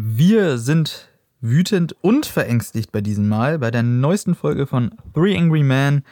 Wir 0.00 0.58
sind 0.58 1.08
wütend 1.40 1.96
und 2.02 2.24
verängstigt 2.24 2.92
bei 2.92 3.00
diesem 3.00 3.28
Mal 3.28 3.58
bei 3.58 3.72
der 3.72 3.82
neuesten 3.82 4.36
Folge 4.36 4.68
von 4.68 4.92
Three 5.12 5.36
Angry 5.36 5.64
Men. 5.64 6.04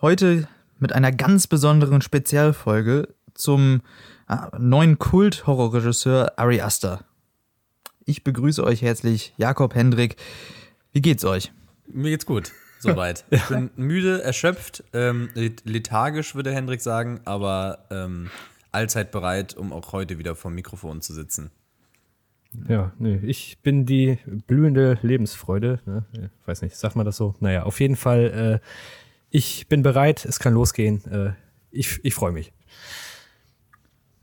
Heute 0.00 0.48
mit 0.78 0.94
einer 0.94 1.12
ganz 1.12 1.46
besonderen 1.46 2.00
Spezialfolge 2.00 3.08
zum 3.34 3.82
äh, 4.26 4.36
neuen 4.58 4.98
Kult-Horrorregisseur 4.98 6.38
Ari 6.38 6.62
Aster. 6.62 7.04
Ich 8.06 8.24
begrüße 8.24 8.64
euch 8.64 8.80
herzlich, 8.80 9.34
Jakob 9.36 9.74
Hendrik. 9.74 10.16
Wie 10.94 11.02
geht's 11.02 11.26
euch? 11.26 11.52
Mir 11.88 12.12
geht's 12.12 12.24
gut, 12.24 12.52
soweit. 12.78 13.26
Ich 13.30 13.44
bin 13.48 13.68
müde, 13.76 14.22
erschöpft, 14.22 14.82
ähm, 14.94 15.28
lethargisch, 15.34 16.34
würde 16.34 16.54
Hendrik 16.54 16.80
sagen, 16.80 17.20
aber 17.26 17.84
ähm, 17.90 18.30
allzeit 18.72 19.10
bereit, 19.10 19.54
um 19.54 19.74
auch 19.74 19.92
heute 19.92 20.16
wieder 20.16 20.36
vor 20.36 20.50
dem 20.50 20.54
Mikrofon 20.54 21.02
zu 21.02 21.12
sitzen. 21.12 21.50
Ja, 22.68 22.92
nee, 22.98 23.20
ich 23.22 23.58
bin 23.62 23.86
die 23.86 24.18
blühende 24.46 24.98
Lebensfreude. 25.02 25.80
Ne? 25.86 26.04
Ich 26.12 26.48
weiß 26.48 26.62
nicht, 26.62 26.76
sagt 26.76 26.96
man 26.96 27.06
das 27.06 27.16
so? 27.16 27.34
Naja, 27.40 27.64
auf 27.64 27.80
jeden 27.80 27.96
Fall, 27.96 28.60
äh, 28.62 28.66
ich 29.30 29.68
bin 29.68 29.82
bereit, 29.82 30.24
es 30.24 30.38
kann 30.38 30.54
losgehen. 30.54 31.04
Äh, 31.10 31.32
ich 31.70 32.00
ich 32.02 32.14
freue 32.14 32.32
mich. 32.32 32.52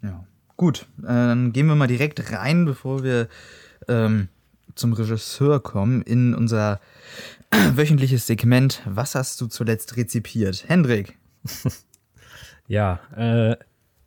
Ja, 0.01 0.25
gut. 0.57 0.87
Äh, 0.99 1.07
dann 1.07 1.53
gehen 1.53 1.67
wir 1.67 1.75
mal 1.75 1.87
direkt 1.87 2.31
rein, 2.31 2.65
bevor 2.65 3.03
wir 3.03 3.27
ähm, 3.87 4.29
zum 4.75 4.93
Regisseur 4.93 5.61
kommen, 5.61 6.01
in 6.01 6.33
unser 6.33 6.79
wöchentliches 7.75 8.27
Segment. 8.27 8.81
Was 8.85 9.15
hast 9.15 9.39
du 9.41 9.47
zuletzt 9.47 9.95
rezipiert? 9.97 10.65
Hendrik. 10.67 11.17
ja, 12.67 12.99
äh, 13.15 13.57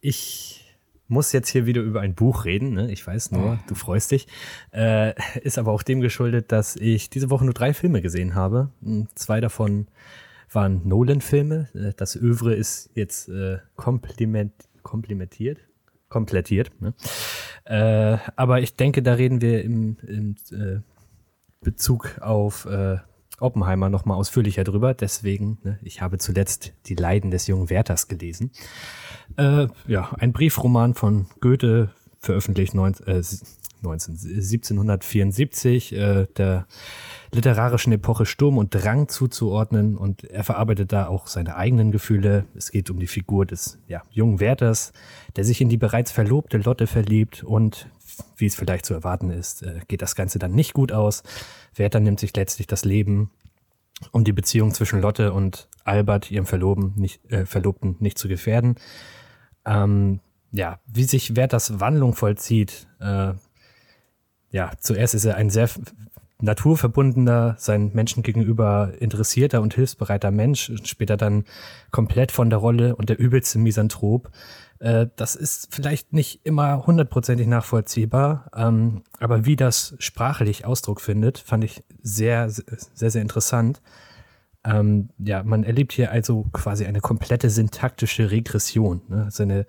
ich 0.01 0.66
muss 1.09 1.33
jetzt 1.33 1.49
hier 1.49 1.67
wieder 1.67 1.83
über 1.83 2.01
ein 2.01 2.15
Buch 2.15 2.45
reden. 2.45 2.75
Ne? 2.75 2.91
Ich 2.91 3.07
weiß 3.07 3.31
nur, 3.33 3.53
oh. 3.53 3.59
du 3.69 3.75
freust 3.75 4.11
dich. 4.11 4.27
Äh, 4.73 5.15
ist 5.41 5.59
aber 5.59 5.73
auch 5.73 5.83
dem 5.83 6.01
geschuldet, 6.01 6.53
dass 6.53 6.77
ich 6.77 7.11
diese 7.11 7.31
Woche 7.31 7.45
nur 7.45 7.55
drei 7.55 7.75
Filme 7.75 8.03
gesehen 8.03 8.35
habe. 8.35 8.71
Hm, 8.83 9.09
zwei 9.15 9.41
davon 9.41 9.87
waren 10.51 10.87
Nolan-Filme. 10.87 11.69
Äh, 11.75 11.93
das 11.97 12.17
Övre 12.17 12.55
ist 12.55 12.91
jetzt 12.95 13.29
äh, 13.29 13.59
kompliment, 13.77 14.53
komplimentiert. 14.83 15.59
Komplettiert. 16.09 16.71
Ne? 16.81 16.95
Äh, 17.65 18.19
aber 18.37 18.61
ich 18.61 18.77
denke, 18.77 19.03
da 19.03 19.15
reden 19.15 19.41
wir 19.41 19.63
im, 19.65 19.97
im 20.07 20.37
äh, 20.53 20.81
Bezug 21.61 22.19
auf 22.21 22.65
äh, 22.67 22.99
Oppenheimer 23.39 23.89
noch 23.89 24.05
mal 24.05 24.15
ausführlicher 24.15 24.65
drüber. 24.65 24.95
Deswegen, 24.95 25.59
ne, 25.63 25.79
ich 25.83 26.01
habe 26.01 26.19
zuletzt 26.19 26.73
Die 26.87 26.95
Leiden 26.95 27.31
des 27.31 27.47
jungen 27.47 27.71
Werthers 27.71 28.09
gelesen. 28.09 28.51
Äh, 29.37 29.69
ja, 29.87 30.11
ein 30.19 30.33
Briefroman 30.33 30.95
von 30.95 31.27
Goethe, 31.41 31.91
veröffentlicht 32.21 32.75
19, 32.75 33.07
äh, 33.07 33.23
19, 33.83 34.17
1774, 34.17 35.93
äh, 35.93 36.27
der 36.37 36.67
literarischen 37.33 37.93
Epoche 37.93 38.27
Sturm 38.27 38.59
und 38.59 38.75
Drang 38.75 39.09
zuzuordnen 39.09 39.97
und 39.97 40.25
er 40.25 40.45
verarbeitet 40.45 40.93
da 40.93 41.07
auch 41.07 41.27
seine 41.27 41.57
eigenen 41.57 41.93
Gefühle. 41.93 42.47
Es 42.55 42.71
geht 42.71 42.91
um 42.91 42.99
die 42.99 43.07
Figur 43.07 43.47
des 43.47 43.79
ja, 43.89 44.03
jungen 44.11 44.41
Werthers, 44.41 44.93
der 45.37 45.45
sich 45.45 45.61
in 45.61 45.69
die 45.69 45.77
bereits 45.77 46.13
verlobte 46.13 46.59
Lotte 46.59 46.87
verliebt 46.87 47.45
und 47.45 47.89
wie 48.37 48.47
es 48.47 48.55
vielleicht 48.55 48.87
zu 48.87 48.95
erwarten 48.95 49.31
ist, 49.31 49.63
äh, 49.63 49.81
geht 49.89 50.03
das 50.03 50.15
Ganze 50.15 50.39
dann 50.39 50.53
nicht 50.53 50.75
gut 50.75 50.93
aus. 50.93 51.23
Werther 51.75 52.01
nimmt 52.01 52.21
sich 52.21 52.35
letztlich 52.35 52.67
das 52.67 52.85
Leben, 52.85 53.31
um 54.13 54.25
die 54.25 54.33
Beziehung 54.33 54.75
zwischen 54.75 55.01
Lotte 55.01 55.33
und 55.33 55.69
Albert, 55.85 56.31
ihrem 56.31 56.47
Verloben, 56.47 56.93
nicht, 56.97 57.25
äh, 57.31 57.47
Verlobten, 57.47 57.97
nicht 58.01 58.19
zu 58.19 58.29
gefährden. 58.29 58.77
Ähm, 59.65 60.21
ja, 60.53 60.79
wie 60.87 61.05
sich 61.05 61.37
Werthers 61.37 61.81
Wandlung 61.81 62.15
vollzieht. 62.15 62.87
Äh, 63.01 63.35
ja, 64.51 64.73
zuerst 64.81 65.15
ist 65.15 65.25
er 65.25 65.37
ein 65.37 65.51
sehr 65.51 65.69
naturverbundener, 66.41 67.57
seinen 67.59 67.95
Menschen 67.95 68.23
gegenüber 68.23 68.93
interessierter 68.99 69.63
und 69.63 69.75
hilfsbereiter 69.75 70.31
Mensch, 70.31 70.71
später 70.85 71.17
dann 71.17 71.45
komplett 71.91 72.31
von 72.31 72.51
der 72.51 72.59
Rolle 72.59 72.97
und 72.97 73.09
der 73.09 73.19
übelste 73.19 73.59
Misanthrop. 73.59 74.31
Äh, 74.79 75.07
das 75.17 75.35
ist 75.35 75.75
vielleicht 75.75 76.13
nicht 76.13 76.41
immer 76.45 76.87
hundertprozentig 76.87 77.47
nachvollziehbar, 77.47 78.51
ähm, 78.55 79.03
aber 79.21 79.47
wie 79.47 79.57
das 79.57 79.95
sprachlich 79.99 80.65
Ausdruck 80.65 81.01
findet, 81.01 81.39
fand 81.39 81.65
ich 81.65 81.83
sehr, 82.03 82.49
sehr, 82.51 83.11
sehr 83.11 83.23
interessant. 83.23 83.81
Ähm, 84.65 85.11
ja, 85.19 85.43
man 85.45 85.65
erlebt 85.65 85.93
hier 85.93 86.11
also 86.11 86.47
quasi 86.53 86.87
eine 86.87 87.01
komplette 87.01 87.51
syntaktische 87.51 88.31
Regression. 88.31 89.03
Ne? 89.09 89.29
Seine 89.31 89.67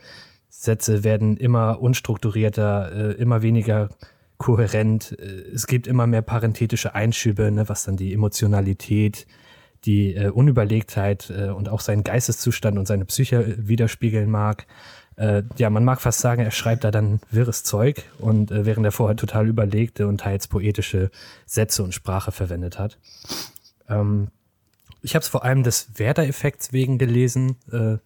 Sätze 0.49 1.03
werden 1.03 1.37
immer 1.37 1.81
unstrukturierter, 1.81 2.91
äh, 2.91 3.11
immer 3.13 3.43
weniger 3.43 3.89
kohärent. 4.37 5.15
Äh, 5.19 5.51
es 5.53 5.67
gibt 5.67 5.87
immer 5.87 6.07
mehr 6.07 6.23
parenthetische 6.23 6.95
Einschübe, 6.95 7.51
ne, 7.51 7.69
was 7.69 7.83
dann 7.83 7.95
die 7.95 8.13
Emotionalität, 8.13 9.27
die 9.85 10.15
äh, 10.15 10.29
Unüberlegtheit 10.29 11.29
äh, 11.29 11.49
und 11.49 11.69
auch 11.69 11.81
seinen 11.81 12.03
Geisteszustand 12.03 12.77
und 12.77 12.87
seine 12.87 13.05
Psyche 13.05 13.55
widerspiegeln 13.57 14.29
mag. 14.29 14.65
Äh, 15.17 15.43
ja, 15.57 15.69
man 15.69 15.83
mag 15.83 15.99
fast 15.99 16.19
sagen, 16.19 16.43
er 16.43 16.51
schreibt 16.51 16.83
da 16.83 16.91
dann 16.91 17.19
wirres 17.31 17.63
Zeug 17.63 18.03
und 18.19 18.51
äh, 18.51 18.65
während 18.65 18.85
er 18.85 18.91
vorher 18.91 19.17
total 19.17 19.47
überlegte 19.47 20.07
und 20.07 20.21
teils 20.21 20.47
poetische 20.47 21.09
Sätze 21.45 21.83
und 21.83 21.93
Sprache 21.93 22.31
verwendet 22.31 22.77
hat. 22.77 22.99
Ähm, 23.89 24.27
ich 25.01 25.15
habe 25.15 25.23
es 25.23 25.27
vor 25.27 25.43
allem 25.43 25.63
des 25.63 25.97
Werder-Effekts 25.97 26.71
wegen 26.71 26.99
gelesen. 26.99 27.55
Äh, 27.71 27.97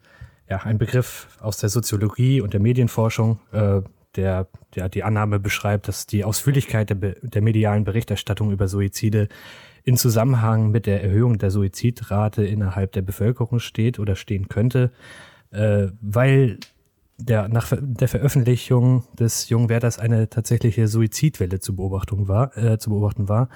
ja, 0.49 0.57
ein 0.63 0.77
Begriff 0.77 1.27
aus 1.41 1.57
der 1.57 1.69
Soziologie 1.69 2.41
und 2.41 2.53
der 2.53 2.59
Medienforschung, 2.61 3.39
äh, 3.51 3.81
der, 4.15 4.47
der 4.75 4.87
die 4.87 5.03
Annahme 5.03 5.39
beschreibt, 5.39 5.89
dass 5.89 6.07
die 6.07 6.23
Ausführlichkeit 6.23 6.89
der, 6.89 6.95
der 6.95 7.41
medialen 7.41 7.83
Berichterstattung 7.83 8.51
über 8.51 8.67
Suizide 8.67 9.27
in 9.83 9.97
Zusammenhang 9.97 10.71
mit 10.71 10.85
der 10.85 11.03
Erhöhung 11.03 11.37
der 11.37 11.51
Suizidrate 11.51 12.45
innerhalb 12.45 12.93
der 12.93 13.01
Bevölkerung 13.01 13.59
steht 13.59 13.99
oder 13.99 14.15
stehen 14.15 14.47
könnte, 14.47 14.91
äh, 15.51 15.87
weil 16.01 16.59
der, 17.25 17.47
nach 17.47 17.71
der 17.79 18.07
Veröffentlichung 18.07 19.03
des 19.17 19.49
jungen 19.49 19.69
Werders 19.69 19.99
eine 19.99 20.29
tatsächliche 20.29 20.87
Suizidwelle 20.87 21.59
zu, 21.59 21.75
Beobachtung 21.75 22.27
war, 22.27 22.55
äh, 22.57 22.77
zu 22.77 22.89
beobachten 22.89 23.29
war 23.29 23.49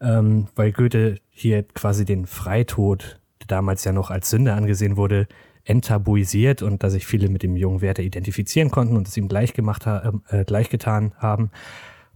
ähm, 0.00 0.48
weil 0.56 0.72
Goethe 0.72 1.18
hier 1.30 1.62
quasi 1.62 2.04
den 2.04 2.26
Freitod, 2.26 3.20
der 3.40 3.46
damals 3.48 3.84
ja 3.84 3.92
noch 3.92 4.10
als 4.10 4.30
Sünde 4.30 4.54
angesehen 4.54 4.96
wurde, 4.96 5.28
enttabuisiert 5.64 6.62
und 6.62 6.82
da 6.82 6.90
sich 6.90 7.06
viele 7.06 7.28
mit 7.28 7.42
dem 7.42 7.54
jungen 7.56 7.82
Werther 7.82 8.02
identifizieren 8.02 8.70
konnten 8.70 8.96
und 8.96 9.06
es 9.06 9.16
ihm 9.16 9.28
gleich 9.28 9.52
gemacht 9.52 9.86
haben, 9.86 10.22
äh, 10.28 10.44
gleich 10.44 10.70
getan 10.70 11.12
haben. 11.18 11.50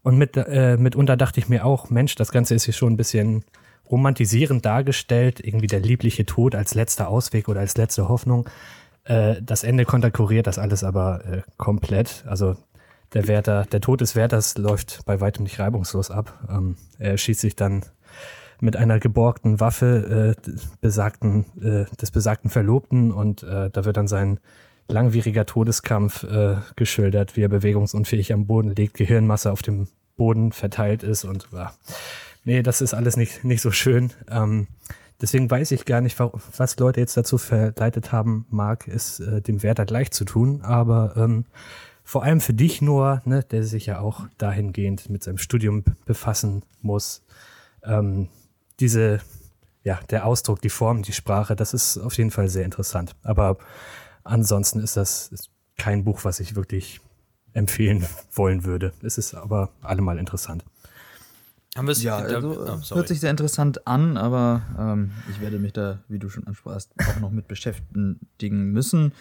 Und 0.02 0.16
mit, 0.16 0.36
äh, 0.36 0.76
mitunter 0.78 1.16
dachte 1.16 1.40
ich 1.40 1.48
mir 1.48 1.64
auch, 1.64 1.90
Mensch, 1.90 2.14
das 2.14 2.32
Ganze 2.32 2.54
ist 2.54 2.64
hier 2.64 2.74
schon 2.74 2.94
ein 2.94 2.96
bisschen 2.96 3.44
romantisierend 3.90 4.64
dargestellt, 4.64 5.40
irgendwie 5.44 5.66
der 5.66 5.80
liebliche 5.80 6.24
Tod 6.24 6.54
als 6.54 6.74
letzter 6.74 7.08
Ausweg 7.08 7.48
oder 7.48 7.60
als 7.60 7.76
letzte 7.76 8.08
Hoffnung. 8.08 8.48
Äh, 9.04 9.36
das 9.42 9.64
Ende 9.64 9.84
konterkuriert 9.84 10.46
das 10.46 10.58
alles 10.58 10.84
aber 10.84 11.24
äh, 11.24 11.42
komplett. 11.56 12.24
Also 12.26 12.56
der 13.12 13.28
Wärter, 13.28 13.64
der 13.70 13.80
Tod 13.80 14.00
des 14.00 14.16
Wärters 14.16 14.58
läuft 14.58 15.04
bei 15.06 15.20
weitem 15.20 15.44
nicht 15.44 15.58
reibungslos 15.58 16.10
ab. 16.10 16.46
Ähm, 16.50 16.76
er 16.98 17.16
schießt 17.16 17.40
sich 17.40 17.56
dann 17.56 17.84
mit 18.60 18.76
einer 18.76 18.98
geborgten 18.98 19.60
Waffe 19.60 20.34
äh, 20.36 20.50
besagten, 20.80 21.44
äh, 21.60 21.84
des 21.96 22.10
besagten 22.10 22.50
Verlobten 22.50 23.12
und 23.12 23.42
äh, 23.42 23.70
da 23.70 23.84
wird 23.84 23.96
dann 23.96 24.08
sein 24.08 24.40
langwieriger 24.88 25.46
Todeskampf 25.46 26.24
äh, 26.24 26.56
geschildert, 26.76 27.36
wie 27.36 27.42
er 27.42 27.48
bewegungsunfähig 27.48 28.32
am 28.32 28.46
Boden 28.46 28.74
liegt, 28.74 28.94
Gehirnmasse 28.94 29.50
auf 29.50 29.62
dem 29.62 29.88
Boden 30.16 30.52
verteilt 30.52 31.02
ist 31.02 31.24
und 31.24 31.48
nee, 32.44 32.62
das 32.62 32.80
ist 32.80 32.94
alles 32.94 33.16
nicht, 33.16 33.44
nicht 33.44 33.62
so 33.62 33.70
schön. 33.70 34.12
Ähm, 34.30 34.68
deswegen 35.20 35.50
weiß 35.50 35.70
ich 35.72 35.84
gar 35.84 36.00
nicht, 36.00 36.18
was 36.18 36.78
Leute 36.78 37.00
jetzt 37.00 37.16
dazu 37.16 37.38
verleitet 37.38 38.12
haben 38.12 38.46
mag, 38.50 38.88
es 38.88 39.20
äh, 39.20 39.40
dem 39.40 39.62
Wärter 39.62 39.86
gleich 39.86 40.10
zu 40.10 40.24
tun, 40.24 40.62
aber 40.62 41.14
ähm, 41.16 41.44
vor 42.04 42.22
allem 42.22 42.40
für 42.40 42.54
dich 42.54 42.82
nur, 42.82 43.22
ne, 43.24 43.42
der 43.42 43.64
sich 43.64 43.86
ja 43.86 44.00
auch 44.00 44.26
dahingehend 44.36 45.08
mit 45.08 45.24
seinem 45.24 45.38
Studium 45.38 45.84
befassen 46.04 46.62
muss. 46.82 47.22
Ähm, 47.82 48.28
diese, 48.78 49.20
ja, 49.82 49.98
der 50.10 50.26
Ausdruck, 50.26 50.60
die 50.60 50.68
Form, 50.68 51.02
die 51.02 51.12
Sprache, 51.12 51.56
das 51.56 51.72
ist 51.72 51.96
auf 51.98 52.16
jeden 52.18 52.30
Fall 52.30 52.48
sehr 52.48 52.64
interessant. 52.64 53.16
Aber 53.22 53.56
ansonsten 54.22 54.80
ist 54.80 54.96
das 54.96 55.30
kein 55.78 56.04
Buch, 56.04 56.24
was 56.24 56.40
ich 56.40 56.56
wirklich 56.56 57.00
empfehlen 57.54 58.06
wollen 58.32 58.64
würde. 58.64 58.92
Es 59.02 59.16
ist 59.16 59.34
aber 59.34 59.70
allemal 59.80 60.18
interessant. 60.18 60.64
Haben 61.76 61.90
ja, 61.90 62.18
also, 62.18 62.66
oh, 62.66 62.94
hört 62.94 63.08
sich 63.08 63.18
sehr 63.18 63.32
interessant 63.32 63.86
an, 63.86 64.16
aber 64.16 64.62
ähm, 64.78 65.10
ich 65.28 65.40
werde 65.40 65.58
mich 65.58 65.72
da, 65.72 65.98
wie 66.08 66.20
du 66.20 66.28
schon 66.28 66.46
ansprachst, 66.46 66.92
auch 67.00 67.20
noch 67.20 67.32
mit 67.32 67.48
beschäftigen 67.48 68.70
müssen. 68.70 69.12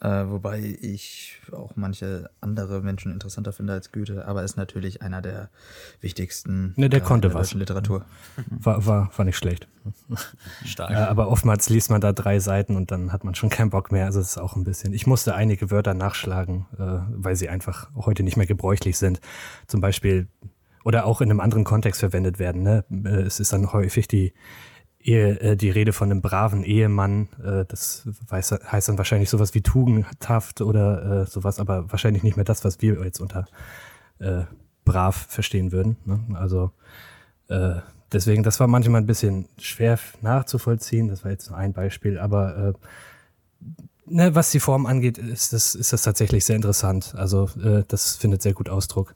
Äh, 0.00 0.28
wobei 0.28 0.76
ich 0.80 1.40
auch 1.52 1.76
manche 1.76 2.28
andere 2.40 2.80
Menschen 2.80 3.12
interessanter 3.12 3.52
finde 3.52 3.74
als 3.74 3.92
Goethe, 3.92 4.26
aber 4.26 4.42
ist 4.42 4.56
natürlich 4.56 5.00
einer 5.00 5.22
der 5.22 5.48
wichtigsten 6.00 6.74
ne, 6.76 6.88
der 6.88 7.02
äh, 7.02 7.04
konnte 7.04 7.28
der 7.28 7.38
was. 7.38 7.54
Literatur. 7.54 8.04
War, 8.50 8.84
war, 8.84 9.12
war 9.16 9.24
nicht 9.24 9.36
schlecht. 9.36 9.68
Stark. 10.64 10.90
Äh, 10.90 10.94
aber 10.94 11.28
oftmals 11.28 11.68
liest 11.68 11.90
man 11.90 12.00
da 12.00 12.12
drei 12.12 12.40
Seiten 12.40 12.74
und 12.74 12.90
dann 12.90 13.12
hat 13.12 13.22
man 13.22 13.36
schon 13.36 13.48
keinen 13.48 13.70
Bock 13.70 13.92
mehr. 13.92 14.06
Also 14.06 14.18
es 14.18 14.30
ist 14.30 14.38
auch 14.38 14.56
ein 14.56 14.64
bisschen. 14.64 14.92
Ich 14.92 15.06
musste 15.06 15.36
einige 15.36 15.70
Wörter 15.70 15.94
nachschlagen, 15.94 16.66
äh, 16.78 16.98
weil 17.10 17.36
sie 17.36 17.48
einfach 17.48 17.88
heute 17.94 18.24
nicht 18.24 18.36
mehr 18.36 18.46
gebräuchlich 18.46 18.98
sind. 18.98 19.20
Zum 19.68 19.80
Beispiel 19.80 20.26
oder 20.84 21.06
auch 21.06 21.20
in 21.20 21.30
einem 21.30 21.40
anderen 21.40 21.64
Kontext 21.64 22.00
verwendet 22.00 22.38
werden. 22.38 22.62
Ne? 22.62 22.84
Äh, 22.90 23.22
es 23.22 23.40
ist 23.40 23.52
dann 23.52 23.72
häufig 23.72 24.08
die, 24.08 24.32
Ehe, 25.00 25.40
äh, 25.40 25.56
die 25.56 25.70
Rede 25.70 25.92
von 25.92 26.10
einem 26.10 26.22
braven 26.22 26.64
Ehemann. 26.64 27.28
Äh, 27.44 27.64
das 27.66 28.08
heißt 28.30 28.88
dann 28.88 28.98
wahrscheinlich 28.98 29.30
sowas 29.30 29.54
wie 29.54 29.62
tugendhaft 29.62 30.60
oder 30.60 31.26
sowas, 31.26 31.58
aber 31.58 31.90
wahrscheinlich 31.90 32.22
nicht 32.22 32.36
mehr 32.36 32.44
das, 32.44 32.64
was 32.64 32.80
wir 32.80 33.02
jetzt 33.04 33.20
unter 33.20 33.46
äh, 34.18 34.44
brav 34.84 35.26
verstehen 35.28 35.72
würden. 35.72 35.96
Ne? 36.04 36.20
Also 36.34 36.72
äh, 37.48 37.80
deswegen, 38.12 38.42
das 38.42 38.60
war 38.60 38.66
manchmal 38.66 39.00
ein 39.00 39.06
bisschen 39.06 39.48
schwer 39.58 39.98
nachzuvollziehen. 40.20 41.08
Das 41.08 41.24
war 41.24 41.30
jetzt 41.30 41.50
nur 41.50 41.58
ein 41.58 41.72
Beispiel, 41.72 42.18
aber 42.18 42.56
äh, 42.56 42.72
ne, 44.06 44.34
was 44.34 44.50
die 44.50 44.60
Form 44.60 44.86
angeht, 44.86 45.18
ist 45.18 45.52
das, 45.52 45.74
ist 45.74 45.92
das 45.92 46.02
tatsächlich 46.02 46.44
sehr 46.44 46.56
interessant. 46.56 47.14
Also 47.16 47.48
äh, 47.62 47.84
das 47.88 48.16
findet 48.16 48.42
sehr 48.42 48.54
gut 48.54 48.68
Ausdruck. 48.68 49.14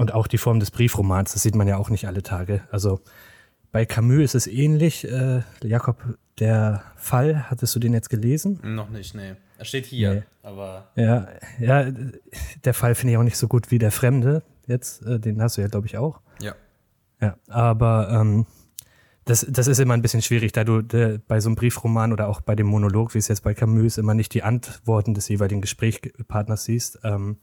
Und 0.00 0.14
auch 0.14 0.26
die 0.28 0.38
Form 0.38 0.60
des 0.60 0.70
Briefromans, 0.70 1.34
das 1.34 1.42
sieht 1.42 1.54
man 1.54 1.68
ja 1.68 1.76
auch 1.76 1.90
nicht 1.90 2.06
alle 2.06 2.22
Tage. 2.22 2.62
Also 2.70 3.00
bei 3.70 3.84
Camus 3.84 4.34
ist 4.34 4.34
es 4.34 4.46
ähnlich. 4.46 5.06
Äh, 5.06 5.42
Jakob, 5.62 5.98
der 6.38 6.82
Fall, 6.96 7.50
hattest 7.50 7.74
du 7.76 7.80
den 7.80 7.92
jetzt 7.92 8.08
gelesen? 8.08 8.60
Noch 8.62 8.88
nicht, 8.88 9.14
nee. 9.14 9.34
Er 9.58 9.64
steht 9.66 9.84
hier, 9.84 10.14
Nee. 10.14 10.22
aber 10.42 10.88
Ja, 10.96 11.28
ja, 11.58 11.92
der 12.64 12.72
Fall 12.72 12.94
finde 12.94 13.12
ich 13.12 13.18
auch 13.18 13.22
nicht 13.22 13.36
so 13.36 13.46
gut 13.46 13.70
wie 13.70 13.78
der 13.78 13.92
Fremde. 13.92 14.42
Jetzt, 14.66 15.04
äh, 15.04 15.20
den 15.20 15.42
hast 15.42 15.58
du 15.58 15.60
ja, 15.60 15.68
glaube 15.68 15.86
ich, 15.86 15.98
auch. 15.98 16.22
ja. 16.40 16.54
Ja, 17.20 17.36
aber 17.48 18.08
ähm, 18.10 18.46
das, 19.26 19.46
das 19.50 19.66
ist 19.66 19.80
immer 19.80 19.92
ein 19.92 20.00
bisschen 20.00 20.22
schwierig, 20.22 20.52
da 20.52 20.64
du 20.64 20.78
äh, 20.96 21.18
bei 21.28 21.40
so 21.40 21.50
einem 21.50 21.56
Briefroman 21.56 22.14
oder 22.14 22.26
auch 22.26 22.40
bei 22.40 22.56
dem 22.56 22.68
Monolog, 22.68 23.12
wie 23.12 23.18
es 23.18 23.28
jetzt 23.28 23.42
bei 23.42 23.52
Camus 23.52 23.84
ist, 23.84 23.98
immer 23.98 24.14
nicht 24.14 24.32
die 24.32 24.42
Antworten 24.42 25.12
des 25.12 25.28
jeweiligen 25.28 25.60
Gesprächspartners 25.60 26.64
siehst 26.64 27.00
ähm, 27.04 27.36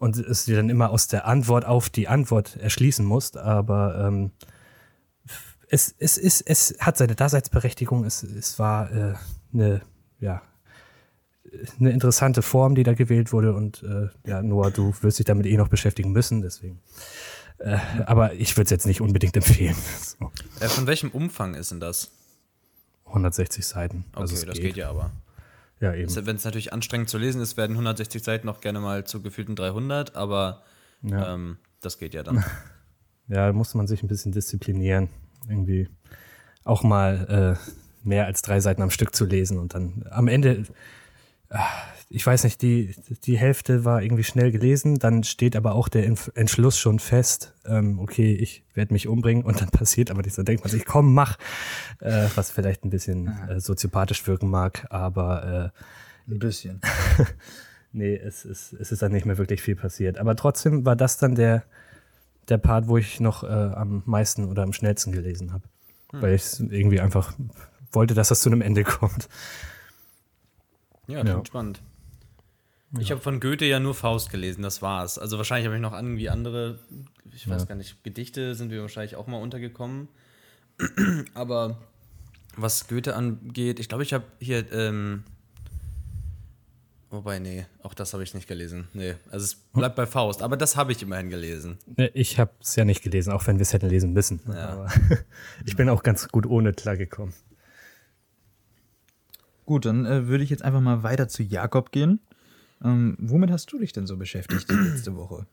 und 0.00 0.16
es 0.16 0.46
dir 0.46 0.56
dann 0.56 0.70
immer 0.70 0.90
aus 0.90 1.08
der 1.08 1.26
Antwort 1.26 1.66
auf 1.66 1.90
die 1.90 2.08
Antwort 2.08 2.56
erschließen 2.56 3.04
musst. 3.04 3.36
Aber 3.36 4.06
ähm, 4.08 4.30
es, 5.68 5.94
es, 5.98 6.16
es, 6.16 6.40
es 6.40 6.74
hat 6.80 6.96
seine 6.96 7.14
Daseinsberechtigung. 7.14 8.04
Es, 8.04 8.22
es 8.22 8.58
war 8.58 8.90
äh, 8.90 9.14
eine, 9.52 9.82
ja, 10.18 10.40
eine 11.78 11.90
interessante 11.90 12.40
Form, 12.40 12.74
die 12.74 12.82
da 12.82 12.94
gewählt 12.94 13.30
wurde. 13.34 13.54
Und 13.54 13.82
äh, 13.82 14.08
ja, 14.26 14.40
Noah, 14.40 14.70
du 14.70 14.94
wirst 15.02 15.18
dich 15.18 15.26
damit 15.26 15.44
eh 15.44 15.58
noch 15.58 15.68
beschäftigen 15.68 16.12
müssen, 16.12 16.40
deswegen. 16.40 16.80
Äh, 17.58 17.76
aber 18.06 18.32
ich 18.32 18.56
würde 18.56 18.64
es 18.64 18.70
jetzt 18.70 18.86
nicht 18.86 19.02
unbedingt 19.02 19.36
empfehlen. 19.36 19.76
So, 20.18 20.32
Äh, 20.60 20.68
von 20.68 20.86
welchem 20.86 21.10
Umfang 21.10 21.54
ist 21.54 21.72
denn 21.72 21.80
das? 21.80 22.10
160 23.04 23.66
Seiten. 23.66 24.04
Okay, 24.12 24.20
also 24.22 24.34
es 24.34 24.46
das 24.46 24.58
geht. 24.58 24.78
ja 24.78 24.88
aber. 24.88 25.10
Ja, 25.80 25.94
eben. 25.94 26.14
Wenn 26.26 26.36
es 26.36 26.44
natürlich 26.44 26.72
anstrengend 26.72 27.08
zu 27.08 27.18
lesen 27.18 27.40
ist, 27.40 27.56
werden 27.56 27.72
160 27.72 28.22
Seiten 28.22 28.46
noch 28.46 28.60
gerne 28.60 28.80
mal 28.80 29.04
zu 29.04 29.22
gefühlten 29.22 29.56
300, 29.56 30.14
aber 30.14 30.62
Ja. 31.02 31.34
ähm, 31.34 31.56
das 31.80 31.98
geht 31.98 32.14
ja 32.14 32.22
dann. 32.22 32.44
Ja, 33.28 33.46
da 33.46 33.52
muss 33.52 33.74
man 33.74 33.86
sich 33.86 34.02
ein 34.02 34.08
bisschen 34.08 34.32
disziplinieren. 34.32 35.08
Irgendwie 35.48 35.88
auch 36.64 36.82
mal 36.82 37.56
äh, 37.62 38.06
mehr 38.06 38.26
als 38.26 38.42
drei 38.42 38.58
Seiten 38.58 38.82
am 38.82 38.90
Stück 38.90 39.14
zu 39.14 39.24
lesen 39.24 39.56
und 39.58 39.72
dann 39.72 40.04
am 40.10 40.26
Ende, 40.26 40.64
ah, 41.48 41.64
ich 42.12 42.26
weiß 42.26 42.42
nicht, 42.42 42.60
die, 42.60 42.92
die 43.24 43.38
Hälfte 43.38 43.84
war 43.84 44.02
irgendwie 44.02 44.24
schnell 44.24 44.50
gelesen, 44.50 44.98
dann 44.98 45.22
steht 45.22 45.54
aber 45.54 45.74
auch 45.76 45.88
der 45.88 46.04
Inf- 46.10 46.34
Entschluss 46.36 46.76
schon 46.76 46.98
fest, 46.98 47.54
ähm, 47.64 48.00
okay, 48.00 48.34
ich 48.34 48.64
werde 48.74 48.92
mich 48.92 49.06
umbringen 49.06 49.44
und 49.44 49.60
dann 49.60 49.70
passiert 49.70 50.10
aber 50.10 50.20
nichts. 50.22 50.34
Dann 50.36 50.44
denkt 50.44 50.64
man 50.64 50.70
sich, 50.72 50.84
komm, 50.84 51.14
mach, 51.14 51.38
äh, 52.00 52.26
was 52.34 52.50
vielleicht 52.50 52.84
ein 52.84 52.90
bisschen 52.90 53.28
äh, 53.48 53.60
soziopathisch 53.60 54.26
wirken 54.26 54.50
mag, 54.50 54.86
aber 54.90 55.72
äh, 56.28 56.30
Ein 56.32 56.38
bisschen. 56.40 56.80
nee, 57.92 58.16
es 58.16 58.44
ist, 58.44 58.72
es 58.72 58.90
ist 58.90 59.02
dann 59.02 59.12
nicht 59.12 59.24
mehr 59.26 59.38
wirklich 59.38 59.62
viel 59.62 59.76
passiert. 59.76 60.18
Aber 60.18 60.34
trotzdem 60.34 60.84
war 60.84 60.96
das 60.96 61.16
dann 61.16 61.36
der, 61.36 61.62
der 62.48 62.58
Part, 62.58 62.88
wo 62.88 62.98
ich 62.98 63.20
noch 63.20 63.44
äh, 63.44 63.46
am 63.46 64.02
meisten 64.04 64.46
oder 64.48 64.64
am 64.64 64.72
schnellsten 64.72 65.12
gelesen 65.12 65.52
habe. 65.52 65.62
Weil 66.12 66.34
ich 66.34 66.58
irgendwie 66.58 66.98
einfach 67.00 67.34
wollte, 67.92 68.14
dass 68.14 68.30
das 68.30 68.40
zu 68.40 68.48
einem 68.50 68.62
Ende 68.62 68.82
kommt. 68.98 69.28
Ja, 71.06 71.20
klingt 71.22 71.28
Ja. 71.38 71.44
spannend. 71.46 71.82
Ich 72.98 73.10
habe 73.12 73.20
von 73.20 73.38
Goethe 73.38 73.66
ja 73.66 73.78
nur 73.78 73.94
Faust 73.94 74.30
gelesen, 74.30 74.62
das 74.62 74.82
war's. 74.82 75.16
Also 75.18 75.36
wahrscheinlich 75.36 75.66
habe 75.66 75.76
ich 75.76 75.82
noch 75.82 75.92
irgendwie 75.92 76.28
andere, 76.28 76.80
ich 77.32 77.48
weiß 77.48 77.62
Ja. 77.62 77.68
gar 77.68 77.74
nicht, 77.76 78.02
Gedichte 78.02 78.54
sind 78.56 78.70
wir 78.72 78.80
wahrscheinlich 78.82 79.14
auch 79.16 79.26
mal 79.28 79.36
untergekommen. 79.40 80.08
Aber 81.34 81.78
was 82.56 82.88
Goethe 82.88 83.14
angeht, 83.14 83.78
ich 83.78 83.88
glaube, 83.88 84.02
ich 84.02 84.12
habe 84.12 84.24
hier, 84.40 84.70
ähm, 84.72 85.22
wobei, 87.10 87.38
nee, 87.38 87.64
auch 87.84 87.94
das 87.94 88.12
habe 88.12 88.24
ich 88.24 88.34
nicht 88.34 88.48
gelesen. 88.48 88.88
Nee, 88.92 89.14
also 89.30 89.44
es 89.44 89.54
bleibt 89.54 89.94
bei 89.94 90.06
Faust, 90.06 90.42
aber 90.42 90.56
das 90.56 90.76
habe 90.76 90.90
ich 90.90 91.00
immerhin 91.02 91.30
gelesen. 91.30 91.78
Ne, 91.96 92.08
Ich 92.12 92.40
habe 92.40 92.50
es 92.60 92.74
ja 92.74 92.84
nicht 92.84 93.02
gelesen, 93.02 93.32
auch 93.32 93.46
wenn 93.46 93.56
wir 93.58 93.62
es 93.62 93.72
hätten 93.72 93.88
lesen 93.88 94.12
müssen. 94.12 94.40
Ja. 94.48 94.68
Aber 94.70 94.88
ich 95.64 95.76
bin 95.76 95.88
auch 95.88 96.02
ganz 96.02 96.28
gut 96.28 96.44
ohne 96.44 96.72
klargekommen. 96.72 97.34
Gut, 99.64 99.84
dann 99.84 100.06
äh, 100.06 100.26
würde 100.26 100.42
ich 100.42 100.50
jetzt 100.50 100.62
einfach 100.62 100.80
mal 100.80 101.04
weiter 101.04 101.28
zu 101.28 101.44
Jakob 101.44 101.92
gehen. 101.92 102.18
Ähm, 102.82 103.16
womit 103.20 103.50
hast 103.50 103.72
du 103.72 103.78
dich 103.78 103.92
denn 103.92 104.06
so 104.06 104.16
beschäftigt 104.16 104.70
die 104.70 104.74
letzte 104.74 105.16
Woche? 105.16 105.46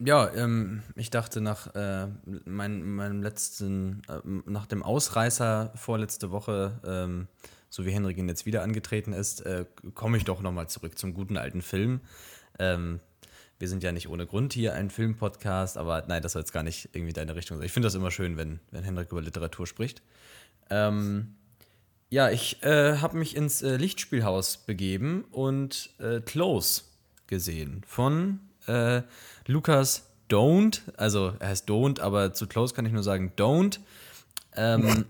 Ja, 0.00 0.32
ähm, 0.34 0.82
ich 0.94 1.10
dachte 1.10 1.40
nach 1.40 1.74
äh, 1.74 2.08
mein, 2.44 2.82
meinem 2.82 3.22
letzten, 3.22 4.02
äh, 4.08 4.20
nach 4.46 4.66
dem 4.66 4.82
Ausreißer 4.82 5.72
vorletzte 5.74 6.30
Woche, 6.30 6.80
ähm, 6.84 7.28
so 7.68 7.84
wie 7.84 7.90
Henrik 7.90 8.16
ihn 8.16 8.28
jetzt 8.28 8.46
wieder 8.46 8.62
angetreten 8.62 9.12
ist, 9.12 9.40
äh, 9.40 9.64
komme 9.94 10.16
ich 10.16 10.24
doch 10.24 10.40
nochmal 10.40 10.68
zurück 10.68 10.98
zum 10.98 11.14
guten 11.14 11.36
alten 11.36 11.62
Film. 11.62 12.00
Ähm, 12.58 13.00
wir 13.58 13.68
sind 13.68 13.82
ja 13.82 13.90
nicht 13.90 14.08
ohne 14.08 14.26
Grund 14.26 14.52
hier 14.52 14.74
ein 14.74 14.88
Filmpodcast, 14.88 15.76
aber 15.76 16.04
nein, 16.06 16.22
das 16.22 16.32
soll 16.32 16.42
jetzt 16.42 16.52
gar 16.52 16.62
nicht 16.62 16.90
irgendwie 16.92 17.12
deine 17.12 17.34
Richtung 17.34 17.58
sein. 17.58 17.66
Ich 17.66 17.72
finde 17.72 17.86
das 17.86 17.94
immer 17.96 18.12
schön, 18.12 18.36
wenn, 18.36 18.60
wenn 18.70 18.84
Henrik 18.84 19.10
über 19.10 19.20
Literatur 19.20 19.66
spricht. 19.66 20.02
Ähm, 20.70 21.34
ja, 22.10 22.30
ich 22.30 22.62
äh, 22.62 22.98
habe 22.98 23.18
mich 23.18 23.36
ins 23.36 23.62
äh, 23.62 23.76
Lichtspielhaus 23.76 24.56
begeben 24.58 25.24
und 25.30 25.90
äh, 25.98 26.20
Close 26.20 26.82
gesehen 27.26 27.82
von 27.86 28.40
äh, 28.66 29.02
Lukas 29.46 30.08
Don't. 30.30 30.80
Also 30.96 31.34
er 31.38 31.48
heißt 31.48 31.68
Don't, 31.68 32.00
aber 32.00 32.32
zu 32.32 32.46
Close 32.46 32.74
kann 32.74 32.86
ich 32.86 32.92
nur 32.92 33.02
sagen 33.02 33.32
Don't. 33.36 33.80
Ähm, 34.56 35.04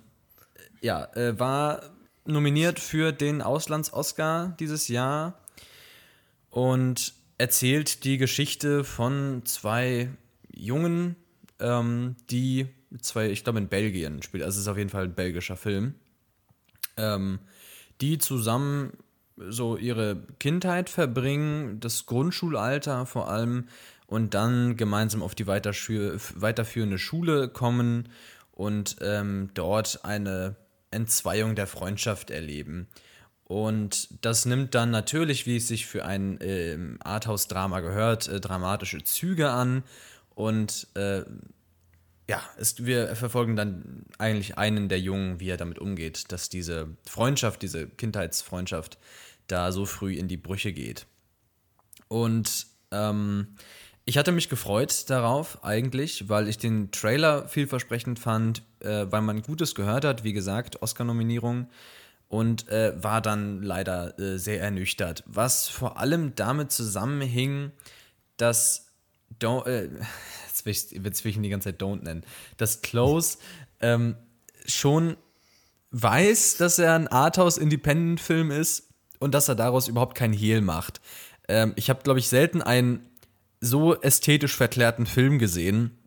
ja, 0.81 1.05
äh, 1.15 1.39
war 1.39 1.83
nominiert 2.25 2.81
für 2.81 3.13
den 3.13 3.43
Auslands-Oscar 3.43 4.57
dieses 4.59 4.89
Jahr 4.89 5.39
und 6.51 7.15
erzählt 7.39 8.05
die 8.05 8.19
Geschichte 8.19 8.83
von 8.83 9.43
zwei 9.45 10.11
Jungen, 10.53 11.15
ähm, 11.61 12.17
die 12.29 12.67
zwei, 13.01 13.31
ich 13.31 13.45
glaube 13.45 13.61
in 13.61 13.69
Belgien 13.69 14.23
spielt, 14.23 14.43
also 14.43 14.57
es 14.57 14.63
ist 14.63 14.69
auf 14.69 14.77
jeden 14.77 14.91
Fall 14.91 15.05
ein 15.05 15.15
belgischer 15.15 15.57
Film 15.57 15.95
ähm, 16.99 17.39
die 18.01 18.19
zusammen 18.19 18.93
so 19.37 19.77
ihre 19.77 20.17
Kindheit 20.39 20.91
verbringen, 20.91 21.81
das 21.81 22.07
Grundschulalter 22.07 23.07
vor 23.07 23.31
allem 23.31 23.69
und 24.07 24.35
dann 24.35 24.77
gemeinsam 24.77 25.23
auf 25.23 25.35
die 25.35 25.47
weiterführende 25.47 26.99
Schule 26.99 27.49
kommen 27.49 28.09
und 28.53 28.97
ähm, 29.01 29.51
dort 29.55 30.05
eine 30.05 30.57
Entzweiung 30.91 31.55
der 31.55 31.67
Freundschaft 31.67 32.31
erleben. 32.31 32.89
Und 33.45 34.09
das 34.21 34.45
nimmt 34.45 34.75
dann 34.75 34.91
natürlich, 34.91 35.47
wie 35.47 35.57
es 35.57 35.69
sich 35.69 35.87
für 35.87 36.05
ein 36.05 36.39
ähm, 36.43 36.99
Arthouse-Drama 37.03 37.81
gehört, 37.81 38.29
äh, 38.29 38.41
dramatische 38.41 39.03
Züge 39.05 39.51
an 39.51 39.85
und 40.35 40.87
äh, 40.95 41.23
ja, 42.29 42.43
es, 42.59 42.85
wir 42.85 43.17
verfolgen 43.17 43.57
dann 43.57 44.05
eigentlich 44.19 44.59
einen 44.59 44.89
der 44.89 45.01
Jungen, 45.01 45.41
wie 45.41 45.49
er 45.49 45.57
damit 45.57 45.79
umgeht, 45.79 46.31
dass 46.31 46.51
diese 46.51 46.89
Freundschaft, 47.07 47.63
diese 47.63 47.89
Kindheitsfreundschaft 47.89 48.99
da 49.47 49.73
so 49.73 49.87
früh 49.87 50.15
in 50.15 50.29
die 50.29 50.37
Brüche 50.37 50.73
geht. 50.73 51.07
Und 52.09 52.67
ähm, 52.91 53.57
ich 54.05 54.19
hatte 54.19 54.33
mich 54.33 54.51
gefreut 54.51 55.09
darauf 55.09 55.65
eigentlich, 55.65 56.29
weil 56.29 56.49
ich 56.49 56.59
den 56.59 56.91
Trailer 56.91 57.49
vielversprechend 57.49 58.19
fand, 58.19 58.63
äh, 58.81 59.07
weil 59.11 59.23
man 59.23 59.43
Gutes 59.43 59.75
gehört 59.75 60.05
hat, 60.05 60.23
wie 60.23 60.35
gesagt, 60.35 60.83
Oscar-Nominierung 60.83 61.69
und 62.29 62.69
äh, 62.69 63.03
war 63.03 63.23
dann 63.23 63.63
leider 63.63 64.19
äh, 64.19 64.39
sehr 64.39 64.61
ernüchtert. 64.61 65.25
Was 65.27 65.69
vor 65.69 65.99
allem 65.99 66.35
damit 66.35 66.73
zusammenhing, 66.73 67.73
dass 68.37 68.88
Don't, 69.41 69.67
äh, 69.67 69.89
jetzt, 70.47 70.65
will 70.65 71.31
ich, 71.31 71.37
ihn 71.37 71.43
die 71.43 71.49
ganze 71.49 71.71
Zeit 71.71 71.83
Don't 71.83 72.03
nennen, 72.03 72.25
dass 72.57 72.83
Close 72.83 73.39
ähm, 73.81 74.17
schon 74.67 75.17
weiß, 75.91 76.57
dass 76.59 76.79
er 76.79 76.95
ein 76.95 77.09
Arthouse-Independent-Film 77.09 78.51
ist 78.51 78.89
und 79.19 79.35
dass 79.35 79.49
er 79.49 79.55
daraus 79.55 79.89
überhaupt 79.89 80.17
kein 80.17 80.33
Hehl 80.33 80.61
macht. 80.61 81.01
Ähm, 81.49 81.73
ich 81.77 81.91
habe, 81.91 82.03
glaube 82.03 82.19
ich, 82.19 82.29
selten 82.29 82.63
einen 82.63 83.09
so 83.61 84.01
ästhetisch 84.01 84.55
verklärten 84.55 85.07
Film 85.07 85.39
gesehen, 85.39 85.99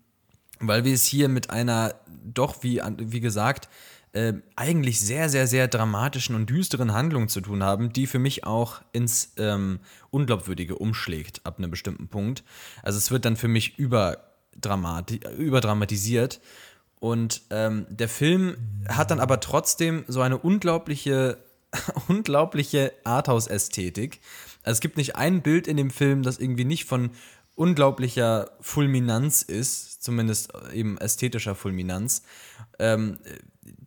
weil 0.60 0.86
wir 0.86 0.94
es 0.94 1.06
hier 1.06 1.28
mit 1.28 1.50
einer 1.50 1.96
doch, 2.24 2.64
wie, 2.64 2.82
wie 2.98 3.20
gesagt, 3.20 3.68
äh, 4.14 4.34
eigentlich 4.56 5.00
sehr, 5.00 5.30
sehr, 5.30 5.48
sehr 5.48 5.68
dramatischen 5.68 6.36
und 6.36 6.50
düsteren 6.50 6.94
Handlung 6.94 7.30
zu 7.30 7.42
tun 7.42 7.64
haben, 7.64 7.94
die 7.94 8.08
für 8.08 8.20
mich 8.20 8.44
auch 8.44 8.82
ins 8.92 9.34
ähm, 9.38 9.80
Unglaubwürdige 10.10 10.76
umschlägt 10.76 11.42
ab 11.46 11.58
einem 11.58 11.72
bestimmten 11.72 12.08
Punkt. 12.08 12.44
Also 12.84 12.98
es 12.98 13.12
wird 13.12 13.26
dann 13.26 13.38
für 13.38 13.48
mich 13.48 13.78
über 13.80 14.32
überdramatisiert. 15.38 16.42
Und 17.00 17.42
ähm, 17.50 17.86
der 17.90 18.10
Film 18.10 18.58
hat 18.88 19.12
dann 19.12 19.20
aber 19.20 19.40
trotzdem 19.40 20.04
so 20.08 20.22
eine 20.22 20.38
unglaubliche, 20.38 21.38
unglaubliche 22.08 22.94
Arthouse-Ästhetik. 23.04 24.20
Also 24.64 24.78
es 24.78 24.82
gibt 24.82 24.98
nicht 24.98 25.16
ein 25.16 25.42
Bild 25.42 25.68
in 25.68 25.78
dem 25.78 25.90
Film, 25.90 26.22
das 26.22 26.38
irgendwie 26.38 26.66
nicht 26.66 26.86
von 26.86 27.12
unglaublicher 27.56 28.52
Fulminanz 28.62 29.42
ist, 29.42 30.04
zumindest 30.04 30.54
eben 30.74 30.98
ästhetischer 30.98 31.56
Fulminanz. 31.56 32.24
Ähm, 32.78 33.18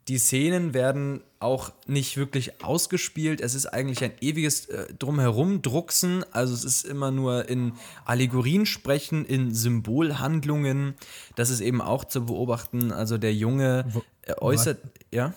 die 0.09 0.19
Szenen 0.19 0.75
werden 0.75 1.23
auch 1.39 1.73
nicht 1.87 2.17
wirklich 2.17 2.63
ausgespielt. 2.63 3.41
Es 3.41 3.55
ist 3.55 3.67
eigentlich 3.67 4.03
ein 4.05 4.13
ewiges 4.21 4.67
äh, 4.67 4.93
Drumherum 4.99 5.63
drucksen. 5.63 6.25
Also 6.33 6.55
es 6.55 6.65
ist 6.65 6.85
immer 6.85 7.11
nur 7.11 7.49
in 7.49 7.73
Allegorien 8.05 8.67
sprechen, 8.67 9.25
in 9.25 9.55
Symbolhandlungen. 9.55 10.95
Das 11.37 11.51
ist 11.51 11.61
eben 11.61 11.81
auch 11.81 12.05
zu 12.05 12.27
beobachten. 12.27 12.93
Also 12.93 13.19
der 13.19 13.35
Junge 13.35 13.87
äh, 14.23 14.35
äußert, 14.41 14.79
ja. 15.11 15.33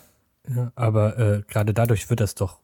ja. 0.53 0.71
Aber 0.75 1.17
äh, 1.17 1.43
gerade 1.47 1.73
dadurch 1.73 2.09
wird 2.09 2.19
das 2.19 2.35
doch 2.35 2.59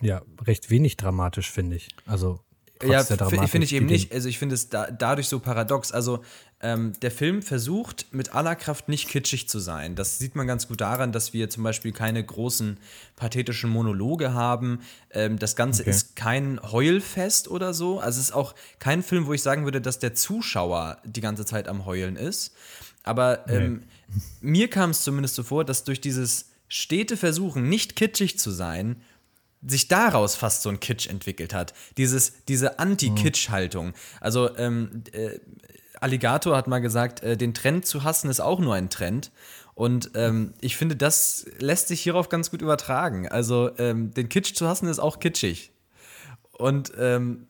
ja 0.00 0.22
recht 0.42 0.70
wenig 0.70 0.96
dramatisch, 0.96 1.50
finde 1.50 1.76
ich. 1.76 1.88
Also 2.06 2.40
ja, 2.82 3.02
finde 3.04 3.64
ich 3.64 3.74
eben 3.74 3.86
nicht. 3.86 4.12
Also 4.12 4.28
ich 4.28 4.38
finde 4.38 4.54
es 4.54 4.68
da, 4.68 4.90
dadurch 4.90 5.28
so 5.28 5.38
paradox. 5.38 5.92
Also 5.92 6.22
ähm, 6.62 6.92
der 7.02 7.10
Film 7.10 7.42
versucht 7.42 8.06
mit 8.12 8.34
aller 8.34 8.54
Kraft 8.54 8.88
nicht 8.88 9.08
kitschig 9.08 9.48
zu 9.48 9.58
sein. 9.58 9.96
Das 9.96 10.18
sieht 10.18 10.34
man 10.34 10.46
ganz 10.46 10.68
gut 10.68 10.80
daran, 10.80 11.12
dass 11.12 11.32
wir 11.32 11.50
zum 11.50 11.62
Beispiel 11.62 11.92
keine 11.92 12.24
großen 12.24 12.78
pathetischen 13.16 13.70
Monologe 13.70 14.34
haben. 14.34 14.80
Ähm, 15.10 15.38
das 15.38 15.56
Ganze 15.56 15.82
okay. 15.82 15.90
ist 15.90 16.16
kein 16.16 16.60
Heulfest 16.62 17.48
oder 17.48 17.74
so. 17.74 17.98
Also 17.98 18.18
es 18.18 18.28
ist 18.28 18.34
auch 18.34 18.54
kein 18.78 19.02
Film, 19.02 19.26
wo 19.26 19.32
ich 19.32 19.42
sagen 19.42 19.64
würde, 19.64 19.80
dass 19.80 19.98
der 19.98 20.14
Zuschauer 20.14 20.98
die 21.04 21.20
ganze 21.20 21.44
Zeit 21.44 21.68
am 21.68 21.86
Heulen 21.86 22.16
ist. 22.16 22.54
Aber 23.02 23.48
ähm, 23.48 23.82
nee. 24.08 24.20
mir 24.40 24.68
kam 24.68 24.90
es 24.90 25.02
zumindest 25.02 25.34
so 25.34 25.42
vor, 25.42 25.64
dass 25.64 25.84
durch 25.84 26.00
dieses 26.00 26.46
stete 26.68 27.16
Versuchen, 27.16 27.68
nicht 27.68 27.96
kitschig 27.96 28.38
zu 28.38 28.50
sein, 28.50 29.02
sich 29.66 29.88
daraus 29.88 30.36
fast 30.36 30.62
so 30.62 30.70
ein 30.70 30.80
Kitsch 30.80 31.06
entwickelt 31.06 31.52
hat. 31.52 31.74
Dieses, 31.96 32.44
diese 32.46 32.78
Anti-Kitsch-Haltung. 32.78 33.92
Also 34.20 34.56
ähm, 34.56 35.04
äh, 35.12 35.38
Alligator 36.00 36.56
hat 36.56 36.66
mal 36.66 36.80
gesagt, 36.80 37.22
äh, 37.22 37.36
den 37.36 37.54
Trend 37.54 37.84
zu 37.84 38.04
hassen 38.04 38.30
ist 38.30 38.40
auch 38.40 38.58
nur 38.58 38.74
ein 38.74 38.90
Trend. 38.90 39.30
Und 39.74 40.10
ähm, 40.14 40.54
ich 40.60 40.76
finde, 40.76 40.96
das 40.96 41.46
lässt 41.58 41.88
sich 41.88 42.02
hierauf 42.02 42.28
ganz 42.28 42.50
gut 42.50 42.62
übertragen. 42.62 43.28
Also 43.28 43.70
ähm, 43.78 44.12
den 44.12 44.28
Kitsch 44.28 44.54
zu 44.54 44.66
hassen 44.66 44.88
ist 44.88 44.98
auch 44.98 45.20
kitschig. 45.20 45.72
Und 46.52 46.92
ähm, 46.98 47.46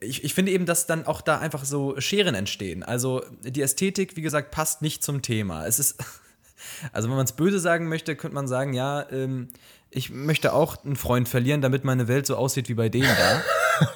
ich, 0.00 0.24
ich 0.24 0.34
finde 0.34 0.52
eben, 0.52 0.66
dass 0.66 0.86
dann 0.86 1.06
auch 1.06 1.20
da 1.20 1.38
einfach 1.38 1.64
so 1.64 1.98
Scheren 2.00 2.34
entstehen. 2.34 2.82
Also 2.82 3.22
die 3.42 3.62
Ästhetik, 3.62 4.16
wie 4.16 4.22
gesagt, 4.22 4.50
passt 4.50 4.82
nicht 4.82 5.02
zum 5.02 5.22
Thema. 5.22 5.66
Es 5.66 5.78
ist, 5.78 5.96
also 6.92 7.08
wenn 7.08 7.16
man 7.16 7.24
es 7.24 7.32
böse 7.32 7.58
sagen 7.58 7.88
möchte, 7.88 8.16
könnte 8.16 8.34
man 8.34 8.46
sagen, 8.46 8.72
ja, 8.72 9.08
ähm, 9.10 9.48
ich 9.90 10.10
möchte 10.10 10.52
auch 10.52 10.84
einen 10.84 10.96
Freund 10.96 11.28
verlieren, 11.28 11.60
damit 11.60 11.84
meine 11.84 12.08
Welt 12.08 12.26
so 12.26 12.36
aussieht 12.36 12.68
wie 12.68 12.74
bei 12.74 12.88
denen 12.88 13.08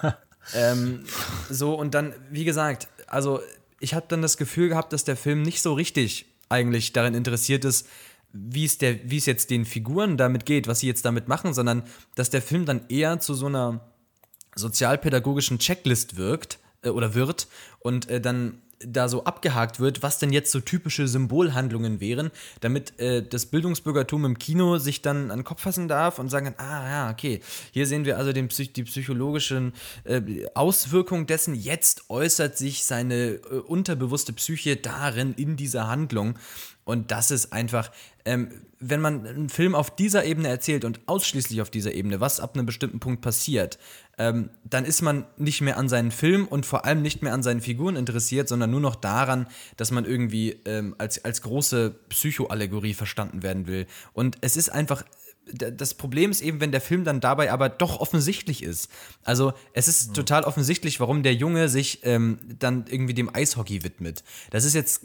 da. 0.03 0.19
ähm, 0.55 1.05
so, 1.49 1.75
und 1.75 1.95
dann, 1.95 2.15
wie 2.31 2.45
gesagt, 2.45 2.89
also 3.07 3.41
ich 3.81 3.95
habe 3.95 4.07
dann 4.09 4.23
das 4.23 4.37
Gefühl 4.37 4.69
gehabt, 4.69 4.93
dass 4.93 5.05
der 5.05 5.17
Film 5.17 5.43
nicht 5.43 5.63
so 5.63 5.75
richtig 5.75 6.27
eigentlich 6.49 6.93
daran 6.93 7.15
interessiert 7.15 7.65
ist, 7.65 7.87
wie 8.33 8.65
es, 8.65 8.79
der, 8.79 9.09
wie 9.09 9.19
es 9.19 9.27
jetzt 9.27 9.51
den 9.51 9.65
Figuren 9.65 10.17
damit 10.17 10.45
geht, 10.45 10.67
was 10.67 10.81
sie 10.81 10.89
jetzt 10.89 11.05
damit 11.05 11.29
machen, 11.29 11.55
sondern 11.55 11.85
dass 12.17 12.31
der 12.31 12.43
Film 12.43 12.65
dann 12.65 12.89
eher 12.89 13.21
zu 13.21 13.35
so 13.35 13.47
einer 13.47 13.93
sozialpädagogischen 14.57 15.59
Checklist 15.59 16.17
wirkt 16.17 16.59
äh, 16.83 16.89
oder 16.89 17.15
wird 17.15 17.47
und 17.79 18.09
äh, 18.09 18.21
dann 18.21 18.61
da 18.87 19.09
so 19.09 19.25
abgehakt 19.25 19.81
wird, 19.81 20.03
was 20.03 20.19
denn 20.19 20.33
jetzt 20.33 20.51
so 20.51 20.61
typische 20.61 21.09
Symbolhandlungen 21.09 22.01
wären, 22.01 22.31
damit 22.61 22.99
äh, 23.01 23.23
das 23.23 23.47
Bildungsbürgertum 23.47 24.25
im 24.25 24.39
Kino 24.39 24.79
sich 24.79 25.03
dann 25.03 25.31
an 25.31 25.41
den 25.41 25.45
Kopf 25.45 25.63
fassen 25.63 25.89
darf 25.89 26.19
und 26.19 26.29
sagen, 26.29 26.55
ah 26.59 26.89
ja, 26.89 27.11
okay, 27.11 27.41
hier 27.73 27.87
sehen 27.87 28.05
wir 28.05 28.19
also 28.19 28.33
den, 28.33 28.49
die 28.49 28.83
psychologischen 28.85 29.73
äh, 30.05 30.21
Auswirkungen 30.55 31.27
dessen, 31.27 31.55
jetzt 31.55 32.09
äußert 32.09 32.57
sich 32.59 32.85
seine 32.85 33.15
äh, 33.15 33.39
unterbewusste 33.67 34.33
Psyche 34.33 34.77
darin, 34.77 35.35
in 35.35 35.57
dieser 35.57 35.89
Handlung. 35.89 36.39
Und 36.85 37.11
das 37.11 37.31
ist 37.31 37.53
einfach, 37.53 37.91
ähm, 38.27 38.51
wenn 38.79 39.01
man 39.01 39.27
einen 39.27 39.49
Film 39.49 39.75
auf 39.75 39.95
dieser 39.95 40.25
Ebene 40.25 40.49
erzählt 40.49 40.85
und 40.85 41.01
ausschließlich 41.07 41.63
auf 41.63 41.71
dieser 41.71 41.95
Ebene, 41.95 42.21
was 42.21 42.41
ab 42.41 42.55
einem 42.55 42.67
bestimmten 42.67 43.01
Punkt 43.01 43.23
passiert, 43.23 43.79
ähm, 44.19 44.51
dann 44.65 44.85
ist 44.85 45.03
man 45.03 45.27
nicht 45.37 45.61
mehr 45.61 45.77
an 45.77 45.89
seinen 45.89 46.11
Film 46.11 46.47
und 46.47 46.67
vor 46.67 46.85
allem 46.85 47.03
nicht 47.03 47.23
mehr 47.23 47.33
an 47.33 47.43
seinen 47.43 47.61
Figuren 47.61 47.97
interessiert, 47.97 48.49
sondern 48.49 48.71
nur 48.71 48.81
noch 48.81 48.97
daran, 48.97 49.47
dass 49.77 49.91
man 49.91 50.05
irgendwie 50.05 50.61
ähm, 50.65 50.95
als, 50.99 51.25
als 51.25 51.43
große 51.43 51.95
Psychoallegorie 52.09 52.95
verstanden 52.95 53.43
werden 53.43 53.67
will. 53.67 53.87
Und 54.13 54.39
es 54.41 54.57
ist 54.57 54.71
einfach 54.71 55.05
das 55.53 55.95
Problem 55.95 56.31
ist 56.31 56.41
eben, 56.41 56.61
wenn 56.61 56.73
der 56.73 56.81
Film 56.81 57.05
dann 57.05 57.21
dabei 57.21 57.53
aber 57.53 57.69
doch 57.69 58.01
offensichtlich 58.01 58.63
ist. 58.63 58.91
Also 59.25 59.53
es 59.75 59.89
ist 59.89 60.09
mhm. 60.09 60.15
total 60.15 60.45
offensichtlich, 60.45 61.01
warum 61.01 61.23
der 61.23 61.35
Junge 61.35 61.69
sich 61.69 62.01
ähm, 62.05 62.39
dann 62.59 62.87
irgendwie 62.89 63.13
dem 63.15 63.35
Eishockey 63.35 63.85
widmet. 63.85 64.25
Das 64.51 64.65
ist 64.65 64.75
jetzt 64.75 65.03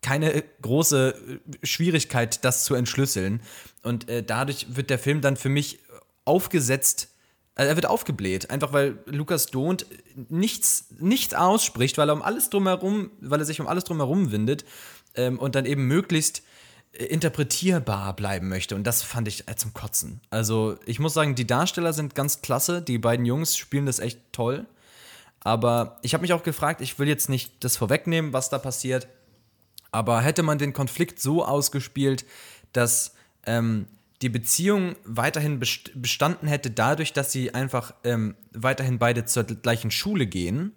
keine 0.00 0.42
große 0.62 1.40
Schwierigkeit, 1.62 2.44
das 2.44 2.64
zu 2.64 2.74
entschlüsseln. 2.74 3.40
Und 3.82 4.08
äh, 4.08 4.22
dadurch 4.22 4.66
wird 4.76 4.90
der 4.90 4.98
Film 4.98 5.20
dann 5.20 5.36
für 5.36 5.48
mich 5.48 5.80
aufgesetzt 6.24 7.08
also 7.54 7.68
er 7.68 7.76
wird 7.76 7.86
aufgebläht, 7.86 8.50
einfach 8.50 8.72
weil 8.72 8.98
Lukas 9.06 9.46
Dont 9.46 9.86
nichts, 10.28 10.86
nichts 10.98 11.34
ausspricht, 11.34 11.98
weil 11.98 12.08
er 12.08 12.14
um 12.14 12.22
alles 12.22 12.48
drumherum, 12.48 13.10
weil 13.20 13.40
er 13.40 13.44
sich 13.44 13.60
um 13.60 13.66
alles 13.66 13.84
drumherum 13.84 14.32
windet 14.32 14.64
ähm, 15.14 15.38
und 15.38 15.54
dann 15.54 15.66
eben 15.66 15.86
möglichst 15.86 16.42
äh, 16.92 17.04
interpretierbar 17.04 18.16
bleiben 18.16 18.48
möchte. 18.48 18.74
Und 18.74 18.84
das 18.84 19.02
fand 19.02 19.28
ich 19.28 19.48
äh, 19.48 19.56
zum 19.56 19.74
Kotzen. 19.74 20.20
Also 20.30 20.78
ich 20.86 20.98
muss 20.98 21.12
sagen, 21.12 21.34
die 21.34 21.46
Darsteller 21.46 21.92
sind 21.92 22.14
ganz 22.14 22.40
klasse. 22.40 22.80
Die 22.80 22.98
beiden 22.98 23.26
Jungs 23.26 23.56
spielen 23.56 23.86
das 23.86 23.98
echt 23.98 24.20
toll. 24.32 24.66
Aber 25.40 25.98
ich 26.02 26.14
habe 26.14 26.22
mich 26.22 26.32
auch 26.32 26.44
gefragt, 26.44 26.80
ich 26.80 26.98
will 26.98 27.08
jetzt 27.08 27.28
nicht 27.28 27.64
das 27.64 27.76
vorwegnehmen, 27.76 28.32
was 28.32 28.48
da 28.48 28.58
passiert. 28.58 29.08
Aber 29.90 30.22
hätte 30.22 30.42
man 30.42 30.56
den 30.56 30.72
Konflikt 30.72 31.20
so 31.20 31.44
ausgespielt, 31.44 32.24
dass 32.72 33.14
ähm, 33.44 33.86
die 34.22 34.28
Beziehung 34.28 34.94
weiterhin 35.04 35.60
bestanden 35.94 36.46
hätte, 36.48 36.70
dadurch, 36.70 37.12
dass 37.12 37.32
sie 37.32 37.54
einfach 37.54 37.94
ähm, 38.04 38.36
weiterhin 38.52 38.98
beide 38.98 39.24
zur 39.24 39.44
gleichen 39.44 39.90
Schule 39.90 40.26
gehen, 40.26 40.72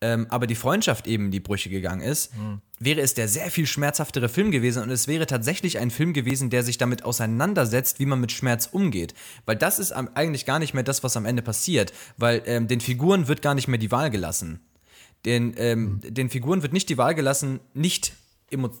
ähm, 0.00 0.26
aber 0.30 0.46
die 0.46 0.54
Freundschaft 0.54 1.06
eben 1.06 1.26
in 1.26 1.30
die 1.30 1.40
Brüche 1.40 1.70
gegangen 1.70 2.00
ist, 2.00 2.36
mhm. 2.36 2.60
wäre 2.78 3.00
es 3.00 3.14
der 3.14 3.28
sehr 3.28 3.50
viel 3.50 3.66
schmerzhaftere 3.66 4.28
Film 4.28 4.50
gewesen 4.50 4.82
und 4.82 4.90
es 4.90 5.08
wäre 5.08 5.26
tatsächlich 5.26 5.78
ein 5.78 5.90
Film 5.90 6.12
gewesen, 6.12 6.50
der 6.50 6.62
sich 6.62 6.78
damit 6.78 7.04
auseinandersetzt, 7.04 8.00
wie 8.00 8.06
man 8.06 8.20
mit 8.20 8.32
Schmerz 8.32 8.68
umgeht. 8.70 9.14
Weil 9.46 9.56
das 9.56 9.78
ist 9.78 9.92
eigentlich 9.92 10.46
gar 10.46 10.58
nicht 10.58 10.74
mehr 10.74 10.82
das, 10.82 11.04
was 11.04 11.16
am 11.16 11.26
Ende 11.26 11.42
passiert, 11.42 11.92
weil 12.16 12.42
ähm, 12.46 12.66
den 12.66 12.80
Figuren 12.80 13.28
wird 13.28 13.42
gar 13.42 13.54
nicht 13.54 13.68
mehr 13.68 13.78
die 13.78 13.92
Wahl 13.92 14.10
gelassen. 14.10 14.60
Den, 15.24 15.54
mhm. 15.58 16.00
den 16.02 16.28
Figuren 16.28 16.62
wird 16.62 16.74
nicht 16.74 16.88
die 16.90 16.98
Wahl 16.98 17.14
gelassen, 17.14 17.60
nicht 17.72 18.12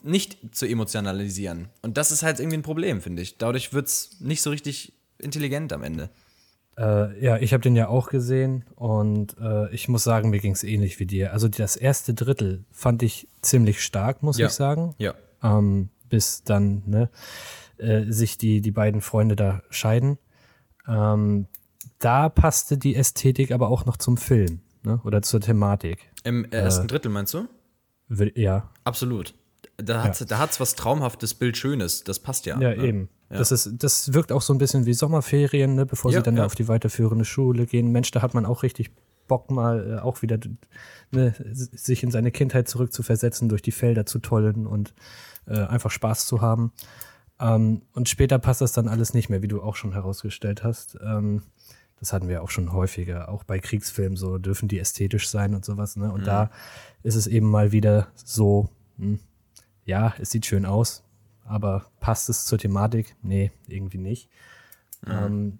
nicht 0.02 0.54
zu 0.54 0.66
emotionalisieren. 0.66 1.68
Und 1.82 1.96
das 1.96 2.10
ist 2.10 2.22
halt 2.22 2.38
irgendwie 2.38 2.58
ein 2.58 2.62
Problem, 2.62 3.00
finde 3.00 3.22
ich. 3.22 3.38
Dadurch 3.38 3.72
wird 3.72 3.86
es 3.86 4.20
nicht 4.20 4.42
so 4.42 4.50
richtig 4.50 4.92
intelligent 5.18 5.72
am 5.72 5.82
Ende. 5.82 6.10
Äh, 6.76 7.24
ja, 7.24 7.36
ich 7.38 7.52
habe 7.52 7.62
den 7.62 7.76
ja 7.76 7.88
auch 7.88 8.08
gesehen 8.08 8.64
und 8.74 9.36
äh, 9.40 9.72
ich 9.72 9.88
muss 9.88 10.02
sagen, 10.02 10.30
mir 10.30 10.40
ging 10.40 10.52
es 10.52 10.64
ähnlich 10.64 10.98
wie 10.98 11.06
dir. 11.06 11.32
Also 11.32 11.48
das 11.48 11.76
erste 11.76 12.14
Drittel 12.14 12.64
fand 12.72 13.02
ich 13.02 13.28
ziemlich 13.42 13.82
stark, 13.82 14.22
muss 14.22 14.38
ja. 14.38 14.48
ich 14.48 14.52
sagen. 14.52 14.94
Ja. 14.98 15.14
Ähm, 15.42 15.90
bis 16.08 16.42
dann 16.42 16.82
ne, 16.86 17.10
äh, 17.78 18.10
sich 18.10 18.38
die, 18.38 18.60
die 18.60 18.72
beiden 18.72 19.00
Freunde 19.02 19.36
da 19.36 19.62
scheiden. 19.70 20.18
Ähm, 20.88 21.46
da 22.00 22.28
passte 22.28 22.76
die 22.76 22.96
Ästhetik 22.96 23.52
aber 23.52 23.68
auch 23.68 23.86
noch 23.86 23.96
zum 23.96 24.16
Film 24.16 24.60
ne? 24.82 25.00
oder 25.04 25.22
zur 25.22 25.40
Thematik. 25.40 26.10
Im 26.24 26.44
ersten 26.46 26.84
äh, 26.84 26.88
Drittel 26.88 27.10
meinst 27.10 27.34
du? 27.34 27.48
Ja. 28.34 28.70
Absolut 28.82 29.34
da 29.76 30.04
hat 30.04 30.20
es 30.20 30.28
ja. 30.30 30.60
was 30.60 30.74
Traumhaftes, 30.74 31.34
Bildschönes. 31.34 32.04
Das 32.04 32.18
passt 32.18 32.46
ja. 32.46 32.60
Ja, 32.60 32.74
ne? 32.74 32.84
eben. 32.84 33.08
Ja. 33.30 33.38
Das, 33.38 33.52
ist, 33.52 33.70
das 33.78 34.12
wirkt 34.12 34.32
auch 34.32 34.42
so 34.42 34.52
ein 34.52 34.58
bisschen 34.58 34.86
wie 34.86 34.94
Sommerferien, 34.94 35.74
ne, 35.74 35.86
bevor 35.86 36.12
ja, 36.12 36.18
sie 36.18 36.22
dann 36.22 36.36
ja. 36.36 36.44
auf 36.44 36.54
die 36.54 36.68
weiterführende 36.68 37.24
Schule 37.24 37.66
gehen. 37.66 37.90
Mensch, 37.90 38.10
da 38.10 38.22
hat 38.22 38.34
man 38.34 38.46
auch 38.46 38.62
richtig 38.62 38.90
Bock, 39.26 39.50
mal 39.50 39.98
äh, 39.98 40.00
auch 40.00 40.22
wieder 40.22 40.38
ne, 41.10 41.34
sich 41.52 42.02
in 42.02 42.10
seine 42.10 42.30
Kindheit 42.30 42.68
zurückzuversetzen, 42.68 43.48
durch 43.48 43.62
die 43.62 43.72
Felder 43.72 44.06
zu 44.06 44.18
tollen 44.18 44.66
und 44.66 44.94
äh, 45.46 45.60
einfach 45.60 45.90
Spaß 45.90 46.26
zu 46.26 46.40
haben. 46.40 46.72
Ähm, 47.40 47.82
und 47.92 48.08
später 48.08 48.38
passt 48.38 48.60
das 48.60 48.72
dann 48.72 48.88
alles 48.88 49.14
nicht 49.14 49.30
mehr, 49.30 49.42
wie 49.42 49.48
du 49.48 49.62
auch 49.62 49.76
schon 49.76 49.92
herausgestellt 49.92 50.62
hast. 50.62 50.98
Ähm, 51.02 51.42
das 52.00 52.12
hatten 52.12 52.28
wir 52.28 52.42
auch 52.42 52.50
schon 52.50 52.72
häufiger, 52.72 53.28
auch 53.28 53.44
bei 53.44 53.58
Kriegsfilmen 53.58 54.16
so, 54.16 54.38
dürfen 54.38 54.68
die 54.68 54.78
ästhetisch 54.78 55.28
sein 55.28 55.54
und 55.54 55.64
sowas. 55.64 55.96
Ne? 55.96 56.12
Und 56.12 56.22
mhm. 56.22 56.26
da 56.26 56.50
ist 57.02 57.14
es 57.14 57.26
eben 57.26 57.50
mal 57.50 57.72
wieder 57.72 58.08
so, 58.14 58.68
hm, 58.98 59.20
ja, 59.84 60.14
es 60.18 60.30
sieht 60.30 60.46
schön 60.46 60.66
aus, 60.66 61.02
aber 61.44 61.86
passt 62.00 62.28
es 62.28 62.44
zur 62.46 62.58
Thematik? 62.58 63.16
Nee, 63.22 63.50
irgendwie 63.68 63.98
nicht. 63.98 64.28
Mhm. 65.06 65.12
Ähm, 65.12 65.58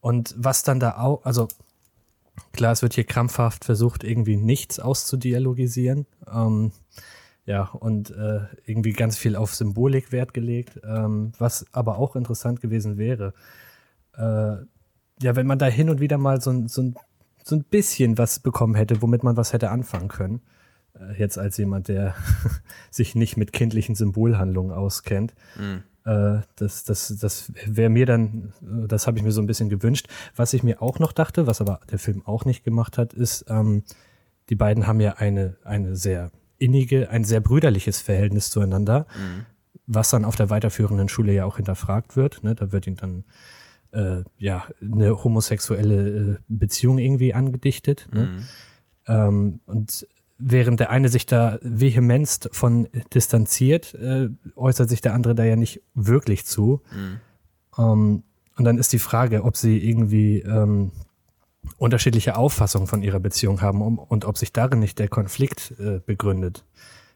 und 0.00 0.34
was 0.36 0.62
dann 0.62 0.80
da 0.80 0.98
auch, 0.98 1.24
also 1.24 1.48
klar, 2.52 2.72
es 2.72 2.82
wird 2.82 2.94
hier 2.94 3.04
krampfhaft 3.04 3.64
versucht, 3.64 4.04
irgendwie 4.04 4.36
nichts 4.36 4.78
auszudialogisieren. 4.80 6.06
Ähm, 6.30 6.72
Ja, 7.46 7.64
und 7.64 8.10
äh, 8.10 8.46
irgendwie 8.64 8.92
ganz 8.94 9.18
viel 9.18 9.36
auf 9.36 9.54
Symbolik 9.54 10.12
Wert 10.12 10.32
gelegt, 10.32 10.80
ähm, 10.82 11.32
was 11.38 11.66
aber 11.72 11.98
auch 11.98 12.16
interessant 12.16 12.62
gewesen 12.62 12.96
wäre. 12.96 13.34
Äh, 14.16 14.64
ja, 15.22 15.36
wenn 15.36 15.46
man 15.46 15.58
da 15.58 15.66
hin 15.66 15.90
und 15.90 16.00
wieder 16.00 16.16
mal 16.16 16.40
so, 16.40 16.66
so, 16.68 16.94
so 17.44 17.56
ein 17.56 17.64
bisschen 17.64 18.16
was 18.16 18.38
bekommen 18.38 18.74
hätte, 18.74 19.02
womit 19.02 19.22
man 19.24 19.36
was 19.36 19.52
hätte 19.52 19.70
anfangen 19.70 20.08
können. 20.08 20.40
Äh, 20.98 21.18
jetzt 21.18 21.38
als 21.38 21.56
jemand, 21.56 21.88
der 21.88 22.14
sich 22.90 23.14
nicht 23.14 23.36
mit 23.36 23.52
kindlichen 23.52 23.94
Symbolhandlungen 23.94 24.72
auskennt. 24.72 25.34
Äh, 26.04 26.40
das 26.56 26.84
das, 26.84 27.16
das 27.18 27.52
wäre 27.66 27.90
mir 27.90 28.06
dann, 28.06 28.52
äh, 28.62 28.86
das 28.86 29.06
habe 29.06 29.18
ich 29.18 29.24
mir 29.24 29.32
so 29.32 29.40
ein 29.40 29.46
bisschen 29.46 29.68
gewünscht. 29.68 30.08
Was 30.36 30.52
ich 30.52 30.62
mir 30.62 30.82
auch 30.82 30.98
noch 30.98 31.12
dachte, 31.12 31.46
was 31.46 31.60
aber 31.60 31.80
der 31.90 31.98
Film 31.98 32.24
auch 32.26 32.44
nicht 32.44 32.64
gemacht 32.64 32.98
hat, 32.98 33.12
ist, 33.14 33.46
ähm, 33.48 33.84
die 34.50 34.56
beiden 34.56 34.86
haben 34.86 35.00
ja 35.00 35.14
eine, 35.14 35.56
eine 35.64 35.96
sehr 35.96 36.30
innige, 36.58 37.10
ein 37.10 37.24
sehr 37.24 37.40
brüderliches 37.40 38.00
Verhältnis 38.00 38.50
zueinander, 38.50 39.06
was 39.86 40.10
dann 40.10 40.26
auf 40.26 40.36
der 40.36 40.50
weiterführenden 40.50 41.08
Schule 41.08 41.32
ja 41.32 41.46
auch 41.46 41.56
hinterfragt 41.56 42.14
wird. 42.14 42.44
Ne? 42.44 42.54
Da 42.54 42.70
wird 42.70 42.86
ihnen 42.86 42.96
dann 42.96 43.24
äh, 43.92 44.22
ja 44.36 44.64
eine 44.80 45.24
homosexuelle 45.24 46.40
Beziehung 46.46 46.98
irgendwie 46.98 47.32
angedichtet. 47.32 48.08
Ne? 48.12 48.44
Ähm, 49.06 49.60
und 49.64 50.06
während 50.38 50.80
der 50.80 50.90
eine 50.90 51.08
sich 51.08 51.26
da 51.26 51.58
vehemenst 51.62 52.48
von 52.52 52.88
distanziert, 53.12 53.94
äh, 53.94 54.28
äußert 54.56 54.88
sich 54.88 55.00
der 55.00 55.14
andere 55.14 55.34
da 55.34 55.44
ja 55.44 55.56
nicht 55.56 55.82
wirklich 55.94 56.44
zu. 56.44 56.82
Ähm, 57.78 58.22
und 58.56 58.64
dann 58.64 58.78
ist 58.78 58.92
die 58.92 58.98
Frage, 58.98 59.44
ob 59.44 59.56
sie 59.56 59.78
irgendwie 59.78 60.40
ähm, 60.40 60.92
unterschiedliche 61.78 62.36
Auffassungen 62.36 62.86
von 62.86 63.02
ihrer 63.02 63.20
Beziehung 63.20 63.60
haben 63.60 63.82
um, 63.82 63.98
und 63.98 64.24
ob 64.24 64.38
sich 64.38 64.52
darin 64.52 64.78
nicht 64.80 64.98
der 64.98 65.08
Konflikt 65.08 65.74
äh, 65.78 66.00
begründet. 66.04 66.64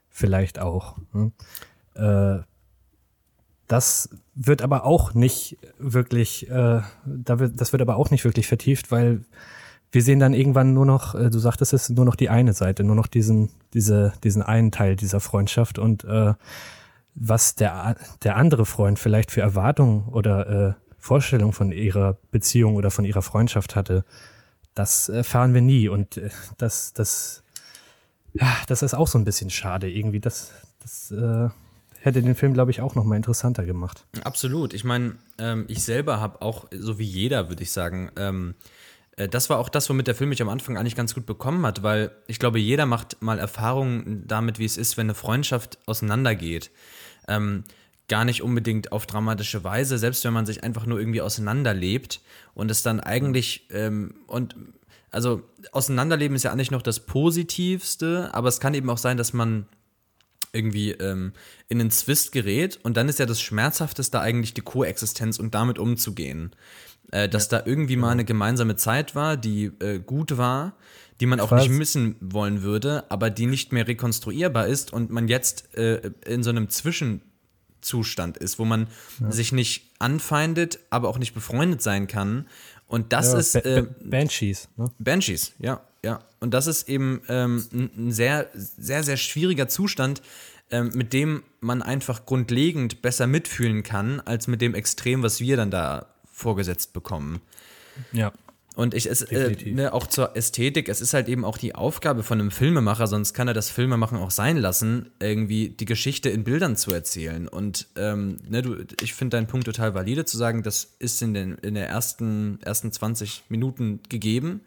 Vielleicht 0.09 0.59
auch. 0.59 0.97
Ne? 1.13 1.33
Äh, 1.95 2.45
das 3.67 4.09
wird 4.35 4.63
aber 4.63 4.85
auch 4.85 5.15
nicht 5.15 5.59
wirklich, 5.79 6.49
äh, 6.51 6.81
da 7.05 7.39
wird, 7.39 7.61
das 7.61 7.73
wird 7.73 7.83
aber 7.83 7.97
auch 7.97 8.11
nicht 8.11 8.25
wirklich 8.25 8.47
vertieft, 8.47 8.91
weil 8.91 9.25
wir 9.91 10.03
sehen 10.03 10.19
dann 10.19 10.35
irgendwann 10.35 10.75
nur 10.75 10.87
noch, 10.87 11.15
äh, 11.15 11.31
du 11.31 11.39
sagtest 11.39 11.73
es, 11.73 11.89
nur 11.89 12.05
noch 12.05 12.17
die 12.17 12.29
eine 12.29 12.53
Seite, 12.53 12.85
nur 12.85 12.97
noch 12.97 13.07
diesen, 13.07 13.51
diese, 13.73 14.13
diesen 14.23 14.43
einen 14.43 14.71
Teil 14.71 14.97
dieser 14.97 15.21
Freundschaft 15.21 15.79
und 15.79 16.05
äh, 16.05 16.35
was 17.15 17.55
der, 17.55 17.97
der 18.23 18.37
andere 18.37 18.67
Freund 18.67 18.99
vielleicht 18.99 19.31
für 19.31 19.41
Erwartungen 19.41 20.07
oder 20.09 20.49
äh, 20.49 20.75
Vorstellungen 20.99 21.53
von 21.53 21.73
ihrer 21.73 22.19
Beziehung 22.31 22.77
oder 22.77 22.91
von 22.91 23.05
ihrer 23.05 23.23
Freundschaft 23.23 23.77
hatte, 23.77 24.05
das 24.75 25.09
erfahren 25.09 25.55
wir 25.55 25.63
nie 25.63 25.89
und 25.89 26.19
äh, 26.19 26.31
das, 26.59 26.93
das, 26.93 27.43
ja, 28.35 28.47
das 28.67 28.83
ist 28.83 28.95
auch 28.95 29.09
so 29.09 29.19
ein 29.19 29.25
bisschen 29.25 29.51
schade 29.51 29.91
irgendwie. 29.91 30.21
Das, 30.21 30.53
das 30.81 31.11
äh, 31.11 31.49
hätte 32.01 32.23
den 32.23 32.35
Film, 32.35 32.53
glaube 32.53 32.71
ich, 32.71 32.81
auch 32.83 32.95
noch 32.95 33.05
mal 33.05 33.17
interessanter 33.17 33.65
gemacht. 33.65 34.07
Absolut. 34.23 34.75
Ich 34.75 34.85
meine, 34.85 35.17
ähm, 35.39 35.65
ich 35.69 35.83
selber 35.83 36.21
habe 36.21 36.43
auch, 36.43 36.67
so 36.71 36.99
wie 36.99 37.05
jeder, 37.05 37.49
würde 37.49 37.63
ich 37.63 37.73
sagen, 37.73 38.11
ähm, 38.17 38.55
äh, 38.61 38.78
das 39.27 39.51
war 39.51 39.59
auch 39.59 39.69
das, 39.69 39.91
womit 39.91 40.07
der 40.07 40.15
Film 40.15 40.31
mich 40.31 40.43
am 40.43 40.49
Anfang 40.49 40.77
eigentlich 40.77 40.95
ganz 40.95 41.15
gut 41.15 41.27
bekommen 41.27 41.67
hat, 41.67 41.83
weil 41.83 42.13
ich 42.29 42.39
glaube, 42.39 42.61
jeder 42.61 42.87
macht 42.87 43.21
mal 43.21 43.39
Erfahrungen 43.39 44.23
damit, 44.27 44.59
wie 44.59 44.65
es 44.65 44.77
ist, 44.77 44.97
wenn 44.97 45.07
eine 45.07 45.15
Freundschaft 45.15 45.79
auseinandergeht. 45.87 46.71
Ähm, 47.27 47.65
gar 48.09 48.25
nicht 48.25 48.43
unbedingt 48.43 48.93
auf 48.93 49.07
dramatische 49.07 49.65
Weise, 49.65 49.99
selbst 49.99 50.25
wenn 50.25 50.33
man 50.33 50.47
sich 50.47 50.63
einfach 50.63 50.87
nur 50.87 50.99
irgendwie 50.99 51.21
auseinanderlebt 51.21 52.21
und 52.55 52.71
es 52.71 52.83
dann 52.83 53.01
eigentlich 53.01 53.67
ähm, 53.71 54.15
und 54.27 54.55
also 55.11 55.43
auseinanderleben 55.73 56.37
ist 56.37 56.43
ja 56.43 56.53
eigentlich 56.53 56.71
noch 56.71 56.83
das 56.83 57.01
Positivste, 57.01 58.31
aber 58.33 58.49
es 58.49 58.61
kann 58.61 58.75
eben 58.75 58.91
auch 58.91 58.99
sein, 58.99 59.17
dass 59.17 59.33
man 59.33 59.67
irgendwie 60.53 60.93
ähm, 60.93 61.33
in 61.69 61.81
einen 61.81 61.91
Zwist 61.91 62.33
gerät 62.33 62.79
und 62.83 62.97
dann 62.97 63.09
ist 63.09 63.19
ja 63.19 63.27
das 63.27 63.41
Schmerzhafteste 63.41 64.21
eigentlich 64.21 64.55
die 64.55 64.63
Koexistenz 64.63 65.39
und 65.39 65.55
damit 65.55 65.79
umzugehen. 65.79 66.53
Äh, 67.11 67.29
dass 67.29 67.49
da 67.49 67.63
irgendwie 67.65 67.97
mal 67.97 68.11
eine 68.11 68.25
gemeinsame 68.27 68.77
Zeit 68.77 69.15
war, 69.15 69.37
die 69.39 69.71
äh, 69.81 69.99
gut 69.99 70.37
war, 70.37 70.75
die 71.21 71.27
man 71.27 71.41
auch 71.41 71.51
nicht 71.53 71.71
missen 71.71 72.17
wollen 72.21 72.63
würde, 72.63 73.05
aber 73.11 73.31
die 73.31 73.47
nicht 73.47 73.73
mehr 73.73 73.89
rekonstruierbar 73.89 74.67
ist 74.67 74.93
und 74.93 75.11
man 75.11 75.27
jetzt 75.27 75.75
äh, 75.75 76.11
in 76.27 76.43
so 76.43 76.51
einem 76.51 76.69
Zwischenzustand 76.69 78.37
ist, 78.37 78.59
wo 78.59 78.65
man 78.65 78.89
sich 79.31 79.53
nicht 79.53 79.91
anfeindet, 79.99 80.79
aber 80.91 81.09
auch 81.09 81.19
nicht 81.19 81.35
befreundet 81.35 81.83
sein 81.83 82.07
kann. 82.07 82.47
Und 82.87 83.13
das 83.13 83.33
Ja, 83.33 83.39
ist 83.39 83.55
äh, 83.57 83.83
Ba- 83.83 83.95
Banshees. 84.05 84.69
Ne? 84.77 84.91
Banshees, 84.99 85.53
ja, 85.59 85.81
ja. 86.05 86.21
Und 86.41 86.55
das 86.55 86.67
ist 86.67 86.89
eben 86.89 87.21
ähm, 87.29 87.65
ein, 87.73 87.91
ein 87.97 88.13
sehr, 88.13 88.49
sehr, 88.55 89.03
sehr 89.03 89.17
schwieriger 89.17 89.69
Zustand, 89.69 90.23
ähm, 90.71 90.91
mit 90.95 91.13
dem 91.13 91.43
man 91.61 91.83
einfach 91.83 92.27
grundlegend 92.27 93.03
besser 93.03 93.27
mitfühlen 93.27 93.83
kann, 93.83 94.21
als 94.21 94.47
mit 94.47 94.61
dem 94.61 94.75
Extrem, 94.75 95.23
was 95.23 95.41
wir 95.41 95.57
dann 95.57 95.71
da 95.71 96.07
vorgesetzt 96.39 96.93
bekommen. 96.93 97.41
Ja. 98.13 98.33
Und 98.79 98.95
ich, 98.95 99.11
es, 99.11 99.23
äh, 99.23 99.57
ne, 99.73 99.93
auch 99.93 100.07
zur 100.07 100.37
Ästhetik, 100.37 100.89
es 100.89 101.01
ist 101.01 101.13
halt 101.13 101.29
eben 101.29 101.45
auch 101.45 101.59
die 101.59 101.75
Aufgabe 101.75 102.23
von 102.23 102.41
einem 102.41 102.53
Filmemacher, 102.53 103.09
sonst 103.09 103.35
kann 103.35 103.49
er 103.49 103.55
das 103.55 103.71
Filmemachen 103.71 104.17
auch 104.19 104.31
sein 104.31 104.57
lassen, 104.57 105.11
irgendwie 105.19 105.71
die 105.71 105.85
Geschichte 105.85 106.29
in 106.29 106.45
Bildern 106.45 106.77
zu 106.77 106.93
erzählen. 106.93 107.49
Und 107.49 107.89
ähm, 107.97 108.37
ne, 108.49 108.63
du, 108.63 108.77
ich 109.03 109.15
finde 109.15 109.37
deinen 109.37 109.49
Punkt 109.49 109.67
total 109.67 109.95
valide, 109.95 110.27
zu 110.27 110.37
sagen, 110.37 110.63
das 110.63 110.95
ist 111.01 111.21
in 111.23 111.35
den 111.35 111.55
in 111.55 111.75
der 111.75 111.89
ersten, 111.89 112.61
ersten 112.63 112.93
20 112.93 113.47
Minuten 113.49 113.99
gegeben. 114.09 114.61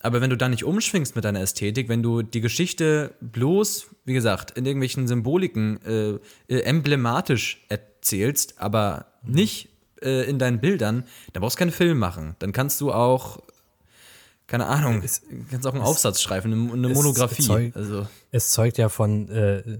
Aber 0.00 0.22
wenn 0.22 0.30
du 0.30 0.38
da 0.38 0.48
nicht 0.48 0.64
umschwingst 0.64 1.14
mit 1.14 1.26
deiner 1.26 1.40
Ästhetik, 1.40 1.90
wenn 1.90 2.02
du 2.02 2.22
die 2.22 2.40
Geschichte 2.40 3.14
bloß, 3.20 3.88
wie 4.06 4.14
gesagt, 4.14 4.52
in 4.56 4.64
irgendwelchen 4.64 5.06
Symboliken 5.06 5.82
äh, 5.82 6.18
äh, 6.48 6.60
emblematisch 6.60 7.62
erzählst, 7.68 8.58
aber 8.58 9.06
nicht 9.22 9.68
äh, 10.02 10.28
in 10.28 10.38
deinen 10.38 10.60
Bildern, 10.60 11.04
dann 11.32 11.40
brauchst 11.42 11.56
du 11.56 11.60
keinen 11.60 11.72
Film 11.72 11.98
machen. 11.98 12.36
Dann 12.38 12.52
kannst 12.52 12.80
du 12.80 12.92
auch, 12.92 13.38
keine 14.46 14.66
Ahnung, 14.66 15.02
kannst 15.50 15.66
auch 15.66 15.72
einen 15.74 15.82
Aufsatz 15.82 16.20
schreiben, 16.20 16.52
eine, 16.52 16.72
eine 16.72 16.88
es 16.90 16.94
Monographie. 16.94 17.42
zeugt- 17.42 17.76
Also, 17.76 18.06
Es 18.30 18.50
zeugt 18.50 18.78
ja 18.78 18.88
von, 18.88 19.28
äh, 19.30 19.78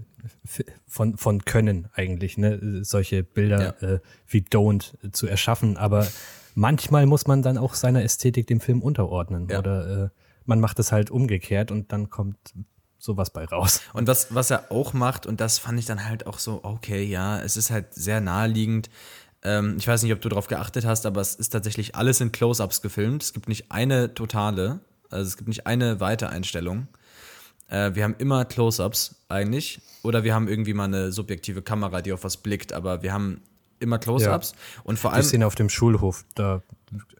von, 0.87 1.17
von 1.17 1.45
Können 1.45 1.87
eigentlich, 1.93 2.37
ne? 2.37 2.83
solche 2.83 3.23
Bilder 3.23 3.81
äh, 3.83 3.99
wie 4.27 4.41
Don't 4.41 5.11
zu 5.11 5.27
erschaffen. 5.27 5.77
Aber 5.77 6.07
manchmal 6.55 7.05
muss 7.05 7.27
man 7.27 7.41
dann 7.41 7.57
auch 7.57 7.73
seiner 7.75 8.03
Ästhetik 8.03 8.47
dem 8.47 8.59
Film 8.59 8.81
unterordnen. 8.81 9.47
Ja. 9.49 9.59
Oder 9.59 10.05
äh, 10.05 10.09
man 10.45 10.59
macht 10.59 10.79
es 10.79 10.91
halt 10.91 11.11
umgekehrt 11.11 11.69
und 11.71 11.91
dann 11.91 12.09
kommt 12.09 12.37
sowas 12.97 13.29
bei 13.29 13.45
raus. 13.45 13.81
Und 13.93 14.07
was, 14.07 14.33
was 14.33 14.49
er 14.49 14.71
auch 14.71 14.93
macht, 14.93 15.27
und 15.27 15.39
das 15.41 15.59
fand 15.59 15.77
ich 15.77 15.85
dann 15.85 16.07
halt 16.07 16.25
auch 16.25 16.39
so, 16.39 16.61
okay, 16.63 17.03
ja, 17.03 17.39
es 17.39 17.55
ist 17.55 17.69
halt 17.69 17.93
sehr 17.93 18.19
naheliegend. 18.19 18.89
Ähm, 19.45 19.75
ich 19.77 19.87
weiß 19.87 20.01
nicht, 20.03 20.11
ob 20.11 20.21
du 20.21 20.27
darauf 20.27 20.47
geachtet 20.47 20.85
hast, 20.85 21.05
aber 21.05 21.21
es 21.21 21.35
ist 21.35 21.49
tatsächlich 21.49 21.95
alles 21.95 22.19
in 22.19 22.31
Close-Ups 22.31 22.81
gefilmt. 22.81 23.21
Es 23.23 23.31
gibt 23.31 23.47
nicht 23.47 23.71
eine 23.71 24.13
totale, 24.13 24.79
also 25.11 25.27
es 25.27 25.37
gibt 25.37 25.47
nicht 25.47 25.67
eine 25.67 25.99
weite 25.99 26.29
Einstellung. 26.29 26.87
Äh, 27.67 27.93
wir 27.93 28.03
haben 28.03 28.15
immer 28.17 28.43
Close-Ups 28.43 29.15
eigentlich. 29.29 29.79
Oder 30.01 30.23
wir 30.23 30.33
haben 30.33 30.47
irgendwie 30.47 30.73
mal 30.73 30.85
eine 30.85 31.11
subjektive 31.11 31.61
Kamera, 31.61 32.01
die 32.01 32.11
auf 32.11 32.23
was 32.23 32.37
blickt, 32.37 32.73
aber 32.73 33.03
wir 33.03 33.13
haben 33.13 33.41
immer 33.79 33.99
Close-Ups. 33.99 34.53
Und 34.83 34.97
vor 34.97 35.11
Die 35.11 35.15
allem. 35.15 35.25
Szene 35.25 35.47
auf 35.47 35.55
dem 35.55 35.69
Schulhof, 35.69 36.25
da 36.33 36.63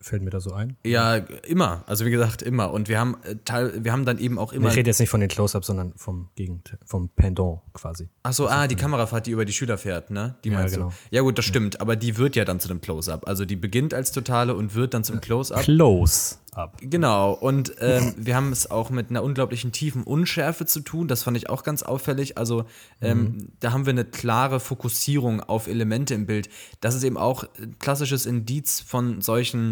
fällt 0.01 0.21
mir 0.21 0.29
da 0.29 0.39
so 0.39 0.53
ein. 0.53 0.77
Ja, 0.85 1.15
immer. 1.15 1.83
Also 1.87 2.05
wie 2.05 2.11
gesagt, 2.11 2.41
immer. 2.41 2.71
Und 2.71 2.89
wir 2.89 2.99
haben 2.99 3.17
äh, 3.23 3.35
teil, 3.45 3.83
wir 3.83 3.91
haben 3.91 4.05
dann 4.05 4.17
eben 4.17 4.37
auch 4.37 4.53
immer. 4.53 4.69
Ich 4.69 4.75
rede 4.75 4.89
jetzt 4.89 4.99
nicht 4.99 5.09
von 5.09 5.19
den 5.19 5.29
Close-Ups, 5.29 5.67
sondern 5.67 5.93
vom 5.95 6.29
Gegenteil, 6.35 6.79
vom 6.85 7.09
Pendant 7.09 7.61
quasi. 7.73 8.09
Ach 8.23 8.33
so, 8.33 8.47
ah, 8.47 8.67
die 8.67 8.75
Kamerafahrt, 8.75 9.27
die 9.27 9.31
über 9.31 9.45
die 9.45 9.53
Schüler 9.53 9.77
fährt, 9.77 10.11
ne? 10.11 10.35
Die 10.43 10.49
Ja, 10.49 10.59
meinst 10.59 10.75
genau. 10.75 10.89
du? 10.89 10.95
Ja 11.11 11.21
gut, 11.21 11.37
das 11.37 11.45
stimmt. 11.45 11.81
Aber 11.81 11.95
die 11.95 12.17
wird 12.17 12.35
ja 12.35 12.45
dann 12.45 12.59
zu 12.59 12.69
einem 12.69 12.81
Close-Up. 12.81 13.27
Also 13.27 13.45
die 13.45 13.55
beginnt 13.55 13.93
als 13.93 14.11
Totale 14.11 14.55
und 14.55 14.75
wird 14.75 14.93
dann 14.93 15.03
zum 15.03 15.21
Close-Up. 15.21 15.61
Close-Up. 15.61 16.77
Genau. 16.81 17.33
Und 17.33 17.73
ähm, 17.79 18.13
wir 18.17 18.35
haben 18.35 18.51
es 18.51 18.69
auch 18.71 18.89
mit 18.89 19.09
einer 19.09 19.23
unglaublichen 19.23 19.71
tiefen 19.71 20.03
Unschärfe 20.03 20.65
zu 20.65 20.81
tun. 20.81 21.07
Das 21.07 21.23
fand 21.23 21.37
ich 21.37 21.49
auch 21.49 21.63
ganz 21.63 21.83
auffällig. 21.83 22.37
Also 22.37 22.65
ähm, 23.01 23.49
da 23.59 23.71
haben 23.71 23.85
wir 23.85 23.91
eine 23.91 24.05
klare 24.05 24.59
Fokussierung 24.59 25.41
auf 25.41 25.67
Elemente 25.67 26.13
im 26.13 26.25
Bild. 26.25 26.49
Das 26.81 26.95
ist 26.95 27.03
eben 27.03 27.17
auch 27.17 27.43
ein 27.59 27.77
klassisches 27.79 28.25
Indiz 28.25 28.79
von 28.79 29.21
solchen 29.21 29.64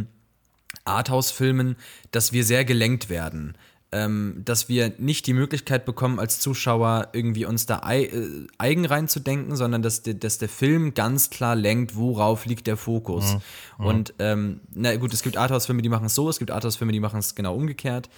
Arthouse-Filmen, 0.86 1.76
dass 2.12 2.34
wir 2.34 2.44
sehr 2.44 2.66
gelenkt 2.66 3.10
werden. 3.10 3.56
Ähm, 3.96 4.42
dass 4.44 4.70
wir 4.70 4.92
nicht 4.98 5.28
die 5.28 5.34
Möglichkeit 5.34 5.86
bekommen, 5.86 6.20
als 6.20 6.40
Zuschauer 6.40 7.10
irgendwie 7.14 7.46
uns 7.46 7.68
da 7.68 7.84
ei, 7.84 8.06
äh, 8.06 8.48
eigen 8.58 8.86
reinzudenken, 8.88 9.56
sondern 9.56 9.84
dass, 9.84 10.02
der- 10.02 10.16
dass 10.16 10.40
der 10.40 10.50
Film 10.50 10.96
ganz 10.96 11.30
klar 11.30 11.56
lenkt, 11.56 11.96
worauf 11.96 12.48
liegt 12.48 12.66
der 12.66 12.76
Fokus. 12.76 13.38
Und 13.78 14.16
ähm, 14.18 14.62
na 14.74 14.96
gut, 14.96 15.14
es 15.14 15.22
gibt 15.22 15.38
Arthouse-Filme, 15.38 15.84
die 15.84 15.90
machen 15.90 16.08
es 16.08 16.16
so, 16.16 16.28
es 16.28 16.40
gibt 16.40 16.50
Arthouse-Filme, 16.50 16.92
die 16.92 17.00
machen 17.00 17.20
es 17.20 17.36
genau 17.36 17.54
umgekehrt. 17.56 18.10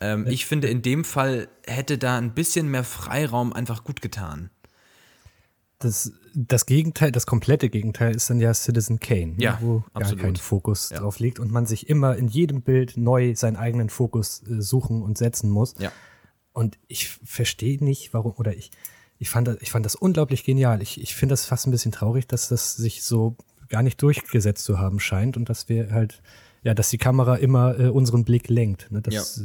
Ähm, 0.00 0.26
ich 0.26 0.46
finde, 0.46 0.66
in 0.66 0.82
dem 0.82 1.04
Fall 1.04 1.46
hätte 1.64 1.96
da 1.96 2.18
ein 2.18 2.34
bisschen 2.34 2.68
mehr 2.68 2.82
Freiraum 2.82 3.52
einfach 3.52 3.84
gut 3.84 4.02
getan. 4.02 4.50
Das, 5.78 6.12
das 6.34 6.66
Gegenteil, 6.66 7.12
das 7.12 7.26
komplette 7.26 7.70
Gegenteil 7.70 8.14
ist 8.14 8.30
dann 8.30 8.40
ja 8.40 8.52
Citizen 8.54 9.00
Kane, 9.00 9.34
ne, 9.34 9.42
Ja, 9.42 9.58
wo 9.60 9.80
gar 9.80 10.02
absolut. 10.02 10.22
kein 10.24 10.36
Fokus 10.36 10.90
Ja. 10.90 10.98
drauf 10.98 11.18
liegt 11.18 11.38
und 11.38 11.50
man 11.50 11.66
sich 11.66 11.88
immer 11.88 12.16
in 12.16 12.28
jedem 12.28 12.62
Bild 12.62 12.96
neu 12.96 13.34
seinen 13.34 13.56
eigenen 13.56 13.88
Fokus 13.90 14.42
äh, 14.48 14.60
suchen 14.60 15.02
und 15.02 15.18
setzen 15.18 15.50
muss. 15.50 15.74
Ja. 15.78 15.92
Und 16.52 16.78
ich 16.88 17.08
verstehe 17.08 17.82
nicht, 17.82 18.12
warum, 18.12 18.32
oder 18.36 18.54
ich, 18.56 18.70
ich 19.18 19.30
fand, 19.30 19.48
das, 19.48 19.58
ich 19.60 19.70
fand 19.70 19.84
das 19.86 19.94
unglaublich 19.94 20.44
genial. 20.44 20.82
Ich, 20.82 21.00
ich 21.00 21.14
finde 21.14 21.32
das 21.34 21.44
fast 21.46 21.66
ein 21.66 21.70
bisschen 21.70 21.92
traurig, 21.92 22.26
dass 22.26 22.48
das 22.48 22.74
sich 22.74 23.02
so 23.02 23.36
gar 23.68 23.82
nicht 23.82 24.02
durchgesetzt 24.02 24.64
zu 24.64 24.78
haben 24.78 24.98
scheint 25.00 25.36
und 25.36 25.48
dass 25.48 25.68
wir 25.68 25.92
halt, 25.92 26.22
ja, 26.62 26.74
dass 26.74 26.90
die 26.90 26.98
Kamera 26.98 27.36
immer 27.36 27.78
äh, 27.78 27.88
unseren 27.88 28.24
Blick 28.24 28.48
lenkt. 28.48 28.90
Ne? 28.90 29.00
Dass, 29.00 29.36
ja. 29.36 29.44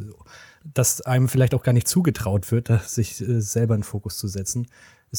dass 0.74 1.02
einem 1.02 1.30
vielleicht 1.30 1.54
auch 1.54 1.64
gar 1.64 1.74
nicht 1.74 1.88
zugetraut 1.88 2.52
wird, 2.52 2.70
sich 2.86 3.22
äh, 3.22 3.40
selber 3.42 3.76
in 3.76 3.84
Fokus 3.84 4.18
zu 4.18 4.28
setzen, 4.28 4.68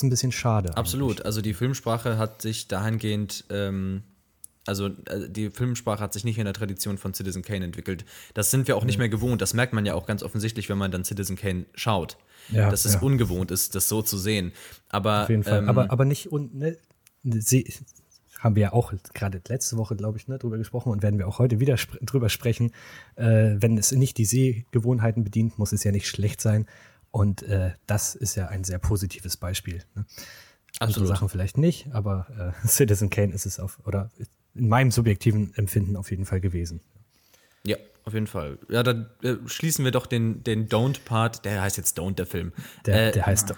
ist 0.00 0.02
ein 0.02 0.10
bisschen 0.10 0.32
schade. 0.32 0.76
Absolut. 0.76 1.12
Eigentlich. 1.12 1.26
Also 1.26 1.40
die 1.42 1.54
Filmsprache 1.54 2.18
hat 2.18 2.42
sich 2.42 2.68
dahingehend 2.68 3.44
ähm 3.50 4.02
also 4.66 4.88
äh, 4.88 5.28
die 5.28 5.50
Filmsprache 5.50 6.00
hat 6.00 6.12
sich 6.12 6.24
nicht 6.24 6.38
in 6.38 6.44
der 6.44 6.54
Tradition 6.54 6.98
von 6.98 7.14
Citizen 7.14 7.42
Kane 7.42 7.64
entwickelt. 7.64 8.04
Das 8.34 8.50
sind 8.50 8.68
wir 8.68 8.76
auch 8.76 8.84
nicht 8.84 8.98
mehr 8.98 9.08
gewohnt. 9.08 9.40
Das 9.40 9.54
merkt 9.54 9.72
man 9.72 9.86
ja 9.86 9.94
auch 9.94 10.06
ganz 10.06 10.22
offensichtlich, 10.22 10.68
wenn 10.68 10.78
man 10.78 10.90
dann 10.90 11.04
Citizen 11.04 11.36
Kane 11.36 11.66
schaut. 11.74 12.16
Ja, 12.50 12.70
dass 12.70 12.84
es 12.84 12.94
ja. 12.94 13.00
ungewohnt 13.00 13.50
ist, 13.50 13.74
das 13.74 13.88
so 13.88 14.02
zu 14.02 14.18
sehen. 14.18 14.52
Aber, 14.88 15.22
Auf 15.22 15.30
jeden 15.30 15.42
Fall. 15.42 15.60
Ähm, 15.60 15.68
aber, 15.68 15.90
aber 15.90 16.04
nicht, 16.04 16.30
und, 16.30 16.54
ne, 16.54 16.76
sie, 17.24 17.72
haben 18.38 18.54
wir 18.54 18.62
ja 18.62 18.72
auch 18.72 18.92
gerade 19.14 19.40
letzte 19.48 19.76
Woche, 19.76 19.96
glaube 19.96 20.18
ich, 20.18 20.28
ne, 20.28 20.38
drüber 20.38 20.58
gesprochen 20.58 20.92
und 20.92 21.02
werden 21.02 21.18
wir 21.18 21.26
auch 21.26 21.38
heute 21.38 21.58
wieder 21.58 21.76
spr 21.76 21.98
drüber 22.02 22.28
sprechen. 22.28 22.72
Äh, 23.16 23.56
wenn 23.58 23.76
es 23.78 23.90
nicht 23.92 24.18
die 24.18 24.24
Sehgewohnheiten 24.24 25.24
bedient, 25.24 25.58
muss 25.58 25.72
es 25.72 25.82
ja 25.82 25.90
nicht 25.90 26.06
schlecht 26.06 26.40
sein. 26.40 26.66
Und 27.16 27.44
äh, 27.44 27.72
das 27.86 28.14
ist 28.14 28.34
ja 28.34 28.48
ein 28.48 28.62
sehr 28.62 28.78
positives 28.78 29.38
Beispiel. 29.38 29.82
Ne? 29.94 30.04
Andere 30.80 31.06
Sachen 31.06 31.30
vielleicht 31.30 31.56
nicht, 31.56 31.88
aber 31.94 32.52
äh, 32.62 32.66
Citizen 32.68 33.08
Kane 33.08 33.32
ist 33.32 33.46
es 33.46 33.58
auf, 33.58 33.78
oder 33.86 34.10
in 34.54 34.68
meinem 34.68 34.90
subjektiven 34.90 35.54
Empfinden 35.54 35.96
auf 35.96 36.10
jeden 36.10 36.26
Fall 36.26 36.42
gewesen. 36.42 36.82
Ja, 37.64 37.78
auf 38.04 38.12
jeden 38.12 38.26
Fall. 38.26 38.58
Ja, 38.68 38.82
dann 38.82 39.08
äh, 39.22 39.36
schließen 39.46 39.82
wir 39.82 39.92
doch 39.92 40.04
den, 40.04 40.44
den 40.44 40.68
Don't-Part, 40.68 41.46
der 41.46 41.62
heißt 41.62 41.78
jetzt 41.78 41.98
Don't, 41.98 42.16
der 42.16 42.26
Film. 42.26 42.52
Der, 42.84 43.08
äh, 43.08 43.12
der 43.12 43.24
heißt 43.24 43.48
doch. 43.48 43.56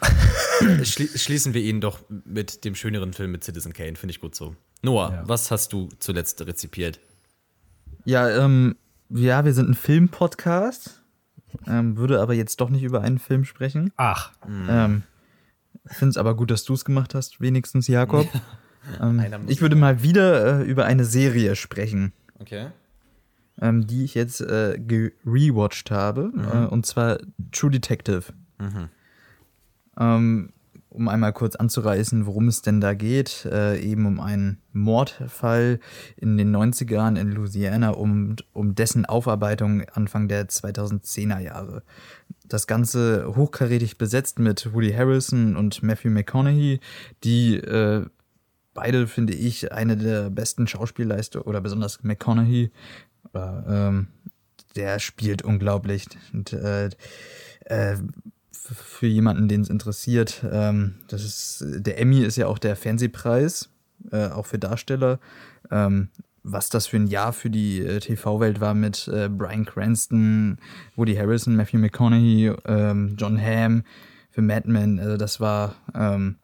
schli 0.85 1.09
schließen 1.19 1.53
wir 1.53 1.63
ihn 1.63 1.81
doch 1.81 1.99
mit 2.09 2.65
dem 2.65 2.77
schöneren 2.77 3.13
Film 3.13 3.33
mit 3.33 3.43
Citizen 3.43 3.73
Kane, 3.73 3.97
finde 3.97 4.13
ich 4.13 4.21
gut 4.21 4.37
so. 4.37 4.55
Noah, 4.83 5.13
ja. 5.13 5.23
was 5.27 5.51
hast 5.51 5.73
du 5.73 5.89
zuletzt 5.99 6.41
rezipiert? 6.47 7.01
Ja, 8.05 8.31
ähm, 8.45 8.77
ja, 9.11 9.45
wir 9.45 9.53
sind 9.53 9.69
ein 9.69 9.75
Film-Podcast, 9.75 10.98
ähm, 11.67 11.97
würde 11.97 12.21
aber 12.21 12.35
jetzt 12.35 12.61
doch 12.61 12.71
nicht 12.71 12.83
über 12.83 13.03
einen 13.03 13.19
Film 13.19 13.45
sprechen. 13.45 13.93
Ach. 13.97 14.33
Ähm, 14.47 15.03
Finde 15.87 16.11
es 16.11 16.17
aber 16.17 16.37
gut, 16.37 16.51
dass 16.51 16.65
du 16.65 16.75
es 16.75 16.85
gemacht 16.85 17.15
hast, 17.15 17.41
wenigstens, 17.41 17.89
Jakob. 17.89 18.27
Ähm, 19.03 19.23
ich 19.49 19.61
würde 19.61 19.77
mal 19.77 20.03
wieder 20.03 20.61
äh, 20.61 20.65
über 20.65 20.87
eine 20.87 21.05
Serie 21.05 21.57
sprechen. 21.57 22.15
Okay. 22.39 22.69
Ähm, 23.61 23.87
die 23.87 24.05
ich 24.05 24.15
jetzt 24.15 24.41
äh, 24.41 24.79
gerewatcht 24.79 25.91
habe. 25.91 26.31
Mhm. 26.33 26.45
Äh, 26.45 26.67
und 26.69 26.87
zwar 26.87 27.19
True 27.53 27.71
Detective. 27.71 28.33
Mhm. 28.59 28.89
Um 30.99 31.07
einmal 31.07 31.33
kurz 31.33 31.55
anzureißen, 31.55 32.27
worum 32.27 32.49
es 32.49 32.61
denn 32.61 32.81
da 32.81 32.93
geht, 32.93 33.45
äh, 33.45 33.79
eben 33.79 34.05
um 34.05 34.19
einen 34.19 34.61
Mordfall 34.73 35.79
in 36.17 36.37
den 36.37 36.51
90ern 36.51 37.17
in 37.17 37.31
Louisiana, 37.31 37.91
um, 37.91 38.35
um 38.53 38.75
dessen 38.75 39.07
Aufarbeitung 39.07 39.83
Anfang 39.93 40.27
der 40.27 40.49
2010er 40.49 41.39
Jahre. 41.39 41.85
Das 42.49 42.67
Ganze 42.67 43.33
hochkarätig 43.37 43.97
besetzt 43.97 44.41
mit 44.41 44.75
Woody 44.75 44.93
Harrison 44.93 45.55
und 45.55 45.85
Matthew 45.85 46.11
McConaughey, 46.11 46.81
die 47.23 47.59
äh, 47.59 48.05
beide, 48.75 49.07
finde 49.07 49.35
ich, 49.35 49.71
eine 49.71 49.97
der 49.97 50.31
besten 50.31 50.67
Schauspielleistungen 50.67 51.47
oder 51.47 51.61
besonders 51.61 52.03
McConaughey. 52.03 52.73
Oder, 53.31 53.65
ähm, 53.69 54.09
der 54.75 54.99
spielt 54.99 55.43
unglaublich. 55.43 56.07
Und 56.33 56.53
äh, 56.55 56.91
äh, 57.67 57.97
für 58.75 59.07
jemanden, 59.07 59.49
den 59.49 59.61
es 59.61 59.71
interessiert, 59.71 60.45
ähm, 60.51 60.97
das 61.09 61.25
ist, 61.25 61.65
der 61.67 62.01
Emmy 62.01 62.21
ist 62.21 62.37
ja 62.37 62.47
auch 62.47 62.59
der 62.59 62.77
Fernsehpreis, 62.77 63.71
äh, 64.11 64.29
auch 64.29 64.47
für 64.47 64.59
Darsteller. 64.59 65.19
Ähm, 65.71 66.09
was 66.43 66.71
das 66.71 66.87
für 66.87 66.97
ein 66.97 67.07
Jahr 67.07 67.33
für 67.33 67.51
die 67.51 67.81
äh, 67.81 68.01
TV-Welt 68.01 68.61
war 68.61 68.75
mit 68.75 69.09
äh, 69.09 69.29
Brian 69.29 69.65
Cranston, 69.65 70.59
Woody 70.97 71.15
Harrison, 71.15 71.57
Matthew 71.57 71.79
McConaughey, 71.79 72.55
ähm, 72.65 73.17
John 73.19 73.41
Hamm 73.41 73.83
für 74.31 74.43
Mad 74.43 74.69
Men. 74.69 74.99
Also 74.99 75.17
das 75.17 75.41
war 75.41 75.75
ähm, 75.95 76.37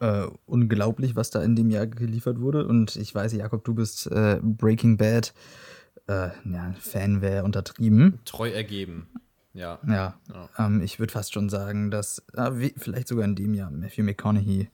äh, 0.00 0.26
unglaublich, 0.44 1.16
was 1.16 1.30
da 1.30 1.42
in 1.42 1.56
dem 1.56 1.70
Jahr 1.70 1.86
geliefert 1.86 2.40
wurde. 2.40 2.66
Und 2.66 2.96
ich 2.96 3.14
weiß, 3.14 3.32
Jakob, 3.32 3.64
du 3.64 3.74
bist 3.74 4.06
äh, 4.08 4.38
Breaking 4.42 4.96
Bad. 4.96 5.32
Äh, 6.08 6.28
ja, 6.44 6.74
Fan 6.78 7.20
wäre 7.20 7.44
untertrieben. 7.44 8.20
Treu 8.24 8.50
ergeben. 8.50 9.08
Ja. 9.56 9.78
Ja. 9.86 10.14
ja. 10.32 10.48
Ähm, 10.58 10.82
ich 10.82 10.98
würde 10.98 11.12
fast 11.12 11.32
schon 11.32 11.48
sagen, 11.48 11.90
dass 11.90 12.22
äh, 12.34 12.50
wie, 12.52 12.74
vielleicht 12.76 13.08
sogar 13.08 13.24
in 13.24 13.34
dem 13.34 13.54
Jahr 13.54 13.70
Matthew 13.70 14.02
McConaughey 14.02 14.68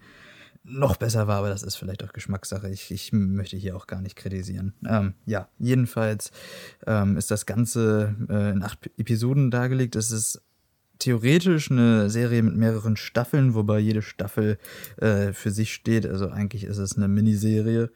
noch 0.65 0.97
besser 0.97 1.27
war, 1.27 1.39
aber 1.39 1.49
das 1.49 1.63
ist 1.63 1.77
vielleicht 1.77 2.05
auch 2.05 2.13
Geschmackssache. 2.13 2.69
Ich, 2.69 2.91
ich 2.91 3.13
möchte 3.13 3.57
hier 3.57 3.77
auch 3.77 3.87
gar 3.87 4.01
nicht 4.01 4.17
kritisieren. 4.17 4.75
Ähm, 4.87 5.15
ja, 5.27 5.49
jedenfalls 5.59 6.31
ähm, 6.87 7.17
ist 7.17 7.31
das 7.31 7.47
Ganze 7.47 8.15
äh, 8.29 8.51
in 8.51 8.63
acht 8.63 8.91
Episoden 8.97 9.51
dargelegt. 9.51 9.97
Es 9.97 10.11
ist 10.13 10.41
theoretisch 10.99 11.71
eine 11.71 12.11
Serie 12.11 12.43
mit 12.43 12.57
mehreren 12.57 12.97
Staffeln, 12.97 13.55
wobei 13.55 13.81
jede 13.81 14.03
Staffel 14.03 14.59
äh, 14.99 15.33
für 15.33 15.51
sich 15.51 15.75
steht. 15.75 16.07
Also 16.07 16.29
eigentlich 16.29 16.65
ist 16.65 16.79
es 16.79 16.97
eine 16.97 17.09
Miniserie. 17.09 17.91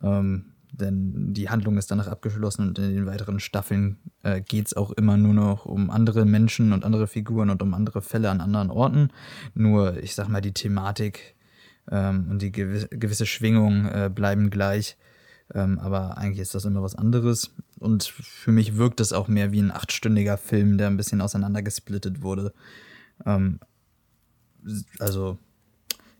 Ähm, 0.00 0.49
denn 0.72 1.34
die 1.34 1.50
Handlung 1.50 1.78
ist 1.78 1.90
danach 1.90 2.06
abgeschlossen 2.06 2.68
und 2.68 2.78
in 2.78 2.94
den 2.94 3.06
weiteren 3.06 3.40
Staffeln 3.40 3.98
äh, 4.22 4.40
geht 4.40 4.66
es 4.66 4.76
auch 4.76 4.90
immer 4.92 5.16
nur 5.16 5.34
noch 5.34 5.66
um 5.66 5.90
andere 5.90 6.24
Menschen 6.24 6.72
und 6.72 6.84
andere 6.84 7.06
Figuren 7.06 7.50
und 7.50 7.62
um 7.62 7.74
andere 7.74 8.02
Fälle 8.02 8.30
an 8.30 8.40
anderen 8.40 8.70
Orten. 8.70 9.10
Nur, 9.54 9.96
ich 10.02 10.14
sag 10.14 10.28
mal, 10.28 10.40
die 10.40 10.54
Thematik 10.54 11.34
ähm, 11.90 12.28
und 12.30 12.42
die 12.42 12.52
gewi 12.52 12.86
gewisse 12.90 13.26
Schwingung 13.26 13.86
äh, 13.86 14.10
bleiben 14.12 14.50
gleich. 14.50 14.96
Ähm, 15.52 15.78
aber 15.80 16.16
eigentlich 16.16 16.40
ist 16.40 16.54
das 16.54 16.64
immer 16.64 16.82
was 16.82 16.94
anderes. 16.94 17.54
Und 17.78 18.04
für 18.04 18.52
mich 18.52 18.76
wirkt 18.76 19.00
es 19.00 19.12
auch 19.12 19.28
mehr 19.28 19.52
wie 19.52 19.60
ein 19.60 19.72
achtstündiger 19.72 20.36
Film, 20.36 20.78
der 20.78 20.86
ein 20.86 20.96
bisschen 20.96 21.20
auseinandergesplittet 21.20 22.22
wurde. 22.22 22.52
Ähm, 23.26 23.58
also 24.98 25.38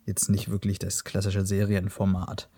jetzt 0.07 0.29
nicht 0.29 0.51
wirklich 0.51 0.79
das 0.79 1.05
klassische 1.05 1.47
Serienformat. 1.47 2.49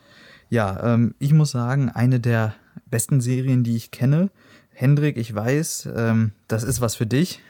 Ja, 0.49 0.95
ähm, 0.95 1.15
ich 1.19 1.33
muss 1.33 1.53
sagen, 1.53 1.89
eine 1.89 2.21
der 2.21 2.55
besten 2.87 3.21
Serien, 3.21 3.65
die 3.65 3.77
ich 3.77 3.91
kenne. 3.91 4.31
Hendrik, 4.71 5.17
ich 5.17 5.35
weiß, 5.35 5.89
ähm, 5.95 6.33
das 6.49 6.63
ist 6.63 6.81
was 6.81 6.95
für 6.95 7.07
dich. 7.07 7.41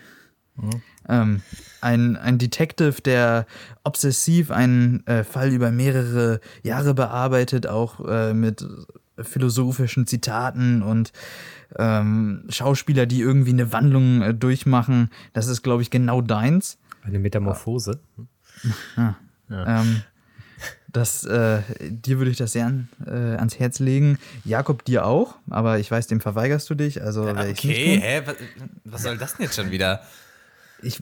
Mhm. 0.56 0.82
Ähm, 1.08 1.42
ein, 1.80 2.16
ein 2.16 2.38
Detective, 2.38 3.00
der 3.02 3.46
obsessiv 3.84 4.50
einen 4.50 5.06
äh, 5.06 5.24
Fall 5.24 5.50
über 5.50 5.70
mehrere 5.70 6.40
Jahre 6.62 6.94
bearbeitet, 6.94 7.66
auch 7.66 8.06
äh, 8.06 8.34
mit 8.34 8.64
philosophischen 9.18 10.06
Zitaten 10.06 10.82
und 10.82 11.12
ähm, 11.76 12.44
Schauspieler, 12.48 13.06
die 13.06 13.20
irgendwie 13.20 13.52
eine 13.52 13.72
Wandlung 13.72 14.22
äh, 14.22 14.34
durchmachen. 14.34 15.10
Das 15.32 15.48
ist, 15.48 15.62
glaube 15.62 15.82
ich, 15.82 15.90
genau 15.90 16.20
deins. 16.20 16.78
Eine 17.02 17.18
Metamorphose. 17.18 18.00
Ah. 18.96 19.14
Ja. 19.48 19.80
Ähm, 19.80 20.02
das, 20.92 21.24
äh, 21.24 21.62
dir 21.88 22.18
würde 22.18 22.30
ich 22.30 22.36
das 22.36 22.52
sehr 22.52 22.66
an, 22.66 22.88
äh, 23.06 23.10
ans 23.10 23.58
Herz 23.58 23.78
legen. 23.78 24.18
Jakob, 24.44 24.84
dir 24.84 25.06
auch, 25.06 25.36
aber 25.50 25.78
ich 25.78 25.90
weiß, 25.90 26.06
dem 26.06 26.20
verweigerst 26.20 26.68
du 26.68 26.74
dich. 26.74 27.02
Also, 27.02 27.26
ja, 27.26 27.48
okay, 27.48 28.00
hä? 28.00 28.22
Was, 28.24 28.36
was 28.84 29.02
soll 29.02 29.18
das 29.18 29.36
denn 29.36 29.44
jetzt 29.46 29.56
schon 29.56 29.70
wieder? 29.70 30.02
Ich, 30.82 31.00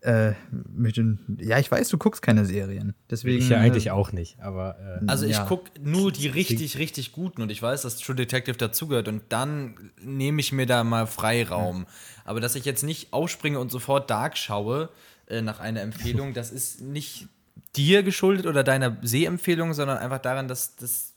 äh, 0.00 0.32
möchte, 0.72 1.18
ja, 1.38 1.58
ich 1.58 1.70
weiß, 1.70 1.88
du 1.88 1.98
guckst 1.98 2.22
keine 2.22 2.44
Serien. 2.44 2.94
Deswegen, 3.10 3.38
ich 3.38 3.48
ja 3.48 3.58
eigentlich 3.58 3.86
äh, 3.86 3.90
auch 3.90 4.12
nicht, 4.12 4.40
aber. 4.40 5.00
Äh, 5.02 5.06
also 5.06 5.26
ich 5.26 5.32
ja. 5.32 5.44
gucke 5.44 5.70
nur 5.80 6.12
die 6.12 6.28
richtig, 6.28 6.78
richtig 6.78 7.12
guten 7.12 7.42
und 7.42 7.50
ich 7.50 7.60
weiß, 7.60 7.82
dass 7.82 7.98
True 7.98 8.14
Detective 8.14 8.56
dazugehört 8.56 9.08
und 9.08 9.22
dann 9.28 9.90
nehme 10.00 10.40
ich 10.40 10.52
mir 10.52 10.66
da 10.66 10.84
mal 10.84 11.06
Freiraum. 11.06 11.86
Aber 12.24 12.40
dass 12.40 12.54
ich 12.54 12.64
jetzt 12.64 12.84
nicht 12.84 13.12
aufspringe 13.12 13.58
und 13.58 13.70
sofort 13.70 14.08
Dark 14.08 14.38
schaue 14.38 14.88
äh, 15.26 15.42
nach 15.42 15.58
einer 15.60 15.80
Empfehlung, 15.80 16.32
das 16.32 16.52
ist 16.52 16.80
nicht 16.80 17.28
dir 17.76 18.02
geschuldet 18.02 18.46
oder 18.46 18.64
deiner 18.64 18.96
Sehempfehlung, 19.02 19.74
sondern 19.74 19.98
einfach 19.98 20.18
daran, 20.18 20.48
dass 20.48 20.76
das. 20.76 21.14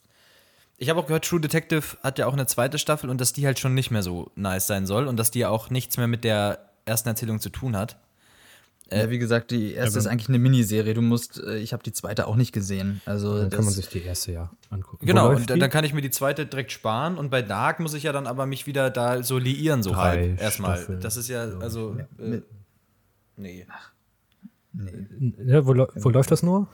Ich 0.77 0.89
habe 0.89 0.99
auch 0.99 1.05
gehört, 1.05 1.25
True 1.25 1.39
Detective 1.39 1.97
hat 2.01 2.17
ja 2.17 2.25
auch 2.25 2.33
eine 2.33 2.47
zweite 2.47 2.79
Staffel 2.79 3.09
und 3.09 3.21
dass 3.21 3.33
die 3.33 3.45
halt 3.45 3.59
schon 3.59 3.75
nicht 3.75 3.91
mehr 3.91 4.01
so 4.01 4.31
nice 4.35 4.65
sein 4.65 4.87
soll 4.87 5.07
und 5.07 5.17
dass 5.17 5.29
die 5.29 5.39
ja 5.39 5.49
auch 5.49 5.69
nichts 5.69 5.97
mehr 5.97 6.07
mit 6.07 6.23
der 6.23 6.71
ersten 6.85 7.09
Erzählung 7.09 7.39
zu 7.39 7.49
tun 7.49 7.77
hat. 7.77 7.97
Ja, 8.91 9.09
wie 9.09 9.19
gesagt, 9.19 9.51
die 9.51 9.73
erste 9.73 9.99
ist 9.99 10.07
eigentlich 10.07 10.27
eine 10.27 10.39
Miniserie. 10.39 10.93
Du 10.93 11.01
musst, 11.01 11.39
äh, 11.39 11.57
ich 11.59 11.71
habe 11.71 11.81
die 11.81 11.93
zweite 11.93 12.27
auch 12.27 12.35
nicht 12.35 12.51
gesehen. 12.51 13.01
Also 13.05 13.37
dann 13.37 13.49
kann 13.49 13.63
man 13.63 13.73
sich 13.73 13.87
die 13.87 14.03
erste 14.03 14.33
ja 14.33 14.51
angucken. 14.69 15.05
Genau, 15.05 15.29
und 15.29 15.49
dann 15.49 15.69
kann 15.69 15.85
ich 15.85 15.93
mir 15.93 16.01
die 16.01 16.09
zweite 16.09 16.45
direkt 16.45 16.73
sparen. 16.73 17.17
Und 17.17 17.29
bei 17.29 17.41
Dark 17.41 17.79
muss 17.79 17.93
ich 17.93 18.03
ja 18.03 18.11
dann 18.11 18.27
aber 18.27 18.45
mich 18.45 18.67
wieder 18.67 18.89
da 18.89 19.23
so 19.23 19.37
liieren, 19.37 19.81
so 19.81 19.91
Drei 19.91 20.01
halb. 20.01 20.41
Erstmal. 20.41 20.77
Staffeln. 20.77 20.99
Das 20.99 21.15
ist 21.15 21.29
ja, 21.29 21.43
also. 21.59 21.95
Ja. 21.97 22.25
Äh, 22.25 22.41
nee. 23.37 23.65
Ach, 23.69 23.91
nee. 24.73 25.33
Ja, 25.45 25.65
wo, 25.65 25.73
wo 25.73 26.09
läuft 26.09 26.31
das 26.31 26.43
nur? 26.43 26.67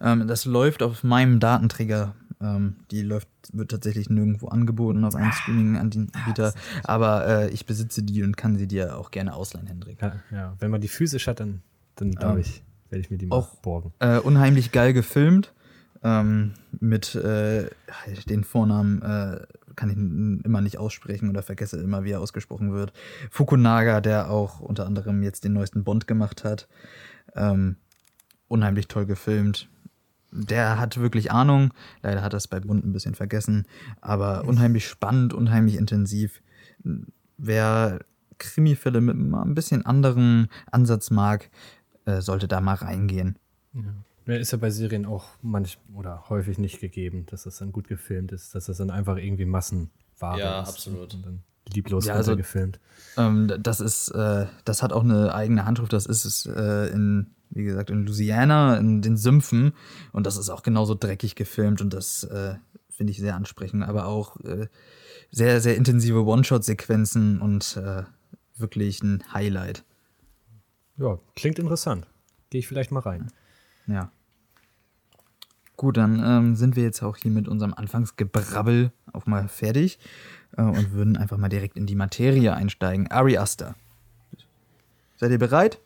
Ähm, 0.00 0.26
das 0.26 0.44
läuft 0.44 0.82
auf 0.82 1.04
meinem 1.04 1.40
Datenträger 1.40 2.14
ähm, 2.44 2.76
die 2.90 3.02
läuft, 3.02 3.28
wird 3.52 3.70
tatsächlich 3.70 4.10
nirgendwo 4.10 4.48
angeboten 4.48 5.04
auf 5.04 5.14
einem 5.14 5.32
Streaming-Anbieter. 5.32 6.52
Aber 6.84 7.26
äh, 7.26 7.50
ich 7.50 7.66
besitze 7.66 8.02
die 8.02 8.22
und 8.22 8.36
kann 8.36 8.56
sie 8.56 8.66
dir 8.66 8.96
auch 8.98 9.10
gerne 9.10 9.34
ausleihen, 9.34 9.66
Hendrik. 9.66 10.00
Ja, 10.00 10.14
ja. 10.30 10.56
wenn 10.58 10.70
man 10.70 10.80
die 10.80 10.88
physisch 10.88 11.26
hat, 11.26 11.40
dann, 11.40 11.62
dann 11.96 12.12
darf 12.12 12.34
ähm, 12.34 12.40
ich. 12.40 12.62
werde 12.90 13.00
ich 13.00 13.10
mir 13.10 13.18
die 13.18 13.26
mal 13.26 13.36
Auch 13.36 13.54
borgen. 13.56 13.92
Äh, 13.98 14.18
unheimlich 14.18 14.72
geil 14.72 14.92
gefilmt. 14.92 15.52
Ähm, 16.02 16.52
mit 16.80 17.14
äh, 17.14 17.70
den 18.28 18.44
Vornamen 18.44 19.00
äh, 19.00 19.40
kann 19.74 19.90
ich 19.90 19.96
immer 19.96 20.60
nicht 20.60 20.78
aussprechen 20.78 21.30
oder 21.30 21.42
vergesse 21.42 21.80
immer, 21.80 22.04
wie 22.04 22.10
er 22.10 22.20
ausgesprochen 22.20 22.72
wird. 22.72 22.92
Fukunaga, 23.30 24.00
der 24.00 24.30
auch 24.30 24.60
unter 24.60 24.86
anderem 24.86 25.22
jetzt 25.22 25.44
den 25.44 25.54
neuesten 25.54 25.82
Bond 25.82 26.06
gemacht 26.06 26.44
hat. 26.44 26.68
Ähm, 27.34 27.76
unheimlich 28.48 28.88
toll 28.88 29.06
gefilmt. 29.06 29.68
Der 30.30 30.78
hat 30.80 30.98
wirklich 30.98 31.30
Ahnung. 31.30 31.72
Leider 32.02 32.22
hat 32.22 32.32
er 32.34 32.38
es 32.38 32.48
bei 32.48 32.60
Bund 32.60 32.84
ein 32.84 32.92
bisschen 32.92 33.14
vergessen. 33.14 33.66
Aber 34.00 34.44
unheimlich 34.46 34.86
spannend, 34.88 35.32
unheimlich 35.32 35.76
intensiv. 35.76 36.42
Wer 37.36 38.00
Krimifälle 38.38 39.00
mit 39.00 39.16
mal 39.16 39.42
ein 39.42 39.54
bisschen 39.54 39.86
anderen 39.86 40.48
Ansatz 40.70 41.10
mag, 41.10 41.50
äh, 42.04 42.20
sollte 42.20 42.48
da 42.48 42.60
mal 42.60 42.74
reingehen. 42.74 43.38
Ja, 44.26 44.34
ist 44.36 44.52
ja 44.52 44.58
bei 44.58 44.70
Serien 44.70 45.06
auch 45.06 45.28
manch 45.42 45.78
oder 45.94 46.28
häufig 46.28 46.58
nicht 46.58 46.80
gegeben, 46.80 47.26
dass 47.26 47.44
das 47.44 47.58
dann 47.58 47.72
gut 47.72 47.88
gefilmt 47.88 48.32
ist, 48.32 48.54
dass 48.54 48.66
das 48.66 48.78
dann 48.78 48.90
einfach 48.90 49.16
irgendwie 49.16 49.44
Massenware 49.44 50.38
Ja, 50.38 50.62
ist. 50.62 50.68
absolut. 50.68 51.14
Und 51.14 51.26
dann 51.26 51.42
lieblos 51.72 52.06
Ja, 52.06 52.14
also- 52.14 52.36
gefilmt. 52.36 52.78
Ähm, 53.16 53.52
das 53.60 53.80
ist, 53.80 54.08
äh, 54.08 54.46
das 54.64 54.82
hat 54.82 54.92
auch 54.92 55.04
eine 55.04 55.34
eigene 55.34 55.64
Handschrift. 55.64 55.92
Das 55.92 56.06
ist 56.06 56.24
es 56.24 56.46
äh, 56.46 56.88
in, 56.92 57.28
wie 57.50 57.64
gesagt, 57.64 57.90
in 57.90 58.06
Louisiana, 58.06 58.76
in 58.76 59.02
den 59.02 59.16
Sümpfen. 59.16 59.72
Und 60.12 60.26
das 60.26 60.36
ist 60.36 60.50
auch 60.50 60.62
genauso 60.62 60.94
dreckig 60.94 61.36
gefilmt 61.36 61.80
und 61.80 61.94
das 61.94 62.24
äh, 62.24 62.54
finde 62.90 63.12
ich 63.12 63.18
sehr 63.18 63.36
ansprechend. 63.36 63.84
Aber 63.84 64.06
auch 64.06 64.40
äh, 64.40 64.66
sehr, 65.30 65.60
sehr 65.60 65.76
intensive 65.76 66.24
One-Shot-Sequenzen 66.24 67.40
und 67.40 67.76
äh, 67.76 68.02
wirklich 68.56 69.02
ein 69.02 69.22
Highlight. 69.32 69.84
Ja, 70.96 71.18
klingt 71.36 71.58
interessant. 71.58 72.06
Gehe 72.50 72.60
ich 72.60 72.68
vielleicht 72.68 72.92
mal 72.92 73.00
rein. 73.00 73.32
Ja. 73.86 74.10
Gut, 75.76 75.96
dann 75.96 76.22
ähm, 76.24 76.54
sind 76.56 76.76
wir 76.76 76.84
jetzt 76.84 77.02
auch 77.02 77.16
hier 77.16 77.32
mit 77.32 77.48
unserem 77.48 77.74
Anfangsgebrabbel 77.74 78.92
auch 79.12 79.26
mal 79.26 79.48
fertig 79.48 79.98
äh, 80.56 80.62
und 80.62 80.92
würden 80.92 81.16
einfach 81.16 81.36
mal 81.36 81.48
direkt 81.48 81.76
in 81.76 81.86
die 81.86 81.94
Materie 81.94 82.54
einsteigen. 82.54 83.10
Ari 83.10 83.38
Aster. 83.38 83.74
Seid 85.16 85.30
ihr 85.30 85.38
bereit? 85.38 85.78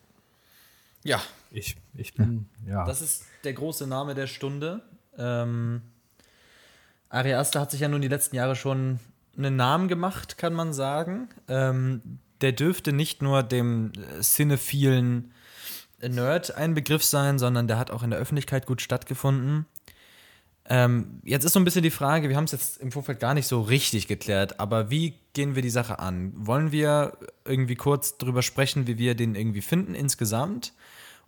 Ja, 1.04 1.20
Ich, 1.50 1.76
ich 1.94 2.14
bin, 2.14 2.48
ja. 2.66 2.84
das 2.84 3.02
ist 3.02 3.24
der 3.44 3.52
große 3.52 3.86
Name 3.86 4.14
der 4.14 4.26
Stunde. 4.26 4.82
Ähm, 5.16 5.82
Ari 7.08 7.34
Aster 7.34 7.60
hat 7.60 7.70
sich 7.70 7.80
ja 7.80 7.88
nun 7.88 8.02
die 8.02 8.08
letzten 8.08 8.36
Jahre 8.36 8.56
schon 8.56 9.00
einen 9.36 9.56
Namen 9.56 9.88
gemacht, 9.88 10.36
kann 10.36 10.52
man 10.52 10.72
sagen. 10.72 11.28
Ähm, 11.48 12.02
der 12.40 12.52
dürfte 12.52 12.92
nicht 12.92 13.22
nur 13.22 13.42
dem 13.42 13.92
äh, 13.94 14.20
cinephilen 14.20 15.32
Nerd 16.00 16.54
ein 16.54 16.74
Begriff 16.74 17.02
sein, 17.02 17.38
sondern 17.38 17.66
der 17.66 17.78
hat 17.78 17.90
auch 17.90 18.02
in 18.02 18.10
der 18.10 18.20
Öffentlichkeit 18.20 18.66
gut 18.66 18.80
stattgefunden. 18.80 19.66
Ähm, 20.70 21.20
jetzt 21.24 21.44
ist 21.44 21.54
so 21.54 21.60
ein 21.60 21.64
bisschen 21.64 21.82
die 21.82 21.90
Frage, 21.90 22.28
wir 22.28 22.36
haben 22.36 22.44
es 22.44 22.52
jetzt 22.52 22.76
im 22.76 22.92
Vorfeld 22.92 23.20
gar 23.20 23.32
nicht 23.32 23.46
so 23.46 23.62
richtig 23.62 24.06
geklärt, 24.06 24.60
aber 24.60 24.90
wie 24.90 25.14
gehen 25.32 25.54
wir 25.54 25.62
die 25.62 25.70
Sache 25.70 25.98
an? 25.98 26.32
Wollen 26.36 26.72
wir 26.72 27.16
irgendwie 27.46 27.74
kurz 27.74 28.18
drüber 28.18 28.42
sprechen, 28.42 28.86
wie 28.86 28.98
wir 28.98 29.14
den 29.14 29.34
irgendwie 29.34 29.62
finden 29.62 29.94
insgesamt? 29.94 30.74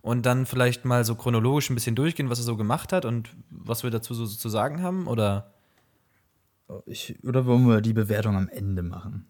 Und 0.03 0.25
dann 0.27 0.45
vielleicht 0.45 0.85
mal 0.85 1.05
so 1.05 1.15
chronologisch 1.15 1.69
ein 1.69 1.75
bisschen 1.75 1.95
durchgehen, 1.95 2.29
was 2.29 2.39
er 2.39 2.45
so 2.45 2.55
gemacht 2.55 2.93
hat 2.93 3.05
und 3.05 3.29
was 3.49 3.83
wir 3.83 3.89
dazu 3.89 4.13
so 4.13 4.27
zu 4.27 4.49
sagen 4.49 4.81
haben? 4.81 5.07
Oder 5.07 5.53
Ich, 6.85 7.23
oder 7.23 7.45
wollen 7.45 7.67
wir 7.67 7.81
die 7.81 7.93
Bewertung 7.93 8.35
am 8.35 8.47
Ende 8.47 8.83
machen? 8.83 9.25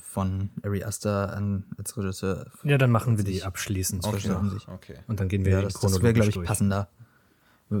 Von 0.00 0.48
Ari 0.62 0.84
Aster 0.84 1.36
an, 1.36 1.64
als 1.76 1.96
Regisseur. 1.98 2.46
ja, 2.62 2.78
dann 2.78 2.90
machen 2.90 3.18
wir 3.18 3.24
die 3.24 3.42
abschließend. 3.42 4.06
Okay. 4.06 4.30
okay. 4.68 4.94
Und 5.06 5.20
dann 5.20 5.28
gehen 5.28 5.44
wir 5.44 5.52
Ja, 5.52 5.62
das, 5.62 5.74
das 5.74 5.80
chronologisch 5.80 6.02
wäre, 6.04 6.14
glaube 6.14 6.28
ich, 6.30 6.34
durch. 6.36 6.46
passender. 6.46 6.88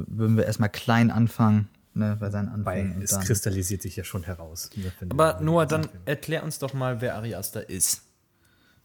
Würden 0.06 0.36
wir 0.36 0.44
erstmal 0.44 0.68
klein 0.70 1.10
anfangen, 1.10 1.68
ne, 1.94 2.16
bei 2.18 2.30
seinen 2.30 2.48
Weil 2.64 2.80
Anfängen. 2.80 2.96
und 2.96 3.02
es 3.02 3.10
dann- 3.10 3.20
kristallisiert 3.24 3.82
sich 3.82 3.96
ja 3.96 4.04
schon 4.04 4.22
heraus. 4.24 4.70
ne, 4.76 4.90
Aber 5.10 5.38
Noah, 5.40 5.66
dann 5.66 5.86
erklär 6.06 6.42
uns 6.44 6.58
doch 6.58 6.72
mal, 6.74 7.00
wer 7.00 7.16
Ari 7.16 7.34
Aster 7.34 7.68
ist. 7.68 8.02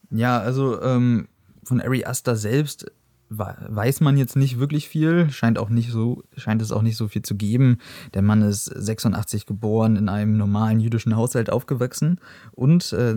Ja, 0.09 0.39
also 0.39 0.81
ähm, 0.81 1.27
von 1.63 1.81
Ari 1.81 2.05
Aster 2.05 2.35
selbst 2.35 2.91
weiß 3.29 3.99
man 3.99 4.15
jetzt 4.15 4.37
nicht 4.37 4.57
wirklich 4.57 4.87
viel, 4.87 5.29
scheint 5.31 5.59
auch 5.59 5.67
nicht 5.67 5.91
so, 5.91 6.23
scheint 6.37 6.61
es 6.61 6.71
auch 6.71 6.81
nicht 6.81 6.95
so 6.95 7.09
viel 7.09 7.23
zu 7.23 7.35
geben. 7.35 7.79
Der 8.13 8.21
Mann 8.21 8.41
ist 8.41 8.65
86 8.65 9.45
geboren, 9.45 9.97
in 9.97 10.07
einem 10.07 10.37
normalen 10.37 10.79
jüdischen 10.79 11.15
Haushalt 11.17 11.49
aufgewachsen 11.49 12.21
und 12.53 12.93
äh, 12.93 13.15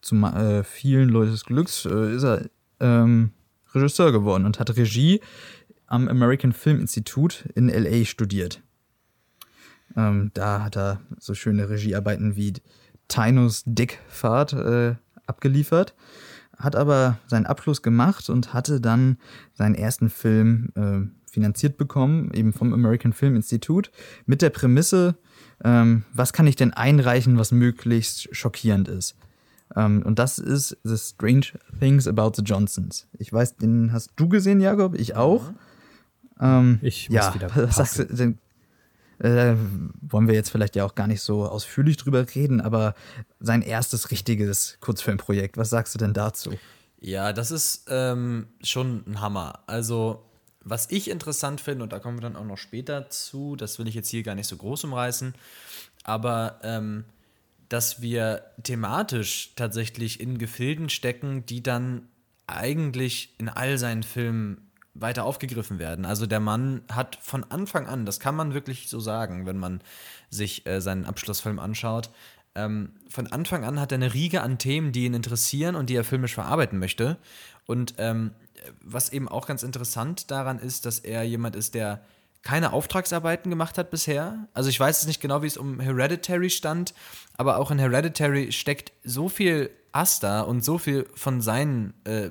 zu 0.00 0.16
äh, 0.16 0.64
vielen 0.64 1.08
Leutes 1.08 1.44
Glücks 1.44 1.84
äh, 1.86 2.16
ist 2.16 2.24
er 2.24 2.42
ähm, 2.80 3.30
Regisseur 3.72 4.10
geworden 4.10 4.46
und 4.46 4.58
hat 4.58 4.76
Regie 4.76 5.20
am 5.86 6.08
American 6.08 6.52
Film 6.52 6.80
Institute 6.80 7.48
in 7.54 7.68
LA 7.68 8.04
studiert. 8.04 8.62
Ähm, 9.96 10.30
da 10.34 10.62
hat 10.62 10.76
er 10.76 11.00
so 11.18 11.34
schöne 11.34 11.68
Regiearbeiten 11.68 12.36
wie 12.36 12.54
Tinos 13.08 13.62
Dickfahrt 13.66 14.52
äh, 14.52 14.94
abgeliefert, 15.26 15.94
hat 16.56 16.76
aber 16.76 17.18
seinen 17.26 17.46
Abschluss 17.46 17.82
gemacht 17.82 18.28
und 18.28 18.52
hatte 18.52 18.80
dann 18.80 19.18
seinen 19.54 19.74
ersten 19.74 20.10
Film 20.10 20.70
äh, 20.74 21.30
finanziert 21.30 21.76
bekommen, 21.76 22.30
eben 22.32 22.52
vom 22.52 22.72
American 22.72 23.12
Film 23.12 23.36
Institute, 23.36 23.90
mit 24.24 24.42
der 24.42 24.50
Prämisse, 24.50 25.16
ähm, 25.62 26.04
was 26.12 26.32
kann 26.32 26.46
ich 26.46 26.56
denn 26.56 26.72
einreichen, 26.72 27.38
was 27.38 27.52
möglichst 27.52 28.34
schockierend 28.34 28.88
ist. 28.88 29.16
Ähm, 29.74 30.02
und 30.04 30.18
das 30.18 30.38
ist 30.38 30.76
The 30.84 30.96
Strange 30.96 31.46
Things 31.78 32.06
About 32.06 32.32
the 32.36 32.42
Johnsons. 32.42 33.06
Ich 33.18 33.32
weiß, 33.32 33.56
den 33.56 33.92
hast 33.92 34.12
du 34.16 34.28
gesehen, 34.28 34.60
Jakob, 34.60 34.94
ich 34.94 35.16
auch. 35.16 35.52
Ähm, 36.40 36.78
Ich 36.82 37.08
muss 37.10 37.16
ja, 37.16 37.34
wieder 37.34 37.50
was 37.54 37.76
sagst 37.76 37.98
du 37.98 38.04
denn? 38.06 38.38
Äh, 39.18 39.54
wollen 40.02 40.28
wir 40.28 40.34
jetzt 40.34 40.50
vielleicht 40.50 40.76
ja 40.76 40.84
auch 40.84 40.94
gar 40.94 41.06
nicht 41.06 41.22
so 41.22 41.48
ausführlich 41.48 41.96
drüber 41.96 42.26
reden, 42.34 42.60
aber 42.60 42.94
sein 43.40 43.62
erstes 43.62 44.10
richtiges 44.10 44.76
Kurzfilmprojekt, 44.80 45.56
was 45.56 45.70
sagst 45.70 45.94
du 45.94 45.98
denn 45.98 46.12
dazu? 46.12 46.52
Ja, 47.00 47.32
das 47.32 47.50
ist 47.50 47.86
ähm, 47.88 48.48
schon 48.62 49.04
ein 49.06 49.20
Hammer. 49.22 49.60
Also, 49.66 50.22
was 50.60 50.90
ich 50.90 51.08
interessant 51.08 51.62
finde, 51.62 51.84
und 51.84 51.92
da 51.92 51.98
kommen 51.98 52.18
wir 52.18 52.22
dann 52.22 52.36
auch 52.36 52.44
noch 52.44 52.58
später 52.58 53.08
zu, 53.08 53.56
das 53.56 53.78
will 53.78 53.88
ich 53.88 53.94
jetzt 53.94 54.10
hier 54.10 54.22
gar 54.22 54.34
nicht 54.34 54.48
so 54.48 54.56
groß 54.56 54.84
umreißen, 54.84 55.34
aber 56.04 56.60
ähm, 56.62 57.04
dass 57.68 58.02
wir 58.02 58.42
thematisch 58.62 59.52
tatsächlich 59.56 60.20
in 60.20 60.36
Gefilden 60.38 60.88
stecken, 60.88 61.46
die 61.46 61.62
dann 61.62 62.08
eigentlich 62.46 63.34
in 63.38 63.48
all 63.48 63.78
seinen 63.78 64.02
Filmen 64.02 64.65
weiter 65.00 65.24
aufgegriffen 65.24 65.78
werden. 65.78 66.04
Also 66.04 66.26
der 66.26 66.40
Mann 66.40 66.82
hat 66.90 67.18
von 67.20 67.44
Anfang 67.50 67.86
an, 67.86 68.06
das 68.06 68.20
kann 68.20 68.34
man 68.34 68.54
wirklich 68.54 68.88
so 68.88 69.00
sagen, 69.00 69.46
wenn 69.46 69.58
man 69.58 69.80
sich 70.30 70.66
äh, 70.66 70.80
seinen 70.80 71.04
Abschlussfilm 71.04 71.58
anschaut, 71.58 72.10
ähm, 72.54 72.92
von 73.08 73.26
Anfang 73.26 73.64
an 73.64 73.78
hat 73.78 73.92
er 73.92 73.96
eine 73.96 74.14
Riege 74.14 74.42
an 74.42 74.58
Themen, 74.58 74.90
die 74.92 75.04
ihn 75.04 75.14
interessieren 75.14 75.76
und 75.76 75.90
die 75.90 75.94
er 75.94 76.04
filmisch 76.04 76.34
verarbeiten 76.34 76.78
möchte. 76.78 77.18
Und 77.66 77.94
ähm, 77.98 78.32
was 78.82 79.12
eben 79.12 79.28
auch 79.28 79.46
ganz 79.46 79.62
interessant 79.62 80.30
daran 80.30 80.58
ist, 80.58 80.86
dass 80.86 80.98
er 80.98 81.22
jemand 81.22 81.54
ist, 81.54 81.74
der 81.74 82.02
keine 82.42 82.72
Auftragsarbeiten 82.72 83.50
gemacht 83.50 83.76
hat 83.76 83.90
bisher. 83.90 84.48
Also 84.54 84.70
ich 84.70 84.78
weiß 84.78 85.00
es 85.00 85.06
nicht 85.06 85.20
genau, 85.20 85.42
wie 85.42 85.48
es 85.48 85.56
um 85.56 85.80
Hereditary 85.80 86.48
stand, 86.48 86.94
aber 87.36 87.58
auch 87.58 87.70
in 87.70 87.78
Hereditary 87.78 88.52
steckt 88.52 88.92
so 89.04 89.28
viel 89.28 89.70
Asta 89.92 90.42
und 90.42 90.64
so 90.64 90.78
viel 90.78 91.06
von 91.14 91.40
seinen 91.40 91.92
äh, 92.04 92.30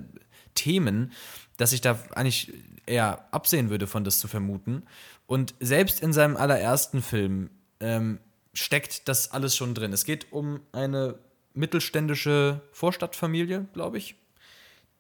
Themen, 0.55 1.11
dass 1.57 1.73
ich 1.73 1.81
da 1.81 1.97
eigentlich 2.13 2.53
eher 2.85 3.25
absehen 3.31 3.69
würde, 3.69 3.87
von 3.87 4.03
das 4.03 4.19
zu 4.19 4.27
vermuten. 4.27 4.83
Und 5.27 5.55
selbst 5.59 6.01
in 6.01 6.13
seinem 6.13 6.37
allerersten 6.37 7.01
Film 7.01 7.49
ähm, 7.79 8.19
steckt 8.53 9.07
das 9.07 9.31
alles 9.31 9.55
schon 9.55 9.73
drin. 9.73 9.93
Es 9.93 10.05
geht 10.05 10.31
um 10.31 10.59
eine 10.71 11.15
mittelständische 11.53 12.61
Vorstadtfamilie, 12.71 13.65
glaube 13.73 13.97
ich. 13.97 14.15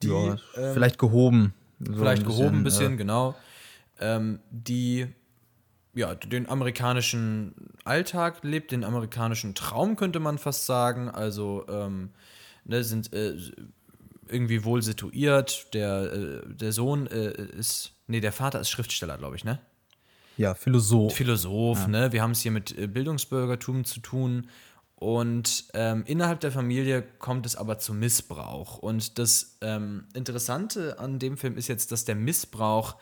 Die, 0.01 0.07
ja, 0.07 0.37
ähm, 0.55 0.73
vielleicht 0.73 0.97
gehoben. 0.97 1.53
So 1.79 1.93
vielleicht 1.93 2.25
gehoben 2.25 2.59
ein 2.59 2.63
bisschen, 2.63 2.93
äh, 2.93 2.97
genau. 2.97 3.35
Ähm, 3.99 4.39
die 4.49 5.07
ja, 5.95 6.13
den 6.13 6.49
amerikanischen 6.49 7.55
Alltag 7.85 8.43
lebt, 8.43 8.71
den 8.71 8.83
amerikanischen 8.83 9.55
Traum, 9.55 9.95
könnte 9.95 10.19
man 10.19 10.37
fast 10.37 10.65
sagen. 10.65 11.09
Also 11.09 11.65
ähm, 11.69 12.09
ne, 12.65 12.83
sind 12.83 13.13
äh, 13.13 13.37
irgendwie 14.29 14.63
wohl 14.63 14.81
situiert. 14.81 15.73
Der, 15.73 16.13
äh, 16.13 16.41
der 16.45 16.71
Sohn 16.71 17.07
äh, 17.07 17.31
ist, 17.31 17.93
nee, 18.07 18.19
der 18.19 18.31
Vater 18.31 18.59
ist 18.59 18.69
Schriftsteller, 18.69 19.17
glaube 19.17 19.35
ich, 19.35 19.43
ne? 19.43 19.59
ja, 20.37 20.53
Philosoph. 20.53 21.13
Philosoph, 21.15 21.87
ne? 21.87 22.11
Wir 22.11 22.21
haben 22.21 22.31
es 22.31 22.41
hier 22.41 22.51
mit 22.51 22.77
äh, 22.77 22.87
Bildungsbürgertum 22.87 23.85
zu 23.85 23.99
tun. 23.99 24.49
Und 24.95 25.65
ähm, 25.73 26.03
innerhalb 26.07 26.39
der 26.39 26.51
Familie 26.51 27.03
kommt 27.19 27.45
es 27.45 27.55
aber 27.55 27.79
zu 27.79 27.93
Missbrauch. 27.93 28.77
Und 28.77 29.19
das 29.19 29.57
ähm, 29.61 30.05
Interessante 30.13 30.99
an 30.99 31.19
dem 31.19 31.37
Film 31.37 31.57
ist 31.57 31.67
jetzt, 31.67 31.91
dass 31.91 32.05
der 32.05 32.15
Missbrauch 32.15 32.95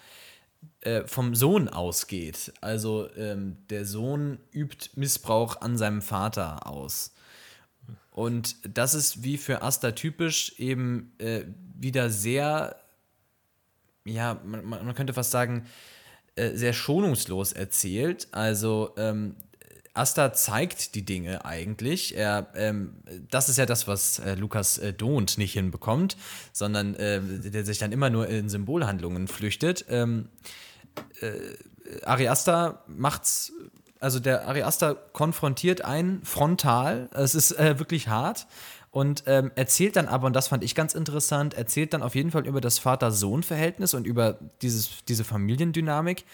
äh, 0.81 1.05
vom 1.05 1.35
Sohn 1.35 1.69
ausgeht. 1.69 2.51
Also 2.61 3.09
ähm, 3.15 3.57
der 3.69 3.85
Sohn 3.85 4.39
übt 4.51 4.89
Missbrauch 4.95 5.61
an 5.61 5.77
seinem 5.77 6.01
Vater 6.01 6.67
aus. 6.67 7.12
Und 8.11 8.55
das 8.77 8.93
ist 8.93 9.23
wie 9.23 9.37
für 9.37 9.61
Asta 9.63 9.91
typisch 9.91 10.53
eben 10.59 11.13
äh, 11.17 11.45
wieder 11.75 12.09
sehr 12.09 12.75
ja, 14.05 14.39
man, 14.43 14.65
man 14.65 14.95
könnte 14.95 15.13
fast 15.13 15.31
sagen, 15.31 15.65
äh, 16.35 16.55
sehr 16.55 16.73
schonungslos 16.73 17.53
erzählt. 17.53 18.27
Also 18.31 18.93
ähm, 18.97 19.35
Asta 19.93 20.33
zeigt 20.33 20.95
die 20.95 21.05
Dinge 21.05 21.45
eigentlich. 21.45 22.17
Er, 22.17 22.51
ähm, 22.55 22.95
das 23.29 23.49
ist 23.49 23.57
ja 23.57 23.65
das, 23.65 23.87
was 23.87 24.19
äh, 24.19 24.35
Lukas 24.35 24.77
äh, 24.77 24.93
Dont 24.93 25.37
nicht 25.37 25.53
hinbekommt, 25.53 26.17
sondern 26.51 26.95
äh, 26.95 27.21
der 27.21 27.63
sich 27.65 27.77
dann 27.77 27.91
immer 27.91 28.09
nur 28.09 28.27
in 28.27 28.49
Symbolhandlungen 28.49 29.27
flüchtet. 29.27 29.85
Ähm, 29.89 30.29
äh, 31.21 32.03
Ari 32.03 32.27
Aster 32.27 32.83
macht's, 32.87 33.51
also 34.03 34.19
der 34.19 34.47
Ari 34.47 34.63
Aster 34.63 34.95
konfrontiert 34.95 35.83
einen 35.83 36.23
frontal. 36.23 37.09
Es 37.13 37.33
ist 37.33 37.51
äh, 37.53 37.79
wirklich 37.79 38.07
hart 38.07 38.47
und 38.91 39.23
ähm, 39.25 39.51
erzählt 39.55 39.95
dann 39.95 40.07
aber, 40.07 40.27
und 40.27 40.33
das 40.33 40.49
fand 40.49 40.63
ich 40.63 40.75
ganz 40.75 40.93
interessant, 40.93 41.55
erzählt 41.55 41.93
dann 41.93 42.03
auf 42.03 42.13
jeden 42.13 42.31
Fall 42.31 42.45
über 42.45 42.61
das 42.61 42.77
Vater-Sohn-Verhältnis 42.77 43.93
und 43.93 44.05
über 44.05 44.37
dieses, 44.61 45.03
diese 45.07 45.23
Familiendynamik 45.23 46.25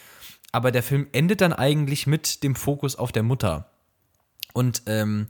aber 0.51 0.71
der 0.71 0.83
Film 0.83 1.07
endet 1.11 1.41
dann 1.41 1.53
eigentlich 1.53 2.07
mit 2.07 2.43
dem 2.43 2.55
Fokus 2.55 2.95
auf 2.95 3.11
der 3.11 3.23
Mutter. 3.23 3.69
Und 4.53 4.83
ähm, 4.87 5.27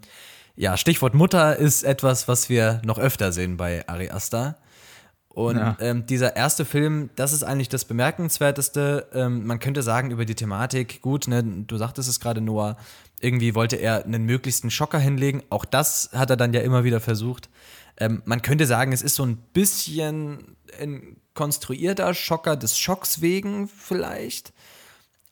ja, 0.55 0.77
Stichwort 0.77 1.13
Mutter 1.13 1.57
ist 1.57 1.83
etwas, 1.83 2.27
was 2.27 2.49
wir 2.49 2.81
noch 2.85 2.97
öfter 2.99 3.31
sehen 3.31 3.57
bei 3.57 3.87
Ari 3.87 4.09
Aster. 4.09 4.57
Und 5.29 5.57
ja. 5.57 5.77
ähm, 5.79 6.05
dieser 6.05 6.35
erste 6.35 6.65
Film, 6.65 7.11
das 7.15 7.33
ist 7.33 7.43
eigentlich 7.43 7.69
das 7.69 7.85
Bemerkenswerteste. 7.85 9.07
Ähm, 9.13 9.45
man 9.45 9.59
könnte 9.59 9.83
sagen 9.83 10.11
über 10.11 10.25
die 10.25 10.35
Thematik, 10.35 11.01
gut, 11.01 11.27
ne, 11.27 11.43
du 11.43 11.77
sagtest 11.77 12.09
es 12.09 12.19
gerade, 12.19 12.41
Noah, 12.41 12.77
irgendwie 13.19 13.53
wollte 13.53 13.75
er 13.75 14.05
einen 14.05 14.25
möglichsten 14.25 14.71
Schocker 14.71 14.99
hinlegen. 14.99 15.43
Auch 15.49 15.65
das 15.65 16.09
hat 16.13 16.29
er 16.29 16.37
dann 16.37 16.53
ja 16.53 16.61
immer 16.61 16.83
wieder 16.83 16.99
versucht. 16.99 17.49
Ähm, 17.97 18.21
man 18.25 18.41
könnte 18.41 18.65
sagen, 18.65 18.91
es 18.91 19.01
ist 19.01 19.15
so 19.15 19.25
ein 19.25 19.37
bisschen 19.53 20.55
ein 20.79 21.17
konstruierter 21.35 22.13
Schocker 22.13 22.55
des 22.55 22.77
Schocks 22.77 23.21
wegen 23.21 23.67
vielleicht. 23.67 24.51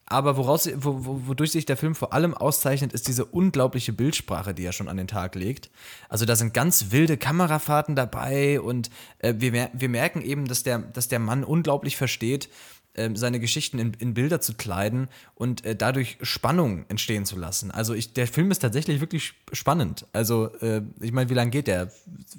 Aber 0.09 0.37
woraus, 0.37 0.69
wo, 0.75 1.21
wodurch 1.27 1.51
sich 1.51 1.65
der 1.65 1.75
Film 1.75 1.93
vor 1.93 2.13
allem 2.13 2.33
auszeichnet, 2.33 2.93
ist 2.93 3.09
diese 3.09 3.25
unglaubliche 3.25 3.91
Bildsprache, 3.91 4.53
die 4.53 4.63
er 4.63 4.71
schon 4.71 4.87
an 4.87 4.95
den 4.95 5.07
Tag 5.07 5.35
legt. 5.35 5.69
Also 6.07 6.25
da 6.25 6.37
sind 6.37 6.53
ganz 6.53 6.91
wilde 6.91 7.17
Kamerafahrten 7.17 7.95
dabei 7.95 8.61
und 8.61 8.89
äh, 9.19 9.33
wir, 9.37 9.69
wir 9.73 9.89
merken 9.89 10.21
eben, 10.21 10.47
dass 10.47 10.63
der, 10.63 10.79
dass 10.79 11.09
der 11.09 11.19
Mann 11.19 11.43
unglaublich 11.43 11.97
versteht, 11.97 12.47
äh, 12.93 13.09
seine 13.15 13.41
Geschichten 13.41 13.79
in, 13.79 13.93
in, 13.95 14.13
Bilder 14.13 14.39
zu 14.39 14.53
kleiden 14.53 15.09
und 15.35 15.65
äh, 15.65 15.75
dadurch 15.75 16.17
Spannung 16.21 16.85
entstehen 16.87 17.25
zu 17.25 17.37
lassen. 17.37 17.69
Also 17.69 17.93
ich, 17.93 18.13
der 18.13 18.27
Film 18.27 18.49
ist 18.49 18.59
tatsächlich 18.59 19.01
wirklich 19.01 19.33
spannend. 19.51 20.05
Also 20.13 20.51
äh, 20.61 20.83
ich 21.01 21.11
meine, 21.11 21.29
wie 21.29 21.33
lange 21.33 21.51
geht 21.51 21.67
der? 21.67 21.91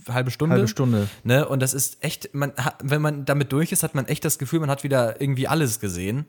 Halbe 0.08 0.30
Stunde? 0.30 0.54
Halbe 0.54 0.68
Stunde. 0.68 1.08
Ne? 1.22 1.46
Und 1.46 1.60
das 1.60 1.74
ist 1.74 2.02
echt, 2.02 2.34
man 2.34 2.54
hat, 2.56 2.76
wenn 2.82 3.02
man 3.02 3.26
damit 3.26 3.52
durch 3.52 3.72
ist, 3.72 3.82
hat 3.82 3.94
man 3.94 4.06
echt 4.06 4.24
das 4.24 4.38
Gefühl, 4.38 4.60
man 4.60 4.70
hat 4.70 4.84
wieder 4.84 5.20
irgendwie 5.20 5.46
alles 5.46 5.80
gesehen. 5.80 6.24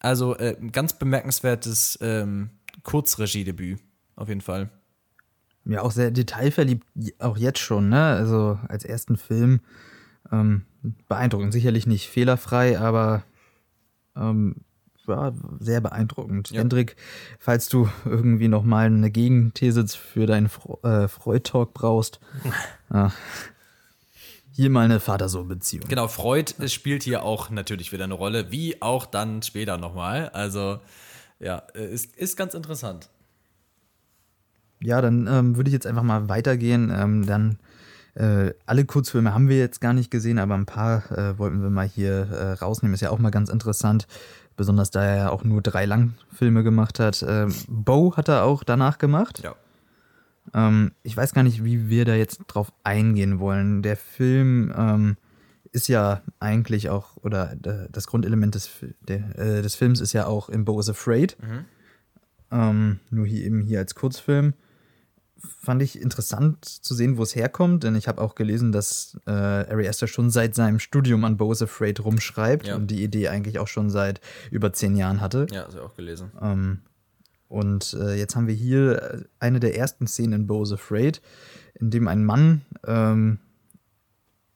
Also 0.00 0.36
äh, 0.36 0.56
ganz 0.72 0.94
bemerkenswertes 0.94 1.98
ähm, 2.00 2.50
Kurzregiedebüt, 2.82 3.78
auf 4.16 4.28
jeden 4.28 4.40
Fall. 4.40 4.70
Ja, 5.64 5.82
auch 5.82 5.92
sehr 5.92 6.10
detailverliebt, 6.10 6.86
auch 7.18 7.36
jetzt 7.36 7.58
schon, 7.58 7.90
ne? 7.90 8.02
Also 8.02 8.58
als 8.68 8.84
ersten 8.84 9.16
Film 9.16 9.60
ähm, 10.32 10.62
beeindruckend. 11.08 11.52
Sicherlich 11.52 11.86
nicht 11.86 12.08
fehlerfrei, 12.08 12.78
aber 12.78 13.24
ähm, 14.16 14.56
ja, 15.06 15.32
sehr 15.58 15.80
beeindruckend. 15.80 16.50
Ja. 16.50 16.60
Hendrik, 16.60 16.96
falls 17.38 17.68
du 17.68 17.88
irgendwie 18.04 18.48
nochmal 18.48 18.86
eine 18.86 19.10
Gegenthese 19.10 19.86
für 19.88 20.26
deinen 20.26 20.48
Fre 20.48 20.78
äh, 20.82 21.08
Freud-Talk 21.08 21.74
brauchst, 21.74 22.20
äh, 22.90 23.08
hier 24.60 24.68
mal 24.68 24.84
eine 24.84 25.00
Vater-Sohn-Beziehung. 25.00 25.88
Genau, 25.88 26.06
Freud 26.06 26.52
spielt 26.68 27.02
hier 27.02 27.22
auch 27.22 27.48
natürlich 27.48 27.92
wieder 27.92 28.04
eine 28.04 28.12
Rolle, 28.12 28.52
wie 28.52 28.82
auch 28.82 29.06
dann 29.06 29.42
später 29.42 29.78
nochmal. 29.78 30.28
Also, 30.30 30.80
ja, 31.38 31.56
ist, 31.72 32.14
ist 32.16 32.36
ganz 32.36 32.52
interessant. 32.52 33.08
Ja, 34.82 35.00
dann 35.00 35.26
ähm, 35.26 35.56
würde 35.56 35.68
ich 35.68 35.72
jetzt 35.72 35.86
einfach 35.86 36.02
mal 36.02 36.28
weitergehen. 36.28 36.92
Ähm, 36.94 37.24
dann 37.24 37.58
äh, 38.14 38.52
alle 38.66 38.84
Kurzfilme 38.84 39.32
haben 39.32 39.48
wir 39.48 39.58
jetzt 39.58 39.80
gar 39.80 39.94
nicht 39.94 40.10
gesehen, 40.10 40.38
aber 40.38 40.56
ein 40.56 40.66
paar 40.66 41.10
äh, 41.10 41.38
wollten 41.38 41.62
wir 41.62 41.70
mal 41.70 41.88
hier 41.88 42.28
äh, 42.30 42.52
rausnehmen. 42.52 42.92
Ist 42.92 43.00
ja 43.00 43.10
auch 43.10 43.18
mal 43.18 43.30
ganz 43.30 43.48
interessant, 43.48 44.06
besonders 44.56 44.90
da 44.90 45.02
er 45.02 45.16
ja 45.16 45.30
auch 45.30 45.42
nur 45.42 45.62
drei 45.62 45.86
Langfilme 45.86 46.62
gemacht 46.62 47.00
hat. 47.00 47.24
Ähm, 47.26 47.54
Bo 47.66 48.14
hat 48.14 48.28
er 48.28 48.44
auch 48.44 48.62
danach 48.62 48.98
gemacht. 48.98 49.40
Ja. 49.42 49.54
Ähm, 50.54 50.92
ich 51.02 51.16
weiß 51.16 51.32
gar 51.34 51.42
nicht, 51.42 51.64
wie 51.64 51.88
wir 51.88 52.04
da 52.04 52.14
jetzt 52.14 52.40
drauf 52.46 52.72
eingehen 52.84 53.38
wollen. 53.38 53.82
Der 53.82 53.96
Film 53.96 54.72
ähm, 54.76 55.16
ist 55.72 55.88
ja 55.88 56.22
eigentlich 56.38 56.90
auch, 56.90 57.16
oder 57.18 57.52
äh, 57.52 57.88
das 57.90 58.06
Grundelement 58.06 58.54
des, 58.54 58.70
der, 59.00 59.38
äh, 59.38 59.62
des 59.62 59.74
Films 59.74 60.00
ist 60.00 60.12
ja 60.12 60.26
auch 60.26 60.48
in 60.48 60.64
Bo 60.64 60.80
is 60.80 60.88
Afraid. 60.88 61.36
Mhm. 61.40 61.64
Ähm, 62.52 63.00
nur 63.10 63.26
hier 63.26 63.44
eben 63.44 63.62
hier 63.62 63.78
als 63.78 63.94
Kurzfilm. 63.94 64.54
Fand 65.58 65.80
ich 65.80 66.00
interessant 66.00 66.64
zu 66.66 66.94
sehen, 66.94 67.16
wo 67.16 67.22
es 67.22 67.34
herkommt, 67.34 67.84
denn 67.84 67.94
ich 67.94 68.08
habe 68.08 68.20
auch 68.20 68.34
gelesen, 68.34 68.72
dass 68.72 69.18
äh, 69.26 69.30
Ari 69.30 69.88
Aster 69.88 70.06
schon 70.06 70.28
seit 70.28 70.54
seinem 70.54 70.78
Studium 70.78 71.24
an 71.24 71.38
Bo 71.38 71.50
is 71.52 71.62
Afraid 71.62 72.04
rumschreibt 72.04 72.66
ja. 72.66 72.76
und 72.76 72.88
die 72.88 73.02
Idee 73.02 73.28
eigentlich 73.28 73.58
auch 73.58 73.68
schon 73.68 73.88
seit 73.88 74.20
über 74.50 74.72
zehn 74.72 74.96
Jahren 74.96 75.20
hatte. 75.22 75.46
Ja, 75.50 75.66
du 75.68 75.80
auch 75.80 75.94
gelesen. 75.94 76.32
Ähm, 76.42 76.80
und 77.50 77.94
äh, 77.94 78.14
jetzt 78.14 78.36
haben 78.36 78.46
wir 78.46 78.54
hier 78.54 79.02
äh, 79.02 79.24
eine 79.40 79.58
der 79.58 79.76
ersten 79.76 80.06
Szenen 80.06 80.42
in 80.42 80.46
Bose 80.46 80.74
Afraid, 80.76 81.20
in 81.74 81.90
dem 81.90 82.06
ein 82.06 82.24
Mann 82.24 82.60
ähm, 82.86 83.40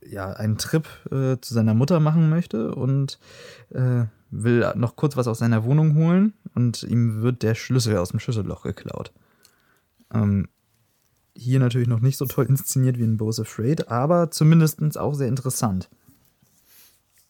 ja, 0.00 0.30
einen 0.30 0.58
Trip 0.58 0.86
äh, 1.06 1.40
zu 1.40 1.54
seiner 1.54 1.74
Mutter 1.74 1.98
machen 1.98 2.30
möchte 2.30 2.72
und 2.72 3.18
äh, 3.70 4.04
will 4.30 4.72
noch 4.76 4.94
kurz 4.94 5.16
was 5.16 5.26
aus 5.26 5.40
seiner 5.40 5.64
Wohnung 5.64 5.96
holen 5.96 6.34
und 6.54 6.84
ihm 6.84 7.20
wird 7.20 7.42
der 7.42 7.56
Schlüssel 7.56 7.96
aus 7.96 8.10
dem 8.10 8.20
Schlüsselloch 8.20 8.62
geklaut. 8.62 9.12
Ähm, 10.12 10.48
hier 11.36 11.58
natürlich 11.58 11.88
noch 11.88 12.00
nicht 12.00 12.16
so 12.16 12.26
toll 12.26 12.46
inszeniert 12.46 12.96
wie 12.98 13.02
in 13.02 13.16
Bose 13.16 13.42
Afraid, 13.42 13.88
aber 13.88 14.30
zumindest 14.30 14.96
auch 14.96 15.14
sehr 15.14 15.26
interessant. 15.26 15.90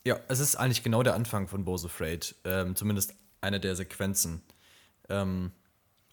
Ja, 0.07 0.19
es 0.29 0.41
ist 0.41 0.57
eigentlich 0.57 0.83
genau 0.83 1.03
der 1.03 1.15
Anfang 1.15 1.49
von 1.49 1.65
Bose 1.65 1.87
Afraid, 1.87 2.37
ähm, 2.45 2.77
zumindest 2.77 3.15
eine 3.41 3.61
der 3.61 3.77
Sequenzen. 3.77 4.43
Ähm, 5.09 5.51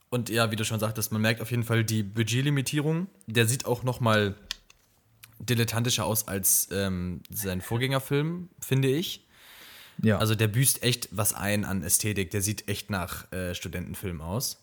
und 0.09 0.29
ja, 0.29 0.51
wie 0.51 0.55
du 0.55 0.65
schon 0.65 0.79
sagtest, 0.79 1.11
man 1.11 1.21
merkt 1.21 1.41
auf 1.41 1.51
jeden 1.51 1.63
Fall 1.63 1.83
die 1.83 2.03
Budgetlimitierung. 2.03 3.07
Der 3.27 3.47
sieht 3.47 3.65
auch 3.65 3.83
noch 3.83 3.99
mal 3.99 4.35
dilettantischer 5.39 6.05
aus 6.05 6.27
als 6.27 6.67
ähm, 6.71 7.21
sein 7.29 7.61
Vorgängerfilm, 7.61 8.49
finde 8.59 8.89
ich. 8.89 9.25
Ja. 10.01 10.17
Also 10.17 10.35
der 10.35 10.47
büßt 10.47 10.83
echt 10.83 11.09
was 11.11 11.33
ein 11.33 11.65
an 11.65 11.83
Ästhetik. 11.83 12.31
Der 12.31 12.41
sieht 12.41 12.67
echt 12.67 12.89
nach 12.89 13.31
äh, 13.31 13.55
Studentenfilm 13.55 14.21
aus. 14.21 14.61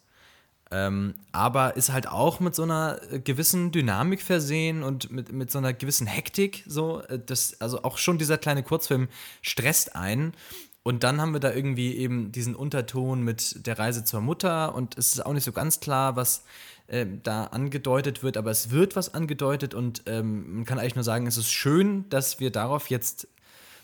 Ähm, 0.70 1.14
aber 1.32 1.76
ist 1.76 1.90
halt 1.90 2.08
auch 2.08 2.40
mit 2.40 2.54
so 2.54 2.64
einer 2.64 3.00
gewissen 3.24 3.72
Dynamik 3.72 4.20
versehen 4.20 4.82
und 4.82 5.10
mit, 5.10 5.32
mit 5.32 5.50
so 5.50 5.58
einer 5.58 5.72
gewissen 5.72 6.06
Hektik. 6.06 6.62
So, 6.66 7.00
äh, 7.02 7.18
das, 7.24 7.58
also 7.60 7.84
auch 7.84 7.96
schon 7.96 8.18
dieser 8.18 8.36
kleine 8.36 8.62
Kurzfilm 8.62 9.08
stresst 9.40 9.96
einen. 9.96 10.34
Und 10.88 11.04
dann 11.04 11.20
haben 11.20 11.34
wir 11.34 11.40
da 11.40 11.52
irgendwie 11.52 11.94
eben 11.96 12.32
diesen 12.32 12.54
Unterton 12.56 13.20
mit 13.20 13.66
der 13.66 13.78
Reise 13.78 14.04
zur 14.04 14.22
Mutter 14.22 14.74
und 14.74 14.96
es 14.96 15.12
ist 15.12 15.26
auch 15.26 15.34
nicht 15.34 15.44
so 15.44 15.52
ganz 15.52 15.80
klar, 15.80 16.16
was 16.16 16.44
äh, 16.86 17.04
da 17.22 17.44
angedeutet 17.44 18.22
wird, 18.22 18.38
aber 18.38 18.50
es 18.50 18.70
wird 18.70 18.96
was 18.96 19.12
angedeutet 19.12 19.74
und 19.74 20.04
ähm, 20.06 20.54
man 20.56 20.64
kann 20.64 20.78
eigentlich 20.78 20.94
nur 20.94 21.04
sagen, 21.04 21.26
es 21.26 21.36
ist 21.36 21.52
schön, 21.52 22.08
dass 22.08 22.40
wir 22.40 22.50
darauf 22.50 22.88
jetzt 22.88 23.28